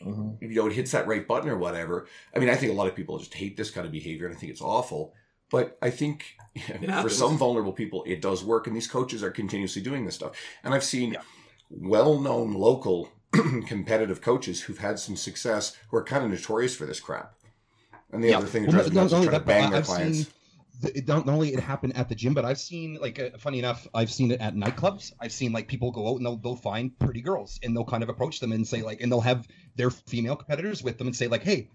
Mm-hmm. 0.00 0.44
You 0.44 0.54
know, 0.54 0.66
it 0.66 0.72
hits 0.72 0.92
that 0.92 1.06
right 1.06 1.26
button 1.26 1.48
or 1.48 1.58
whatever. 1.58 2.06
I 2.34 2.38
mean, 2.38 2.48
I 2.48 2.54
think 2.54 2.72
a 2.72 2.74
lot 2.74 2.88
of 2.88 2.94
people 2.94 3.18
just 3.18 3.34
hate 3.34 3.56
this 3.56 3.70
kind 3.70 3.86
of 3.86 3.92
behavior, 3.92 4.26
and 4.26 4.36
I 4.36 4.38
think 4.38 4.52
it's 4.52 4.62
awful. 4.62 5.14
But 5.50 5.78
I 5.80 5.90
think 5.90 6.36
for 7.02 7.08
some 7.08 7.38
vulnerable 7.38 7.72
people, 7.72 8.04
it 8.06 8.20
does 8.20 8.44
work, 8.44 8.66
and 8.66 8.76
these 8.76 8.86
coaches 8.86 9.22
are 9.22 9.30
continuously 9.30 9.82
doing 9.82 10.04
this 10.04 10.14
stuff. 10.14 10.36
And 10.62 10.74
I've 10.74 10.84
seen 10.84 11.12
yeah. 11.12 11.20
well-known 11.70 12.52
local 12.52 13.10
competitive 13.66 14.20
coaches 14.20 14.62
who've 14.62 14.78
had 14.78 14.98
some 14.98 15.16
success 15.16 15.76
who 15.88 15.96
are 15.96 16.04
kind 16.04 16.24
of 16.24 16.30
notorious 16.30 16.74
for 16.76 16.86
this 16.86 17.00
crap. 17.00 17.34
And 18.10 18.22
the 18.22 18.28
yeah. 18.28 18.38
other 18.38 18.46
thing 18.46 18.64
that 18.64 18.70
drives 18.70 18.86
well, 18.92 19.04
me 19.06 19.10
nuts 19.10 19.12
is 19.12 19.28
trying 19.28 19.40
to 19.40 19.46
bang 19.46 19.70
their 19.70 19.80
I've 19.80 19.86
clients. 19.86 20.18
Seen, 20.18 20.26
it 20.82 21.08
not 21.08 21.28
only 21.28 21.52
it 21.52 21.60
happened 21.60 21.96
at 21.96 22.08
the 22.08 22.14
gym, 22.14 22.34
but 22.34 22.44
I've 22.44 22.58
seen 22.58 22.98
like 23.00 23.18
uh, 23.18 23.30
funny 23.38 23.58
enough, 23.58 23.86
I've 23.94 24.10
seen 24.10 24.30
it 24.30 24.40
at 24.40 24.54
nightclubs. 24.54 25.12
I've 25.20 25.32
seen 25.32 25.52
like 25.52 25.68
people 25.68 25.90
go 25.90 26.08
out 26.08 26.16
and 26.16 26.26
they'll 26.26 26.36
they'll 26.36 26.56
find 26.56 26.96
pretty 26.98 27.20
girls 27.20 27.58
and 27.62 27.76
they'll 27.76 27.84
kind 27.84 28.02
of 28.02 28.08
approach 28.08 28.40
them 28.40 28.52
and 28.52 28.66
say 28.66 28.82
like, 28.82 29.00
and 29.00 29.10
they'll 29.10 29.20
have 29.20 29.46
their 29.76 29.90
female 29.90 30.36
competitors 30.36 30.82
with 30.82 30.98
them 30.98 31.06
and 31.08 31.16
say 31.16 31.26
like, 31.26 31.42
hey, 31.42 31.70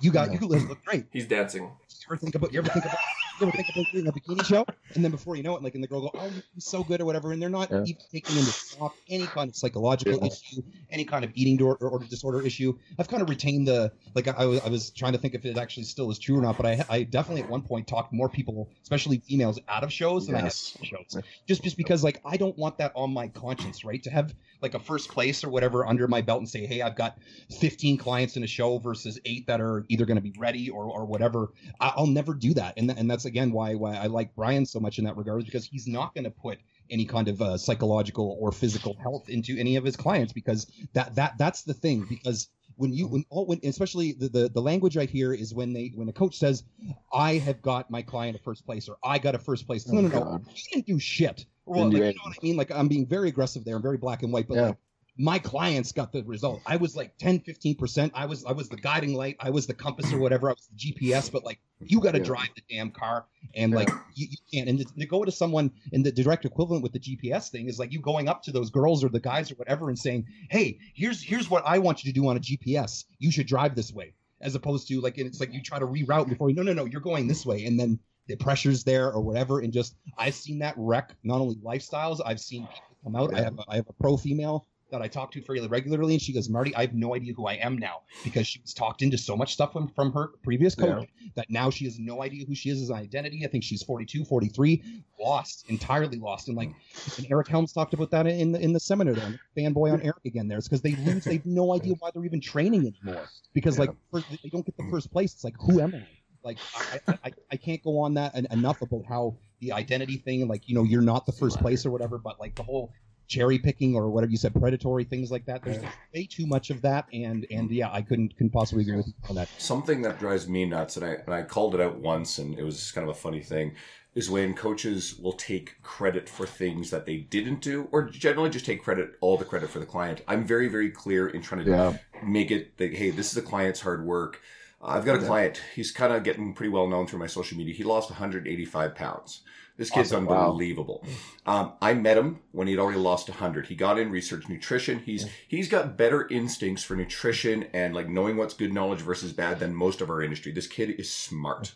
you 0.00 0.10
got 0.10 0.40
you 0.40 0.46
look 0.46 0.84
great. 0.84 1.06
He's 1.10 1.26
dancing. 1.26 1.64
You 1.64 1.70
ever 2.08 2.16
think 2.16 2.34
about 2.34 2.52
you 2.52 2.58
ever 2.60 2.68
think 2.68 2.84
about 2.84 2.98
you 3.40 3.48
ever 3.48 3.56
think 3.56 3.88
doing 3.92 4.06
a 4.06 4.12
bikini 4.12 4.44
show? 4.44 4.66
And 4.94 5.04
then 5.04 5.10
before 5.10 5.36
you 5.36 5.42
know 5.42 5.56
it, 5.56 5.62
like 5.62 5.74
and 5.74 5.82
the 5.82 5.88
girl 5.88 6.02
go, 6.02 6.10
Oh, 6.14 6.30
he's 6.54 6.66
so 6.66 6.82
good 6.82 7.00
or 7.00 7.04
whatever, 7.04 7.32
and 7.32 7.40
they're 7.40 7.48
not 7.48 7.70
yeah. 7.70 7.82
even 7.84 8.02
taking 8.12 8.36
into 8.36 8.50
stock 8.50 8.94
any 9.08 9.26
kind 9.26 9.50
of 9.50 9.56
psychological 9.56 10.18
yeah. 10.20 10.26
issue, 10.26 10.62
any 10.90 11.04
kind 11.04 11.24
of 11.24 11.30
eating 11.34 11.56
disorder 11.56 11.88
or 11.88 11.98
disorder 12.00 12.42
issue. 12.42 12.76
I've 12.98 13.08
kind 13.08 13.22
of 13.22 13.28
retained 13.28 13.68
the 13.68 13.92
like 14.14 14.28
I, 14.28 14.32
I, 14.42 14.68
was 14.68 14.90
trying 14.90 15.12
to 15.12 15.18
think 15.18 15.34
if 15.34 15.44
it 15.44 15.56
actually 15.56 15.84
still 15.84 16.10
is 16.10 16.18
true 16.18 16.38
or 16.38 16.42
not, 16.42 16.56
but 16.56 16.66
I 16.66 16.84
I 16.88 17.02
definitely 17.02 17.42
at 17.42 17.48
one 17.48 17.62
point 17.62 17.86
talked 17.86 18.12
more 18.12 18.28
people, 18.28 18.68
especially 18.82 19.18
females, 19.18 19.58
out 19.68 19.84
of 19.84 19.92
shows 19.92 20.26
than 20.26 20.36
yes. 20.36 20.76
I 20.76 20.86
have 20.86 20.88
shows. 20.88 21.22
Just 21.46 21.62
just 21.62 21.76
because 21.76 22.04
like 22.04 22.20
I 22.24 22.36
don't 22.36 22.56
want 22.58 22.78
that 22.78 22.92
on 22.94 23.12
my 23.12 23.28
conscience, 23.28 23.84
right? 23.84 24.02
To 24.02 24.10
have 24.10 24.34
like 24.62 24.74
a 24.74 24.78
first 24.78 25.10
place 25.10 25.44
or 25.44 25.50
whatever 25.50 25.86
under 25.86 26.06
my 26.08 26.20
belt 26.20 26.40
and 26.40 26.48
say, 26.48 26.66
hey, 26.66 26.82
I've 26.82 26.96
got 26.96 27.18
15 27.58 27.96
clients 27.98 28.36
in 28.36 28.44
a 28.44 28.46
show 28.46 28.78
versus 28.78 29.18
eight 29.24 29.46
that 29.46 29.60
are 29.60 29.84
either 29.88 30.04
going 30.04 30.16
to 30.16 30.22
be 30.22 30.34
ready 30.38 30.70
or, 30.70 30.84
or 30.84 31.04
whatever. 31.04 31.52
I'll 31.80 32.06
never 32.06 32.34
do 32.34 32.54
that. 32.54 32.74
And, 32.76 32.90
and 32.90 33.10
that's 33.10 33.24
again 33.24 33.52
why, 33.52 33.74
why 33.74 33.96
I 33.96 34.06
like 34.06 34.34
Brian 34.34 34.66
so 34.66 34.80
much 34.80 34.98
in 34.98 35.04
that 35.04 35.16
regard, 35.16 35.44
because 35.44 35.64
he's 35.64 35.86
not 35.86 36.14
going 36.14 36.24
to 36.24 36.30
put 36.30 36.58
any 36.90 37.04
kind 37.04 37.28
of 37.28 37.40
uh, 37.40 37.56
psychological 37.56 38.36
or 38.40 38.52
physical 38.52 38.96
health 39.00 39.28
into 39.28 39.56
any 39.58 39.76
of 39.76 39.84
his 39.84 39.96
clients 39.96 40.32
because 40.32 40.66
that 40.92 41.14
that 41.14 41.38
that's 41.38 41.62
the 41.62 41.74
thing 41.74 42.04
because 42.08 42.48
when 42.76 42.92
you 42.92 43.06
when 43.06 43.24
all 43.28 43.46
when 43.46 43.60
especially 43.62 44.12
the, 44.12 44.28
the 44.28 44.48
the 44.48 44.60
language 44.60 44.96
I 44.96 45.04
hear 45.04 45.32
is 45.32 45.54
when 45.54 45.72
they 45.72 45.92
when 45.94 46.08
a 46.08 46.12
coach 46.12 46.36
says 46.36 46.64
I 47.12 47.34
have 47.34 47.62
got 47.62 47.90
my 47.90 48.02
client 48.02 48.36
a 48.36 48.38
first 48.40 48.64
place 48.64 48.88
or 48.88 48.96
I 49.04 49.18
got 49.18 49.34
a 49.34 49.38
first 49.38 49.66
place. 49.66 49.86
No, 49.86 50.00
no, 50.00 50.08
no, 50.08 50.24
no. 50.24 50.40
You 50.54 50.62
didn't 50.72 50.86
do 50.86 50.98
shit. 50.98 51.44
Well, 51.70 51.84
like, 51.84 51.94
you 51.94 52.00
know 52.00 52.22
what 52.24 52.36
I 52.40 52.42
mean? 52.42 52.56
Like 52.56 52.70
I'm 52.70 52.88
being 52.88 53.06
very 53.06 53.28
aggressive 53.28 53.64
there. 53.64 53.76
I'm 53.76 53.82
very 53.82 53.98
black 53.98 54.22
and 54.22 54.32
white, 54.32 54.48
but 54.48 54.56
yeah. 54.56 54.66
like 54.68 54.76
my 55.20 55.38
clients 55.38 55.92
got 55.92 56.12
the 56.12 56.22
result. 56.22 56.62
I 56.64 56.76
was 56.76 56.96
like 56.96 57.16
10, 57.18 57.40
15%. 57.40 58.10
I 58.14 58.24
was 58.24 58.44
I 58.44 58.52
was 58.52 58.70
the 58.70 58.76
guiding 58.76 59.14
light. 59.14 59.36
I 59.38 59.50
was 59.50 59.66
the 59.66 59.74
compass 59.74 60.12
or 60.12 60.18
whatever. 60.18 60.48
I 60.48 60.52
was 60.52 60.68
the 60.68 60.92
GPS, 60.92 61.30
but 61.30 61.44
like 61.44 61.60
you 61.80 62.00
got 62.00 62.12
to 62.12 62.18
yeah. 62.18 62.24
drive 62.24 62.48
the 62.56 62.62
damn 62.74 62.90
car 62.90 63.26
and 63.54 63.72
like 63.72 63.90
you, 64.14 64.28
you 64.30 64.36
can't. 64.52 64.68
And 64.68 64.78
to, 64.78 64.84
to, 64.84 65.06
go 65.06 65.24
to 65.24 65.30
someone 65.30 65.72
in 65.92 66.02
the 66.02 66.10
direct 66.10 66.46
equivalent 66.46 66.82
with 66.82 66.92
the 66.92 67.00
GPS 67.00 67.50
thing 67.50 67.68
is 67.68 67.78
like 67.78 67.92
you 67.92 68.00
going 68.00 68.28
up 68.28 68.42
to 68.44 68.52
those 68.52 68.70
girls 68.70 69.04
or 69.04 69.10
the 69.10 69.20
guys 69.20 69.50
or 69.52 69.56
whatever 69.56 69.88
and 69.88 69.98
saying, 69.98 70.26
"Hey, 70.50 70.78
here's 70.94 71.22
here's 71.22 71.50
what 71.50 71.64
I 71.66 71.78
want 71.78 72.02
you 72.02 72.12
to 72.12 72.18
do 72.18 72.26
on 72.28 72.36
a 72.36 72.40
GPS. 72.40 73.04
You 73.18 73.30
should 73.30 73.46
drive 73.46 73.74
this 73.74 73.92
way." 73.92 74.14
As 74.40 74.54
opposed 74.54 74.88
to 74.88 75.00
like 75.02 75.18
it's 75.18 75.38
like 75.38 75.52
you 75.52 75.62
try 75.62 75.78
to 75.78 75.86
reroute 75.86 76.30
before 76.30 76.48
you 76.48 76.56
no 76.56 76.62
no 76.62 76.72
no 76.72 76.86
you're 76.86 77.02
going 77.02 77.28
this 77.28 77.44
way 77.44 77.66
and 77.66 77.78
then 77.78 77.98
the 78.26 78.36
pressure's 78.36 78.84
there 78.84 79.12
or 79.12 79.20
whatever 79.20 79.60
and 79.60 79.72
just 79.72 79.96
I've 80.16 80.34
seen 80.34 80.58
that 80.60 80.74
wreck 80.76 81.14
not 81.24 81.40
only 81.40 81.56
lifestyles 81.56 82.20
I've 82.24 82.40
seen 82.40 82.66
people 82.66 82.90
come 83.04 83.16
out. 83.16 83.34
I 83.34 83.42
have 83.42 83.58
a, 83.58 83.64
I 83.68 83.76
have 83.76 83.88
a 83.88 83.92
pro 83.94 84.16
female 84.16 84.66
that 84.90 85.00
I 85.00 85.08
talk 85.08 85.30
to 85.32 85.40
fairly 85.40 85.68
regularly, 85.68 86.14
and 86.14 86.22
she 86.22 86.32
goes, 86.32 86.48
"Marty, 86.48 86.74
I 86.74 86.80
have 86.82 86.94
no 86.94 87.14
idea 87.14 87.32
who 87.32 87.46
I 87.46 87.54
am 87.54 87.78
now 87.78 88.02
because 88.24 88.46
she 88.46 88.60
was 88.60 88.74
talked 88.74 89.02
into 89.02 89.16
so 89.16 89.36
much 89.36 89.52
stuff 89.52 89.72
from, 89.72 89.88
from 89.88 90.12
her 90.12 90.32
previous 90.42 90.74
coach 90.74 91.08
yeah. 91.20 91.28
that 91.36 91.48
now 91.48 91.70
she 91.70 91.84
has 91.84 91.98
no 91.98 92.22
idea 92.22 92.44
who 92.44 92.54
she 92.54 92.70
is 92.70 92.82
as 92.82 92.90
an 92.90 92.96
identity. 92.96 93.44
I 93.44 93.48
think 93.48 93.62
she's 93.62 93.82
42, 93.82 94.24
43, 94.24 94.82
lost 95.20 95.66
entirely 95.68 96.18
lost. 96.18 96.48
And 96.48 96.56
like, 96.56 96.70
and 97.16 97.26
Eric 97.30 97.48
Helms 97.48 97.72
talked 97.72 97.94
about 97.94 98.10
that 98.10 98.26
in 98.26 98.52
the 98.52 98.60
in 98.60 98.72
the 98.72 98.80
seminar. 98.80 99.14
There, 99.14 99.40
fanboy 99.56 99.92
on 99.92 100.02
Eric 100.02 100.24
again. 100.24 100.48
There, 100.48 100.58
it's 100.58 100.68
because 100.68 100.82
they 100.82 100.96
lose. 100.96 101.24
They 101.24 101.34
have 101.34 101.46
no 101.46 101.72
idea 101.74 101.94
why 101.98 102.10
they're 102.12 102.24
even 102.24 102.40
training 102.40 102.92
anymore 103.04 103.28
because 103.54 103.76
yeah. 103.76 103.86
like 103.86 103.90
first, 104.10 104.26
they 104.42 104.48
don't 104.48 104.66
get 104.66 104.76
the 104.76 104.88
first 104.90 105.12
place. 105.12 105.32
It's 105.34 105.44
like, 105.44 105.56
who 105.60 105.80
am 105.80 105.94
I? 105.94 106.06
Like, 106.42 106.58
I, 107.06 107.18
I, 107.24 107.32
I 107.52 107.56
can't 107.56 107.82
go 107.82 107.98
on 107.98 108.14
that 108.14 108.34
enough 108.52 108.82
about 108.82 109.04
how 109.08 109.36
the 109.60 109.72
identity 109.72 110.16
thing, 110.16 110.46
like 110.48 110.68
you 110.68 110.74
know, 110.74 110.84
you're 110.84 111.02
not 111.02 111.26
the 111.26 111.32
first 111.32 111.58
place 111.60 111.84
or 111.84 111.90
whatever, 111.90 112.18
but 112.18 112.40
like 112.40 112.54
the 112.54 112.62
whole 112.62 112.92
cherry 113.30 113.58
picking 113.58 113.94
or 113.94 114.10
whatever 114.10 114.30
you 114.30 114.36
said, 114.36 114.52
predatory 114.52 115.04
things 115.04 115.30
like 115.30 115.46
that. 115.46 115.62
There's 115.62 115.82
way 116.12 116.26
too 116.26 116.46
much 116.46 116.70
of 116.70 116.82
that, 116.82 117.06
and 117.12 117.46
and 117.50 117.70
yeah, 117.70 117.90
I 117.90 118.02
couldn't 118.02 118.36
couldn't 118.36 118.50
possibly 118.50 118.82
agree 118.82 118.96
with 118.96 119.06
you 119.06 119.14
on 119.28 119.36
that. 119.36 119.48
Something 119.58 120.02
that 120.02 120.18
drives 120.18 120.48
me 120.48 120.66
nuts, 120.66 120.96
and 120.96 121.06
I 121.06 121.12
and 121.24 121.32
I 121.32 121.42
called 121.42 121.74
it 121.74 121.80
out 121.80 121.98
once, 121.98 122.38
and 122.38 122.58
it 122.58 122.64
was 122.64 122.90
kind 122.92 123.08
of 123.08 123.16
a 123.16 123.18
funny 123.18 123.40
thing, 123.40 123.76
is 124.14 124.28
when 124.28 124.54
coaches 124.54 125.16
will 125.18 125.32
take 125.32 125.80
credit 125.82 126.28
for 126.28 126.44
things 126.44 126.90
that 126.90 127.06
they 127.06 127.18
didn't 127.18 127.60
do, 127.60 127.88
or 127.92 128.08
generally 128.08 128.50
just 128.50 128.66
take 128.66 128.82
credit 128.82 129.12
all 129.20 129.38
the 129.38 129.44
credit 129.44 129.70
for 129.70 129.78
the 129.78 129.86
client. 129.86 130.22
I'm 130.26 130.44
very 130.44 130.68
very 130.68 130.90
clear 130.90 131.28
in 131.28 131.40
trying 131.40 131.64
to 131.64 131.70
yeah. 131.70 131.96
make 132.24 132.50
it 132.50 132.76
that 132.78 132.94
hey, 132.94 133.10
this 133.10 133.28
is 133.28 133.34
the 133.34 133.42
client's 133.42 133.80
hard 133.80 134.04
work. 134.04 134.40
I've 134.82 135.04
got 135.04 135.16
a 135.16 135.26
client. 135.26 135.60
He's 135.74 135.90
kind 135.92 136.12
of 136.12 136.24
getting 136.24 136.54
pretty 136.54 136.70
well 136.70 136.88
known 136.88 137.06
through 137.06 137.18
my 137.18 137.26
social 137.26 137.58
media. 137.58 137.74
He 137.74 137.84
lost 137.84 138.10
185 138.10 138.94
pounds. 138.94 139.42
This 139.76 139.90
kid's 139.90 140.12
Awesome. 140.12 140.26
Wow. 140.26 140.46
unbelievable. 140.50 141.04
Um, 141.46 141.72
I 141.80 141.94
met 141.94 142.18
him 142.18 142.40
when 142.52 142.66
he'd 142.68 142.78
already 142.78 142.98
lost 142.98 143.28
100. 143.28 143.66
He 143.66 143.74
got 143.74 143.98
in 143.98 144.10
research 144.10 144.48
nutrition. 144.48 144.98
He's 145.00 145.26
he's 145.48 145.68
got 145.68 145.96
better 145.96 146.26
instincts 146.28 146.82
for 146.82 146.96
nutrition 146.96 147.64
and 147.72 147.94
like 147.94 148.08
knowing 148.08 148.36
what's 148.36 148.52
good 148.54 148.72
knowledge 148.72 149.00
versus 149.00 149.32
bad 149.32 149.58
than 149.58 149.74
most 149.74 150.00
of 150.00 150.10
our 150.10 150.22
industry. 150.22 150.52
This 150.52 150.66
kid 150.66 150.90
is 150.98 151.10
smart. 151.10 151.74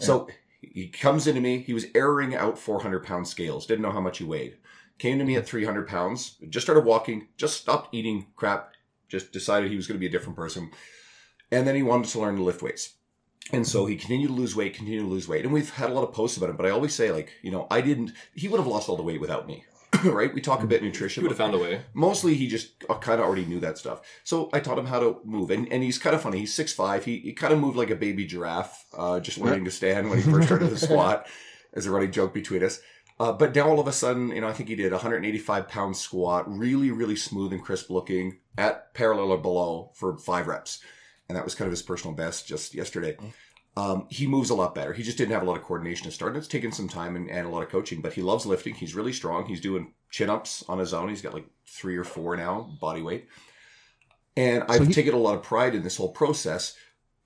So 0.00 0.28
he 0.60 0.88
comes 0.88 1.26
into 1.26 1.40
me. 1.40 1.58
He 1.58 1.74
was 1.74 1.86
airing 1.94 2.34
out 2.34 2.58
400 2.58 3.04
pound 3.04 3.26
scales. 3.28 3.66
Didn't 3.66 3.82
know 3.82 3.92
how 3.92 4.00
much 4.00 4.18
he 4.18 4.24
weighed. 4.24 4.56
Came 4.98 5.18
to 5.18 5.24
me 5.24 5.36
at 5.36 5.46
300 5.46 5.86
pounds. 5.86 6.36
Just 6.48 6.66
started 6.66 6.84
walking. 6.84 7.28
Just 7.36 7.56
stopped 7.56 7.94
eating 7.94 8.26
crap. 8.36 8.72
Just 9.08 9.32
decided 9.32 9.70
he 9.70 9.76
was 9.76 9.86
going 9.86 9.96
to 9.96 10.00
be 10.00 10.06
a 10.06 10.10
different 10.10 10.36
person. 10.36 10.70
And 11.50 11.66
then 11.66 11.74
he 11.74 11.82
wanted 11.82 12.10
to 12.10 12.20
learn 12.20 12.36
to 12.36 12.42
lift 12.42 12.62
weights. 12.62 12.94
And 13.52 13.66
so 13.66 13.86
he 13.86 13.96
continued 13.96 14.28
to 14.28 14.34
lose 14.34 14.56
weight, 14.56 14.74
continued 14.74 15.02
to 15.02 15.08
lose 15.08 15.28
weight. 15.28 15.44
And 15.44 15.54
we've 15.54 15.70
had 15.70 15.90
a 15.90 15.92
lot 15.92 16.02
of 16.02 16.12
posts 16.12 16.36
about 16.36 16.50
him, 16.50 16.56
but 16.56 16.66
I 16.66 16.70
always 16.70 16.94
say, 16.94 17.12
like, 17.12 17.32
you 17.42 17.50
know, 17.50 17.68
I 17.70 17.80
didn't, 17.80 18.12
he 18.34 18.48
would 18.48 18.58
have 18.58 18.66
lost 18.66 18.88
all 18.88 18.96
the 18.96 19.04
weight 19.04 19.20
without 19.20 19.46
me, 19.46 19.64
right? 20.04 20.34
We 20.34 20.40
talk 20.40 20.64
a 20.64 20.66
bit 20.66 20.82
nutrition. 20.82 21.22
You 21.22 21.28
would 21.28 21.36
have 21.36 21.38
found 21.38 21.54
a 21.54 21.58
way. 21.58 21.82
Mostly 21.94 22.34
he 22.34 22.48
just 22.48 22.80
kind 23.00 23.20
of 23.20 23.26
already 23.26 23.44
knew 23.44 23.60
that 23.60 23.78
stuff. 23.78 24.00
So 24.24 24.50
I 24.52 24.58
taught 24.58 24.78
him 24.78 24.86
how 24.86 24.98
to 24.98 25.20
move. 25.24 25.50
And, 25.52 25.70
and 25.72 25.84
he's 25.84 25.98
kind 25.98 26.16
of 26.16 26.22
funny. 26.22 26.40
He's 26.40 26.56
6'5. 26.56 27.04
He, 27.04 27.18
he 27.18 27.32
kind 27.32 27.52
of 27.52 27.60
moved 27.60 27.76
like 27.76 27.90
a 27.90 27.96
baby 27.96 28.26
giraffe, 28.26 28.84
uh, 28.96 29.20
just 29.20 29.38
learning 29.38 29.64
to 29.66 29.70
stand 29.70 30.10
when 30.10 30.20
he 30.20 30.28
first 30.28 30.48
started 30.48 30.70
the 30.70 30.78
squat, 30.86 31.28
as 31.72 31.86
a 31.86 31.90
running 31.92 32.10
joke 32.10 32.34
between 32.34 32.64
us. 32.64 32.80
Uh, 33.18 33.32
but 33.32 33.54
now 33.54 33.68
all 33.68 33.80
of 33.80 33.86
a 33.86 33.92
sudden, 33.92 34.28
you 34.28 34.40
know, 34.40 34.48
I 34.48 34.52
think 34.52 34.68
he 34.68 34.74
did 34.74 34.92
a 34.92 34.96
185 34.96 35.68
pound 35.68 35.96
squat, 35.96 36.44
really, 36.48 36.90
really 36.90 37.16
smooth 37.16 37.52
and 37.52 37.62
crisp 37.62 37.90
looking 37.90 38.38
at 38.58 38.92
parallel 38.92 39.30
or 39.30 39.38
below 39.38 39.92
for 39.94 40.18
five 40.18 40.48
reps. 40.48 40.80
And 41.28 41.36
that 41.36 41.44
was 41.44 41.54
kind 41.54 41.66
of 41.66 41.72
his 41.72 41.82
personal 41.82 42.14
best 42.14 42.46
just 42.46 42.74
yesterday. 42.74 43.16
Um, 43.76 44.06
he 44.08 44.26
moves 44.26 44.50
a 44.50 44.54
lot 44.54 44.74
better. 44.74 44.92
He 44.92 45.02
just 45.02 45.18
didn't 45.18 45.32
have 45.32 45.42
a 45.42 45.44
lot 45.44 45.58
of 45.58 45.62
coordination 45.62 46.06
to 46.06 46.10
start. 46.10 46.32
And 46.32 46.38
it's 46.38 46.48
taken 46.48 46.72
some 46.72 46.88
time 46.88 47.14
and, 47.14 47.30
and 47.30 47.46
a 47.46 47.50
lot 47.50 47.62
of 47.62 47.68
coaching, 47.68 48.00
but 48.00 48.14
he 48.14 48.22
loves 48.22 48.46
lifting. 48.46 48.74
He's 48.74 48.94
really 48.94 49.12
strong. 49.12 49.44
He's 49.44 49.60
doing 49.60 49.92
chin 50.10 50.30
ups 50.30 50.64
on 50.68 50.78
his 50.78 50.94
own. 50.94 51.10
He's 51.10 51.20
got 51.20 51.34
like 51.34 51.46
three 51.66 51.96
or 51.96 52.04
four 52.04 52.36
now 52.36 52.70
body 52.80 53.02
weight. 53.02 53.28
And 54.36 54.64
I've 54.68 54.86
he- 54.86 54.92
taken 54.92 55.14
a 55.14 55.18
lot 55.18 55.34
of 55.34 55.42
pride 55.42 55.74
in 55.74 55.82
this 55.82 55.96
whole 55.96 56.12
process, 56.12 56.74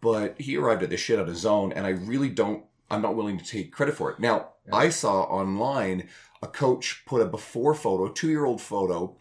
but 0.01 0.41
he 0.41 0.57
arrived 0.57 0.83
at 0.83 0.91
this 0.91 1.01
shit 1.01 1.21
on 1.21 1.29
his 1.29 1.47
own. 1.47 1.73
And 1.73 1.87
I 1.87 1.91
really 1.91 2.31
don't, 2.31 2.65
I'm 2.91 3.03
not 3.03 3.15
willing 3.15 3.39
to 3.39 3.45
take 3.45 3.73
credit 3.73 3.95
for 3.95 4.11
it. 4.11 4.19
Now, 4.19 4.51
I 4.73 4.89
saw 4.89 5.23
online 5.23 6.09
a 6.43 6.47
coach 6.47 7.05
put 7.07 7.23
a 7.23 7.27
before 7.27 7.75
photo, 7.75 8.09
two 8.09 8.29
year 8.29 8.45
old 8.45 8.61
photo, 8.61 9.17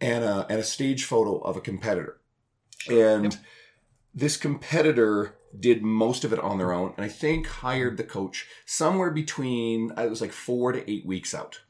and 0.00 0.24
a, 0.24 0.46
and 0.50 0.58
a 0.58 0.64
stage 0.64 1.04
photo 1.04 1.38
of 1.38 1.56
a 1.56 1.60
competitor. 1.60 2.20
And 2.90 3.38
this 4.16 4.36
competitor 4.38 5.36
did 5.58 5.82
most 5.82 6.24
of 6.24 6.32
it 6.32 6.38
on 6.40 6.58
their 6.58 6.72
own, 6.72 6.94
and 6.96 7.04
I 7.04 7.08
think 7.08 7.46
hired 7.46 7.98
the 7.98 8.04
coach 8.04 8.46
somewhere 8.64 9.10
between 9.10 9.92
uh, 9.96 10.02
it 10.02 10.10
was 10.10 10.20
like 10.22 10.32
four 10.32 10.72
to 10.72 10.90
eight 10.90 11.06
weeks 11.06 11.34
out. 11.34 11.60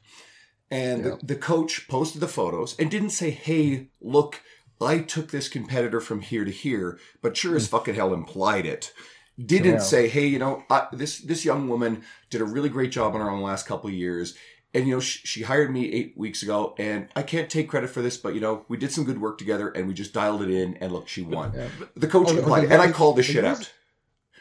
And 0.70 1.04
the, 1.04 1.18
the 1.22 1.36
coach 1.36 1.86
posted 1.88 2.20
the 2.20 2.28
photos 2.28 2.76
and 2.78 2.90
didn't 2.90 3.10
say, 3.10 3.30
"Hey, 3.30 3.88
look, 4.00 4.42
I 4.80 5.00
took 5.00 5.30
this 5.30 5.48
competitor 5.48 6.00
from 6.00 6.20
here 6.22 6.44
to 6.44 6.50
here," 6.50 6.98
but 7.20 7.36
sure 7.36 7.56
as 7.56 7.68
fucking 7.68 7.94
hell 7.96 8.14
implied 8.14 8.64
it. 8.66 8.92
Didn't 9.38 9.74
Yeah. 9.74 9.78
say, 9.78 10.08
"Hey, 10.08 10.26
you 10.26 10.38
know, 10.38 10.64
I, 10.70 10.86
this 10.92 11.18
this 11.18 11.44
young 11.44 11.68
woman 11.68 12.02
did 12.30 12.40
a 12.40 12.44
really 12.44 12.68
great 12.68 12.90
job 12.90 13.14
on 13.14 13.20
her 13.20 13.30
own 13.30 13.42
last 13.42 13.66
couple 13.66 13.88
of 13.88 13.94
years." 13.94 14.34
And 14.76 14.86
you 14.86 14.94
know, 14.96 15.00
she, 15.00 15.26
she 15.26 15.42
hired 15.42 15.72
me 15.72 15.90
eight 15.90 16.12
weeks 16.18 16.42
ago, 16.42 16.74
and 16.78 17.08
I 17.16 17.22
can't 17.22 17.48
take 17.48 17.66
credit 17.70 17.88
for 17.88 18.02
this, 18.02 18.18
but 18.18 18.34
you 18.34 18.40
know, 18.42 18.66
we 18.68 18.76
did 18.76 18.92
some 18.92 19.04
good 19.04 19.18
work 19.20 19.38
together, 19.38 19.70
and 19.70 19.88
we 19.88 19.94
just 19.94 20.12
dialed 20.12 20.42
it 20.42 20.50
in, 20.50 20.76
and 20.82 20.92
look, 20.92 21.08
she 21.08 21.22
won. 21.22 21.52
Yeah. 21.54 21.68
The 21.96 22.06
coach 22.06 22.28
Oh, 22.28 22.34
they- 22.34 22.64
and 22.66 22.82
I 22.82 22.92
called 22.92 23.16
they 23.16 23.22
shit 23.22 23.44
out. 23.46 23.72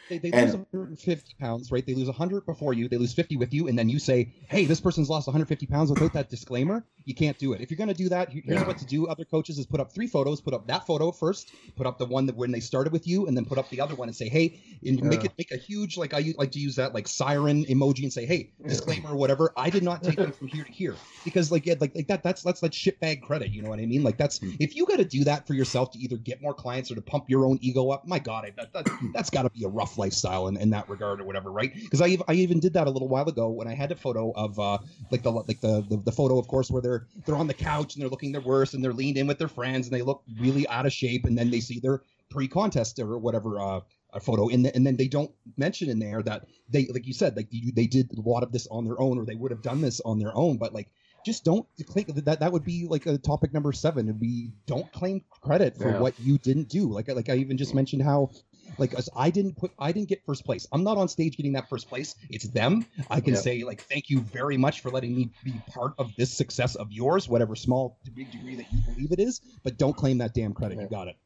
They, 0.08 0.18
they 0.18 0.30
And- 0.30 0.46
lose 0.46 0.56
150 0.72 1.34
pounds, 1.40 1.72
right? 1.72 1.84
They 1.84 1.94
lose 1.94 2.06
100 2.08 2.46
before 2.46 2.72
you. 2.72 2.88
They 2.88 2.96
lose 2.96 3.12
50 3.12 3.36
with 3.36 3.52
you, 3.52 3.68
and 3.68 3.78
then 3.78 3.88
you 3.88 3.98
say, 3.98 4.32
"Hey, 4.48 4.64
this 4.64 4.80
person's 4.80 5.08
lost 5.10 5.26
150 5.26 5.66
pounds." 5.66 5.90
Without 5.90 6.12
that 6.12 6.30
disclaimer, 6.30 6.84
you 7.04 7.14
can't 7.14 7.38
do 7.38 7.52
it. 7.52 7.60
If 7.60 7.70
you're 7.70 7.76
going 7.78 7.88
to 7.88 7.94
do 7.94 8.08
that, 8.10 8.30
here's 8.30 8.44
Yeah. 8.46 8.66
what 8.66 8.78
to 8.78 8.86
do. 8.86 9.06
Other 9.08 9.24
coaches 9.24 9.58
is 9.58 9.66
put 9.66 9.80
up 9.80 9.92
three 9.92 10.06
photos. 10.06 10.40
Put 10.40 10.54
up 10.54 10.66
that 10.68 10.86
photo 10.86 11.10
first. 11.10 11.50
Put 11.76 11.86
up 11.86 11.98
the 11.98 12.06
one 12.06 12.26
that 12.26 12.36
when 12.36 12.52
they 12.52 12.60
started 12.60 12.92
with 12.92 13.06
you, 13.06 13.26
and 13.26 13.36
then 13.36 13.44
put 13.44 13.58
up 13.58 13.68
the 13.70 13.80
other 13.80 13.94
one 13.94 14.08
and 14.08 14.16
say, 14.16 14.28
"Hey," 14.28 14.60
and 14.84 15.02
make 15.02 15.24
it 15.24 15.32
make 15.38 15.50
a 15.52 15.56
huge 15.56 15.96
like 15.96 16.14
I 16.14 16.32
like 16.38 16.52
to 16.52 16.60
use 16.60 16.76
that 16.76 16.94
like 16.94 17.08
siren 17.08 17.64
emoji 17.64 18.02
and 18.04 18.12
say, 18.12 18.26
"Hey, 18.26 18.52
disclaimer 18.66 19.10
or 19.10 19.16
whatever." 19.16 19.52
I 19.56 19.70
did 19.70 19.82
not 19.82 20.02
take 20.02 20.16
them 20.16 20.32
from 20.32 20.48
here 20.48 20.64
to 20.64 20.72
here 20.72 20.94
because 21.24 21.50
like 21.50 21.66
yeah, 21.66 21.74
like 21.80 21.94
like 21.96 22.06
that 22.08 22.22
that's 22.22 22.42
that's 22.42 22.62
like 22.62 22.72
shitbag 22.72 23.22
credit. 23.22 23.50
You 23.50 23.62
know 23.62 23.70
what 23.70 23.80
I 23.80 23.86
mean? 23.86 24.02
Like 24.02 24.18
that's 24.18 24.40
if 24.60 24.76
you 24.76 24.86
got 24.86 24.98
to 24.98 25.04
do 25.04 25.24
that 25.24 25.46
for 25.46 25.54
yourself 25.54 25.90
to 25.92 25.98
either 25.98 26.16
get 26.16 26.40
more 26.42 26.54
clients 26.54 26.90
or 26.90 26.94
to 26.94 27.02
pump 27.02 27.24
your 27.28 27.44
own 27.46 27.58
ego 27.60 27.90
up. 27.90 28.06
My 28.06 28.18
God, 28.18 28.44
I, 28.44 28.50
that, 28.56 28.72
that 28.72 28.88
that's 29.14 29.30
got 29.30 29.42
to 29.42 29.50
be 29.50 29.64
a 29.64 29.68
rough 29.68 29.95
lifestyle 29.98 30.48
in, 30.48 30.56
in 30.56 30.70
that 30.70 30.88
regard 30.88 31.20
or 31.20 31.24
whatever, 31.24 31.50
right? 31.50 31.72
Because 31.74 32.00
I, 32.02 32.16
I 32.28 32.34
even 32.34 32.60
did 32.60 32.72
that 32.74 32.86
a 32.86 32.90
little 32.90 33.08
while 33.08 33.28
ago 33.28 33.50
when 33.50 33.68
I 33.68 33.74
had 33.74 33.92
a 33.92 33.96
photo 33.96 34.32
of 34.32 34.58
uh 34.58 34.78
like 35.10 35.22
the 35.22 35.30
like 35.30 35.60
the, 35.60 35.84
the 35.88 35.96
the 36.04 36.12
photo 36.12 36.38
of 36.38 36.48
course 36.48 36.70
where 36.70 36.82
they're 36.82 37.06
they're 37.24 37.36
on 37.36 37.46
the 37.46 37.54
couch 37.54 37.94
and 37.94 38.02
they're 38.02 38.10
looking 38.10 38.32
their 38.32 38.40
worst 38.40 38.74
and 38.74 38.82
they're 38.84 38.92
leaned 38.92 39.16
in 39.18 39.26
with 39.26 39.38
their 39.38 39.48
friends 39.48 39.86
and 39.86 39.94
they 39.94 40.02
look 40.02 40.22
really 40.38 40.66
out 40.68 40.86
of 40.86 40.92
shape 40.92 41.24
and 41.24 41.36
then 41.36 41.50
they 41.50 41.60
see 41.60 41.80
their 41.80 42.02
pre-contest 42.30 42.98
or 42.98 43.18
whatever 43.18 43.60
uh 43.60 43.80
a 44.12 44.20
photo 44.20 44.48
and, 44.48 44.66
and 44.74 44.86
then 44.86 44.96
they 44.96 45.08
don't 45.08 45.30
mention 45.56 45.88
in 45.88 45.98
there 45.98 46.22
that 46.22 46.46
they 46.70 46.86
like 46.86 47.06
you 47.06 47.12
said 47.12 47.36
like 47.36 47.48
you, 47.50 47.72
they 47.72 47.86
did 47.86 48.10
a 48.16 48.20
lot 48.20 48.42
of 48.42 48.52
this 48.52 48.66
on 48.70 48.84
their 48.84 48.98
own 49.00 49.18
or 49.18 49.24
they 49.24 49.34
would 49.34 49.50
have 49.50 49.62
done 49.62 49.80
this 49.80 50.00
on 50.04 50.18
their 50.18 50.34
own 50.36 50.56
but 50.56 50.72
like 50.72 50.88
just 51.24 51.44
don't 51.44 51.66
claim 51.86 52.06
that 52.08 52.38
that 52.40 52.52
would 52.52 52.64
be 52.64 52.86
like 52.88 53.04
a 53.06 53.18
topic 53.18 53.52
number 53.52 53.72
seven 53.72 54.06
would 54.06 54.20
be 54.20 54.52
don't 54.66 54.90
claim 54.92 55.22
credit 55.42 55.76
for 55.76 55.90
Yeah. 55.90 56.00
what 56.00 56.14
you 56.20 56.38
didn't 56.38 56.68
do 56.68 56.88
like 56.90 57.08
like 57.08 57.28
i 57.28 57.34
even 57.34 57.56
just 57.56 57.74
mentioned 57.74 58.02
how 58.02 58.30
like 58.78 58.94
as 58.94 59.08
i 59.16 59.30
didn't 59.30 59.56
put 59.56 59.70
i 59.78 59.92
didn't 59.92 60.08
get 60.08 60.24
first 60.24 60.44
place. 60.44 60.66
I'm 60.72 60.84
not 60.84 60.96
on 60.98 61.08
stage 61.08 61.36
getting 61.36 61.52
that 61.52 61.68
first 61.68 61.88
place. 61.88 62.14
It's 62.30 62.48
them. 62.48 62.86
I 63.10 63.20
can 63.20 63.34
Yeah. 63.34 63.40
say 63.40 63.64
like 63.64 63.82
thank 63.82 64.10
you 64.10 64.20
very 64.20 64.56
much 64.56 64.80
for 64.80 64.90
letting 64.90 65.14
me 65.14 65.30
be 65.44 65.52
part 65.74 65.92
of 65.98 66.14
this 66.16 66.32
success 66.32 66.74
of 66.74 66.92
yours 66.92 67.28
whatever 67.28 67.54
small 67.54 67.98
to 68.04 68.10
big 68.10 68.30
degree 68.30 68.56
that 68.56 68.66
you 68.72 68.80
believe 68.82 69.12
it 69.12 69.20
is 69.20 69.40
but 69.62 69.76
don't 69.78 69.96
claim 69.96 70.18
that 70.18 70.34
damn 70.34 70.52
credit. 70.54 70.80
You 70.80 70.88
got 70.88 71.08
it 71.08 71.16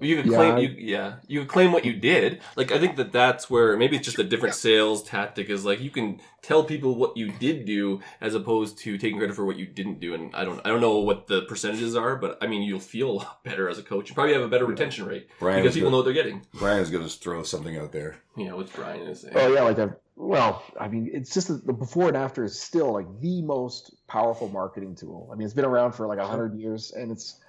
You 0.00 0.14
could 0.16 0.26
Yeah, 0.26 0.36
claim 0.36 0.54
I- 0.54 0.58
you 0.60 0.68
yeah 0.78 1.14
you 1.26 1.40
could 1.40 1.48
claim 1.48 1.72
what 1.72 1.84
you 1.84 1.92
did. 1.92 2.40
Like 2.54 2.70
I 2.70 2.78
think 2.78 2.96
that 2.96 3.10
that's 3.10 3.50
where 3.50 3.76
maybe 3.76 3.96
it's 3.96 4.04
just 4.04 4.18
a 4.20 4.22
different 4.24 4.54
sales 4.54 5.02
tactic. 5.02 5.50
Is 5.50 5.64
like 5.64 5.80
you 5.80 5.90
can 5.90 6.20
tell 6.40 6.62
people 6.62 6.94
what 6.94 7.16
you 7.16 7.32
did 7.32 7.64
do 7.64 8.00
as 8.20 8.36
opposed 8.36 8.78
to 8.78 8.96
taking 8.96 9.18
credit 9.18 9.34
for 9.34 9.44
what 9.44 9.56
you 9.58 9.66
didn't 9.66 9.98
do. 9.98 10.14
And 10.14 10.32
I 10.36 10.44
don't 10.44 10.60
I 10.64 10.68
don't 10.68 10.80
know 10.80 10.98
what 10.98 11.26
the 11.26 11.42
percentages 11.42 11.96
are, 11.96 12.14
but 12.14 12.38
I 12.40 12.46
mean 12.46 12.62
you'll 12.62 12.78
feel 12.78 13.10
a 13.10 13.16
lot 13.22 13.42
better 13.48 13.68
as 13.68 13.78
a 13.78 13.82
coach. 13.82 14.08
You 14.08 14.14
probably 14.14 14.34
have 14.34 14.42
a 14.42 14.48
better 14.48 14.66
retention 14.66 15.04
rate 15.04 15.26
Brian 15.40 15.62
because 15.62 15.74
people 15.74 15.90
gonna- 15.90 15.92
know 15.92 15.98
what 15.98 16.04
they're 16.04 16.22
getting. 16.22 16.46
Brian's 16.54 16.90
going 16.90 17.02
to 17.04 17.10
throw 17.10 17.42
something 17.42 17.76
out 17.76 17.90
there. 17.90 18.18
You 18.36 18.48
know 18.48 18.56
what 18.56 18.72
Brian 18.72 19.00
is 19.08 19.22
saying. 19.22 19.34
Oh 19.36 19.52
yeah, 19.52 19.62
like 19.62 19.76
that. 19.76 20.00
well, 20.14 20.62
I 20.80 20.86
mean, 20.86 21.10
it's 21.12 21.34
just 21.34 21.48
that 21.48 21.66
the 21.66 21.72
before 21.72 22.06
and 22.06 22.16
after 22.16 22.44
is 22.44 22.56
still 22.60 22.92
like 22.92 23.06
the 23.20 23.42
most 23.42 23.96
powerful 24.06 24.48
marketing 24.48 24.94
tool. 24.94 25.28
I 25.32 25.34
mean, 25.34 25.44
it's 25.44 25.54
been 25.54 25.64
around 25.64 25.92
for 25.92 26.06
like 26.06 26.20
a 26.20 26.26
hundred 26.26 26.54
years, 26.56 26.92
and 26.92 27.10
it's 27.10 27.40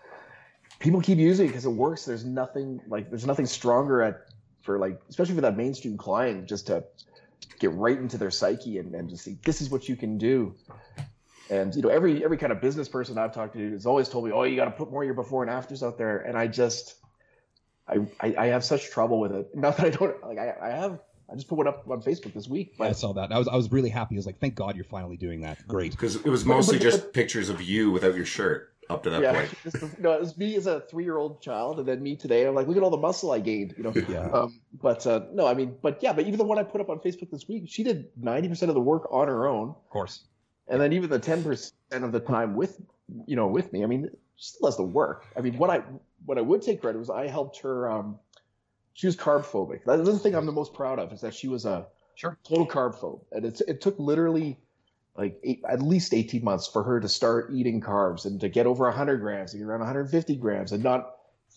people 0.80 1.02
keep 1.02 1.18
using 1.18 1.46
it 1.46 1.50
because 1.50 1.66
it 1.66 1.70
works. 1.70 2.06
There's 2.06 2.26
nothing 2.26 2.82
like 2.88 3.10
there's 3.10 3.26
nothing 3.26 3.46
stronger 3.46 4.02
at 4.02 4.26
for 4.62 4.80
like 4.80 5.00
especially 5.10 5.36
for 5.36 5.42
that 5.42 5.56
mainstream 5.58 5.98
client 5.98 6.48
just 6.48 6.68
to 6.68 6.84
get 7.60 7.72
right 7.74 7.98
into 7.98 8.18
their 8.18 8.32
psyche 8.32 8.78
and, 8.78 8.96
and 8.96 9.10
just 9.10 9.24
see 9.24 9.38
this 9.44 9.62
is 9.62 9.70
what 9.70 9.88
you 9.88 9.96
can 9.96 10.18
do. 10.18 10.56
And 11.50 11.76
you 11.76 11.82
know, 11.82 11.90
every 11.90 12.24
every 12.24 12.38
kind 12.38 12.52
of 12.52 12.62
business 12.62 12.88
person 12.88 13.18
I've 13.18 13.34
talked 13.34 13.54
to 13.54 13.72
has 13.72 13.86
always 13.86 14.08
told 14.08 14.26
me, 14.26 14.32
"Oh, 14.32 14.44
you 14.44 14.56
got 14.56 14.66
to 14.66 14.72
put 14.72 14.92
more 14.92 15.04
of 15.04 15.06
your 15.06 15.16
before 15.16 15.44
and 15.44 15.52
afters 15.52 15.84
out 15.84 15.98
there." 15.98 16.20
And 16.20 16.38
I 16.38 16.48
just, 16.48 16.96
I, 17.88 18.06
I, 18.20 18.36
I 18.38 18.46
have 18.48 18.64
such 18.64 18.92
trouble 18.92 19.20
with 19.20 19.32
it. 19.32 19.50
Not 19.56 19.78
that 19.78 19.86
I 19.88 19.90
don't 19.90 20.24
like. 20.24 20.38
I, 20.38 20.56
I 20.62 20.70
have. 20.70 21.00
I 21.32 21.36
just 21.36 21.48
put 21.48 21.60
one 21.60 21.68
up 21.68 21.88
on 21.88 22.02
Facebook 22.02 22.34
this 22.34 22.48
week. 22.48 22.74
i 22.80 22.92
saw 22.92 23.14
that 23.14 23.32
i 23.32 23.38
was 23.38 23.48
i 23.48 23.56
was 23.56 23.72
really 23.72 23.90
happy 23.92 24.16
i 24.16 24.18
was 24.18 24.26
like 24.26 24.40
thank 24.40 24.56
god 24.56 24.76
you're 24.76 24.84
finally 24.84 25.16
doing 25.16 25.42
that 25.42 25.60
great 25.68 25.92
Because 25.92 26.16
it 26.16 26.26
was 26.26 26.44
mostly 26.44 26.80
just 26.80 27.14
pictures 27.14 27.50
of 27.50 27.62
you 27.62 27.92
without 27.92 28.16
your 28.16 28.26
shirt 28.26 28.74
up 28.90 29.04
to 29.04 29.10
that 29.10 29.22
yeah, 29.22 29.34
point. 29.34 29.54
just, 29.64 30.00
no, 30.00 30.14
it 30.14 30.20
was 30.20 30.38
me 30.38 30.56
as 30.56 30.68
a 30.68 30.82
three-year-old 30.82 31.42
child, 31.42 31.80
and 31.80 31.88
then 31.88 32.02
me 32.02 32.16
today. 32.16 32.46
I'm 32.48 32.56
like, 32.56 32.68
look 32.68 32.78
at 32.78 32.84
all 32.84 32.90
the 32.90 32.98
muscle 32.98 33.32
I 33.32 33.40
gained. 33.40 33.76
You 33.78 33.84
know. 33.84 33.94
yeah 34.10 34.30
Um, 34.32 34.60
but 34.82 35.06
uh, 35.06 35.22
no, 35.34 35.48
I 35.48 35.54
mean, 35.54 35.76
but 35.82 36.00
yeah, 36.02 36.14
but 36.14 36.26
even 36.26 36.38
the 36.38 36.46
one 36.46 36.58
I 36.58 36.64
put 36.64 36.82
up 36.82 36.90
on 36.90 37.00
Facebook 37.00 37.32
this 37.32 37.48
week, 37.48 37.64
she 37.68 37.84
did 37.84 38.10
90% 38.22 38.64
of 38.64 38.74
the 38.74 38.82
work 38.82 39.08
on 39.12 39.28
her 39.28 39.48
own, 39.48 39.70
of 39.70 39.90
course 39.90 40.24
and 40.70 40.80
then 40.80 40.94
even 40.94 41.10
the 41.10 41.20
10% 41.20 41.72
of 41.92 42.12
the 42.12 42.20
time 42.20 42.56
with, 42.56 42.80
you 43.26 43.36
know, 43.36 43.48
with 43.48 43.74
me. 43.74 43.84
I 43.84 43.88
mean, 43.88 44.10
she 44.36 44.52
still 44.52 44.68
has 44.68 44.78
the 44.78 44.84
work. 44.84 45.26
I 45.36 45.42
mean, 45.42 45.58
what 45.58 45.70
I 45.70 45.84
what 46.26 46.38
I 46.38 46.42
would 46.42 46.62
take 46.62 46.82
credit 46.82 47.00
was 47.00 47.10
I 47.10 47.28
helped 47.28 47.60
her. 47.62 47.90
Um, 47.90 48.20
she 48.94 49.08
was 49.08 49.16
carb 49.16 49.46
phobic. 49.46 49.82
That's 49.86 50.04
the 50.04 50.20
thing 50.20 50.36
I'm 50.36 50.46
the 50.46 50.52
most 50.52 50.74
proud 50.74 51.00
of 51.00 51.12
is 51.12 51.22
that 51.22 51.34
she 51.34 51.48
was 51.48 51.66
a 51.66 51.88
Sure. 52.16 52.38
total 52.44 52.68
carb 52.68 52.96
phobe, 52.96 53.22
and 53.32 53.46
it 53.46 53.62
it 53.68 53.82
took 53.82 53.98
literally 53.98 54.60
like 55.20 55.40
eight, 55.44 55.64
at 55.68 55.82
least 55.82 56.14
18 56.14 56.44
months 56.44 56.68
for 56.68 56.84
her 56.84 57.00
to 57.00 57.10
start 57.10 57.52
eating 57.54 57.82
carbs 57.82 58.26
and 58.26 58.40
to 58.42 58.50
get 58.50 58.66
over 58.66 58.86
100 58.86 59.18
grams, 59.18 59.52
to 59.52 59.58
get 59.58 59.66
around 59.66 59.80
150 59.80 60.36
grams, 60.38 60.72
and 60.72 60.84
not 60.84 61.16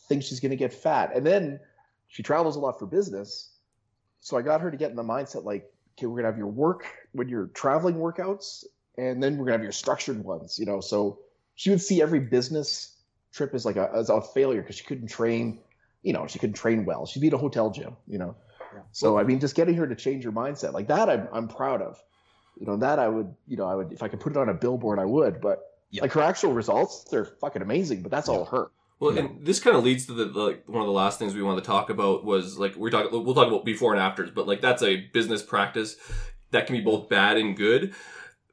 think 0.09 0.23
she's 0.23 0.41
going 0.41 0.51
to 0.51 0.57
get 0.57 0.73
fat. 0.73 1.15
And 1.15 1.25
then 1.25 1.61
she 2.09 2.23
travels 2.23 2.57
a 2.57 2.59
lot 2.59 2.79
for 2.79 2.87
business, 2.87 3.51
so 4.21 4.37
I 4.37 4.43
got 4.43 4.61
her 4.61 4.71
to 4.71 4.77
get 4.77 4.91
in 4.91 4.97
the 4.97 5.03
mindset 5.03 5.45
like, 5.45 5.73
okay, 5.97 6.07
we're 6.07 6.17
gonna 6.17 6.29
have 6.29 6.39
your 6.39 6.49
work 6.49 6.87
when 7.13 7.29
you're 7.29 7.47
traveling 7.49 7.97
workouts, 7.97 8.65
and 8.99 9.23
then 9.23 9.37
we're 9.37 9.47
gonna 9.47 9.59
have 9.59 9.63
your 9.63 9.73
structured 9.73 10.23
ones. 10.23 10.59
You 10.59 10.67
know, 10.67 10.81
so 10.81 11.21
she 11.55 11.71
would 11.71 11.81
see 11.81 12.03
every 12.03 12.21
business 12.21 12.97
trip 13.33 13.55
as 13.55 13.65
like 13.65 13.77
a 13.77 13.91
as 13.95 14.11
a 14.11 14.21
failure 14.21 14.61
because 14.61 14.77
she 14.77 14.85
couldn't 14.85 15.09
train 15.09 15.61
you 16.03 16.13
know, 16.13 16.27
she 16.27 16.39
couldn't 16.39 16.55
train 16.55 16.85
well. 16.85 17.07
She'd 17.07 17.21
be 17.21 17.29
in 17.29 17.35
a 17.35 17.39
hotel 17.39 17.71
gym, 17.71 17.97
you 18.07 18.19
know. 18.19 18.37
So 18.91 19.19
I 19.19 19.25
mean, 19.25 19.41
just 19.41 19.55
getting 19.55 19.75
her 19.77 19.87
to 19.87 19.95
change 19.95 20.25
her 20.25 20.33
mindset 20.33 20.73
like 20.73 20.89
that, 20.89 21.09
I'm 21.09 21.29
I'm 21.33 21.49
proud 21.49 21.83
of. 21.83 22.03
You 22.59 22.67
know, 22.67 22.77
that 22.77 22.99
I 22.99 23.09
would, 23.09 23.35
you 23.49 23.57
know, 23.57 23.67
I 23.67 23.75
would 23.75 23.93
if 23.93 24.03
I 24.03 24.09
could 24.09 24.21
put 24.21 24.33
it 24.33 24.39
on 24.39 24.49
a 24.49 24.55
billboard, 24.55 24.99
I 24.99 25.05
would. 25.05 25.41
But 25.41 25.59
Yeah. 25.91 26.03
like 26.03 26.13
her 26.13 26.23
actual 26.23 26.53
results, 26.53 27.05
they're 27.11 27.25
fucking 27.25 27.63
amazing. 27.63 28.03
But 28.03 28.11
that's 28.11 28.29
all 28.29 28.45
her. 28.47 28.71
Well, 29.01 29.19
and 29.19 29.45
this 29.45 29.59
kind 29.59 29.77
of 29.77 29.83
leads 29.83 30.07
to 30.07 30.13
the, 30.13 30.27
the 30.27 30.39
like 30.41 30.69
one 30.69 30.81
of 30.81 30.87
the 30.87 30.93
last 30.93 31.19
things 31.19 31.35
we 31.35 31.43
wanted 31.43 31.63
to 31.63 31.67
talk 31.67 31.91
about 31.91 32.25
was 32.25 32.57
like 32.57 32.77
we're 32.77 32.91
talking 32.91 33.11
we'll 33.25 33.35
talk 33.35 33.49
about 33.49 33.65
before 33.65 33.93
and 33.93 34.01
afters, 34.01 34.31
but 34.31 34.47
like 34.47 34.61
that's 34.61 34.83
a 34.83 34.97
business 35.13 35.43
practice 35.43 35.97
that 36.53 36.67
can 36.67 36.77
be 36.77 36.83
both 36.83 37.09
bad 37.09 37.37
and 37.37 37.57
good. 37.57 37.95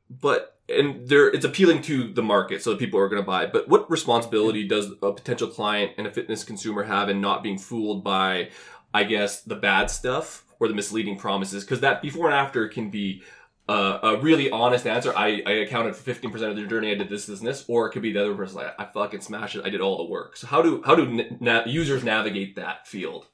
But 0.09 0.57
and 0.67 1.07
there 1.07 1.27
it's 1.27 1.45
appealing 1.45 1.83
to 1.83 2.11
the 2.11 2.23
market, 2.23 2.63
so 2.63 2.71
that 2.71 2.79
people 2.79 2.99
are 2.99 3.09
going 3.09 3.21
to 3.21 3.25
buy. 3.25 3.45
But 3.45 3.67
what 3.67 3.89
responsibility 3.91 4.67
does 4.67 4.91
a 5.03 5.11
potential 5.13 5.47
client 5.49 5.91
and 5.99 6.07
a 6.07 6.11
fitness 6.11 6.43
consumer 6.43 6.83
have 6.83 7.09
in 7.09 7.21
not 7.21 7.43
being 7.43 7.59
fooled 7.59 8.03
by, 8.03 8.49
I 8.91 9.03
guess, 9.03 9.41
the 9.41 9.55
bad 9.55 9.91
stuff 9.91 10.45
or 10.59 10.67
the 10.67 10.73
misleading 10.73 11.17
promises? 11.17 11.63
Because 11.63 11.81
that 11.81 12.01
before 12.01 12.25
and 12.25 12.35
after 12.35 12.67
can 12.67 12.89
be 12.89 13.21
uh, 13.69 13.99
a 14.03 14.21
really 14.21 14.49
honest 14.49 14.85
answer. 14.87 15.13
I, 15.15 15.41
I 15.45 15.51
accounted 15.65 15.95
for 15.95 16.03
fifteen 16.03 16.31
percent 16.31 16.51
of 16.51 16.57
the 16.57 16.65
journey. 16.65 16.91
I 16.91 16.95
did 16.95 17.09
this, 17.09 17.25
this, 17.27 17.39
and 17.39 17.47
this, 17.47 17.65
or 17.67 17.87
it 17.87 17.91
could 17.91 18.01
be 18.01 18.11
the 18.11 18.21
other 18.21 18.35
person 18.35 18.57
like 18.57 18.73
I 18.79 18.85
fucking 18.85 19.21
smashed 19.21 19.55
it. 19.55 19.65
I 19.65 19.69
did 19.69 19.81
all 19.81 19.97
the 19.97 20.11
work. 20.11 20.35
So 20.37 20.47
how 20.47 20.61
do 20.61 20.81
how 20.85 20.95
do 20.95 21.05
na- 21.39 21.65
users 21.65 22.03
navigate 22.03 22.55
that 22.55 22.87
field? 22.87 23.27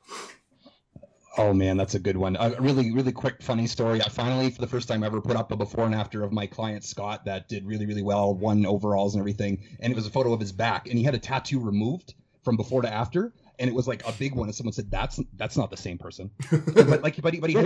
Oh 1.37 1.53
man, 1.53 1.75
that's 1.75 1.95
a 1.95 1.99
good 1.99 2.15
one. 2.15 2.37
A 2.39 2.55
really, 2.61 2.93
really 2.93 3.11
quick, 3.11 3.41
funny 3.41 3.67
story. 3.67 4.01
I 4.01 4.07
finally, 4.07 4.49
for 4.49 4.61
the 4.61 4.67
first 4.67 4.87
time 4.87 5.03
ever, 5.03 5.19
put 5.19 5.35
up 5.35 5.51
a 5.51 5.57
before 5.57 5.85
and 5.85 5.93
after 5.93 6.23
of 6.23 6.31
my 6.31 6.47
client 6.47 6.85
Scott 6.85 7.25
that 7.25 7.49
did 7.49 7.65
really, 7.65 7.85
really 7.85 8.03
well, 8.03 8.33
won 8.33 8.65
overalls 8.65 9.15
and 9.15 9.21
everything. 9.21 9.61
And 9.81 9.91
it 9.91 9.95
was 9.95 10.07
a 10.07 10.11
photo 10.11 10.31
of 10.31 10.39
his 10.39 10.53
back, 10.53 10.87
and 10.87 10.97
he 10.97 11.03
had 11.03 11.13
a 11.13 11.19
tattoo 11.19 11.59
removed 11.59 12.13
from 12.43 12.55
before 12.55 12.83
to 12.83 12.93
after, 12.93 13.33
and 13.59 13.69
it 13.69 13.73
was 13.75 13.87
like 13.87 14.07
a 14.07 14.11
big 14.11 14.35
one. 14.35 14.47
And 14.47 14.55
someone 14.55 14.73
said, 14.73 14.89
"That's 14.91 15.19
that's 15.35 15.57
not 15.57 15.69
the 15.71 15.77
same 15.77 15.97
person." 15.97 16.31
but 16.73 17.01
like, 17.03 17.21
but 17.21 17.33
he, 17.33 17.39
but 17.39 17.49
he, 17.49 17.55
had, 17.55 17.65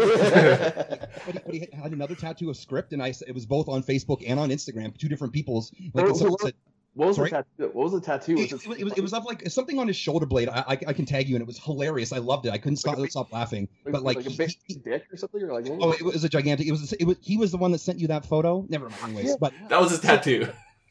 but 1.26 1.36
he, 1.36 1.40
but 1.46 1.54
he 1.54 1.68
had 1.74 1.92
another 1.92 2.16
tattoo 2.16 2.50
of 2.50 2.58
script, 2.58 2.94
and 2.94 3.02
I 3.02 3.10
s- 3.10 3.22
it 3.22 3.34
was 3.34 3.46
both 3.46 3.68
on 3.70 3.84
Facebook 3.84 4.24
and 4.28 4.40
on 4.40 4.50
Instagram, 4.50 4.98
two 4.98 5.10
different 5.10 5.34
people's. 5.34 5.74
Like, 5.94 6.08
and 6.08 6.18
someone 6.18 6.38
said, 6.40 6.54
What 6.94 7.08
was 7.08 7.16
Sorry? 7.18 7.30
the 7.30 7.36
tattoo? 7.38 7.70
What 7.74 7.84
was 7.84 7.92
the 7.94 8.02
tattoo? 8.02 8.38
it, 8.38 8.52
it, 8.52 8.54
was- 8.54 8.66
it 8.78 8.84
was, 8.84 8.94
it 8.98 9.02
was 9.02 9.14
of 9.14 9.26
like 9.26 9.48
something 9.50 9.80
on 9.80 9.88
his 9.88 9.96
shoulder 9.96 10.26
blade. 10.26 10.50
I, 10.50 10.60
I, 10.68 10.72
I 10.88 10.94
can 10.94 11.06
tag 11.06 11.28
you, 11.30 11.36
and 11.36 11.42
it 11.42 11.48
was 11.48 11.60
hilarious. 11.60 12.12
I 12.14 12.18
loved 12.20 12.46
it. 12.46 12.52
I 12.52 12.58
couldn't 12.58 12.78
stop, 12.78 12.98
Like 12.98 13.08
a 13.08 13.12
stop 13.12 13.32
laughing. 13.34 13.68
like, 13.86 13.94
But 13.94 14.04
like, 14.04 14.18
like 14.18 14.28
a 14.28 14.32
big 14.32 14.52
he- 14.66 14.76
dick 14.76 15.06
or 15.12 15.18
something, 15.18 15.42
or 15.44 15.54
like 15.54 15.68
Oh, 15.70 15.92
it 15.92 16.04
was 16.04 16.24
a 16.24 16.30
gigantic. 16.30 16.68
It 16.68 16.72
was. 16.72 16.94
It 16.94 17.06
was. 17.06 17.18
He 17.22 17.38
was 17.38 17.52
the 17.52 17.58
one 17.58 17.72
that 17.72 17.80
sent 17.80 18.00
you 18.00 18.08
that 18.08 18.26
photo. 18.26 18.66
Never 18.70 18.90
mind. 18.90 19.04
Anyways, 19.04 19.26
Yeah. 19.30 19.36
but 19.40 19.54
That 19.70 19.80
was 19.82 19.92
his 19.92 20.00
tattoo. 20.02 20.48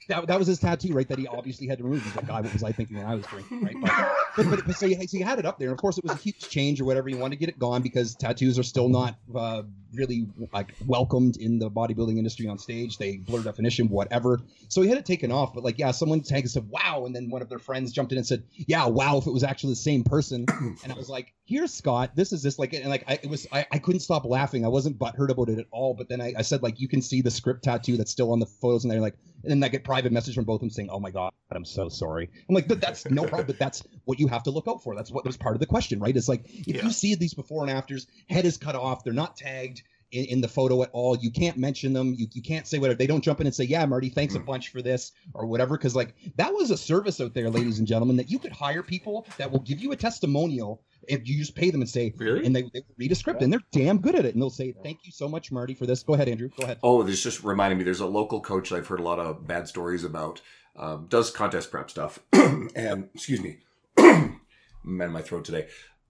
That, 0.09 0.27
that 0.27 0.39
was 0.39 0.49
his 0.49 0.59
tattoo, 0.59 0.93
right? 0.95 1.07
That 1.07 1.19
he 1.19 1.27
obviously 1.27 1.67
had 1.67 1.79
to 1.79 1.85
remove. 1.85 2.03
He's 2.03 2.17
like, 2.17 2.27
God, 2.27 2.45
what 2.45 2.53
was 2.53 2.65
I 2.65 2.73
thinking 2.73 2.97
when 2.97 3.07
I 3.07 3.15
was 3.15 3.27
drinking, 3.27 3.63
right? 3.63 3.77
But, 3.81 3.93
but, 4.37 4.51
but, 4.51 4.67
but 4.67 4.77
so, 4.77 4.87
you, 4.87 4.97
so 5.07 5.19
you 5.19 5.25
had 5.25 5.39
it 5.39 5.45
up 5.45 5.59
there. 5.59 5.69
And 5.69 5.73
of 5.75 5.81
course, 5.81 5.99
it 5.99 6.05
was 6.05 6.13
a 6.13 6.17
huge 6.17 6.49
change 6.49 6.81
or 6.81 6.85
whatever. 6.85 7.09
You 7.09 7.19
wanted 7.19 7.37
to 7.37 7.41
get 7.41 7.49
it 7.49 7.59
gone 7.59 7.83
because 7.83 8.15
tattoos 8.15 8.59
are 8.59 8.63
still 8.63 8.89
not 8.89 9.17
uh, 9.37 9.63
really 9.93 10.27
like 10.53 10.75
welcomed 10.87 11.37
in 11.37 11.59
the 11.59 11.71
bodybuilding 11.71 12.17
industry 12.19 12.49
on 12.49 12.59
stage. 12.59 12.99
They 12.99 13.19
blur 13.19 13.43
definition, 13.43 13.89
whatever. 13.89 14.41
So 14.69 14.83
he 14.83 14.89
had 14.89 14.99
it 14.99 15.07
taken 15.07 15.31
off. 15.33 15.55
But 15.55 15.65
like, 15.65 15.79
yeah, 15.79 15.91
someone 15.91 16.21
tagged 16.21 16.45
and 16.45 16.51
said, 16.51 16.69
"Wow," 16.71 17.05
and 17.07 17.15
then 17.15 17.31
one 17.31 17.43
of 17.43 17.49
their 17.49 17.59
friends 17.59 17.93
jumped 17.93 18.13
in 18.13 18.19
and 18.19 18.27
said, 18.27 18.45
"Yeah, 18.55 18.87
wow." 18.87 19.19
If 19.19 19.27
it 19.27 19.33
was 19.33 19.45
actually 19.45 19.73
the 19.73 19.77
same 19.77 20.05
person, 20.05 20.47
and 20.83 20.93
I 20.93 20.95
was 20.95 21.09
like, 21.09 21.35
"Here's 21.45 21.73
Scott. 21.73 22.17
This 22.17 22.33
is 22.33 22.43
this 22.43 22.59
like," 22.59 22.73
and 22.73 22.89
like, 22.89 23.05
I, 23.09 23.15
it 23.15 23.29
was. 23.29 23.47
I, 23.53 23.67
I 23.71 23.79
couldn't 23.79 24.01
stop 24.01 24.25
laughing. 24.25 24.65
I 24.65 24.69
wasn't 24.69 24.99
butthurt 24.99 25.31
about 25.31 25.49
it 25.49 25.59
at 25.59 25.67
all. 25.71 25.95
But 25.95 26.09
then 26.09 26.21
I, 26.21 26.35
I 26.39 26.43
said, 26.43 26.63
like, 26.63 26.81
you 26.81 26.89
can 26.89 27.03
see 27.03 27.23
the 27.23 27.31
script 27.31 27.65
tattoo 27.65 27.97
that's 27.97 28.11
still 28.11 28.33
on 28.33 28.39
the 28.39 28.47
photos, 28.47 28.85
and 28.85 28.91
they're 28.91 29.01
like, 29.01 29.17
then 29.51 29.63
I 29.65 29.69
get 29.69 29.85
private 29.85 30.13
message 30.13 30.35
from 30.35 30.45
both 30.45 30.57
of 30.57 30.61
them 30.61 30.71
saying, 30.71 30.91
"Oh 30.91 31.01
my 31.01 31.11
god, 31.11 31.33
I'm 31.51 31.65
so 31.65 31.89
sorry." 31.89 32.31
I'm 32.49 32.55
like, 32.55 32.69
"But 32.69 32.81
that's 32.81 33.09
no 33.11 33.23
problem. 33.25 33.47
But 33.47 33.59
that's 33.59 33.83
what 34.05 34.19
you 34.19 34.29
have 34.29 34.43
to 34.45 34.51
look 34.51 34.69
out 34.69 34.83
for. 34.83 34.95
That's 34.95 35.11
what 35.11 35.25
was 35.25 35.37
part 35.37 35.57
of 35.57 35.61
the 35.61 35.67
question, 35.67 36.01
right? 36.01 36.17
It's 36.17 36.29
like 36.29 36.45
if 36.47 36.77
Yeah. 36.77 36.85
you 36.85 36.91
see 36.91 37.15
these 37.15 37.35
before 37.35 37.63
and 37.63 37.71
afters, 37.71 38.07
head 38.29 38.45
is 38.45 38.57
cut 38.57 38.75
off, 38.75 39.05
they're 39.05 39.13
not 39.13 39.37
tagged." 39.37 39.83
In, 40.11 40.25
in 40.25 40.41
the 40.41 40.49
photo 40.49 40.83
at 40.83 40.91
all, 40.93 41.17
you 41.19 41.31
can't 41.31 41.59
mention 41.59 41.93
them. 41.93 42.15
You, 42.17 42.27
you 42.33 42.43
can't 42.43 42.67
say 42.67 42.79
whatever. 42.79 42.97
They 42.97 43.07
don't 43.07 43.23
jump 43.23 43.41
in 43.41 43.47
and 43.47 43.55
say, 43.55 43.65
"Yeah, 43.65 43.85
Marty, 43.85 44.09
thanks 44.09 44.35
a 44.35 44.41
bunch 44.41 44.69
for 44.71 44.81
this" 44.81 45.13
or 45.35 45.47
whatever. 45.47 45.77
Because 45.77 45.95
like 45.95 46.15
that 46.37 46.53
was 46.53 46.71
a 46.71 46.77
service 46.77 47.21
out 47.21 47.35
there, 47.35 47.51
ladies 47.51 47.79
and 47.79 47.87
gentlemen, 47.87 48.17
that 48.17 48.31
you 48.31 48.39
could 48.39 48.53
hire 48.53 48.83
people 48.83 49.27
that 49.37 49.51
will 49.51 49.61
give 49.61 49.81
you 49.81 49.93
a 49.93 49.97
testimonial 49.97 50.83
if 51.09 51.29
you 51.29 51.39
just 51.39 51.55
pay 51.55 51.71
them 51.71 51.81
and 51.81 51.89
say, 51.89 52.13
Really? 52.17 52.45
and 52.45 52.55
they, 52.55 52.63
they 52.75 52.83
read 52.97 53.13
a 53.13 53.15
script 53.15 53.43
and 53.43 53.53
they're 53.53 53.61
damn 53.73 53.99
good 53.99 54.15
at 54.15 54.25
it, 54.25 54.35
and 54.35 54.43
they'll 54.43 54.51
say, 54.51 54.75
"Thank 54.83 55.01
you 55.05 55.13
so 55.13 55.29
much, 55.29 55.53
Marty, 55.53 55.75
for 55.75 55.87
this." 55.87 56.03
Go 56.03 56.15
ahead, 56.15 56.29
Andrew. 56.29 56.49
Go 56.57 56.65
ahead. 56.65 56.79
Oh, 56.83 57.03
this 57.03 57.23
just 57.23 57.45
reminded 57.45 57.77
me. 57.77 57.85
There's 57.85 58.01
a 58.01 58.07
local 58.07 58.41
coach 58.41 58.73
I've 58.73 58.87
heard 58.87 59.01
a 59.01 59.05
lot 59.05 59.19
of 59.19 59.47
bad 59.47 59.69
stories 59.69 60.05
about. 60.05 60.41
Um, 60.77 61.07
does 61.09 61.31
contest 61.31 61.71
prep 61.71 61.91
stuff, 61.91 62.21
and 62.33 63.09
excuse 63.15 63.41
me, 63.43 63.59
man, 63.99 65.11
my 65.11 65.23
throat 65.23 65.45
today. 65.45 65.69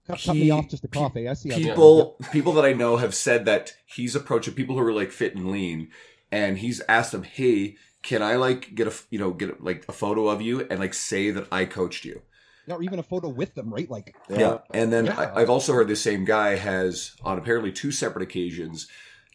Cut, 0.09 0.21
cut 0.23 0.35
me 0.35 0.49
off 0.49 0.67
just 0.67 0.83
a 0.83 0.87
cough. 0.87 1.15
eh? 1.15 1.29
I 1.29 1.33
see. 1.33 1.49
how 1.49 1.57
it 1.57 1.61
is. 1.61 1.67
People, 1.67 2.17
people 2.31 2.53
that 2.53 2.65
I 2.65 2.73
know 2.73 2.97
have 2.97 3.13
said 3.13 3.45
that 3.45 3.73
he's 3.85 4.15
approaching 4.15 4.55
people 4.55 4.75
who 4.75 4.81
are 4.85 4.93
like 4.93 5.11
fit 5.11 5.35
and 5.35 5.51
lean, 5.51 5.89
and 6.31 6.57
he's 6.57 6.81
asked 6.89 7.11
them, 7.11 7.23
"Hey, 7.23 7.75
can 8.01 8.23
I 8.23 8.35
like 8.35 8.73
get 8.73 8.87
a 8.87 8.93
you 9.11 9.19
know 9.19 9.31
get 9.31 9.63
like 9.63 9.85
a 9.87 9.93
photo 9.93 10.27
of 10.27 10.41
you 10.41 10.65
and 10.69 10.79
like 10.79 10.93
say 10.95 11.29
that 11.31 11.47
I 11.51 11.65
coached 11.65 12.05
you?" 12.05 12.21
or 12.67 12.83
even 12.83 12.99
a 12.99 13.03
photo 13.03 13.27
with 13.29 13.55
them, 13.55 13.73
right? 13.73 13.89
Like, 13.89 14.15
Yeah. 14.29 14.59
And 14.71 14.93
then 14.93 15.07
Yeah. 15.07 15.19
I, 15.19 15.41
I've 15.41 15.49
also 15.49 15.73
heard 15.73 15.87
this 15.87 16.03
same 16.03 16.23
guy 16.23 16.55
has, 16.55 17.15
on 17.23 17.39
apparently 17.39 17.71
two 17.71 17.91
separate 17.91 18.21
occasions, 18.21 18.87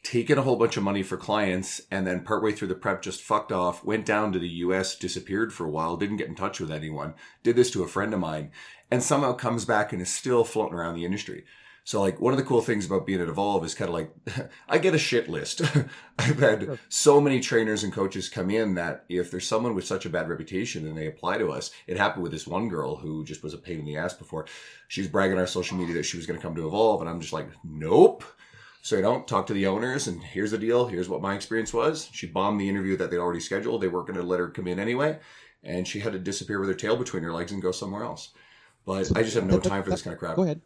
taken 0.05 0.39
a 0.39 0.43
whole 0.43 0.57
bunch 0.57 0.77
of 0.77 0.83
money 0.83 1.03
for 1.03 1.17
clients 1.17 1.81
and 1.91 2.07
then 2.07 2.23
partway 2.23 2.53
through 2.53 2.69
the 2.69 2.75
prep 2.75 3.03
just 3.03 3.23
fucked 3.23 3.51
off, 3.51 3.83
went 3.83 4.05
down 4.05 4.33
to 4.33 4.39
the 4.39 4.49
US, 4.49 4.95
disappeared 4.97 5.53
for 5.53 5.65
a 5.65 5.71
while, 5.71 5.97
didn't 5.97 6.19
get 6.19 6.29
in 6.29 6.37
touch 6.37 6.61
with 6.61 6.71
anyone, 6.71 7.15
did 7.43 7.57
this 7.57 7.71
to 7.73 7.83
a 7.83 7.89
friend 7.89 8.13
of 8.13 8.21
mine, 8.21 8.53
and 8.91 9.03
somehow 9.03 9.33
comes 9.33 9.65
back 9.65 9.93
and 9.93 10.03
is 10.03 10.13
still 10.13 10.45
floating 10.45 10.75
around 10.75 10.95
the 10.95 11.07
industry. 11.07 11.45
So 11.87 12.01
like 12.01 12.21
one 12.21 12.33
of 12.33 12.39
the 12.39 12.45
cool 12.45 12.63
things 12.63 12.87
about 12.87 13.07
being 13.07 13.21
at 13.21 13.29
Evolve 13.29 13.65
is 13.65 13.75
kind 13.75 13.89
of 13.89 13.95
like 13.95 14.51
I 14.69 14.79
get 14.79 14.95
a 14.95 14.99
shit 14.99 15.29
list. 15.29 15.63
I've 16.19 16.39
had 16.39 16.79
so 16.89 17.21
many 17.21 17.41
trainers 17.41 17.83
and 17.83 17.93
coaches 17.93 18.29
come 18.29 18.51
in 18.51 18.75
that 18.75 19.05
if 19.09 19.31
there's 19.31 19.47
someone 19.47 19.75
with 19.75 19.87
such 19.87 20.05
a 20.05 20.11
bad 20.11 20.29
reputation 20.29 20.87
and 20.87 20.97
they 20.97 21.07
apply 21.07 21.39
to 21.39 21.51
us, 21.51 21.71
it 21.87 21.97
happened 21.97 22.23
with 22.23 22.33
this 22.33 22.47
one 22.47 22.69
girl 22.69 22.97
who 22.97 23.25
just 23.25 23.43
was 23.43 23.55
a 23.55 23.59
pain 23.59 23.81
in 23.81 23.85
the 23.87 23.97
ass 23.97 24.15
before. 24.15 24.47
She's 24.89 25.09
bragging 25.09 25.37
on 25.37 25.41
our 25.41 25.47
social 25.47 25.77
media 25.79 25.95
that 25.95 26.05
she 26.05 26.17
was 26.19 26.27
going 26.27 26.39
to 26.39 26.43
come 26.43 26.55
to 26.57 26.67
Evolve, 26.67 27.01
and 27.01 27.09
I'm 27.11 27.21
just 27.21 27.33
like, 27.33 27.49
nope. 27.63 28.25
So 28.85 29.01
don't 29.01 29.27
talk 29.27 29.47
to 29.47 29.55
the 29.55 29.67
owners, 29.67 30.07
and 30.09 30.23
here's 30.23 30.51
the 30.51 30.59
deal. 30.59 30.89
Here's 30.89 31.09
what 31.09 31.23
my 31.23 31.35
experience 31.35 31.73
was. 31.73 32.11
She 32.13 32.27
bombed 32.27 32.61
the 32.61 32.69
interview 32.69 32.99
that 32.99 33.11
they'd 33.11 33.17
already 33.17 33.41
scheduled. 33.41 33.81
They 33.81 33.89
weren't 33.89 34.09
going 34.09 34.21
to 34.21 34.27
let 34.27 34.41
her 34.41 34.51
come 34.51 34.69
in 34.69 34.79
anyway, 34.79 35.21
and 35.63 35.89
she 35.89 36.01
had 36.01 36.13
to 36.13 36.19
disappear 36.19 36.61
with 36.61 36.69
her 36.69 36.75
tail 36.75 36.95
between 36.95 37.23
her 37.23 37.33
legs 37.33 37.51
and 37.51 37.63
go 37.63 37.73
somewhere 37.73 38.03
else. 38.03 38.35
But 38.85 39.11
I 39.17 39.23
just 39.23 39.37
have 39.37 39.47
no 39.47 39.59
time 39.59 39.85
for 39.85 39.89
this 39.89 40.03
kind 40.03 40.13
of 40.13 40.19
crap. 40.19 40.37
Go 40.37 40.43
ahead. 40.43 40.61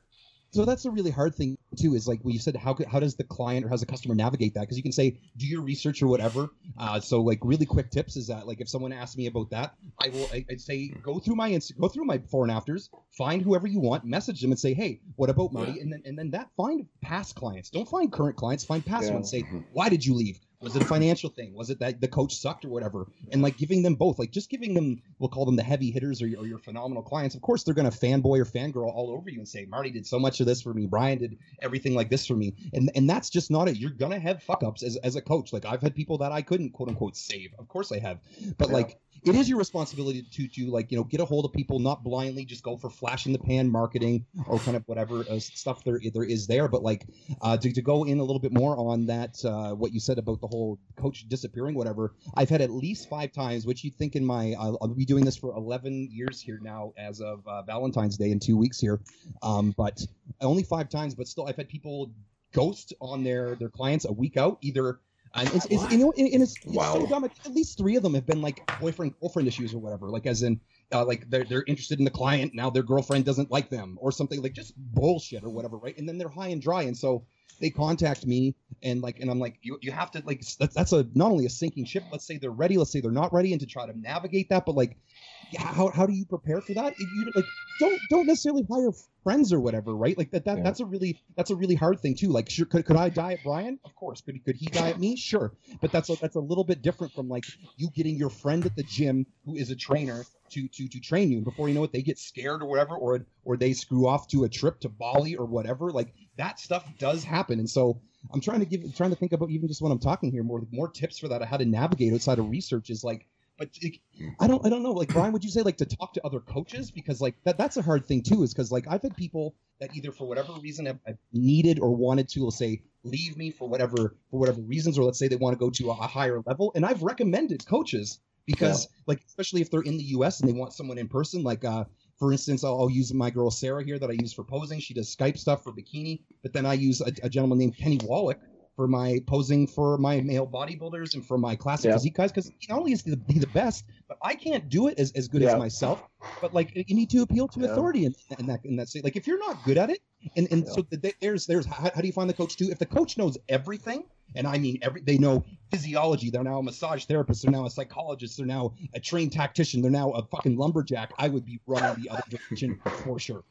So 0.51 0.65
that's 0.65 0.87
a 0.87 0.91
really 0.91 1.11
hard 1.11 1.35
thing 1.35 1.59
too. 1.77 1.95
Is 1.95 2.09
like 2.09 2.21
when 2.23 2.33
you 2.33 2.41
said, 2.41 2.57
how 2.57 2.77
how 2.91 3.01
does 3.01 3.17
the 3.17 3.25
client 3.25 3.65
or 3.65 3.69
how 3.69 3.75
does 3.75 3.81
the 3.81 3.87
customer 3.87 4.15
navigate 4.15 4.55
that? 4.55 4.61
Because 4.63 4.77
you 4.77 4.83
can 4.83 4.93
say, 4.93 5.19
do 5.37 5.47
your 5.47 5.61
research 5.63 6.03
or 6.03 6.09
whatever. 6.09 6.49
Uh, 6.79 7.01
so 7.01 7.21
like 7.21 7.39
really 7.43 7.67
quick 7.67 7.91
tips 7.91 8.17
is 8.17 8.29
that 8.29 8.47
like 8.47 8.61
if 8.61 8.69
someone 8.69 8.93
asks 8.93 9.17
me 9.17 9.27
about 9.27 9.51
that, 9.51 9.75
I 10.03 10.09
will 10.09 10.27
I, 10.33 10.45
I'd 10.51 10.61
say 10.61 10.89
go 11.03 11.19
through 11.19 11.37
my 11.37 11.51
Insta, 11.51 11.79
go 11.79 11.89
through 11.89 12.07
my 12.07 12.17
before 12.17 12.45
and 12.45 12.53
afters, 12.53 12.89
find 13.17 13.43
whoever 13.43 13.67
you 13.67 13.81
want, 13.81 14.05
message 14.05 14.41
them 14.41 14.51
and 14.51 14.59
say, 14.59 14.73
hey, 14.73 15.01
what 15.17 15.29
about 15.29 15.53
Marty? 15.53 15.81
And 15.81 15.93
then 15.93 16.03
and 16.07 16.19
then 16.19 16.31
that 16.31 16.49
find 16.57 16.87
past 17.03 17.35
clients. 17.35 17.69
Don't 17.71 17.89
find 17.89 18.11
current 18.11 18.37
clients. 18.37 18.65
Find 18.65 18.85
past 18.85 19.09
Yeah. 19.09 19.15
ones. 19.15 19.31
Say, 19.31 19.43
why 19.73 19.89
did 19.91 20.05
you 20.05 20.15
leave? 20.15 20.41
Was 20.61 20.75
it 20.75 20.83
a 20.83 20.87
financial 20.87 21.31
thing? 21.31 21.55
Was 21.55 21.71
it 21.71 21.79
that 21.79 22.01
the 22.01 22.09
coach 22.09 22.35
sucked 22.35 22.65
or 22.65 22.69
whatever? 22.69 23.07
And 23.31 23.43
like 23.43 23.57
giving 23.57 23.83
them 23.83 23.95
both, 23.95 24.19
like 24.19 24.33
just 24.33 24.51
giving 24.51 24.75
them, 24.75 25.01
we'll 25.21 25.29
call 25.29 25.45
them 25.45 25.55
the 25.55 25.63
heavy 25.63 25.93
hitters 25.93 26.21
or 26.21 26.27
your, 26.27 26.41
or 26.41 26.47
your 26.47 26.59
phenomenal 26.59 27.03
clients. 27.03 27.37
Of 27.37 27.43
course, 27.43 27.63
they're 27.63 27.75
going 27.75 27.89
to 27.89 27.97
fanboy 27.97 28.41
or 28.41 28.45
fangirl 28.45 28.93
all 28.93 29.11
over 29.13 29.31
you 29.31 29.39
and 29.39 29.49
say, 29.49 29.67
Marty 29.67 29.91
did 29.91 30.05
so 30.05 30.19
much 30.19 30.41
of 30.41 30.47
this 30.47 30.61
for 30.61 30.75
me. 30.75 30.87
Brian 30.87 31.19
did 31.19 31.39
everything 31.63 31.95
like 31.95 32.11
this 32.11 32.27
for 32.27 32.35
me. 32.35 32.55
And 32.73 32.91
and 32.97 33.09
that's 33.09 33.31
just 33.31 33.51
not 33.53 33.69
it. 33.69 33.77
You're 33.77 33.91
going 33.91 34.11
to 34.13 34.19
have 34.19 34.43
fuck 34.43 34.65
ups 34.65 34.83
as, 34.83 34.97
as 34.97 35.15
a 35.15 35.23
coach. 35.23 35.53
Like 35.53 35.65
I've 35.65 35.81
had 35.81 35.95
people 35.95 36.19
that 36.19 36.33
I 36.33 36.43
couldn't 36.43 36.71
quote 36.71 36.89
unquote 36.89 37.17
save. 37.17 37.55
Of 37.59 37.69
course 37.69 37.93
I 37.93 38.01
have. 38.01 38.19
But 38.57 38.69
Yeah. 38.69 38.75
like, 38.75 38.99
it 39.25 39.35
is 39.35 39.49
your 39.49 39.59
responsibility 39.59 40.25
to, 40.33 40.49
to 40.49 40.67
like, 40.71 40.91
you 40.91 40.99
know, 40.99 41.05
get 41.05 41.21
a 41.21 41.25
hold 41.25 41.45
of 41.45 41.53
people, 41.53 41.79
not 41.79 42.03
blindly 42.03 42.45
just 42.45 42.63
go 42.63 42.77
for 42.77 42.91
flash 42.91 43.27
in 43.27 43.33
the 43.33 43.39
pan 43.39 43.71
marketing 43.71 44.27
or 44.47 44.59
kind 44.61 44.77
of 44.77 44.83
whatever 44.87 45.25
uh, 45.31 45.39
stuff 45.39 45.85
there, 45.85 46.01
there 46.13 46.25
is 46.25 46.47
there. 46.47 46.69
But 46.69 46.83
like, 46.83 47.07
uh, 47.43 47.57
to, 47.57 47.73
to 47.73 47.83
go 47.83 48.05
in 48.05 48.19
a 48.19 48.23
little 48.23 48.41
bit 48.41 48.53
more 48.53 48.77
on 48.77 49.07
that, 49.07 49.45
uh, 49.45 49.75
what 49.75 49.93
you 49.93 50.01
said 50.01 50.19
about 50.19 50.41
the 50.41 50.47
whole 50.47 50.79
coach 50.97 51.29
disappearing, 51.29 51.75
whatever. 51.75 52.15
I've 52.35 52.49
had 52.51 52.61
at 52.61 52.71
least 52.71 53.09
five 53.09 53.33
times, 53.33 53.67
which 53.67 53.85
you 53.85 53.91
think 53.91 54.17
in 54.17 54.25
my, 54.25 54.55
I'll, 54.59 54.79
I'll 54.81 54.89
be 54.89 55.05
doing 55.05 55.25
this 55.25 55.37
for 55.37 55.55
11 55.55 56.09
years 56.11 56.41
here 56.41 56.59
now 56.63 56.93
as 56.97 57.21
of 57.21 57.47
uh, 57.47 57.63
Valentine's 57.63 58.17
Day 58.17 58.31
in 58.31 58.39
two 58.41 58.57
weeks 58.57 58.79
here. 58.79 59.01
Um, 59.43 59.75
but 59.77 60.01
only 60.41 60.63
five 60.63 60.89
times, 60.89 61.15
but 61.15 61.27
still, 61.29 61.47
I've 61.47 61.57
had 61.57 61.69
people 61.69 62.11
ghost 62.53 62.93
on 63.01 63.25
their 63.25 63.55
their 63.57 63.69
clients 63.69 64.05
a 64.05 64.13
week 64.13 64.37
out, 64.37 64.59
either. 64.63 65.01
And 65.35 65.49
it's, 65.55 65.67
it's 65.67 65.91
you 65.91 65.99
know, 65.99 66.13
and 66.17 66.29
and 66.29 66.43
it's, 66.43 66.57
it's 66.65 66.75
so 66.75 67.07
dumb. 67.07 67.25
At 67.25 67.53
least 67.53 67.79
three 67.79 67.97
of 67.97 68.03
them 68.03 68.15
have 68.15 68.27
been 68.27 68.43
like 68.43 68.69
boyfriend 68.81 69.15
girlfriend 69.21 69.49
issues 69.49 69.75
or 69.75 69.79
whatever. 69.79 70.09
Like 70.09 70.27
as 70.27 70.43
in, 70.43 70.61
uh, 70.93 71.05
like 71.05 71.29
they're 71.31 71.45
they're 71.45 71.65
interested 71.67 71.99
in 71.99 72.05
the 72.05 72.11
client 72.11 72.55
now, 72.55 72.71
their 72.71 72.83
girlfriend 72.83 73.25
doesn't 73.25 73.51
like 73.51 73.71
them 73.71 73.99
or 74.01 74.11
something 74.11 74.43
like 74.43 74.53
just 74.53 74.75
bullshit 74.77 75.45
or 75.45 75.51
whatever, 75.51 75.77
right? 75.77 75.97
And 75.99 76.09
then 76.09 76.19
they're 76.19 76.29
high 76.29 76.49
and 76.49 76.63
dry, 76.63 76.83
and 76.83 76.97
so 76.97 77.25
they 77.61 77.71
contact 77.71 78.27
me 78.27 78.55
and 78.83 79.01
like 79.01 79.21
and 79.21 79.31
I'm 79.31 79.39
like 79.39 79.59
you 79.63 79.79
you 79.81 79.93
have 79.93 80.11
to 80.13 80.23
like 80.25 80.43
that's 80.59 80.75
that's 80.75 80.93
a 80.93 81.07
not 81.15 81.31
only 81.31 81.47
a 81.47 81.51
sinking 81.51 81.85
ship. 81.85 82.05
Let's 82.11 82.27
say 82.27 82.39
they're 82.39 82.51
ready, 82.51 82.77
let's 82.77 82.93
say 82.93 83.01
they're 83.01 83.11
not 83.11 83.33
ready, 83.33 83.53
and 83.53 83.61
to 83.61 83.67
try 83.67 83.87
to 83.87 83.99
navigate 83.99 84.49
that, 84.51 84.65
but 84.67 84.75
like 84.75 84.91
yeah, 84.91 85.38
how 85.57 85.89
how 85.89 86.07
do 86.07 86.13
you 86.13 86.25
prepare 86.25 86.61
for 86.61 86.75
that? 86.75 86.95
If 86.99 87.11
you 87.13 87.31
like 87.35 87.49
don't 87.79 88.07
don't 88.09 88.27
necessarily 88.27 88.67
hire 88.71 88.91
friends 89.23 89.53
or 89.53 89.61
whatever, 89.61 89.95
right? 89.97 90.19
Like 90.19 90.31
that, 90.33 90.45
that 90.47 90.59
Yeah. 90.59 90.63
that's 90.65 90.81
a 90.81 90.85
really 90.87 91.21
that's 91.37 91.51
a 91.51 91.57
really 91.57 91.75
hard 91.75 92.01
thing 92.01 92.17
too. 92.17 92.29
Like, 92.29 92.51
sure, 92.51 92.67
could, 92.67 92.85
could 92.85 92.97
I 92.97 93.09
diet 93.09 93.41
Brian? 93.45 93.79
Of 93.85 93.95
course. 93.95 94.21
Could 94.21 94.45
could 94.45 94.57
he 94.57 94.67
die 94.67 94.91
at 94.91 94.99
me? 94.99 95.17
Sure. 95.17 95.53
But 95.81 95.93
that's 95.93 96.11
a, 96.11 96.17
that's 96.17 96.35
a 96.37 96.41
little 96.41 96.65
bit 96.65 96.83
different 96.83 97.15
from 97.15 97.29
like 97.29 97.45
you 97.77 97.89
getting 97.95 98.17
your 98.17 98.31
friend 98.31 98.67
at 98.67 98.75
the 98.77 98.83
gym 98.83 99.27
who 99.45 99.55
is 99.55 99.71
a 99.71 99.77
trainer 99.77 100.25
to 100.51 100.69
to 100.69 100.89
to 100.89 101.01
train 101.01 101.31
you, 101.31 101.37
and 101.39 101.45
before 101.45 101.69
you 101.69 101.75
know 101.75 101.85
it, 101.85 101.93
they 101.93 102.03
get 102.03 102.19
scared 102.19 102.63
or 102.63 102.67
whatever, 102.67 102.97
or 102.97 103.25
or 103.45 103.57
they 103.57 103.73
screw 103.73 104.09
off 104.09 104.27
to 104.29 104.45
a 104.45 104.49
trip 104.49 104.81
to 104.81 104.89
Bali 104.89 105.37
or 105.37 105.47
whatever. 105.47 105.91
Like 105.91 106.13
that 106.37 106.59
stuff 106.59 106.85
does 106.99 107.23
happen, 107.23 107.59
and 107.59 107.71
so 107.71 108.01
I'm 108.35 108.41
trying 108.41 108.61
to 108.61 108.67
give 108.67 108.95
trying 108.97 109.11
to 109.11 109.17
think 109.17 109.33
about 109.33 109.51
even 109.51 109.69
just 109.69 109.83
when 109.83 109.93
I'm 109.93 109.99
talking 110.01 110.33
here 110.33 110.43
more 110.43 110.63
more 110.73 110.91
tips 110.91 111.19
for 111.19 111.29
that 111.29 111.43
how 111.45 111.59
to 111.59 111.65
navigate 111.65 112.13
outside 112.13 112.39
of 112.39 112.51
research 112.51 112.91
is 112.91 113.05
like. 113.05 113.27
But 113.59 113.71
it, 113.83 113.99
I 114.39 114.47
don't 114.47 114.65
I 114.65 114.69
don't 114.69 114.85
know. 114.85 114.93
Like 114.93 115.09
Brian 115.09 115.33
would 115.33 115.43
you 115.43 115.51
say 115.51 115.63
like 115.63 115.77
to 115.79 115.87
talk 115.87 116.13
to 116.15 116.25
other 116.25 116.39
coaches? 116.39 116.91
Because 116.93 117.21
like 117.21 117.35
that 117.45 117.59
that's 117.59 117.77
a 117.77 117.83
hard 117.83 118.07
thing 118.07 118.23
too 118.23 118.45
is 118.45 118.55
because 118.55 118.71
like 118.71 118.87
I've 118.89 119.03
had 119.03 119.17
people 119.17 119.57
that 119.81 119.95
either 119.95 120.13
for 120.13 120.29
whatever 120.29 120.53
reason 120.55 120.87
have, 120.87 120.99
have 121.07 121.19
needed 121.33 121.81
or 121.81 121.95
wanted 121.95 122.29
to 122.31 122.45
let's 122.45 122.59
say 122.59 122.83
leave 123.03 123.37
me 123.37 123.51
for 123.51 123.69
whatever 123.69 124.17
for 124.31 124.39
whatever 124.39 124.61
reasons 124.61 124.97
or 124.97 125.05
let's 125.05 125.19
say 125.19 125.27
they 125.27 125.37
want 125.37 125.55
to 125.55 125.59
go 125.59 125.71
to 125.71 125.91
a, 125.91 125.93
a 125.93 126.07
higher 126.07 126.41
level. 126.47 126.71
And 126.77 126.87
I've 126.87 127.03
recommended 127.03 127.67
coaches 127.67 128.21
because 128.47 128.89
like 129.07 129.23
especially 129.27 129.61
if 129.61 129.71
they're 129.71 129.83
in 129.83 129.97
the 129.97 130.05
US 130.05 130.41
and 130.41 130.49
they 130.49 130.55
want 130.55 130.73
someone 130.73 130.97
in 130.99 131.09
person 131.09 131.43
like 131.43 131.65
uh 131.65 131.85
for 132.17 132.31
instance 132.31 132.63
I'll, 132.63 132.81
I'll 132.83 132.91
use 132.91 133.13
my 133.13 133.31
girl 133.31 133.51
Sarah 133.51 133.85
here 133.85 133.99
that 133.99 134.09
I 134.09 134.15
use 134.15 134.33
for 134.33 134.45
posing. 134.45 134.79
She 134.79 134.95
does 134.95 135.15
Skype 135.15 135.37
stuff 135.37 135.65
for 135.65 135.73
bikini 135.73 136.21
but 136.43 136.53
then 136.53 136.65
I 136.65 136.75
use 136.75 137.01
a, 137.01 137.13
a 137.25 137.29
gentleman 137.29 137.59
named 137.59 137.77
Kenny 137.77 137.99
Wallach 138.05 138.39
for 138.79 138.87
my 138.87 139.19
posing 139.27 139.67
for 139.67 139.99
my 139.99 140.21
male 140.21 140.47
bodybuilders 140.47 141.15
and 141.15 141.27
for 141.27 141.37
my 141.37 141.57
classic 141.57 141.89
Yeah. 141.89 141.95
physique 141.95 142.15
guys 142.15 142.31
because 142.31 142.49
not 142.69 142.79
only 142.79 142.93
is 142.93 143.03
he 143.03 143.11
the, 143.11 143.21
he 143.27 143.41
the 143.41 143.49
best 143.49 143.85
but 144.07 144.19
I 144.23 144.37
can't 144.37 144.69
do 144.69 144.87
it 144.87 145.01
as, 145.01 145.11
as 145.13 145.27
good 145.27 145.43
Yeah. 145.43 145.55
as 145.55 145.59
myself 145.59 146.01
but 146.41 146.55
like 146.55 146.71
you 146.77 146.95
need 146.95 147.11
to 147.11 147.23
appeal 147.23 147.49
to 147.49 147.59
Yeah. 147.59 147.67
authority 147.73 148.05
in, 148.05 148.15
in 148.39 148.47
that 148.47 148.65
in 148.65 148.77
that 148.77 148.89
state 148.89 149.03
like 149.03 149.17
if 149.17 149.27
you're 149.27 149.41
not 149.41 149.65
good 149.65 149.79
at 149.79 149.91
it 149.91 149.99
and 150.37 150.47
and 150.53 150.69
so 150.69 150.83
th- 150.83 151.17
there's 151.21 151.45
there's 151.47 151.67
how, 151.67 151.91
how 151.93 152.01
do 152.01 152.07
you 152.07 152.13
find 152.13 152.31
the 152.31 152.35
coach 152.35 152.57
too 152.57 152.69
if 152.71 152.79
the 152.79 152.87
coach 152.87 153.19
knows 153.19 153.37
everything 153.49 154.05
and 154.37 154.47
I 154.47 154.59
mean 154.59 154.79
every 154.81 155.01
they 155.01 155.19
know 155.19 155.45
physiology 155.73 156.31
they're 156.31 156.45
now 156.45 156.61
a 156.61 156.63
massage 156.63 157.05
therapist 157.07 157.43
they're 157.43 157.51
now 157.51 157.67
a 157.67 157.71
psychologist 157.71 158.37
they're 158.37 158.47
now 158.47 158.75
a 158.95 159.01
trained 159.01 159.33
tactician 159.33 159.83
they're 159.83 159.91
now 159.91 160.11
a 160.13 160.23
fucking 160.23 160.57
lumberjack 160.57 161.15
I 161.19 161.27
would 161.31 161.45
be 161.45 161.59
running 161.67 162.01
the 162.01 162.11
other 162.11 162.23
direction 162.31 162.79
for 163.05 163.19
sure 163.19 163.43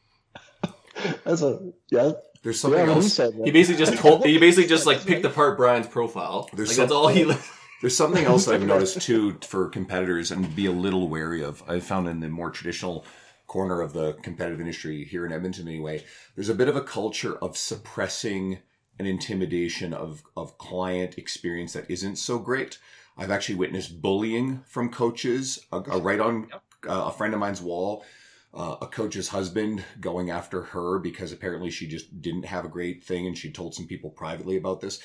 That's 1.26 1.42
a 1.44 1.74
yeah. 1.92 2.14
There's 2.44 2.58
Yeah, 2.58 2.62
something 2.62 2.80
what 2.88 2.90
he 2.90 2.96
else. 2.96 3.14
said. 3.14 3.34
He 3.44 3.52
basically 3.52 3.86
just 3.86 3.98
told. 3.98 4.26
He 4.26 4.38
basically 4.38 4.68
just 4.68 4.86
like 4.86 5.06
picked 5.06 5.26
apart 5.26 5.58
Brian's 5.58 5.88
profile. 5.88 6.50
There's 6.54 6.70
like, 6.70 6.78
that's 6.78 6.92
all 6.92 7.08
he. 7.08 7.32
There's 7.82 7.96
something 7.96 8.26
else 8.26 8.46
that 8.46 8.56
I've 8.56 8.64
noticed 8.66 9.02
too 9.02 9.38
for 9.42 9.70
competitors 9.70 10.32
and 10.32 10.56
be 10.56 10.66
a 10.66 10.72
little 10.72 11.08
wary 11.10 11.44
of. 11.44 11.64
I've 11.68 11.84
found 11.84 12.08
in 12.08 12.20
the 12.22 12.30
more 12.30 12.50
traditional 12.50 13.06
corner 13.46 13.82
of 13.82 13.94
the 13.94 14.14
competitive 14.24 14.60
industry 14.60 15.04
here 15.06 15.26
in 15.26 15.32
Edmonton 15.32 15.68
anyway, 15.68 16.04
there's 16.36 16.50
a 16.50 16.56
bit 16.56 16.68
of 16.68 16.76
a 16.76 16.82
culture 16.82 17.38
of 17.38 17.56
suppressing 17.56 18.60
an 19.00 19.06
intimidation 19.06 19.94
of, 19.94 20.24
of 20.36 20.58
client 20.58 21.18
experience 21.18 21.74
that 21.74 21.90
isn't 21.90 22.16
so 22.18 22.40
great. 22.40 22.80
I've 23.18 23.32
actually 23.32 23.56
witnessed 23.56 24.02
bullying 24.02 24.64
from 24.68 24.90
coaches, 24.90 25.66
uh, 25.72 25.82
uh, 25.92 26.00
right 26.02 26.20
on 26.20 26.50
uh, 26.88 27.06
a 27.06 27.12
friend 27.12 27.34
of 27.34 27.40
mine's 27.40 27.62
wall. 27.62 28.04
Uh, 28.58 28.76
a 28.82 28.88
coach's 28.88 29.28
husband 29.28 29.86
going 30.00 30.32
after 30.32 30.64
her 30.64 30.98
because 30.98 31.32
apparently 31.32 31.70
she 31.70 31.88
just 31.88 32.22
didn't 32.24 32.46
have 32.46 32.66
a 32.66 32.70
great 32.70 33.04
thing 33.04 33.28
and 33.28 33.38
she 33.38 33.52
told 33.52 33.76
some 33.76 33.86
people 33.86 34.10
privately 34.10 34.58
about 34.58 34.82
this. 34.82 35.00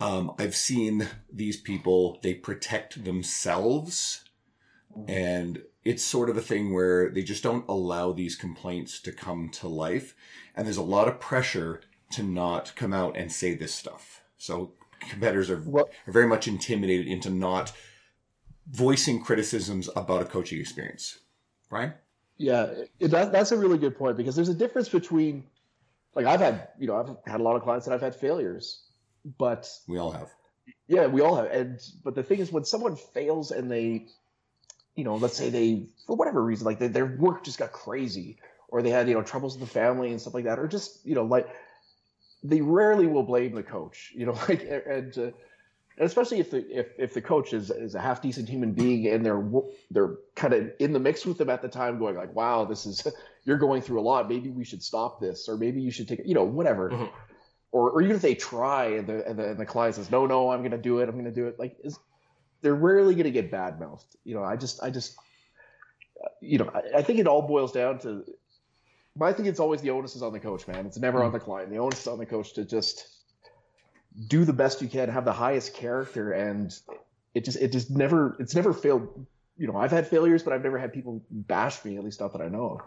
Um, 0.00 0.32
I've 0.36 0.56
seen 0.56 1.08
these 1.32 1.60
people, 1.60 2.18
they 2.24 2.34
protect 2.34 3.04
themselves. 3.04 4.24
And 5.06 5.62
it's 5.84 6.02
sort 6.02 6.28
of 6.28 6.36
a 6.36 6.42
thing 6.42 6.74
where 6.74 7.08
they 7.10 7.22
just 7.22 7.44
don't 7.44 7.68
allow 7.68 8.10
these 8.12 8.34
complaints 8.34 9.00
to 9.02 9.12
come 9.12 9.48
to 9.50 9.68
life. 9.68 10.16
And 10.56 10.66
there's 10.66 10.76
a 10.76 10.82
lot 10.82 11.06
of 11.06 11.20
pressure 11.20 11.82
to 12.12 12.24
not 12.24 12.72
come 12.74 12.92
out 12.92 13.16
and 13.16 13.30
say 13.30 13.54
this 13.54 13.74
stuff. 13.74 14.22
So 14.38 14.72
competitors 14.98 15.50
are, 15.50 15.62
Well- 15.64 15.88
are 16.06 16.12
very 16.12 16.26
much 16.26 16.48
intimidated 16.48 17.06
into 17.06 17.30
not 17.30 17.72
voicing 18.68 19.22
criticisms 19.22 19.88
about 19.94 20.22
a 20.22 20.24
coaching 20.24 20.58
experience. 20.58 21.20
Brian? 21.68 21.94
Yeah, 22.38 22.72
it, 23.00 23.10
that, 23.10 23.32
that's 23.32 23.52
a 23.52 23.56
really 23.56 23.78
good 23.78 23.96
point 23.96 24.16
because 24.16 24.36
there's 24.36 24.48
a 24.48 24.54
difference 24.54 24.88
between, 24.88 25.44
like, 26.14 26.26
I've 26.26 26.40
had, 26.40 26.68
you 26.78 26.86
know, 26.86 26.96
I've 26.96 27.30
had 27.30 27.40
a 27.40 27.42
lot 27.42 27.56
of 27.56 27.62
clients 27.62 27.86
that 27.86 27.94
I've 27.94 28.00
had 28.02 28.14
failures, 28.14 28.82
but 29.38 29.68
We 29.88 29.98
all 29.98 30.10
have. 30.12 30.30
yeah, 30.86 31.06
we 31.06 31.20
all 31.20 31.36
have. 31.36 31.46
And 31.46 31.80
but 32.04 32.14
the 32.14 32.22
thing 32.22 32.38
is, 32.40 32.52
when 32.52 32.64
someone 32.64 32.96
fails 32.96 33.50
and 33.50 33.70
they, 33.70 34.06
you 34.94 35.04
know, 35.04 35.16
let's 35.16 35.36
say 35.36 35.50
they, 35.50 35.86
for 36.06 36.16
whatever 36.16 36.42
reason, 36.42 36.64
like 36.66 36.78
they, 36.78 36.88
their 36.88 37.06
work 37.06 37.44
just 37.44 37.58
got 37.58 37.72
crazy, 37.72 38.38
or 38.68 38.82
they 38.82 38.90
had, 38.90 39.08
you 39.08 39.14
know, 39.14 39.22
troubles 39.22 39.58
with 39.58 39.68
the 39.68 39.72
family 39.72 40.10
and 40.10 40.20
stuff 40.20 40.34
like 40.34 40.44
that, 40.44 40.58
or 40.58 40.68
just, 40.68 41.04
you 41.06 41.14
know, 41.14 41.24
like 41.24 41.48
they 42.42 42.60
rarely 42.60 43.06
will 43.06 43.22
blame 43.22 43.54
the 43.54 43.62
coach, 43.62 44.12
you 44.14 44.26
know, 44.26 44.32
like 44.48 44.62
and. 44.64 45.16
Uh, 45.16 45.22
and 45.22 45.32
especially 45.98 46.40
if 46.40 46.50
the 46.50 46.78
if, 46.78 46.88
if 46.98 47.14
the 47.14 47.22
coach 47.22 47.52
is, 47.52 47.70
is 47.70 47.94
a 47.94 48.00
half 48.00 48.20
decent 48.20 48.48
human 48.48 48.72
being 48.72 49.06
and 49.08 49.24
they're 49.24 49.44
they're 49.90 50.16
kind 50.34 50.52
of 50.52 50.70
in 50.78 50.92
the 50.92 50.98
mix 51.00 51.24
with 51.24 51.38
them 51.38 51.50
at 51.50 51.62
the 51.62 51.68
time, 51.68 51.98
going 51.98 52.16
like, 52.16 52.34
"Wow, 52.34 52.64
this 52.64 52.86
is 52.86 53.06
you're 53.44 53.58
going 53.58 53.82
through 53.82 54.00
a 54.00 54.02
lot. 54.02 54.28
Maybe 54.28 54.50
we 54.50 54.64
should 54.64 54.82
stop 54.82 55.20
this, 55.20 55.48
or 55.48 55.56
maybe 55.56 55.80
you 55.80 55.90
should 55.90 56.08
take 56.08 56.20
you 56.24 56.34
know 56.34 56.44
whatever." 56.44 56.90
Mhm. 56.90 57.10
Or, 57.72 57.90
or 57.90 58.00
even 58.00 58.16
if 58.16 58.22
they 58.22 58.34
try 58.34 58.86
and 58.86 59.06
the, 59.06 59.26
and 59.26 59.38
the 59.38 59.50
and 59.50 59.58
the 59.58 59.66
client 59.66 59.96
says, 59.96 60.10
"No, 60.10 60.26
no, 60.26 60.50
I'm 60.50 60.60
going 60.60 60.70
to 60.70 60.78
do 60.78 61.00
it. 61.00 61.08
I'm 61.08 61.14
going 61.14 61.24
to 61.24 61.30
do 61.30 61.46
it," 61.46 61.58
like 61.58 61.76
is, 61.82 61.98
they're 62.62 62.74
rarely 62.74 63.14
going 63.14 63.24
to 63.24 63.30
get 63.30 63.50
bad 63.50 63.80
mouthed. 63.80 64.16
You 64.24 64.34
know, 64.34 64.44
I 64.44 64.56
just 64.56 64.82
I 64.82 64.90
just 64.90 65.16
you 66.40 66.58
know 66.58 66.70
I, 66.74 66.98
I 66.98 67.02
think 67.02 67.18
it 67.18 67.26
all 67.26 67.42
boils 67.42 67.72
down 67.72 67.98
to. 68.00 68.24
I 69.20 69.32
think 69.32 69.48
it's 69.48 69.60
always 69.60 69.80
the 69.80 69.90
onus 69.90 70.14
is 70.14 70.22
on 70.22 70.34
the 70.34 70.40
coach, 70.40 70.68
man. 70.68 70.84
It's 70.84 70.98
never 70.98 71.22
on 71.22 71.32
the 71.32 71.40
client. 71.40 71.70
The 71.70 71.78
onus 71.78 72.02
is 72.02 72.06
on 72.06 72.18
the 72.18 72.26
coach 72.26 72.52
to 72.54 72.66
just 72.66 73.15
do 74.28 74.44
the 74.44 74.52
best 74.52 74.82
you 74.82 74.88
can, 74.88 75.08
have 75.08 75.24
the 75.24 75.32
highest 75.32 75.74
character, 75.74 76.32
and 76.32 76.74
it 77.34 77.44
just 77.44 77.58
it 77.58 77.72
just 77.72 77.90
never 77.90 78.36
it's 78.38 78.54
never 78.54 78.72
failed. 78.72 79.26
You 79.58 79.66
know, 79.66 79.76
I've 79.76 79.90
had 79.90 80.06
failures, 80.06 80.42
but 80.42 80.52
I've 80.52 80.62
never 80.62 80.78
had 80.78 80.92
people 80.92 81.22
bash 81.30 81.84
me. 81.84 81.96
At 81.96 82.04
least 82.04 82.20
not 82.20 82.32
that 82.32 82.42
I 82.42 82.48
know 82.48 82.78
of. 82.78 82.80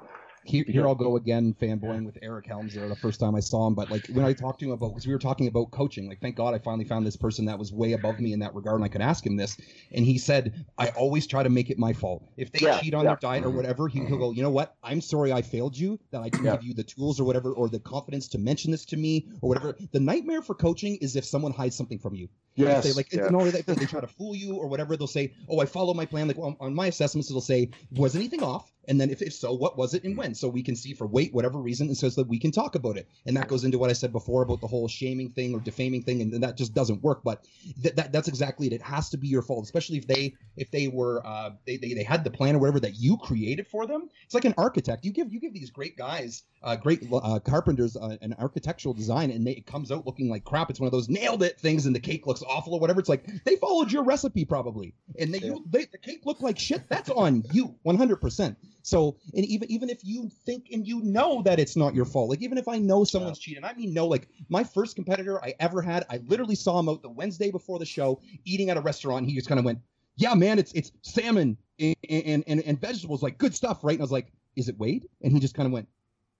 Here, 0.44 0.64
here 0.68 0.88
I'll 0.88 0.96
go 0.96 1.16
again, 1.18 1.54
fanboying 1.62 2.06
with 2.06 2.18
Eric 2.22 2.48
Helms 2.48 2.74
there 2.74 2.88
the 2.88 2.96
first 2.96 3.20
time 3.20 3.36
I 3.36 3.40
saw 3.40 3.68
him. 3.68 3.76
But 3.76 3.90
like 3.92 4.08
when 4.08 4.26
I 4.26 4.34
talked 4.34 4.60
to 4.62 4.66
him 4.66 4.72
about, 4.72 4.90
because 4.90 5.06
we 5.06 5.14
were 5.14 5.20
talking 5.20 5.48
about 5.48 5.72
coaching, 5.72 6.08
like 6.08 6.22
thank 6.22 6.36
God 6.36 6.54
I 6.54 6.60
finally 6.60 6.86
found 6.86 7.06
this 7.06 7.18
person 7.18 7.46
that 7.46 7.60
was 7.60 7.74
way 7.74 7.92
above 7.92 8.20
me 8.20 8.34
in 8.34 8.40
that 8.40 8.56
regard, 8.56 8.78
and 8.78 8.86
I 8.86 8.88
could 8.88 9.02
ask 9.02 9.26
him 9.26 9.36
this. 9.36 9.58
And 9.92 10.06
he 10.06 10.18
said, 10.18 10.66
I 10.78 10.88
always 10.90 11.28
try 11.28 11.44
to 11.44 11.50
make 11.50 11.70
it 11.70 11.78
my 11.78 11.94
fault. 11.94 12.24
If 12.38 12.52
they 12.52 12.60
Yeah, 12.62 12.80
cheat 12.80 12.94
on 12.94 13.04
yeah. 13.04 13.12
their 13.12 13.18
diet 13.18 13.44
or 13.44 13.50
whatever, 13.52 13.88
he, 13.88 14.00
he'll 14.06 14.18
go, 14.18 14.32
you 14.32 14.42
know 14.42 14.50
what? 14.50 14.76
I'm 14.82 15.02
sorry 15.02 15.32
I 15.34 15.42
failed 15.42 15.78
you. 15.78 16.00
That 16.12 16.22
I 16.22 16.30
didn't 16.30 16.46
Yeah. 16.46 16.54
give 16.54 16.64
you 16.64 16.74
the 16.74 16.84
tools 16.84 17.20
or 17.20 17.26
whatever, 17.26 17.54
or 17.54 17.70
the 17.70 17.80
confidence 17.80 18.28
to 18.30 18.38
mention 18.38 18.72
this 18.72 18.86
to 18.86 18.98
me 18.98 19.28
or 19.42 19.50
whatever. 19.50 19.78
The 19.92 20.00
nightmare 20.00 20.42
for 20.42 20.56
coaching 20.56 20.96
is 20.98 21.16
if 21.16 21.26
someone 21.26 21.52
hides 21.52 21.76
something 21.76 22.00
from 22.00 22.16
you. 22.16 22.30
If 22.68 22.84
they 22.84 22.91
like, 22.93 23.12
yeah. 23.12 23.30
they, 23.30 23.62
they 23.74 23.86
try 23.86 24.01
to 24.01 24.07
fool 24.07 24.36
you 24.36 24.55
or 24.55 24.68
whatever. 24.68 24.97
They'll 24.97 25.07
say, 25.07 25.34
"Oh, 25.47 25.60
I 25.60 25.66
follow 25.66 25.93
my 25.93 26.05
plan." 26.05 26.28
Like 26.28 26.38
well, 26.38 26.55
on 26.60 26.74
my 26.74 26.88
assessments, 26.88 27.30
it'll 27.30 27.41
say, 27.41 27.70
"Was 27.91 28.16
anything 28.16 28.43
off?" 28.43 28.72
And 28.89 28.99
then 28.99 29.12
if, 29.12 29.22
if 29.22 29.34
so, 29.34 29.53
what 29.53 29.78
was 29.78 29.93
it 29.93 30.03
and 30.03 30.18
when? 30.18 30.34
So 30.34 30.47
we 30.49 30.64
can 30.64 30.76
see 30.76 30.95
for 30.95 31.05
weight, 31.05 31.32
whatever 31.32 31.60
reason, 31.60 31.88
and 31.88 31.95
so 31.95 32.10
that 32.10 32.28
we 32.28 32.39
can 32.39 32.51
talk 32.51 32.74
about 32.74 32.97
it. 32.97 33.07
And 33.28 33.38
that 33.38 33.47
goes 33.47 33.64
into 33.64 33.78
what 33.78 33.91
I 33.91 33.93
said 33.93 34.12
before 34.12 34.41
about 34.41 34.62
the 34.62 34.68
whole 34.68 34.88
shaming 34.88 35.30
thing 35.30 35.53
or 35.53 35.60
defaming 35.60 36.01
thing, 36.01 36.22
and 36.22 36.41
that 36.41 36.57
just 36.57 36.74
doesn't 36.74 37.03
work. 37.03 37.22
But 37.24 37.45
th- 37.84 37.93
that 37.95 38.12
that's 38.12 38.28
exactly 38.28 38.66
it. 38.66 38.74
It 38.74 38.82
has 38.82 39.10
to 39.12 39.18
be 39.18 39.28
your 39.28 39.43
fault, 39.43 39.64
especially 39.64 39.99
if 39.99 40.07
they 40.07 40.34
if 40.57 40.72
they 40.72 40.88
were 40.88 41.22
uh, 41.24 41.51
they, 41.66 41.78
they 41.78 41.93
they 41.93 42.03
had 42.03 42.24
the 42.24 42.32
plan 42.32 42.55
or 42.55 42.60
whatever 42.60 42.80
that 42.80 42.95
you 42.95 43.18
created 43.18 43.68
for 43.68 43.86
them. 43.86 44.10
It's 44.26 44.34
like 44.34 44.45
an 44.45 44.55
architect. 44.57 45.05
You 45.05 45.12
give 45.12 45.32
you 45.32 45.39
give 45.39 45.53
these 45.53 45.70
great 45.70 45.95
guys, 45.95 46.41
uh, 46.64 46.76
great 46.76 47.07
uh, 47.14 47.38
carpenters, 47.39 47.95
uh, 47.95 48.18
an 48.22 48.36
architectural 48.39 48.95
design, 48.95 49.30
and 49.30 49.45
they, 49.45 49.51
it 49.51 49.68
comes 49.68 49.91
out 49.91 50.07
looking 50.07 50.30
like 50.30 50.45
crap. 50.45 50.72
It's 50.72 50.80
one 50.80 50.88
of 50.88 50.93
those 50.93 51.10
nailed 51.10 51.43
it 51.43 51.60
things, 51.60 51.86
and 51.86 51.95
the 51.95 51.99
cake 51.99 52.26
looks 52.26 52.41
awful 52.50 52.74
or 52.74 52.80
whatever. 52.80 53.00
It's 53.00 53.08
like 53.10 53.26
they 53.45 53.56
followed 53.56 53.91
your 53.91 54.04
recipe 54.04 54.43
probably, 54.45 54.93
and 55.20 55.34
they, 55.34 55.39
Yeah. 55.39 55.47
you, 55.47 55.66
they 55.70 55.86
the 55.86 55.97
cake 55.97 56.26
looked 56.26 56.41
like 56.41 56.58
shit. 56.60 56.89
That's 56.89 57.10
on 57.10 57.43
you, 57.54 57.76
one 57.84 57.95
hundred 57.95 58.18
percent. 58.18 58.58
So, 58.82 59.18
and 59.36 59.45
even 59.45 59.72
even 59.72 59.89
if 59.89 60.04
you 60.04 60.30
think 60.45 60.68
and 60.72 60.88
you 60.88 61.02
know 61.02 61.41
that 61.43 61.60
it's 61.60 61.76
not 61.76 61.93
your 61.93 62.06
fault, 62.06 62.30
like 62.30 62.41
even 62.41 62.58
if 62.58 62.68
I 62.68 62.78
know 62.80 63.04
someone's 63.04 63.39
cheating, 63.39 63.64
I 63.64 63.74
mean, 63.74 63.93
no, 63.93 64.08
like 64.08 64.28
my 64.50 64.64
first 64.64 64.95
competitor 64.95 65.43
I 65.43 65.54
ever 65.60 65.82
had, 65.82 66.06
I 66.10 66.18
literally 66.26 66.56
saw 66.56 66.80
him 66.80 66.89
out 66.89 67.02
the 67.02 67.10
Wednesday 67.10 67.52
before 67.52 67.80
the 67.80 67.86
show 67.86 68.20
eating 68.45 68.70
at 68.70 68.78
a 68.78 68.82
restaurant. 68.82 69.26
He 69.28 69.36
just 69.36 69.47
kind 69.47 69.60
of 69.60 69.66
went, 69.66 69.80
"Yeah, 70.16 70.34
man, 70.34 70.58
it's 70.60 70.72
it's 70.74 70.91
salmon 71.04 71.58
and 71.80 71.95
and, 72.10 72.43
and 72.47 72.62
and 72.62 72.82
vegetables, 72.82 73.22
like 73.22 73.38
good 73.38 73.54
stuff, 73.54 73.84
right?" 73.84 73.93
And 73.93 74.02
I 74.02 74.04
was 74.04 74.12
like, 74.12 74.32
"Is 74.56 74.70
it 74.70 74.78
Wade?" 74.80 75.08
And 75.22 75.32
he 75.32 75.39
just 75.39 75.54
kind 75.56 75.68
of 75.68 75.74
went. 75.74 75.88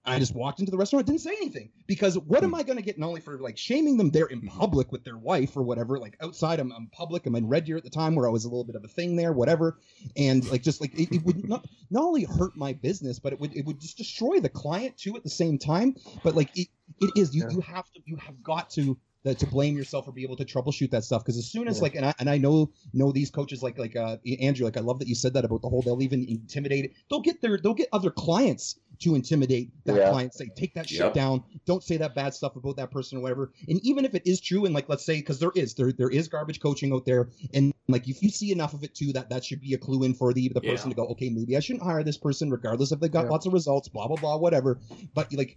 I 0.04 0.18
just 0.18 0.34
walked 0.34 0.60
into 0.60 0.70
the 0.70 0.78
restaurant, 0.78 1.06
didn't 1.06 1.20
say 1.20 1.34
anything 1.36 1.70
because 1.86 2.18
what 2.18 2.42
am 2.42 2.50
hmm. 2.50 2.56
I 2.56 2.62
going 2.62 2.78
to 2.78 2.82
get? 2.82 2.98
Not 2.98 3.08
only 3.08 3.20
for 3.20 3.38
like 3.38 3.58
shaming 3.58 3.98
them 3.98 4.10
there 4.10 4.26
in 4.26 4.40
public 4.40 4.92
with 4.92 5.04
their 5.04 5.18
wife 5.18 5.56
or 5.56 5.62
whatever, 5.62 5.98
like 5.98 6.16
outside, 6.22 6.58
I'm, 6.58 6.72
I'm 6.72 6.88
public. 6.90 7.26
I'm 7.26 7.36
in 7.36 7.48
Red 7.48 7.66
Deer 7.66 7.76
at 7.76 7.84
the 7.84 7.90
time 7.90 8.14
where 8.14 8.26
I 8.26 8.30
was 8.30 8.44
a 8.44 8.48
little 8.48 8.64
bit 8.64 8.76
of 8.76 8.84
a 8.84 8.88
thing 8.88 9.16
there, 9.16 9.32
whatever, 9.32 9.78
and 10.16 10.48
like 10.50 10.62
just 10.62 10.80
like 10.80 10.98
it, 10.98 11.14
it 11.14 11.22
would 11.24 11.46
not 11.48 11.66
not 11.90 12.02
only 12.02 12.24
hurt 12.24 12.56
my 12.56 12.72
business, 12.72 13.18
but 13.18 13.34
it 13.34 13.40
would 13.40 13.54
it 13.54 13.66
would 13.66 13.78
just 13.78 13.98
destroy 13.98 14.40
the 14.40 14.48
client 14.48 14.96
too 14.96 15.16
at 15.16 15.22
the 15.22 15.30
same 15.30 15.58
time. 15.58 15.94
But 16.24 16.34
like 16.34 16.56
it, 16.56 16.68
it 17.00 17.10
is 17.16 17.34
you 17.34 17.44
Yeah. 17.44 17.50
you 17.50 17.60
have 17.60 17.90
to 17.92 18.00
you 18.06 18.16
have 18.16 18.42
got 18.42 18.70
to 18.70 18.96
that 19.24 19.38
to 19.38 19.46
blame 19.46 19.76
yourself 19.76 20.08
or 20.08 20.12
be 20.12 20.22
able 20.22 20.36
to 20.36 20.44
troubleshoot 20.44 20.90
that 20.90 21.04
stuff 21.04 21.22
because 21.22 21.36
as 21.36 21.46
soon 21.46 21.68
as 21.68 21.76
Yeah. 21.76 21.82
like 21.82 21.94
and 21.94 22.06
I, 22.06 22.14
and 22.18 22.30
I 22.30 22.38
know 22.38 22.70
know 22.94 23.12
these 23.12 23.30
coaches 23.30 23.62
like 23.62 23.78
like 23.78 23.94
uh 23.96 24.16
Andrew 24.40 24.64
like 24.64 24.76
I 24.76 24.80
love 24.80 24.98
that 25.00 25.08
you 25.08 25.14
said 25.14 25.34
that 25.34 25.44
about 25.44 25.62
the 25.62 25.68
whole 25.68 25.82
they'll 25.82 26.02
even 26.02 26.24
intimidate 26.28 26.94
they'll 27.10 27.20
get 27.20 27.40
their 27.42 27.58
they'll 27.58 27.74
get 27.74 27.88
other 27.92 28.10
clients 28.10 28.76
to 29.00 29.14
intimidate 29.14 29.70
that 29.86 29.96
Yeah. 29.96 30.10
client. 30.10 30.34
Say, 30.34 30.50
take 30.54 30.74
that 30.74 30.86
shit 30.86 31.14
down. 31.14 31.42
Don't 31.64 31.82
say 31.82 31.96
that 31.96 32.14
bad 32.14 32.34
stuff 32.34 32.56
about 32.56 32.76
that 32.76 32.90
person 32.90 33.16
or 33.16 33.22
whatever. 33.22 33.50
And 33.66 33.80
even 33.82 34.04
if 34.04 34.14
it 34.14 34.20
is 34.26 34.42
true, 34.42 34.66
and 34.66 34.74
like 34.74 34.90
let's 34.90 35.06
say, 35.06 35.16
because 35.16 35.38
there 35.38 35.52
is 35.54 35.72
there 35.74 35.90
there 35.90 36.10
is 36.10 36.28
garbage 36.28 36.60
coaching 36.60 36.92
out 36.92 37.06
there, 37.06 37.30
and 37.54 37.72
like 37.88 38.08
if 38.08 38.22
you 38.22 38.28
see 38.28 38.52
enough 38.52 38.74
of 38.74 38.84
it 38.84 38.94
too, 38.94 39.10
that 39.14 39.30
that 39.30 39.42
should 39.42 39.62
be 39.62 39.72
a 39.72 39.78
clue 39.78 40.02
in 40.02 40.12
for 40.12 40.34
the 40.34 40.48
the 40.48 40.60
person 40.60 40.90
Yeah. 40.90 40.94
to 40.94 40.96
go, 40.96 41.06
okay, 41.12 41.30
maybe 41.30 41.56
I 41.56 41.60
shouldn't 41.60 41.82
hire 41.82 42.02
this 42.04 42.18
person, 42.18 42.50
regardless 42.50 42.92
if 42.92 43.00
they 43.00 43.08
got 43.08 43.24
Yeah. 43.24 43.30
lots 43.30 43.46
of 43.46 43.54
results, 43.54 43.88
blah 43.88 44.06
blah 44.06 44.18
blah, 44.18 44.36
whatever. 44.36 44.80
But 45.14 45.32
like 45.32 45.56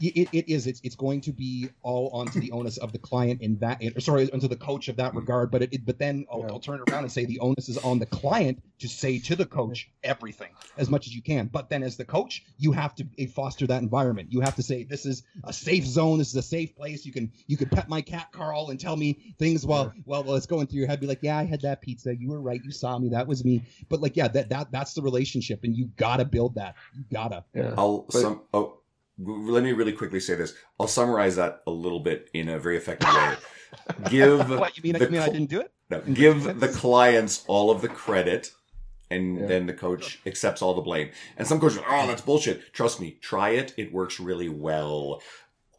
it, 0.00 0.28
it 0.32 0.48
is. 0.52 0.66
It's 0.66 0.80
it's 0.84 0.96
going 0.96 1.20
to 1.22 1.32
be 1.32 1.68
all 1.82 2.08
onto 2.12 2.40
the 2.40 2.50
onus 2.52 2.76
of 2.78 2.92
the 2.92 2.98
client 2.98 3.40
in 3.42 3.58
that 3.58 3.82
or 3.96 4.00
sorry 4.00 4.30
onto 4.32 4.48
the 4.48 4.56
coach 4.56 4.88
of 4.88 4.96
that 4.96 5.14
regard. 5.14 5.50
But 5.50 5.62
it, 5.62 5.72
it- 5.72 5.86
but 5.86 5.98
then 5.98 6.26
I'll, 6.30 6.40
Yeah. 6.40 6.46
I'll 6.50 6.60
turn 6.60 6.80
around 6.88 7.04
and 7.04 7.12
say 7.12 7.24
the 7.24 7.38
onus 7.40 7.68
is 7.68 7.78
on 7.78 7.98
the 7.98 8.06
client 8.06 8.62
to 8.80 8.88
say 8.88 9.18
to 9.18 9.34
the 9.36 9.46
coach 9.46 9.90
everything 10.04 10.50
as 10.76 10.88
much 10.88 11.06
as 11.06 11.14
you 11.14 11.22
can. 11.22 11.46
But 11.46 11.68
then 11.70 11.82
as 11.82 11.96
the 11.96 12.04
coach 12.04 12.44
you 12.58 12.72
have 12.72 12.94
to 12.96 13.06
eh, 13.18 13.26
foster 13.26 13.66
that 13.66 13.82
environment. 13.82 14.32
You 14.32 14.40
have 14.40 14.54
to 14.56 14.62
say 14.62 14.84
this 14.84 15.04
is 15.06 15.22
a 15.44 15.52
safe 15.52 15.84
zone. 15.86 16.18
This 16.18 16.28
is 16.28 16.36
a 16.36 16.42
safe 16.42 16.76
place. 16.76 17.04
You 17.06 17.12
can 17.12 17.32
you 17.46 17.56
can 17.56 17.68
pet 17.68 17.88
my 17.88 18.00
cat 18.00 18.28
carl 18.32 18.70
and 18.70 18.78
tell 18.78 18.96
me 18.96 19.34
things 19.38 19.66
while 19.66 19.92
while 20.04 20.22
while 20.24 20.36
it's 20.36 20.46
going 20.46 20.66
through 20.66 20.80
your 20.80 20.88
head. 20.88 21.00
Be 21.00 21.06
like 21.06 21.20
yeah 21.22 21.38
i 21.38 21.44
had 21.44 21.60
that 21.62 21.80
pizza. 21.80 22.14
You 22.16 22.28
were 22.28 22.40
right. 22.40 22.60
You 22.64 22.70
saw 22.70 22.98
me. 22.98 23.08
That 23.08 23.26
was 23.26 23.44
me. 23.44 23.62
But 23.88 24.00
like 24.00 24.16
yeah 24.16 24.28
that 24.28 24.48
that 24.50 24.70
that's 24.72 24.94
the 24.94 25.02
relationship 25.02 25.64
and 25.64 25.76
you 25.76 25.90
gotta 25.96 26.24
build 26.24 26.54
that. 26.56 26.74
You 26.96 27.04
gotta. 27.12 27.44
Yeah. 27.54 27.74
I'll 27.76 28.02
But- 28.10 28.20
some. 28.20 28.42
Oh, 28.52 28.60
w- 28.60 28.76
let 29.18 29.62
me 29.64 29.72
really 29.72 29.92
quickly 29.92 30.20
say 30.20 30.34
this. 30.34 30.54
I'll 30.78 30.86
summarize 30.88 31.36
that 31.36 31.62
a 31.66 31.70
little 31.70 32.00
bit 32.00 32.30
in 32.32 32.48
a 32.48 32.58
very 32.58 32.76
effective 32.76 33.08
way. 33.12 33.36
Give 34.10 34.48
what 34.58 34.76
you 34.76 34.82
mean 34.82 34.92
the 34.94 35.04
you 35.04 35.10
mean 35.10 35.20
i 35.20 35.28
didn't 35.28 35.50
do 35.50 35.60
it 35.60 35.72
no, 35.90 36.00
give 36.00 36.60
the 36.60 36.68
clients 36.68 37.44
all 37.46 37.70
of 37.70 37.80
the 37.80 37.88
credit, 37.88 38.52
and 39.10 39.38
Yeah. 39.40 39.46
then 39.46 39.66
the 39.66 39.72
coach 39.72 40.20
accepts 40.26 40.60
all 40.60 40.74
the 40.74 40.82
blame. 40.82 41.10
And 41.36 41.46
some 41.48 41.60
coaches, 41.60 41.78
are, 41.78 42.02
oh, 42.02 42.06
that's 42.06 42.20
bullshit. 42.20 42.74
Trust 42.74 43.00
me, 43.00 43.12
try 43.22 43.50
it. 43.50 43.72
It 43.78 43.92
works 43.92 44.20
really 44.20 44.50
well. 44.50 45.22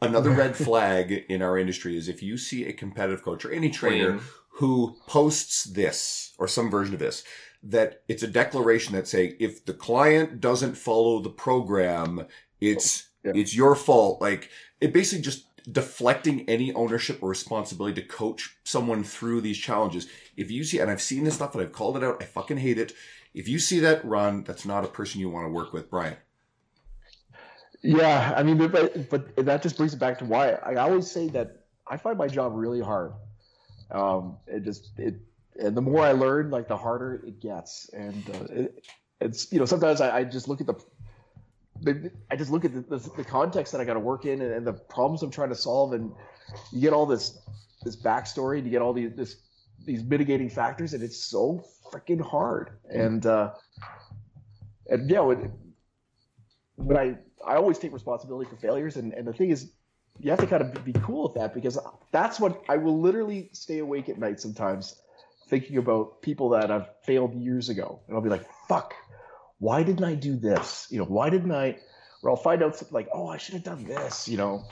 Another 0.01 0.31
red 0.31 0.55
flag 0.65 1.25
in 1.29 1.41
our 1.43 1.57
industry 1.59 1.95
is 1.95 2.07
if 2.07 2.23
you 2.23 2.37
see 2.37 2.65
a 2.65 2.73
competitive 2.73 3.21
coach 3.23 3.45
or 3.45 3.51
any 3.51 3.69
trainer 3.69 4.13
Blame. 4.13 4.23
who 4.53 4.97
posts 5.05 5.65
this 5.65 6.33
or 6.39 6.47
some 6.47 6.71
version 6.71 6.95
of 6.95 6.99
this, 6.99 7.23
that 7.61 8.01
it's 8.07 8.23
a 8.23 8.27
declaration 8.27 8.95
that 8.95 9.07
say 9.07 9.35
if 9.39 9.63
the 9.65 9.73
client 9.73 10.41
doesn't 10.41 10.75
follow 10.75 11.19
the 11.19 11.29
program, 11.29 12.25
it's 12.59 13.08
Yeah. 13.23 13.33
it's 13.35 13.55
your 13.55 13.75
fault. 13.75 14.21
Like 14.21 14.49
it 14.79 14.93
basically 14.93 15.23
just 15.23 15.45
deflecting 15.71 16.47
any 16.49 16.73
ownership 16.73 17.21
or 17.21 17.29
responsibility 17.29 18.01
to 18.01 18.07
coach 18.07 18.57
someone 18.63 19.03
through 19.03 19.41
these 19.41 19.57
challenges. 19.57 20.07
If 20.37 20.49
you 20.49 20.63
see, 20.63 20.79
and 20.79 20.89
I've 20.89 21.01
seen 21.01 21.23
this 21.23 21.35
stuff 21.35 21.53
and 21.53 21.63
I've 21.63 21.71
called 21.71 21.97
it 21.97 22.03
out, 22.03 22.21
I 22.21 22.25
fucking 22.25 22.57
hate 22.57 22.79
it. 22.79 22.93
If 23.33 23.47
you 23.47 23.59
see 23.59 23.79
that 23.79 24.03
run, 24.03 24.43
that's 24.43 24.65
not 24.65 24.83
a 24.83 24.87
person 24.87 25.21
you 25.21 25.29
want 25.29 25.45
to 25.45 25.51
work 25.51 25.73
with, 25.73 25.89
Brian. 25.89 26.15
Yeah, 27.81 28.33
I 28.35 28.43
mean, 28.43 28.57
but 28.57 29.09
but 29.09 29.35
that 29.45 29.61
just 29.61 29.77
brings 29.77 29.93
it 29.93 29.99
back 29.99 30.19
to 30.19 30.25
why 30.25 30.51
I 30.51 30.75
always 30.75 31.09
say 31.09 31.29
that 31.29 31.63
I 31.87 31.97
find 31.97 32.17
my 32.17 32.27
job 32.27 32.53
really 32.53 32.81
hard. 32.81 33.13
Um, 33.91 34.37
it 34.47 34.63
just 34.63 34.91
it, 34.97 35.15
and 35.57 35.77
the 35.77 35.81
more 35.81 36.01
I 36.01 36.11
learn, 36.11 36.49
like 36.49 36.67
the 36.67 36.75
harder 36.75 37.23
it 37.25 37.39
gets, 37.39 37.89
and 37.93 38.29
uh, 38.29 38.53
it, 38.53 38.85
it's 39.21 39.51
you 39.51 39.59
know 39.59 39.65
sometimes 39.65 40.01
I, 40.01 40.17
I 40.17 40.23
just 40.25 40.47
look 40.47 40.59
at 40.59 40.67
the, 40.67 40.75
I 42.31 42.35
just 42.35 42.51
look 42.51 42.65
at 42.65 42.73
the, 42.73 42.97
the, 42.97 43.09
the 43.17 43.23
context 43.23 43.71
that 43.71 43.81
I 43.81 43.85
got 43.85 43.93
to 43.93 43.99
work 43.99 44.25
in 44.25 44.41
and, 44.41 44.53
and 44.53 44.67
the 44.67 44.73
problems 44.73 45.23
I'm 45.23 45.31
trying 45.31 45.49
to 45.49 45.55
solve, 45.55 45.93
and 45.93 46.11
you 46.71 46.81
get 46.81 46.93
all 46.93 47.05
this 47.05 47.39
this 47.83 47.95
backstory, 47.95 48.57
and 48.57 48.65
you 48.65 48.71
get 48.71 48.81
all 48.81 48.93
these 48.93 49.11
this 49.15 49.37
these 49.85 50.03
mitigating 50.03 50.49
factors, 50.49 50.93
and 50.93 51.03
it's 51.03 51.17
so 51.17 51.63
freaking 51.91 52.21
hard, 52.21 52.71
and 52.89 53.25
uh, 53.25 53.51
and 54.89 55.09
yeah, 55.09 55.21
when, 55.21 55.51
when 56.75 56.97
I 56.97 57.17
I 57.45 57.55
always 57.55 57.79
take 57.79 57.93
responsibility 57.93 58.49
for 58.49 58.57
failures, 58.57 58.97
and, 58.97 59.13
and 59.13 59.27
the 59.27 59.33
thing 59.33 59.49
is, 59.49 59.71
you 60.19 60.29
have 60.31 60.39
to 60.39 60.47
kind 60.47 60.61
of 60.61 60.83
be 60.83 60.93
cool 60.93 61.23
with 61.23 61.35
that 61.35 61.53
because 61.53 61.79
that's 62.11 62.39
what 62.39 62.61
I 62.67 62.77
will 62.77 62.99
literally 62.99 63.49
stay 63.53 63.79
awake 63.79 64.09
at 64.09 64.17
night 64.17 64.39
sometimes, 64.41 65.01
thinking 65.47 65.77
about 65.77 66.21
people 66.21 66.49
that 66.49 66.71
I've 66.71 66.87
failed 67.03 67.33
years 67.33 67.69
ago, 67.69 68.01
and 68.07 68.15
I'll 68.15 68.23
be 68.23 68.29
like, 68.29 68.45
"Fuck, 68.67 68.93
why 69.59 69.83
didn't 69.83 70.03
I 70.03 70.15
do 70.15 70.35
this? 70.35 70.87
You 70.89 70.99
know, 70.99 71.05
why 71.05 71.29
didn't 71.29 71.51
I?" 71.51 71.77
Or 72.21 72.31
I'll 72.31 72.35
find 72.35 72.63
out 72.63 72.75
something 72.75 72.93
like, 72.93 73.09
"Oh, 73.13 73.27
I 73.27 73.37
should 73.37 73.53
have 73.53 73.63
done 73.63 73.85
this." 73.85 74.27
You 74.27 74.37
know, 74.37 74.65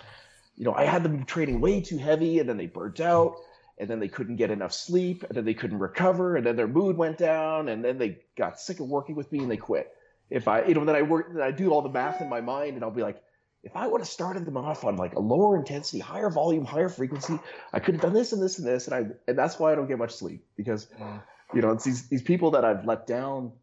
you 0.56 0.66
know, 0.66 0.74
I 0.74 0.86
had 0.86 1.04
them 1.04 1.26
training 1.26 1.62
way 1.62 1.82
too 1.82 1.98
heavy, 1.98 2.40
and 2.40 2.50
then 2.50 2.58
they 2.58 2.68
burnt 2.68 3.00
out, 3.00 3.36
and 3.78 3.90
then 3.90 4.00
they 4.00 4.08
couldn't 4.08 4.38
get 4.38 4.52
enough 4.52 4.74
sleep, 4.74 5.24
and 5.24 5.36
then 5.36 5.46
they 5.46 5.54
couldn't 5.54 5.80
recover, 5.80 6.36
and 6.36 6.46
then 6.46 6.56
their 6.56 6.68
mood 6.68 6.98
went 6.98 7.18
down, 7.18 7.70
and 7.70 7.84
then 7.84 7.98
they 7.98 8.18
got 8.38 8.60
sick 8.60 8.80
of 8.80 8.88
working 8.88 9.16
with 9.16 9.32
me 9.32 9.40
and 9.40 9.52
they 9.52 9.58
quit 9.58 9.94
if 10.30 10.48
I, 10.48 10.66
you 10.66 10.74
know, 10.74 10.86
then 10.86 10.96
I 10.96 11.02
work, 11.04 11.34
then 11.34 11.42
I 11.42 11.52
do 11.52 11.72
all 11.72 11.82
the 11.82 11.90
math 11.90 12.22
in 12.22 12.30
my 12.30 12.42
mind, 12.42 12.76
and 12.76 12.84
I'll 12.84 12.92
be 12.92 13.02
like, 13.02 13.22
if 13.64 13.76
I 13.76 13.88
would 13.88 14.02
have 14.02 14.08
started 14.08 14.46
them 14.46 14.58
off 14.58 14.84
on 14.84 14.98
like 14.98 15.16
a 15.16 15.20
lower 15.20 15.58
intensity, 15.58 16.00
higher 16.00 16.30
volume, 16.30 16.66
higher 16.66 16.90
frequency, 16.90 17.40
I 17.74 17.80
could 17.80 17.96
have 17.96 18.02
done 18.02 18.14
this 18.14 18.34
and 18.34 18.42
this 18.42 18.60
and 18.60 18.68
this, 18.68 18.88
and 18.88 18.96
I, 18.96 19.06
and 19.28 19.38
that's 19.38 19.60
why 19.60 19.72
I 19.72 19.76
don't 19.76 19.88
get 19.88 19.98
much 19.98 20.14
sleep 20.14 20.46
because, 20.56 20.88
mm. 21.00 21.22
you 21.54 21.62
know, 21.62 21.72
it's 21.72 21.84
these 21.84 22.08
these 22.08 22.22
people 22.22 22.52
that 22.52 22.64
I've 22.64 22.86
let 22.86 23.08
down 23.08 23.54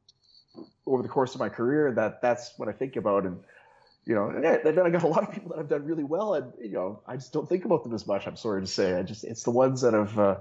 over 0.86 1.02
the 1.02 1.08
course 1.08 1.34
of 1.34 1.40
my 1.40 1.48
career 1.48 1.92
that 1.92 2.20
that's 2.20 2.52
what 2.58 2.68
I 2.68 2.72
think 2.72 2.96
about, 2.96 3.24
and 3.24 3.40
you 4.04 4.14
know, 4.14 4.28
and 4.28 4.44
then 4.44 4.78
I 4.78 4.90
got 4.90 5.02
a 5.02 5.08
lot 5.08 5.22
of 5.22 5.32
people 5.32 5.50
that 5.50 5.58
I've 5.58 5.68
done 5.68 5.84
really 5.84 6.04
well, 6.04 6.34
and 6.34 6.52
you 6.60 6.72
know, 6.72 7.00
I 7.06 7.16
just 7.16 7.32
don't 7.32 7.48
think 7.48 7.64
about 7.64 7.84
them 7.84 7.94
as 7.94 8.06
much. 8.06 8.26
I'm 8.26 8.36
sorry 8.36 8.60
to 8.60 8.66
say, 8.66 8.94
I 8.98 9.02
just 9.02 9.24
it's 9.24 9.42
the 9.44 9.50
ones 9.50 9.80
that 9.82 9.94
have. 9.94 10.18
Uh, 10.18 10.36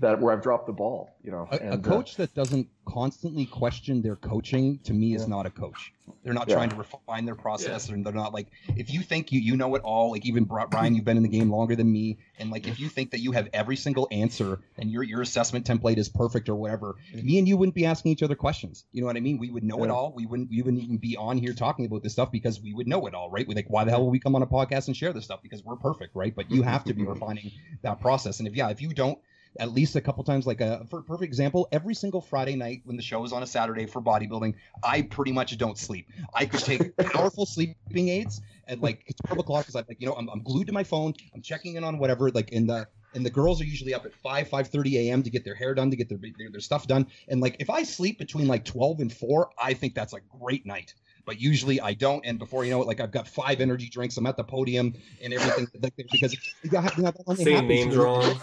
that 0.00 0.20
where 0.20 0.32
I've 0.32 0.42
dropped 0.42 0.66
the 0.66 0.72
ball, 0.72 1.10
you 1.22 1.30
know. 1.30 1.46
A, 1.50 1.56
a 1.56 1.58
and, 1.58 1.86
uh, 1.86 1.88
coach 1.88 2.16
that 2.16 2.34
doesn't 2.34 2.68
constantly 2.86 3.46
question 3.46 4.02
their 4.02 4.16
coaching 4.16 4.80
to 4.84 4.92
me 4.92 5.14
is 5.14 5.28
not 5.28 5.46
a 5.46 5.50
coach. 5.50 5.92
They're 6.24 6.34
not 6.34 6.48
Yeah. 6.48 6.54
trying 6.54 6.70
to 6.70 6.76
refine 6.76 7.24
their 7.24 7.34
process, 7.36 7.88
and 7.88 8.04
they're 8.04 8.12
not 8.12 8.34
like 8.34 8.48
if 8.76 8.92
you 8.92 9.02
think 9.02 9.30
you 9.30 9.40
you 9.40 9.56
know 9.56 9.74
it 9.74 9.82
all. 9.82 10.10
Like 10.10 10.26
even 10.26 10.44
Brian, 10.44 10.94
you've 10.94 11.04
been 11.04 11.16
in 11.16 11.22
the 11.22 11.28
game 11.28 11.50
longer 11.50 11.76
than 11.76 11.90
me, 11.90 12.18
and 12.38 12.50
like 12.50 12.66
if 12.66 12.80
you 12.80 12.88
think 12.88 13.12
that 13.12 13.20
you 13.20 13.32
have 13.32 13.48
every 13.52 13.76
single 13.76 14.08
answer 14.10 14.60
and 14.76 14.90
your 14.90 15.02
your 15.02 15.20
assessment 15.20 15.66
template 15.66 15.98
is 15.98 16.08
perfect 16.08 16.48
or 16.48 16.56
whatever, 16.56 16.96
me 17.14 17.38
and 17.38 17.46
you 17.46 17.56
wouldn't 17.56 17.74
be 17.74 17.86
asking 17.86 18.12
each 18.12 18.22
other 18.22 18.34
questions. 18.34 18.84
You 18.92 19.02
know 19.02 19.06
what 19.06 19.16
I 19.16 19.20
mean? 19.20 19.38
We 19.38 19.50
would 19.50 19.62
know 19.64 19.84
it 19.84 19.90
all. 19.90 20.12
We 20.14 20.26
wouldn't 20.26 20.50
we 20.50 20.62
wouldn't 20.62 20.82
even 20.82 20.96
be 20.98 21.16
on 21.16 21.38
here 21.38 21.52
talking 21.52 21.84
about 21.86 22.02
this 22.02 22.12
stuff 22.12 22.32
because 22.32 22.60
we 22.60 22.72
would 22.72 22.88
know 22.88 23.06
it 23.06 23.14
all, 23.14 23.30
right? 23.30 23.46
We 23.46 23.54
like 23.54 23.66
why 23.68 23.84
the 23.84 23.90
hell 23.90 24.04
would 24.04 24.10
we 24.10 24.18
come 24.18 24.34
on 24.34 24.42
a 24.42 24.46
podcast 24.46 24.88
and 24.88 24.96
share 24.96 25.12
this 25.12 25.24
stuff 25.24 25.42
because 25.42 25.62
we're 25.64 25.76
perfect, 25.76 26.16
right? 26.16 26.34
But 26.34 26.50
you 26.50 26.62
have 26.62 26.84
to 26.84 26.94
be 26.94 27.04
refining 27.04 27.52
that 27.82 28.00
process, 28.00 28.40
and 28.40 28.48
if 28.48 28.56
yeah, 28.56 28.70
if 28.70 28.80
you 28.82 28.92
don't 28.94 29.18
at 29.58 29.72
least 29.72 29.96
a 29.96 30.00
couple 30.00 30.22
times. 30.24 30.46
Like 30.46 30.60
a 30.60 30.84
for 30.88 31.02
perfect 31.02 31.28
example, 31.28 31.68
every 31.72 31.94
single 31.94 32.20
Friday 32.20 32.56
night 32.56 32.82
when 32.84 32.96
the 32.96 33.02
show 33.02 33.24
is 33.24 33.32
on 33.32 33.42
a 33.42 33.46
Saturday 33.46 33.86
for 33.86 34.00
bodybuilding, 34.00 34.54
I 34.82 35.02
pretty 35.02 35.32
much 35.32 35.56
don't 35.58 35.78
sleep. 35.78 36.08
I 36.34 36.46
could 36.46 36.60
take 36.60 36.96
powerful 37.12 37.46
sleeping 37.46 38.08
aids 38.08 38.40
at 38.68 38.80
like 38.80 39.04
twelve 39.26 39.38
o'clock 39.38 39.62
because 39.62 39.76
I'm 39.76 39.84
like, 39.88 40.00
you 40.00 40.06
know, 40.06 40.14
I'm, 40.14 40.28
I'm 40.28 40.42
glued 40.42 40.66
to 40.68 40.72
my 40.72 40.84
phone. 40.84 41.14
I'm 41.34 41.42
checking 41.42 41.74
in 41.74 41.84
on 41.84 41.98
whatever. 41.98 42.30
Like 42.30 42.50
in 42.50 42.66
the 42.66 42.86
and 43.14 43.26
the 43.26 43.30
girls 43.30 43.60
are 43.60 43.64
usually 43.64 43.94
up 43.94 44.04
at 44.04 44.14
5 44.14 44.48
5.30 44.48 44.94
a.m 44.94 45.22
to 45.22 45.30
get 45.30 45.44
their 45.44 45.54
hair 45.54 45.74
done 45.74 45.90
to 45.90 45.96
get 45.96 46.08
their, 46.08 46.18
their 46.18 46.50
their 46.50 46.60
stuff 46.60 46.86
done 46.86 47.06
and 47.28 47.40
like 47.40 47.56
if 47.58 47.68
i 47.68 47.82
sleep 47.82 48.18
between 48.18 48.46
like 48.46 48.64
12 48.64 49.00
and 49.00 49.12
4 49.12 49.50
i 49.60 49.74
think 49.74 49.94
that's 49.94 50.12
a 50.12 50.20
great 50.40 50.64
night 50.64 50.94
but 51.24 51.40
usually 51.40 51.80
i 51.80 51.92
don't 51.94 52.24
and 52.26 52.38
before 52.38 52.64
you 52.64 52.70
know 52.70 52.80
it 52.82 52.86
like 52.86 53.00
i've 53.00 53.10
got 53.10 53.26
five 53.26 53.60
energy 53.60 53.88
drinks 53.88 54.16
i'm 54.16 54.26
at 54.26 54.36
the 54.36 54.44
podium 54.44 54.94
and 55.22 55.32
everything 55.32 55.66
like, 55.82 55.94
because 55.96 56.36
you 56.62 56.70
got, 56.70 56.96
you 56.96 57.02
know, 57.04 57.10
that 57.10 57.22
only 57.26 57.44
Same 57.44 57.54
happens 57.54 57.68
name 57.68 57.88
when- 57.88 57.96
drawn. 57.96 58.36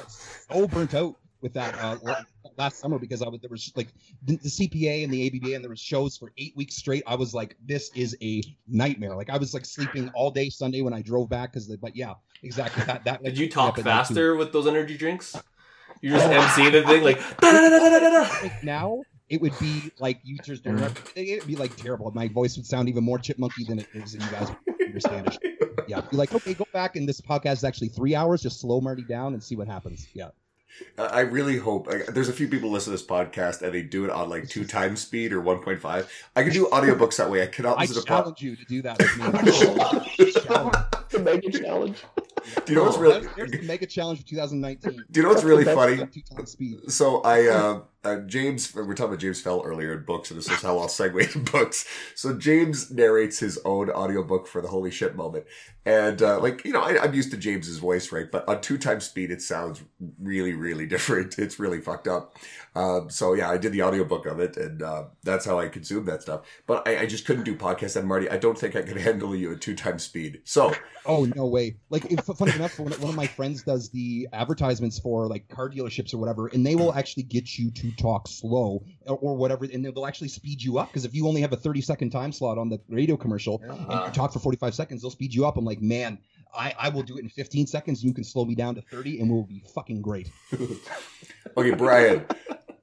burnt 0.69 0.93
out 0.93 1.15
with 1.41 1.53
that 1.53 1.75
uh, 1.79 1.97
last 2.57 2.79
summer 2.79 2.97
because 2.97 3.21
I 3.21 3.27
was 3.29 3.39
there 3.41 3.49
was 3.49 3.71
like 3.75 3.89
the, 4.23 4.37
the 4.37 4.49
CPA 4.49 5.03
and 5.03 5.13
the 5.13 5.27
ABBA 5.27 5.53
and 5.53 5.63
there 5.63 5.69
was 5.69 5.79
shows 5.79 6.17
for 6.17 6.31
eight 6.37 6.55
weeks 6.55 6.75
straight. 6.75 7.03
I 7.05 7.15
was 7.15 7.33
like, 7.33 7.55
this 7.63 7.91
is 7.93 8.17
a 8.21 8.41
nightmare. 8.67 9.15
Like 9.15 9.29
I 9.29 9.37
was 9.37 9.53
like 9.53 9.65
sleeping 9.65 10.09
all 10.15 10.31
day 10.31 10.49
Sunday 10.49 10.81
when 10.81 10.93
I 10.93 11.01
drove 11.01 11.29
back 11.29 11.51
because, 11.51 11.67
they 11.67 11.75
but 11.75 11.95
yeah, 11.95 12.15
exactly 12.43 12.83
that. 12.85 13.03
That 13.03 13.23
Did 13.23 13.37
you 13.37 13.49
talk 13.49 13.75
but 13.75 13.83
that 13.85 14.07
too. 14.07 14.15
faster 14.15 14.35
with 14.35 14.51
those 14.51 14.65
energy 14.67 14.97
drinks? 14.97 15.35
You 16.01 16.09
just 16.11 16.25
MC 16.27 16.69
the 16.71 16.83
thing 16.83 17.03
da 17.69 17.99
da 17.99 18.09
da. 18.09 18.41
Like 18.41 18.63
now. 18.63 19.01
It 19.29 19.41
would 19.41 19.57
be 19.59 19.91
like 19.99 20.19
you 20.23 20.37
just 20.37 20.65
it 20.65 21.39
would 21.39 21.47
be 21.47 21.55
like 21.55 21.75
terrible. 21.75 22.09
My 22.11 22.27
voice 22.27 22.55
would 22.55 22.65
sound 22.65 22.87
even 22.87 23.03
more 23.03 23.17
chipmunky 23.17 23.67
than 23.67 23.79
it 23.79 23.87
is, 23.93 24.13
and 24.13 24.23
you 24.23 24.29
guys 24.29 24.49
would 24.49 24.81
understand 24.85 25.27
it. 25.27 25.83
Yeah, 25.87 26.01
be 26.01 26.17
like, 26.17 26.33
okay, 26.33 26.53
go 26.53 26.65
back, 26.73 26.95
and 26.95 27.07
this 27.07 27.21
podcast 27.21 27.53
is 27.53 27.63
actually 27.63 27.89
three 27.89 28.15
hours. 28.15 28.41
Just 28.41 28.61
slow 28.61 28.81
Marty 28.81 29.03
down 29.03 29.33
and 29.33 29.43
see 29.43 29.55
what 29.55 29.67
happens. 29.67 30.07
Yeah. 30.13 30.29
I 30.97 31.03
I 31.03 31.19
really 31.21 31.57
hope 31.57 31.87
like, 31.87 32.07
there's 32.07 32.29
a 32.29 32.33
few 32.33 32.47
people 32.47 32.69
listen 32.69 32.91
to 32.91 32.97
this 32.97 33.05
podcast 33.05 33.61
and 33.61 33.73
they 33.73 33.81
do 33.81 34.05
it 34.05 34.11
on 34.11 34.29
like 34.29 34.47
two 34.47 34.65
times 34.65 35.01
speed 35.01 35.33
or 35.33 35.41
1.5. 35.41 36.07
I 36.35 36.43
can 36.43 36.51
do 36.51 36.67
audiobooks 36.67 37.17
that 37.17 37.29
way. 37.29 37.41
I 37.41 37.47
cannot 37.47 37.77
I 37.77 37.81
listen 37.81 37.95
to 37.95 38.07
pod. 38.07 38.23
challenge 38.23 38.41
you 38.41 38.55
to 38.55 38.65
do 38.65 38.81
that 38.83 38.97
with 38.97 39.17
me. 39.17 40.31
Challenge. 40.47 40.75
the 41.09 41.19
mega 41.19 41.51
challenge. 41.51 42.03
Do 42.65 42.73
you 42.73 42.79
know 42.79 42.85
what's 42.85 42.97
really? 42.97 43.21
There's, 43.21 43.35
there's 43.35 43.51
the 43.51 43.61
mega 43.63 43.85
challenge 43.85 44.19
for 44.21 44.27
2019. 44.27 45.03
Do 45.11 45.19
you 45.19 45.23
know 45.23 45.29
what's 45.29 45.43
really 45.43 45.63
funny? 45.65 45.97
Two 45.97 46.21
times 46.35 46.51
speed. 46.51 46.91
So 46.91 47.21
I 47.21 47.47
uh, 47.47 47.81
uh, 48.03 48.17
James, 48.21 48.73
we 48.73 48.83
were 48.83 48.93
talking 48.93 49.09
about 49.11 49.19
James 49.19 49.41
Fell 49.41 49.61
earlier 49.65 49.93
in 49.93 50.03
books, 50.05 50.31
and 50.31 50.37
this 50.37 50.49
is 50.49 50.61
how 50.61 50.77
I'll 50.77 50.87
segue 50.87 51.31
to 51.33 51.39
books. 51.39 51.87
So 52.15 52.33
James 52.33 52.91
narrates 52.91 53.39
his 53.39 53.59
own 53.65 53.89
audiobook 53.89 54.47
for 54.47 54.61
the 54.61 54.67
Holy 54.67 54.91
Shit 54.91 55.15
moment. 55.15 55.45
And, 55.85 56.21
uh, 56.21 56.39
like, 56.39 56.65
you 56.65 56.73
know, 56.73 56.81
I, 56.81 57.01
I'm 57.01 57.13
used 57.13 57.31
to 57.31 57.37
James's 57.37 57.79
voice, 57.79 58.11
right? 58.11 58.29
But 58.29 58.47
on 58.47 58.61
two 58.61 58.77
times 58.77 59.05
speed, 59.05 59.31
it 59.31 59.41
sounds 59.41 59.83
really, 60.21 60.53
really 60.53 60.85
different. 60.87 61.39
It's 61.39 61.59
really 61.59 61.81
fucked 61.81 62.07
up. 62.07 62.37
Um, 62.75 63.09
so 63.09 63.33
yeah, 63.33 63.49
I 63.49 63.57
did 63.57 63.71
the 63.71 63.81
audiobook 63.81 64.25
of 64.25 64.39
it, 64.39 64.55
and 64.55 64.83
uh, 64.83 65.05
that's 65.23 65.45
how 65.45 65.59
I 65.59 65.67
consume 65.67 66.05
that 66.05 66.21
stuff. 66.21 66.41
But 66.67 66.87
I, 66.87 66.99
I 66.99 67.05
just 67.07 67.25
couldn't 67.25 67.45
do 67.45 67.55
podcasts. 67.55 67.95
And 67.95 68.07
Marty, 68.07 68.29
I 68.29 68.37
don't 68.37 68.57
think 68.57 68.75
I 68.75 68.83
could 68.83 68.97
handle 69.01 69.35
you 69.35 69.53
at 69.53 69.61
two 69.61 69.75
times 69.75 70.03
speed. 70.03 70.41
So 70.43 70.73
Oh 71.07 71.25
no 71.35 71.45
way! 71.45 71.77
Like, 71.89 72.11
if, 72.11 72.25
funny 72.25 72.51
enough, 72.51 72.77
one, 72.77 72.91
one 72.93 73.09
of 73.09 73.15
my 73.15 73.27
friends 73.27 73.63
does 73.63 73.89
the 73.89 74.27
advertisements 74.33 74.99
for 74.99 75.25
like 75.25 75.47
car 75.47 75.69
dealerships 75.69 76.13
or 76.13 76.17
whatever, 76.17 76.47
and 76.47 76.65
they 76.65 76.75
will 76.75 76.93
actually 76.93 77.23
get 77.23 77.57
you 77.57 77.71
to 77.71 77.86
talk 77.93 78.27
slow 78.27 78.83
or, 79.05 79.17
or 79.17 79.35
whatever, 79.35 79.65
and 79.65 79.83
they'll 79.85 80.05
actually 80.05 80.29
speed 80.29 80.61
you 80.61 80.77
up 80.77 80.89
because 80.89 81.05
if 81.05 81.13
you 81.13 81.27
only 81.27 81.41
have 81.41 81.53
a 81.53 81.57
thirty 81.57 81.81
second 81.81 82.09
time 82.09 82.31
slot 82.31 82.57
on 82.57 82.69
the 82.69 82.79
radio 82.89 83.17
commercial 83.17 83.61
and 83.63 84.05
you 84.05 84.11
talk 84.11 84.33
for 84.33 84.39
forty 84.39 84.57
five 84.57 84.73
seconds, 84.75 85.01
they'll 85.01 85.11
speed 85.11 85.33
you 85.33 85.45
up. 85.45 85.57
I'm 85.57 85.65
like, 85.65 85.81
man, 85.81 86.17
I, 86.55 86.73
I 86.79 86.89
will 86.89 87.03
do 87.03 87.17
it 87.17 87.23
in 87.23 87.29
fifteen 87.29 87.67
seconds. 87.67 88.03
You 88.03 88.13
can 88.13 88.23
slow 88.23 88.45
me 88.45 88.55
down 88.55 88.75
to 88.75 88.81
thirty, 88.81 89.19
and 89.19 89.29
we'll 89.29 89.43
be 89.43 89.63
fucking 89.73 90.01
great. 90.01 90.31
Okay, 91.55 91.71
Brian, 91.71 92.25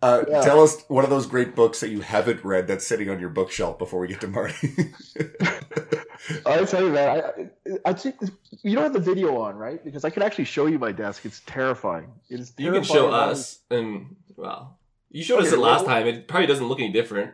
uh, 0.02 0.24
Yeah. 0.28 0.40
tell 0.40 0.60
us 0.60 0.84
one 0.88 1.04
of 1.04 1.10
those 1.10 1.26
great 1.26 1.54
books 1.54 1.80
that 1.80 1.90
you 1.90 2.00
haven't 2.00 2.44
read 2.44 2.66
that's 2.66 2.84
sitting 2.86 3.08
on 3.08 3.20
your 3.20 3.28
bookshelf 3.28 3.78
before 3.78 4.00
we 4.00 4.08
get 4.08 4.20
to 4.22 4.26
Marty. 4.26 4.74
I'll 6.46 6.66
tell 6.66 6.82
you, 6.82 6.92
that 6.92 7.08
I, 7.08 7.42
I, 7.70 7.78
I 7.90 7.92
think 7.92 8.16
you 8.62 8.74
don't 8.74 8.82
have 8.84 8.92
the 8.92 8.98
video 8.98 9.38
on, 9.40 9.56
right? 9.56 9.84
Because 9.84 10.04
I 10.04 10.10
can 10.10 10.22
actually 10.22 10.44
show 10.44 10.66
you 10.66 10.78
my 10.78 10.90
desk. 10.92 11.24
It's 11.24 11.40
terrifying. 11.46 12.08
It 12.30 12.40
is. 12.40 12.52
You 12.56 12.72
can 12.72 12.82
show 12.82 13.10
us, 13.10 13.60
and 13.70 14.16
well, 14.36 14.78
you 15.14 15.22
showed 15.22 15.40
us 15.40 15.46
Okay, 15.48 15.56
it 15.56 15.60
last 15.60 15.86
time. 15.86 16.06
It 16.06 16.28
probably 16.28 16.46
doesn't 16.46 16.66
look 16.66 16.80
any 16.80 16.92
different. 16.92 17.32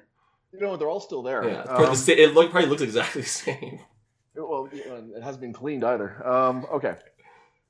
You 0.52 0.61
know, 0.61 0.77
they're 0.77 0.89
all 0.89 1.01
still 1.01 1.23
there. 1.23 1.48
Yeah, 1.48 1.62
Um, 1.62 1.85
the 1.86 1.94
sa- 1.94 2.12
it 2.12 2.35
look, 2.35 2.51
probably 2.51 2.69
looks 2.69 2.82
exactly 2.82 3.23
the 3.28 3.28
same. 3.28 3.81
Well, 4.36 4.69
it 4.73 5.23
hasn't 5.23 5.40
been 5.40 5.52
cleaned 5.52 5.85
either. 5.85 6.27
Um, 6.27 6.66
okay, 6.73 6.94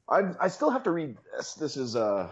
I 0.09 0.21
I 0.41 0.49
still 0.49 0.71
have 0.71 0.83
to 0.85 0.91
read 0.91 1.17
this. 1.37 1.55
This 1.55 1.77
is 1.77 1.97
uh 1.97 2.31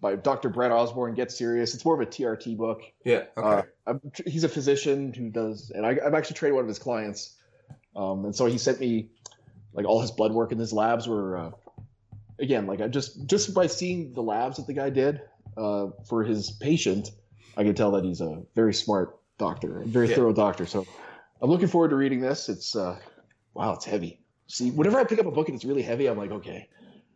by 0.00 0.16
Dr. 0.16 0.48
Brett 0.48 0.70
Osborn. 0.72 1.14
Get 1.14 1.30
serious. 1.30 1.74
It's 1.74 1.84
more 1.84 1.94
of 1.94 2.00
a 2.00 2.10
TRT 2.10 2.56
book. 2.56 2.82
Yeah, 3.04 3.24
Okay. 3.36 3.48
Uh, 3.48 3.62
I'm, 3.86 4.00
he's 4.26 4.44
a 4.44 4.48
physician 4.48 5.12
who 5.12 5.28
does, 5.28 5.70
and 5.74 5.84
I, 5.84 5.98
I've 6.04 6.14
actually 6.14 6.36
trained 6.36 6.54
one 6.54 6.64
of 6.64 6.68
his 6.68 6.78
clients, 6.78 7.36
um, 7.96 8.24
and 8.24 8.34
so 8.34 8.46
he 8.46 8.56
sent 8.58 8.80
me 8.80 9.10
like 9.74 9.86
all 9.86 10.00
his 10.00 10.10
blood 10.10 10.32
work 10.32 10.52
in 10.52 10.58
his 10.58 10.72
labs 10.72 11.06
were 11.06 11.36
uh, 11.36 11.50
again 12.38 12.66
like 12.66 12.80
I 12.80 12.88
just 12.88 13.26
just 13.26 13.52
by 13.54 13.66
seeing 13.66 14.12
the 14.12 14.22
labs 14.22 14.56
that 14.56 14.66
the 14.66 14.72
guy 14.72 14.90
did 14.90 15.20
uh, 15.56 15.88
for 16.08 16.24
his 16.24 16.50
patient, 16.50 17.10
I 17.56 17.64
could 17.64 17.76
tell 17.76 17.90
that 17.92 18.04
he's 18.04 18.20
a 18.20 18.42
very 18.54 18.74
smart 18.74 19.18
doctor, 19.38 19.82
a 19.82 19.86
very 19.86 20.08
Yeah. 20.08 20.16
thorough 20.16 20.32
doctor. 20.32 20.66
So 20.66 20.86
I'm 21.40 21.50
looking 21.50 21.68
forward 21.68 21.90
to 21.90 21.96
reading 21.96 22.20
this. 22.20 22.48
It's 22.48 22.76
uh, 22.76 22.98
wow, 23.54 23.74
it's 23.74 23.84
heavy. 23.84 24.20
See, 24.46 24.70
whenever 24.70 24.98
I 24.98 25.04
pick 25.04 25.18
up 25.18 25.26
a 25.26 25.30
book 25.30 25.48
and 25.48 25.54
it's 25.54 25.64
really 25.64 25.82
heavy, 25.82 26.06
I'm 26.06 26.18
like, 26.18 26.30
okay, 26.30 26.68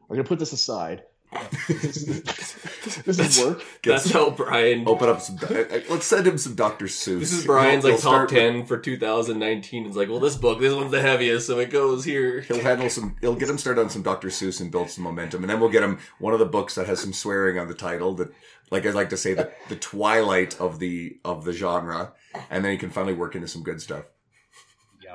I'm 0.09 0.17
gonna 0.17 0.25
put 0.25 0.39
this 0.39 0.53
aside. 0.53 1.03
this, 1.69 3.19
is, 3.19 3.44
work. 3.44 3.62
that's 3.82 4.11
how 4.11 4.31
Brian. 4.31 4.86
Open 4.89 5.09
up 5.09 5.20
some. 5.20 5.39
uh, 5.43 5.65
Let's 5.90 6.06
send 6.06 6.27
him 6.27 6.39
some 6.39 6.55
Dr. 6.55 6.86
Seuss. 6.86 7.20
This 7.20 7.32
is 7.32 7.44
Brian's 7.47 7.85
like 7.85 7.93
he'll 7.94 8.01
top 8.01 8.11
start 8.28 8.31
with- 8.32 8.39
ten 8.40 8.66
for 8.66 8.78
2019. 8.78 9.86
It's 9.86 9.97
like, 9.97 10.09
well, 10.09 10.20
this 10.20 10.36
book, 10.36 10.61
this 10.61 10.73
one's 10.74 10.90
the 10.90 11.01
heaviest, 11.01 11.47
so 11.47 11.59
it 11.59 11.70
goes 11.70 12.05
here. 12.05 12.40
He'll 12.43 12.61
handle 12.61 12.89
some. 12.90 13.16
He'll 13.20 13.35
get 13.36 13.48
him 13.48 13.59
started 13.59 13.81
on 13.81 13.90
some 13.90 14.02
Dr. 14.02 14.28
Seuss 14.28 14.61
and 14.61 14.70
build 14.70 14.90
some 14.90 15.05
momentum, 15.05 15.43
and 15.43 15.51
then 15.51 15.61
we'll 15.61 15.70
get 15.70 15.82
him 15.82 15.98
one 16.19 16.32
of 16.32 16.39
the 16.39 16.47
books 16.47 16.74
that 16.77 16.86
has 16.86 17.01
some 17.01 17.12
swearing 17.12 17.59
on 17.59 17.69
the 17.69 17.74
title. 17.74 18.15
That, 18.15 18.32
like 18.70 18.86
I 18.86 18.90
like 18.90 19.11
to 19.11 19.16
say, 19.16 19.35
the 19.35 19.51
the 19.69 19.77
twilight 19.77 20.61
of 20.61 20.78
the 20.78 21.19
of 21.24 21.44
the 21.44 21.52
genre, 21.52 22.12
and 22.51 22.65
then 22.65 22.73
he 22.73 22.78
can 22.78 22.90
finally 22.90 23.15
work 23.15 23.35
into 23.35 23.48
some 23.48 23.62
good 23.62 23.81
stuff. 23.81 24.05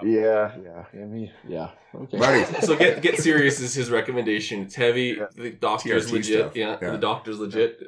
Yeah, 0.03 0.51
yeah, 0.63 0.85
I 0.93 1.05
mean, 1.05 1.31
yeah. 1.47 1.69
Okay. 1.93 2.17
Marty, 2.17 2.43
So 2.65 2.75
get 2.77 3.01
get 3.01 3.17
serious 3.17 3.59
is 3.59 3.73
his 3.73 3.89
recommendation. 3.89 4.61
It's 4.63 4.75
heavy. 4.75 5.17
Yeah. 5.17 5.25
The 5.35 5.51
doctor's 5.51 6.07
TRT 6.07 6.11
legit. 6.13 6.55
Yeah, 6.55 6.77
Yeah. 6.81 6.91
the 6.91 6.97
doctor's 6.97 7.39
legit. 7.39 7.81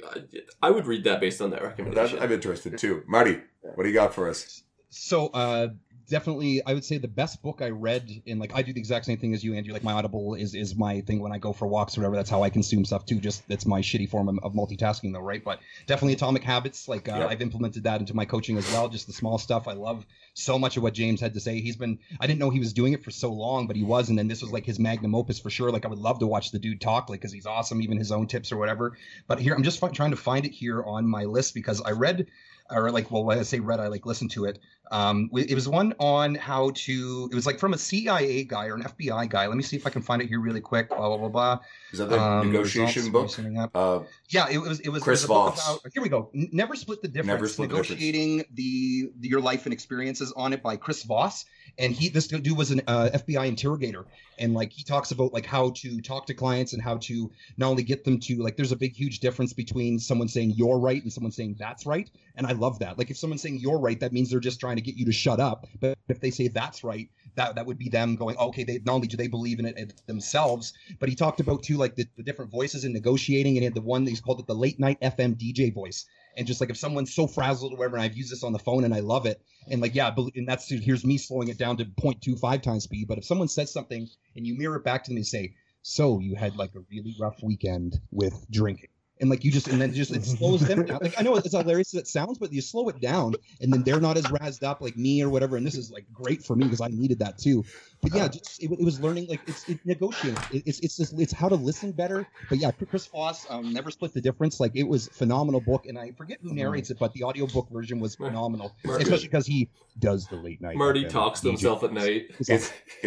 I, 0.62 0.68
I 0.68 0.72
would 0.72 0.86
read 0.88 1.04
that 1.04 1.20
based 1.20 1.42
on 1.42 1.52
that 1.52 1.62
recommendation. 1.64 2.20
I'm 2.20 2.32
interested 2.32 2.78
too. 2.78 3.04
Marty, 3.08 3.40
what 3.62 3.84
do 3.84 3.90
you 3.90 3.96
got 3.96 4.14
for 4.14 4.30
us? 4.30 4.64
So, 4.90 5.28
uh, 5.28 5.70
definitely, 6.12 6.62
I 6.64 6.76
would 6.76 6.86
say 6.86 7.00
the 7.00 7.08
best 7.08 7.42
book 7.42 7.62
I 7.62 7.70
read 7.70 8.22
in 8.28 8.38
like 8.38 8.52
I 8.54 8.62
do 8.62 8.74
the 8.74 8.80
exact 8.80 9.06
same 9.06 9.18
thing 9.18 9.34
as 9.34 9.44
you, 9.44 9.56
Andrew. 9.56 9.74
Like 9.74 9.84
my 9.84 9.94
Audible 9.94 10.36
is 10.36 10.54
is 10.54 10.76
my 10.76 11.02
thing 11.02 11.22
when 11.22 11.32
I 11.32 11.40
go 11.40 11.54
for 11.54 11.68
walks 11.68 11.98
or 11.98 12.02
whatever. 12.02 12.18
That's 12.18 12.30
how 12.30 12.44
I 12.44 12.50
consume 12.52 12.86
stuff 12.86 13.06
too. 13.06 13.20
Just 13.20 13.48
that's 13.48 13.66
my 13.66 13.82
shitty 13.82 14.10
form 14.10 14.30
of, 14.30 14.38
of 14.44 14.54
multitasking 14.54 15.14
though, 15.14 15.22
right? 15.22 15.44
But 15.44 15.60
definitely 15.88 16.14
Atomic 16.14 16.44
Habits. 16.44 16.88
Like 16.88 17.10
uh. 17.10 17.28
I've 17.28 17.42
implemented 17.42 17.86
that 17.86 18.02
into 18.02 18.14
my 18.14 18.26
coaching 18.26 18.58
as 18.58 18.72
well. 18.72 18.90
Just 18.90 19.08
the 19.08 19.14
small 19.14 19.40
stuff. 19.40 19.68
I 19.68 19.74
love 19.74 20.06
so 20.34 20.60
much 20.60 20.78
of 20.78 20.84
what 20.84 20.94
James 20.94 21.22
had 21.22 21.34
to 21.34 21.40
say. 21.40 21.62
He's 21.62 21.78
been 21.78 21.98
I 22.20 22.28
didn't 22.28 22.40
know 22.40 22.50
he 22.50 22.60
was 22.60 22.74
doing 22.74 22.94
it 22.94 23.04
for 23.04 23.12
so 23.12 23.32
long, 23.32 23.66
but 23.66 23.76
he 23.76 23.84
was, 23.84 24.10
and 24.10 24.20
then 24.20 24.28
this 24.28 24.42
was 24.42 24.52
like 24.52 24.66
his 24.66 24.80
magnum 24.80 25.16
opus 25.16 25.40
for 25.40 25.50
sure. 25.50 25.72
Like 25.72 25.86
I 25.86 25.88
would 25.88 25.98
love 25.98 26.20
to 26.20 26.28
watch 26.28 26.52
the 26.52 26.60
dude 26.60 26.82
talk, 26.82 27.10
like 27.10 27.22
because 27.22 27.32
he's 27.32 27.48
awesome, 27.48 27.82
even 27.82 27.98
his 27.98 28.12
own 28.12 28.28
tips 28.28 28.52
or 28.52 28.58
whatever. 28.58 28.98
But 29.28 29.40
here 29.40 29.56
I'm 29.56 29.64
just 29.64 29.80
fi- 29.80 29.90
trying 29.90 30.12
to 30.12 30.18
find 30.18 30.46
it 30.46 30.52
here 30.52 30.84
on 30.84 31.08
my 31.08 31.24
list 31.24 31.54
because 31.54 31.82
I 31.82 31.92
read 31.92 32.28
or 32.72 32.92
like 32.92 33.12
well 33.12 33.24
when 33.24 33.40
I 33.40 33.44
say 33.44 33.60
read 33.60 33.80
I 33.80 33.88
like 33.88 34.06
listened 34.06 34.32
to 34.32 34.46
it. 34.46 34.60
Um, 34.92 35.30
it 35.34 35.56
was 35.56 35.70
one 35.70 35.94
on 36.00 36.36
how 36.36 36.72
to. 36.72 37.30
It 37.32 37.36
was 37.36 37.46
like 37.46 37.60
from 37.60 37.74
a 37.74 37.78
CIA 37.78 38.44
guy 38.44 38.66
or 38.68 38.76
an 38.76 38.84
FBI 38.84 39.30
guy. 39.30 39.48
Let 39.48 39.56
me 39.56 39.64
see 39.64 39.78
if 39.78 39.88
I 39.88 39.90
can 39.90 40.02
find 40.02 40.22
it 40.22 40.28
here 40.28 40.42
really 40.42 40.60
quick. 40.60 40.90
Blah 40.90 41.08
blah 41.08 41.18
blah 41.18 41.30
blah. 41.30 41.60
Is 41.94 42.00
that 42.00 42.10
the 42.10 42.22
Um, 42.22 42.52
negotiation 42.52 43.10
book? 43.10 43.32
Uh, 43.74 44.02
Yeah, 44.28 44.50
it 44.50 44.58
was. 44.58 44.82
It 44.82 44.90
was. 44.90 45.02
Chris 45.02 45.24
it 45.24 45.24
was 45.24 45.24
a 45.24 45.28
book 45.30 45.56
Voss. 45.56 45.80
About, 45.80 45.94
here 45.94 46.04
we 46.04 46.10
go. 46.10 46.30
Never 46.34 46.76
split 46.76 47.02
the 47.02 47.08
difference. 47.08 47.28
Never 47.28 47.48
Split 47.48 47.70
the 47.70 47.78
Difference. 47.78 48.02
Negotiating 48.02 48.44
the, 48.54 49.12
the 49.20 49.30
your 49.30 49.40
life 49.40 49.66
and 49.66 49.72
experiences 49.72 50.34
on 50.36 50.52
it 50.52 50.62
by 50.62 50.76
Chris 50.76 51.04
Voss, 51.04 51.46
and 51.78 51.94
he 51.94 52.10
this 52.10 52.28
dude 52.28 52.52
was 52.58 52.72
an 52.72 52.82
uh, 52.86 53.12
FBI 53.14 53.48
interrogator, 53.48 54.06
and 54.40 54.54
like 54.54 54.74
he 54.74 54.84
talks 54.84 55.12
about 55.12 55.32
like 55.32 55.46
how 55.46 55.70
to 55.70 56.02
talk 56.02 56.26
to 56.26 56.34
clients 56.34 56.74
and 56.74 56.82
how 56.82 56.98
to 56.98 57.32
not 57.56 57.70
only 57.70 57.84
get 57.84 58.04
them 58.04 58.20
to 58.20 58.44
like. 58.44 58.58
There's 58.58 58.74
a 58.74 58.78
big 58.78 58.94
huge 58.94 59.20
difference 59.22 59.54
between 59.54 60.00
someone 60.00 60.28
saying 60.28 60.52
you're 60.58 60.80
right 60.80 61.02
and 61.02 61.14
someone 61.14 61.32
saying 61.32 61.56
that's 61.58 61.86
right, 61.86 62.10
and 62.36 62.46
I 62.46 62.52
love 62.62 62.80
that. 62.80 62.98
Like 62.98 63.10
if 63.10 63.18
someone's 63.18 63.42
saying 63.42 63.60
you're 63.60 63.80
right, 63.80 64.00
that 64.00 64.14
means 64.14 64.30
they're 64.30 64.40
just 64.40 64.60
trying 64.60 64.78
to 64.78 64.82
get 64.82 64.96
you 64.96 65.06
to 65.06 65.12
shut 65.12 65.40
up. 65.40 65.68
But 65.80 65.98
if 66.08 66.22
they 66.22 66.30
say 66.30 66.48
that's 66.48 66.84
right, 66.84 67.10
that 67.36 67.56
that 67.56 67.66
would 67.66 67.78
be 67.78 67.90
them 67.90 68.16
going, 68.16 68.38
okay, 68.38 68.64
they 68.64 68.80
not 68.86 68.94
only 68.94 69.08
do 69.08 69.18
they 69.18 69.28
believe 69.28 69.60
in 69.60 69.66
it 69.66 69.94
themselves, 70.08 70.74
but 71.00 71.10
he 71.10 71.16
talked 71.16 71.40
about 71.40 71.64
too 71.64 71.78
like 71.78 71.96
the, 71.96 72.06
the 72.16 72.24
different 72.24 72.52
voices 72.52 72.86
in 72.86 72.94
negotiating, 72.94 73.54
and 73.54 73.60
he 73.60 73.66
had 73.66 73.74
the 73.74 73.82
one 73.82 74.04
that 74.06 74.12
he's 74.12 74.22
called 74.22 74.40
it 74.40 74.48
the 74.48 74.56
late 74.56 74.80
night 74.80 75.02
FM 75.02 75.36
DJ 75.36 75.74
voice. 75.74 76.06
And 76.38 76.48
just 76.48 76.62
like 76.62 76.70
if 76.70 76.78
someone's 76.78 77.14
so 77.14 77.28
frazzled 77.28 77.74
or 77.74 77.78
whatever, 77.78 77.98
and 77.98 78.04
I've 78.04 78.16
used 78.16 78.32
this 78.32 78.44
on 78.44 78.54
the 78.54 78.60
phone 78.60 78.86
and 78.86 78.94
I 78.94 79.00
love 79.00 79.26
it, 79.26 79.42
and 79.70 79.82
like 79.82 79.96
yeah, 79.96 80.14
and 80.36 80.48
that's 80.48 80.70
here's 80.70 81.04
me 81.04 81.18
slowing 81.18 81.50
it 81.50 81.58
down 81.58 81.78
to 81.78 81.86
0.25 81.86 82.62
times 82.62 82.84
speed. 82.84 83.08
But 83.08 83.18
if 83.18 83.26
someone 83.26 83.48
says 83.48 83.74
something 83.74 84.08
and 84.36 84.48
you 84.48 84.56
mirror 84.58 84.78
it 84.78 84.84
back 84.84 85.04
to 85.04 85.10
them 85.10 85.18
and 85.18 85.28
say, 85.28 85.56
"So 85.82 86.20
you 86.20 86.36
had 86.36 86.56
like 86.56 86.76
a 86.76 86.84
really 86.92 87.16
rough 87.20 87.42
weekend 87.44 88.00
with 88.12 88.46
drinking," 88.50 88.90
and 89.22 89.30
like 89.30 89.44
you 89.46 89.52
just 89.52 89.68
and 89.68 89.80
then 89.80 89.94
just 89.94 90.12
it 90.12 90.26
slows 90.26 90.62
them 90.62 90.84
down. 90.86 91.00
Like 91.02 91.14
I 91.18 91.22
know 91.24 91.36
it's 91.36 91.52
hilarious 91.56 91.94
as 91.94 92.02
it 92.02 92.08
sounds, 92.08 92.38
but 92.38 92.52
you 92.52 92.60
slow 92.62 92.90
it 92.90 93.00
down, 93.00 93.36
and 93.62 93.72
then 93.72 93.84
they're 93.84 94.02
not 94.02 94.18
as 94.18 94.26
razzed 94.26 94.64
up 94.64 94.82
like 94.82 94.98
me 94.98 95.22
or 95.24 95.30
whatever. 95.30 95.56
And 95.58 95.66
this 95.66 95.76
is 95.76 95.92
like 95.92 96.06
great 96.12 96.44
for 96.44 96.56
me 96.56 96.66
because 96.66 96.82
I 96.82 96.88
needed 96.88 97.20
that 97.20 97.38
too. 97.38 97.64
But 98.02 98.14
yeah, 98.16 98.28
just 98.28 98.62
it, 98.62 98.72
it 98.72 98.84
was 98.84 99.00
learning 99.00 99.28
like 99.30 99.42
it's 99.48 99.70
it, 99.70 99.80
negotiating. 99.86 100.42
It, 100.52 100.64
it's 100.66 100.80
it's 100.80 100.98
just 100.98 101.18
it's 101.20 101.32
how 101.32 101.48
to 101.50 101.56
listen 101.56 101.92
better. 101.92 102.28
But 102.50 102.58
yeah, 102.58 102.72
Chris 102.72 103.06
Voss 103.08 103.46
um, 103.50 103.72
never 103.72 103.92
split 103.92 104.14
the 104.14 104.22
difference. 104.22 104.60
Like 104.60 104.72
it 104.76 104.84
was 104.88 105.08
phenomenal 105.10 105.62
book, 105.62 105.86
and 105.86 105.98
I 106.00 106.12
forget 106.12 106.40
who 106.42 106.54
narrates 106.54 106.90
it, 106.90 106.98
but 107.00 107.14
the 107.14 107.24
audiobook 107.24 107.70
version 107.70 108.00
was 108.00 108.16
phenomenal, 108.16 108.76
Marty- 108.84 109.04
especially 109.04 109.28
because 109.28 109.46
he 109.46 109.70
does 110.00 110.26
the 110.28 110.36
late 110.36 110.62
night. 110.62 110.76
Marty 110.76 111.06
FM 111.06 111.10
talks 111.10 111.42
to 111.42 111.48
DJ. 111.48 111.52
himself 111.52 111.84
at 111.84 111.94
night. 111.94 112.32
it's 112.40 112.48
He 112.50 112.56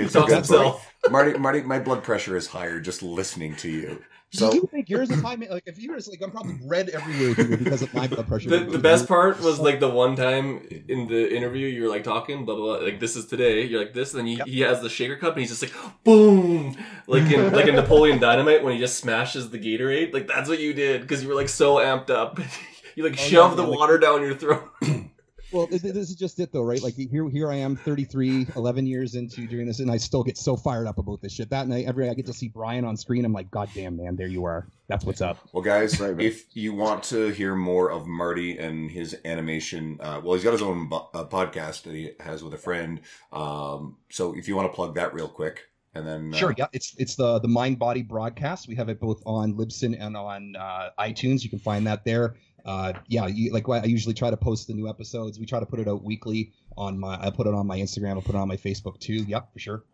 it's 0.03 0.15
a 0.15 0.19
talks 0.21 0.31
good 0.33 0.47
book. 0.47 0.47
himself. 0.47 0.95
Marty, 1.11 1.39
Marty, 1.39 1.63
my 1.63 1.79
blood 1.81 2.03
pressure 2.05 2.37
is 2.37 2.47
higher 2.47 2.79
just 2.79 3.03
listening 3.03 3.57
to 3.57 3.69
you. 3.71 4.03
So 4.35 4.51
Do 4.51 4.57
you 4.57 4.69
think 4.71 4.89
yours 4.91 5.11
is 5.11 5.23
high? 5.23 5.35
Like 5.37 5.63
if 5.67 5.79
yours, 5.79 6.09
like 6.09 6.21
I'm 6.21 6.31
probably 6.33 6.57
red 6.65 6.89
everywhere 6.89 7.35
here 7.35 7.57
because 7.57 7.83
of 7.83 7.95
my 7.95 8.09
blood 8.09 8.27
pressure. 8.27 8.51
The, 8.51 8.59
the 8.65 8.79
best 8.81 9.07
part 9.07 9.41
was 9.41 9.61
like 9.61 9.79
the 9.79 9.89
one 9.89 10.17
time 10.17 10.67
in 10.89 11.07
the 11.07 11.33
interview 11.35 11.69
you 11.69 11.83
were 11.85 11.89
like 11.89 12.03
talking 12.03 12.45
blah 12.45 12.57
blah, 12.57 12.79
blah 12.79 12.85
like 12.87 12.99
this 12.99 13.15
is 13.15 13.27
today 13.27 13.63
you're 13.65 13.79
like 13.81 13.95
this 13.95 14.13
and 14.13 14.19
then 14.21 14.27
he, 14.27 14.43
he 14.51 14.61
has 14.63 14.81
the 14.81 14.89
shaker 14.91 15.17
cup 15.17 15.35
and 15.35 15.41
he's 15.41 15.51
just 15.51 15.63
like 15.63 15.73
boom 16.03 16.77
like 17.07 17.31
in 17.31 17.53
like 17.53 17.67
in 17.67 17.77
Napoleon 17.77 18.19
Dynamite 18.19 18.65
when 18.65 18.73
he 18.73 18.79
just 18.81 18.99
smashes 18.99 19.51
the 19.51 19.59
Gatorade 19.59 20.13
like 20.13 20.27
that's 20.27 20.49
what 20.49 20.59
you 20.59 20.73
did 20.75 21.03
because 21.03 21.23
you 21.23 21.29
were 21.29 21.35
like 21.37 21.49
so 21.49 21.77
amped 21.77 22.11
up 22.11 22.41
you 22.97 23.05
like 23.05 23.13
Oh, 23.15 23.17
shove 23.17 23.51
yeah, 23.53 23.57
the 23.57 23.63
like- 23.63 23.79
water 23.79 23.99
down 23.99 24.23
your 24.23 24.35
throat 24.35 24.69
Well, 25.55 25.69
this, 25.69 25.83
this 25.83 26.11
is 26.11 26.17
just 26.17 26.41
it 26.41 26.53
though, 26.53 26.63
right? 26.63 26.83
Like 26.83 26.95
here, 26.97 27.29
here 27.31 27.49
I 27.49 27.55
am, 27.55 27.77
33, 27.77 28.49
11 28.57 28.87
years 28.87 29.15
into 29.15 29.47
doing 29.47 29.67
this, 29.67 29.79
and 29.79 29.89
I 29.89 29.99
still 29.99 30.25
get 30.25 30.37
so 30.37 30.57
fired 30.57 30.89
up 30.89 30.99
about 30.99 31.23
this 31.23 31.33
shit. 31.33 31.49
That 31.51 31.69
night, 31.69 31.87
every 31.87 32.11
I 32.11 32.15
get 32.15 32.27
to 32.27 32.33
see 32.33 32.49
Brian 32.49 32.85
on 32.85 32.97
screen, 32.97 33.25
I'm 33.25 33.33
like, 33.33 33.53
God 33.53 33.69
damn, 33.73 33.97
man, 33.97 34.17
there 34.17 34.27
you 34.27 34.45
are. 34.45 34.67
That's 34.89 35.05
what's 35.05 35.21
up. 35.21 35.39
Well, 35.53 35.63
guys, 35.63 36.01
Right, 36.01 36.21
if 36.21 36.57
you 36.57 36.75
want 36.75 37.05
to 37.05 37.29
hear 37.29 37.55
more 37.55 37.93
of 37.93 38.09
Marty 38.09 38.59
and 38.59 38.91
his 38.91 39.17
animation, 39.25 39.99
uh, 40.01 40.21
well, 40.25 40.35
he's 40.35 40.43
got 40.43 40.53
his 40.55 40.63
own 40.63 40.89
bo- 40.89 41.09
uh, 41.15 41.25
podcast 41.25 41.83
that 41.85 41.95
he 41.95 42.11
has 42.19 42.43
with 42.43 42.53
a 42.55 42.59
friend. 42.59 43.01
Um, 43.33 43.97
so 44.11 44.35
if 44.37 44.49
you 44.49 44.57
want 44.57 44.71
to 44.73 44.75
plug 44.75 44.97
that 44.97 45.15
real 45.15 45.29
quick, 45.29 45.69
And 45.95 46.05
then 46.05 46.35
uh, 46.35 46.37
Sure, 46.37 46.55
yeah, 46.59 46.67
it's 46.73 46.97
it's 46.99 47.15
the 47.15 47.39
the 47.39 47.47
Mind 47.47 47.79
Body 47.79 48.03
broadcast. 48.03 48.67
We 48.67 48.75
have 48.75 48.89
it 48.89 48.99
both 48.99 49.23
on 49.25 49.55
Libsyn 49.55 49.97
and 50.01 50.17
on 50.17 50.57
uh, 50.57 50.91
iTunes. 50.99 51.45
You 51.45 51.51
can 51.51 51.61
find 51.61 51.87
that 51.87 52.05
there. 52.05 52.35
Uh, 52.65 52.95
yeah, 53.09 53.27
you, 53.27 53.53
like 53.53 53.69
I 53.69 53.85
usually 53.85 54.15
try 54.15 54.31
to 54.31 54.37
post 54.37 54.69
the 54.69 54.75
new 54.75 54.89
episodes. 54.89 55.39
We 55.39 55.47
try 55.47 55.61
to 55.61 55.67
put 55.67 55.81
it 55.81 55.89
out 55.89 56.03
weekly 56.03 56.53
on 56.77 56.99
my. 56.99 57.19
I 57.21 57.31
put 57.31 57.47
it 57.47 57.55
on 57.55 57.67
my 57.67 57.79
Instagram. 57.79 58.17
I 58.17 58.21
put 58.21 58.35
it 58.35 58.39
on 58.39 58.49
my 58.49 58.57
Facebook 58.57 58.99
too. 59.01 59.15
Yep, 59.15 59.53
for 59.53 59.59
sure. 59.59 59.85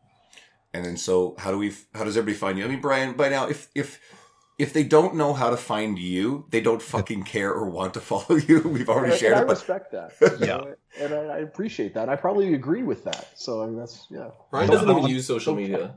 And 0.73 0.85
then 0.85 0.97
so 0.97 1.35
how 1.39 1.51
do 1.51 1.59
we 1.59 1.73
how 1.95 2.05
does 2.05 2.17
everybody 2.17 2.39
find 2.39 2.59
you? 2.59 2.65
I 2.65 2.69
mean, 2.69 2.81
Brian, 2.81 3.15
by 3.15 3.29
now 3.29 3.49
if 3.49 3.69
if 3.75 3.99
if 4.59 4.73
they 4.73 4.85
don't 4.85 5.17
know 5.17 5.33
how 5.33 5.49
to 5.51 5.57
find 5.57 5.99
you, 5.99 6.45
they 6.51 6.61
don't 6.61 6.83
fucking 6.83 7.23
care 7.25 7.51
or 7.51 7.69
want 7.71 7.95
to 7.95 8.01
follow 8.11 8.37
you. 8.37 8.61
We've 8.61 8.89
already 8.89 9.13
And, 9.13 9.21
shared 9.21 9.33
and 9.33 9.41
I 9.41 9.43
it, 9.43 9.47
but 9.47 9.57
respect 9.57 9.93
that. 9.93 10.13
Yeah. 10.41 10.47
Know, 10.59 10.75
and 11.01 11.15
I, 11.15 11.19
I 11.19 11.39
appreciate 11.39 11.95
that. 11.95 12.09
I 12.09 12.17
probably 12.17 12.55
agree 12.55 12.83
with 12.83 13.05
that. 13.05 13.31
So 13.37 13.63
I 13.63 13.67
mean, 13.67 13.77
that's 13.79 14.07
yeah. 14.11 14.29
Brian 14.51 14.71
doesn't 14.71 14.89
even 14.89 15.07
use 15.07 15.27
social 15.27 15.55
media. 15.55 15.95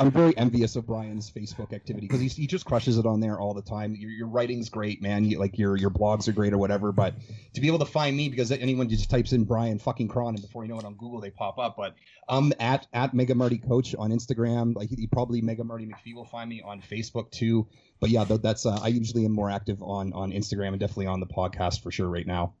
I'm 0.00 0.10
very 0.10 0.36
envious 0.36 0.76
of 0.76 0.86
Brian's 0.86 1.30
Facebook 1.30 1.72
activity 1.72 2.06
because 2.06 2.20
he, 2.20 2.28
he 2.28 2.46
just 2.46 2.64
crushes 2.64 2.98
it 2.98 3.06
on 3.06 3.20
there 3.20 3.38
all 3.38 3.54
the 3.54 3.62
time. 3.62 3.94
Your, 3.94 4.10
your 4.10 4.26
writing's 4.28 4.68
great, 4.68 5.02
man. 5.02 5.24
You, 5.24 5.38
like 5.38 5.58
your 5.58 5.76
your 5.76 5.90
blogs 5.90 6.28
are 6.28 6.32
great 6.32 6.52
or 6.52 6.58
whatever. 6.58 6.92
But 6.92 7.14
to 7.54 7.60
be 7.60 7.66
able 7.66 7.78
to 7.80 7.86
find 7.86 8.16
me 8.16 8.28
because 8.28 8.52
anyone 8.52 8.88
just 8.88 9.10
types 9.10 9.32
in 9.32 9.44
Brian 9.44 9.78
fucking 9.78 10.08
Krahn 10.08 10.30
and 10.30 10.42
before 10.42 10.64
you 10.64 10.68
know 10.68 10.78
it 10.78 10.84
on 10.84 10.94
Google 10.94 11.20
they 11.20 11.30
pop 11.30 11.58
up. 11.58 11.76
But 11.76 11.94
I'm 12.28 12.52
at 12.60 12.86
at 12.92 13.14
Mega 13.14 13.34
Marty 13.34 13.58
Coach 13.58 13.94
on 13.94 14.10
Instagram. 14.10 14.74
Like 14.74 14.90
you 14.90 15.08
probably 15.08 15.40
Mega 15.40 15.64
Marty 15.64 15.86
McPhee 15.86 16.14
will 16.14 16.24
find 16.26 16.48
me 16.48 16.62
on 16.62 16.80
Facebook 16.80 17.30
too. 17.30 17.66
But 18.00 18.10
yeah, 18.10 18.24
tha- 18.24 18.38
that's 18.38 18.66
uh, 18.66 18.78
I 18.82 18.88
usually 18.88 19.24
am 19.24 19.32
more 19.32 19.50
active 19.50 19.82
on 19.82 20.12
on 20.12 20.32
Instagram 20.32 20.68
and 20.68 20.80
definitely 20.80 21.06
on 21.06 21.20
the 21.20 21.26
podcast 21.26 21.82
for 21.82 21.90
sure 21.90 22.08
right 22.08 22.26
now. 22.26 22.54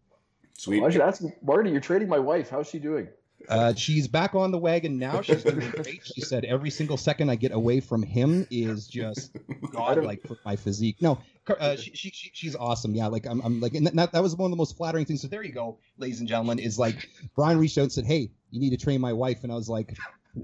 sweet. 0.54 0.80
Well, 0.80 0.88
I 0.88 0.92
should 0.92 1.02
ask 1.02 1.22
Marty. 1.42 1.70
You're 1.70 1.80
trading 1.80 2.08
my 2.08 2.18
wife. 2.18 2.48
How's 2.50 2.68
she 2.68 2.78
doing? 2.78 3.08
Uh, 3.48 3.74
she's 3.74 4.08
back 4.08 4.34
on 4.34 4.50
the 4.50 4.58
wagon 4.58 4.98
now. 4.98 5.20
She's 5.22 5.44
doing 5.44 5.70
great. 5.70 6.00
She 6.04 6.20
said 6.20 6.44
every 6.44 6.70
single 6.70 6.96
second 6.96 7.30
I 7.30 7.36
get 7.36 7.52
away 7.52 7.80
from 7.80 8.02
him 8.02 8.46
is 8.50 8.86
just 8.86 9.36
godlike 9.72 10.22
for 10.26 10.36
my 10.44 10.56
physique. 10.56 10.96
No, 11.00 11.18
uh, 11.48 11.76
she, 11.76 11.92
she, 11.94 12.10
she 12.10 12.30
she's 12.32 12.56
awesome. 12.56 12.94
Yeah, 12.94 13.06
like 13.06 13.26
I'm, 13.26 13.40
I'm 13.42 13.60
like, 13.60 13.74
and 13.74 13.86
that, 13.86 14.12
that 14.12 14.22
was 14.22 14.36
one 14.36 14.46
of 14.46 14.50
the 14.50 14.56
most 14.56 14.76
flattering 14.76 15.04
things. 15.04 15.22
So 15.22 15.28
there 15.28 15.44
you 15.44 15.52
go, 15.52 15.78
ladies 15.98 16.20
and 16.20 16.28
gentlemen. 16.28 16.58
Is 16.58 16.78
like 16.78 17.08
Brian 17.34 17.58
reached 17.58 17.78
out 17.78 17.82
and 17.82 17.92
said, 17.92 18.04
"Hey, 18.04 18.30
you 18.50 18.60
need 18.60 18.70
to 18.70 18.76
train 18.76 19.00
my 19.00 19.12
wife," 19.12 19.42
and 19.42 19.52
I 19.52 19.54
was 19.54 19.68
like. 19.68 19.96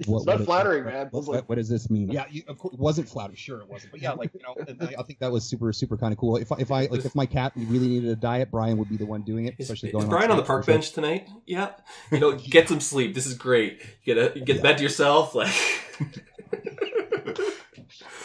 What, 0.07 0.19
It's 0.21 0.27
not 0.27 0.39
what- 0.39 0.45
flattering, 0.47 0.85
what- 0.85 0.95
man. 0.95 1.09
What, 1.11 1.27
what- 1.27 1.49
what 1.49 1.55
does 1.57 1.69
this 1.69 1.91
mean? 1.91 2.11
Yeah, 2.11 2.25
you, 2.31 2.43
of 2.49 2.59
course, 2.59 2.73
it 2.75 2.81
wasn't 2.81 3.09
flattering. 3.09 3.37
Sure, 3.37 3.61
it 3.61 3.69
wasn't. 3.69 3.93
But 3.93 4.01
yeah, 4.01 4.13
like 4.13 4.31
you 4.35 4.41
know, 4.43 4.55
I, 4.81 4.95
I 4.99 5.03
think 5.03 5.19
that 5.19 5.31
was 5.31 5.45
super, 5.45 5.73
super 5.73 5.97
kind 5.99 6.13
of 6.13 6.19
cool. 6.19 6.37
If 6.37 6.51
if 6.59 6.71
I 6.71 6.87
like, 6.87 7.05
if 7.05 7.15
my 7.15 7.27
cat 7.27 7.53
really 7.57 7.89
needed 7.89 8.11
a 8.11 8.17
diet, 8.17 8.51
Brian 8.51 8.79
would 8.79 8.89
be 8.89 8.97
the 8.97 9.07
one 9.07 9.23
doing 9.23 9.47
it. 9.47 9.55
Is, 9.59 9.67
Especially 9.71 9.91
is 9.91 9.93
going 9.95 10.09
Brian 10.09 10.31
on 10.31 10.37
the 10.39 10.43
park 10.43 10.65
for 10.65 10.71
sure. 10.71 10.75
bench 10.79 10.93
tonight? 10.93 11.29
Yeah. 11.47 11.73
You 12.11 12.21
know, 12.21 12.33
get 12.37 12.69
some 12.69 12.81
sleep. 12.81 13.15
This 13.15 13.27
is 13.27 13.35
great. 13.35 13.81
You 14.05 14.15
get 14.15 14.19
a, 14.19 14.39
you 14.39 14.45
get 14.45 14.57
Yeah. 14.57 14.63
bed 14.63 14.77
to 14.79 14.83
yourself. 14.83 15.35
Like, 15.35 15.53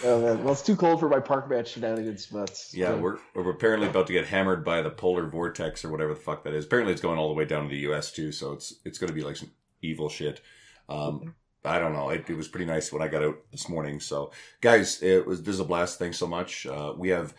man, 0.04 0.44
well, 0.44 0.52
it's 0.52 0.62
too 0.62 0.76
cold 0.76 1.00
for 1.00 1.10
my 1.10 1.20
park 1.20 1.50
bench 1.50 1.70
shenanigans, 1.74 2.26
but 2.28 2.64
Yeah, 2.74 2.96
we're, 2.96 3.18
we're 3.36 3.50
apparently 3.50 3.88
about 3.88 4.08
to 4.08 4.14
get 4.14 4.28
hammered 4.28 4.64
by 4.64 4.82
the 4.82 4.90
polar 4.90 5.28
vortex 5.28 5.84
or 5.84 5.90
whatever 5.92 6.14
the 6.14 6.20
fuck 6.20 6.44
that 6.44 6.54
is. 6.54 6.66
Apparently, 6.66 6.94
it's 6.94 7.02
going 7.02 7.18
all 7.20 7.28
the 7.28 7.34
way 7.34 7.46
down 7.46 7.64
to 7.64 7.70
the 7.70 7.80
U.S. 7.82 8.12
too, 8.12 8.32
so 8.32 8.54
it's 8.54 8.76
it's 8.86 8.98
going 8.98 9.10
to 9.10 9.14
be 9.14 9.22
like 9.24 9.36
some 9.36 9.52
evil 9.82 10.10
shit. 10.10 10.42
Um, 10.90 11.36
I 11.66 11.80
don't 11.80 11.94
know. 11.94 12.10
It, 12.10 12.30
it 12.30 12.38
was 12.38 12.48
pretty 12.48 12.66
nice 12.66 12.92
when 12.92 13.02
I 13.02 13.08
got 13.08 13.24
out 13.24 13.40
this 13.52 13.68
morning. 13.68 14.00
So, 14.00 14.32
guys, 14.62 15.02
it 15.02 15.26
was 15.26 15.44
this 15.44 15.56
is 15.56 15.60
a 15.60 15.66
blast. 15.66 16.00
Thanks 16.00 16.18
so 16.18 16.28
much. 16.28 16.66
Uh, 16.66 16.94
we 16.98 17.10
have 17.10 17.34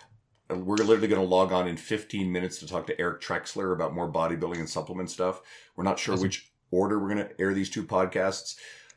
we're 0.50 0.76
literally 0.76 1.08
going 1.08 1.20
to 1.20 1.26
log 1.26 1.52
on 1.52 1.68
in 1.68 1.76
15 1.76 2.30
minutes 2.30 2.58
to 2.58 2.66
talk 2.66 2.86
to 2.86 2.98
Eric 2.98 3.20
Trexler 3.20 3.74
about 3.74 3.94
more 3.94 4.10
bodybuilding 4.10 4.58
and 4.58 4.68
supplement 4.68 5.10
stuff. 5.10 5.42
We're 5.76 5.84
not 5.84 5.98
sure 5.98 6.16
which 6.16 6.52
order 6.70 6.98
we're 6.98 7.14
going 7.14 7.28
to 7.28 7.40
air 7.40 7.52
these 7.52 7.70
two 7.70 7.84
podcasts. 7.84 8.56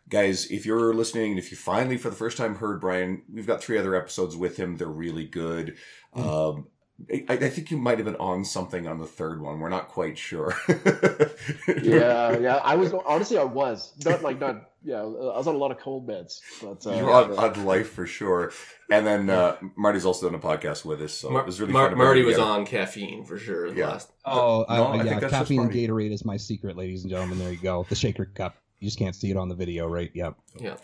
Guys, 0.09 0.45
if 0.47 0.65
you're 0.65 0.93
listening 0.93 1.31
and 1.31 1.39
if 1.39 1.51
you 1.51 1.57
finally 1.57 1.97
for 1.97 2.09
the 2.09 2.15
first 2.15 2.37
time 2.37 2.55
heard 2.55 2.81
Brian, 2.81 3.23
we've 3.31 3.47
got 3.47 3.61
three 3.61 3.77
other 3.77 3.95
episodes 3.95 4.35
with 4.35 4.57
him. 4.57 4.77
They're 4.77 4.87
really 4.87 5.25
good. 5.25 5.77
Um, 6.13 6.67
I, 7.09 7.25
I 7.29 7.49
think 7.49 7.71
you 7.71 7.77
might 7.77 7.97
have 7.97 8.05
been 8.05 8.15
on 8.17 8.43
something 8.45 8.87
on 8.87 8.99
the 8.99 9.05
third 9.05 9.41
one. 9.41 9.59
We're 9.59 9.69
not 9.69 9.87
quite 9.87 10.17
sure. 10.17 10.55
yeah, 11.81 12.37
yeah. 12.37 12.59
I 12.63 12.75
was 12.75 12.93
honestly, 13.05 13.37
I 13.37 13.43
was 13.43 13.93
not 14.05 14.21
like 14.21 14.39
not. 14.39 14.69
Yeah, 14.83 15.01
I 15.01 15.03
was 15.05 15.45
on 15.47 15.53
a 15.53 15.57
lot 15.59 15.69
of 15.71 15.77
cold 15.79 16.07
meds, 16.07 16.39
but 16.61 16.85
uh, 16.89 16.95
You're 16.95 17.11
on, 17.11 17.37
on 17.37 17.65
life 17.65 17.91
for 17.91 18.07
sure. 18.07 18.51
And 18.89 19.05
then 19.05 19.29
uh, 19.29 19.57
Marty's 19.75 20.05
also 20.05 20.27
done 20.27 20.33
a 20.33 20.41
podcast 20.41 20.83
with 20.85 21.01
us, 21.03 21.13
so 21.13 21.29
Mar- 21.29 21.41
it 21.43 21.45
was 21.45 21.61
really 21.61 21.71
Mar- 21.73 21.89
fun. 21.89 21.97
Marty 21.99 22.23
was 22.23 22.39
on 22.39 22.65
caffeine 22.65 23.23
for 23.23 23.37
sure. 23.37 23.67
Yeah. 23.73 23.89
Last, 23.89 24.11
Oh, 24.25 24.65
No, 24.67 24.75
uh, 24.75 24.87
I 24.97 25.03
yeah. 25.03 25.19
that's 25.19 25.31
Caffeine 25.31 25.61
and 25.61 25.71
Gatorade 25.71 26.11
is 26.11 26.25
my 26.25 26.37
secret, 26.37 26.77
ladies 26.77 27.03
and 27.03 27.11
gentlemen. 27.11 27.37
There 27.37 27.51
you 27.51 27.59
go. 27.59 27.85
The 27.89 27.95
shaker 27.95 28.25
cup. 28.25 28.55
You 28.79 28.87
just 28.87 28.97
can't 28.97 29.15
see 29.15 29.29
it 29.29 29.37
on 29.37 29.49
the 29.49 29.55
video, 29.55 29.87
right? 29.87 30.09
Yep. 30.15 30.35
yeah. 30.59 30.77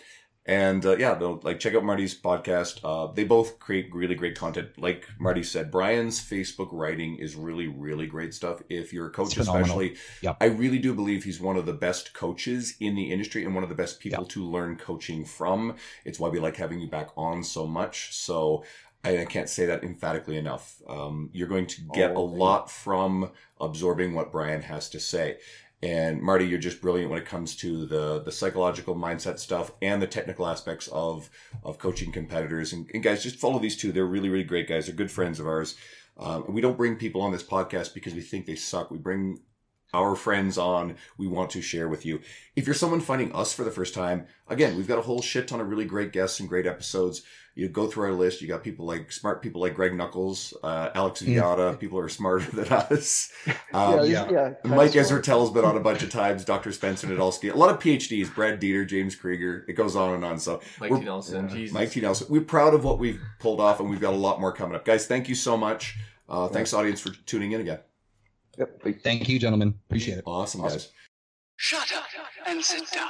And 0.48 0.86
uh, 0.86 0.96
yeah, 0.96 1.18
no, 1.20 1.42
like 1.44 1.60
check 1.60 1.76
out 1.76 1.84
Marty's 1.84 2.20
podcast. 2.20 2.80
Uh, 2.82 3.12
they 3.12 3.26
both 3.26 3.60
create 3.60 3.94
really 3.94 4.16
great 4.16 4.36
content. 4.36 4.70
Like 4.78 5.06
Marty 5.20 5.44
said, 5.44 5.70
Brian's 5.72 6.22
Facebook 6.22 6.70
writing 6.72 7.18
is 7.18 7.36
really, 7.36 7.68
really 7.68 8.08
great 8.08 8.34
stuff. 8.34 8.62
If 8.70 8.94
you're 8.94 9.08
a 9.08 9.12
coach, 9.12 9.36
especially, 9.36 9.98
Yep. 10.22 10.38
I 10.40 10.46
really 10.46 10.80
do 10.80 10.94
believe 10.94 11.26
he's 11.26 11.42
one 11.42 11.58
of 11.58 11.66
the 11.66 11.74
best 11.74 12.14
coaches 12.14 12.76
in 12.80 12.96
the 12.96 13.12
industry 13.12 13.44
and 13.44 13.54
one 13.54 13.64
of 13.64 13.70
the 13.70 13.76
best 13.76 14.00
people 14.00 14.26
to 14.26 14.46
learn 14.46 14.78
coaching 14.78 15.26
from. 15.26 15.76
It's 16.06 16.18
why 16.18 16.30
we 16.30 16.40
like 16.40 16.56
having 16.56 16.80
you 16.80 16.88
back 16.88 17.10
on 17.18 17.44
so 17.44 17.68
much. 17.68 18.16
So 18.16 18.64
I, 19.04 19.26
can't 19.26 19.50
say 19.50 19.66
that 19.66 19.84
emphatically 19.84 20.38
enough. 20.38 20.82
Um, 20.88 21.30
you're 21.34 21.48
going 21.48 21.68
to 21.68 21.82
get 21.94 22.12
a 22.12 22.14
Oh, 22.16 22.28
thank 22.28 22.40
lot 22.40 22.72
from 22.72 23.32
absorbing 23.60 24.14
what 24.14 24.32
Brian 24.32 24.62
has 24.62 24.90
to 24.90 25.00
say. 25.00 25.38
And 25.84 26.22
Marty, 26.22 26.46
you're 26.46 26.58
just 26.58 26.82
brilliant 26.82 27.12
when 27.12 27.22
it 27.22 27.28
comes 27.28 27.56
to 27.58 27.86
the 27.86 28.20
the 28.24 28.32
psychological 28.32 28.96
mindset 28.96 29.38
stuff 29.38 29.72
and 29.82 30.02
the 30.02 30.08
technical 30.08 30.48
aspects 30.48 30.88
of 30.88 31.30
of 31.64 31.78
coaching 31.78 32.12
competitors. 32.12 32.74
And, 32.74 32.90
and 32.94 33.04
guys, 33.04 33.22
just 33.22 33.38
follow 33.38 33.60
these 33.60 33.78
two. 33.78 33.92
They're 33.92 34.06
really, 34.06 34.30
really 34.30 34.44
great 34.44 34.68
guys. 34.68 34.88
They're 34.88 34.96
good 34.96 35.12
friends 35.12 35.40
of 35.40 35.46
ours. 35.46 35.76
Um, 36.18 36.46
we 36.48 36.62
don't 36.62 36.78
bring 36.78 36.96
people 36.96 37.22
on 37.22 37.32
this 37.32 37.44
podcast 37.44 37.94
because 37.94 38.16
we 38.16 38.22
think 38.22 38.48
they 38.48 38.56
suck. 38.56 38.90
We 38.90 38.98
bring 38.98 39.40
our 39.94 40.16
friends 40.16 40.58
on. 40.58 40.96
We 41.18 41.28
want 41.28 41.50
to 41.52 41.62
share 41.62 41.88
with 41.88 42.06
you. 42.06 42.22
If 42.56 42.66
you're 42.66 42.76
someone 42.76 43.00
finding 43.02 43.32
us 43.34 43.54
for 43.54 43.64
the 43.64 43.72
first 43.72 43.94
time, 43.94 44.28
again, 44.48 44.76
we've 44.78 44.88
got 44.88 45.00
a 45.00 45.04
whole 45.04 45.22
shit 45.22 45.48
ton 45.48 45.60
of 45.62 45.70
really 45.70 45.86
great 45.86 46.12
guests 46.12 46.40
and 46.40 46.50
great 46.50 46.66
episodes. 46.68 47.24
You 47.56 47.68
go 47.68 47.88
through 47.88 48.06
our 48.06 48.12
list. 48.14 48.40
You 48.40 48.48
got 48.48 48.64
people 48.64 48.86
like 48.86 49.12
smart 49.12 49.42
people 49.42 49.62
like 49.62 49.74
Greg 49.74 49.96
Nuckols, 49.96 50.54
uh, 50.64 50.92
Alex 50.94 51.24
Viada. 51.24 51.80
People 51.80 51.98
are 51.98 52.08
smarter 52.10 52.50
than 52.52 52.68
us. 52.68 53.32
Um, 53.74 54.00
yeah, 54.00 54.04
yeah. 54.04 54.32
yeah. 54.32 54.54
Mike 54.64 54.92
smart. 54.92 55.08
Israetel's 55.08 55.52
been 55.52 55.66
on 55.66 55.76
a 55.76 55.80
bunch 55.82 56.02
of 56.02 56.10
times. 56.10 56.46
Dr. 56.46 56.72
Spencer 56.72 57.06
Nadolski, 57.08 57.54
a 57.54 57.58
lot 57.58 57.70
of 57.70 57.80
PhDs. 57.80 58.34
Brad 58.34 58.62
Dieter, 58.62 58.88
James 58.88 59.16
Krieger. 59.16 59.66
It 59.68 59.74
goes 59.74 59.96
on 59.96 60.14
and 60.14 60.24
on. 60.24 60.40
So 60.40 60.62
Mike 60.80 60.92
We're- 60.92 61.02
T. 61.02 61.06
Nelson. 61.06 61.50
Jesus. 61.50 61.74
Mike 61.74 61.92
T. 61.92 62.00
Nelson. 62.02 62.28
We're 62.30 62.42
proud 62.42 62.74
of 62.74 62.84
what 62.84 62.98
we've 62.98 63.20
pulled 63.40 63.60
off, 63.60 63.80
and 63.80 63.90
we've 63.90 64.00
got 64.00 64.14
a 64.14 64.18
lot 64.18 64.40
more 64.40 64.54
coming 64.54 64.76
up, 64.76 64.86
guys. 64.86 65.06
Thank 65.08 65.28
you 65.28 65.36
so 65.36 65.58
much. 65.58 65.98
Uh, 66.30 66.48
thanks, 66.48 66.74
audience, 66.74 67.02
for 67.02 67.10
tuning 67.26 67.52
in 67.54 67.62
again. 67.62 67.80
Yep. 68.58 68.82
Thank 69.04 69.30
you, 69.30 69.40
gentlemen. 69.40 69.76
Appreciate 69.88 70.18
it. 70.20 70.24
Awesome, 70.26 70.62
Awesome. 70.62 70.78
guys. 70.80 70.92
Shut 71.58 71.92
up 71.96 72.06
and 72.48 72.64
sit 72.64 72.90
down. 72.92 73.08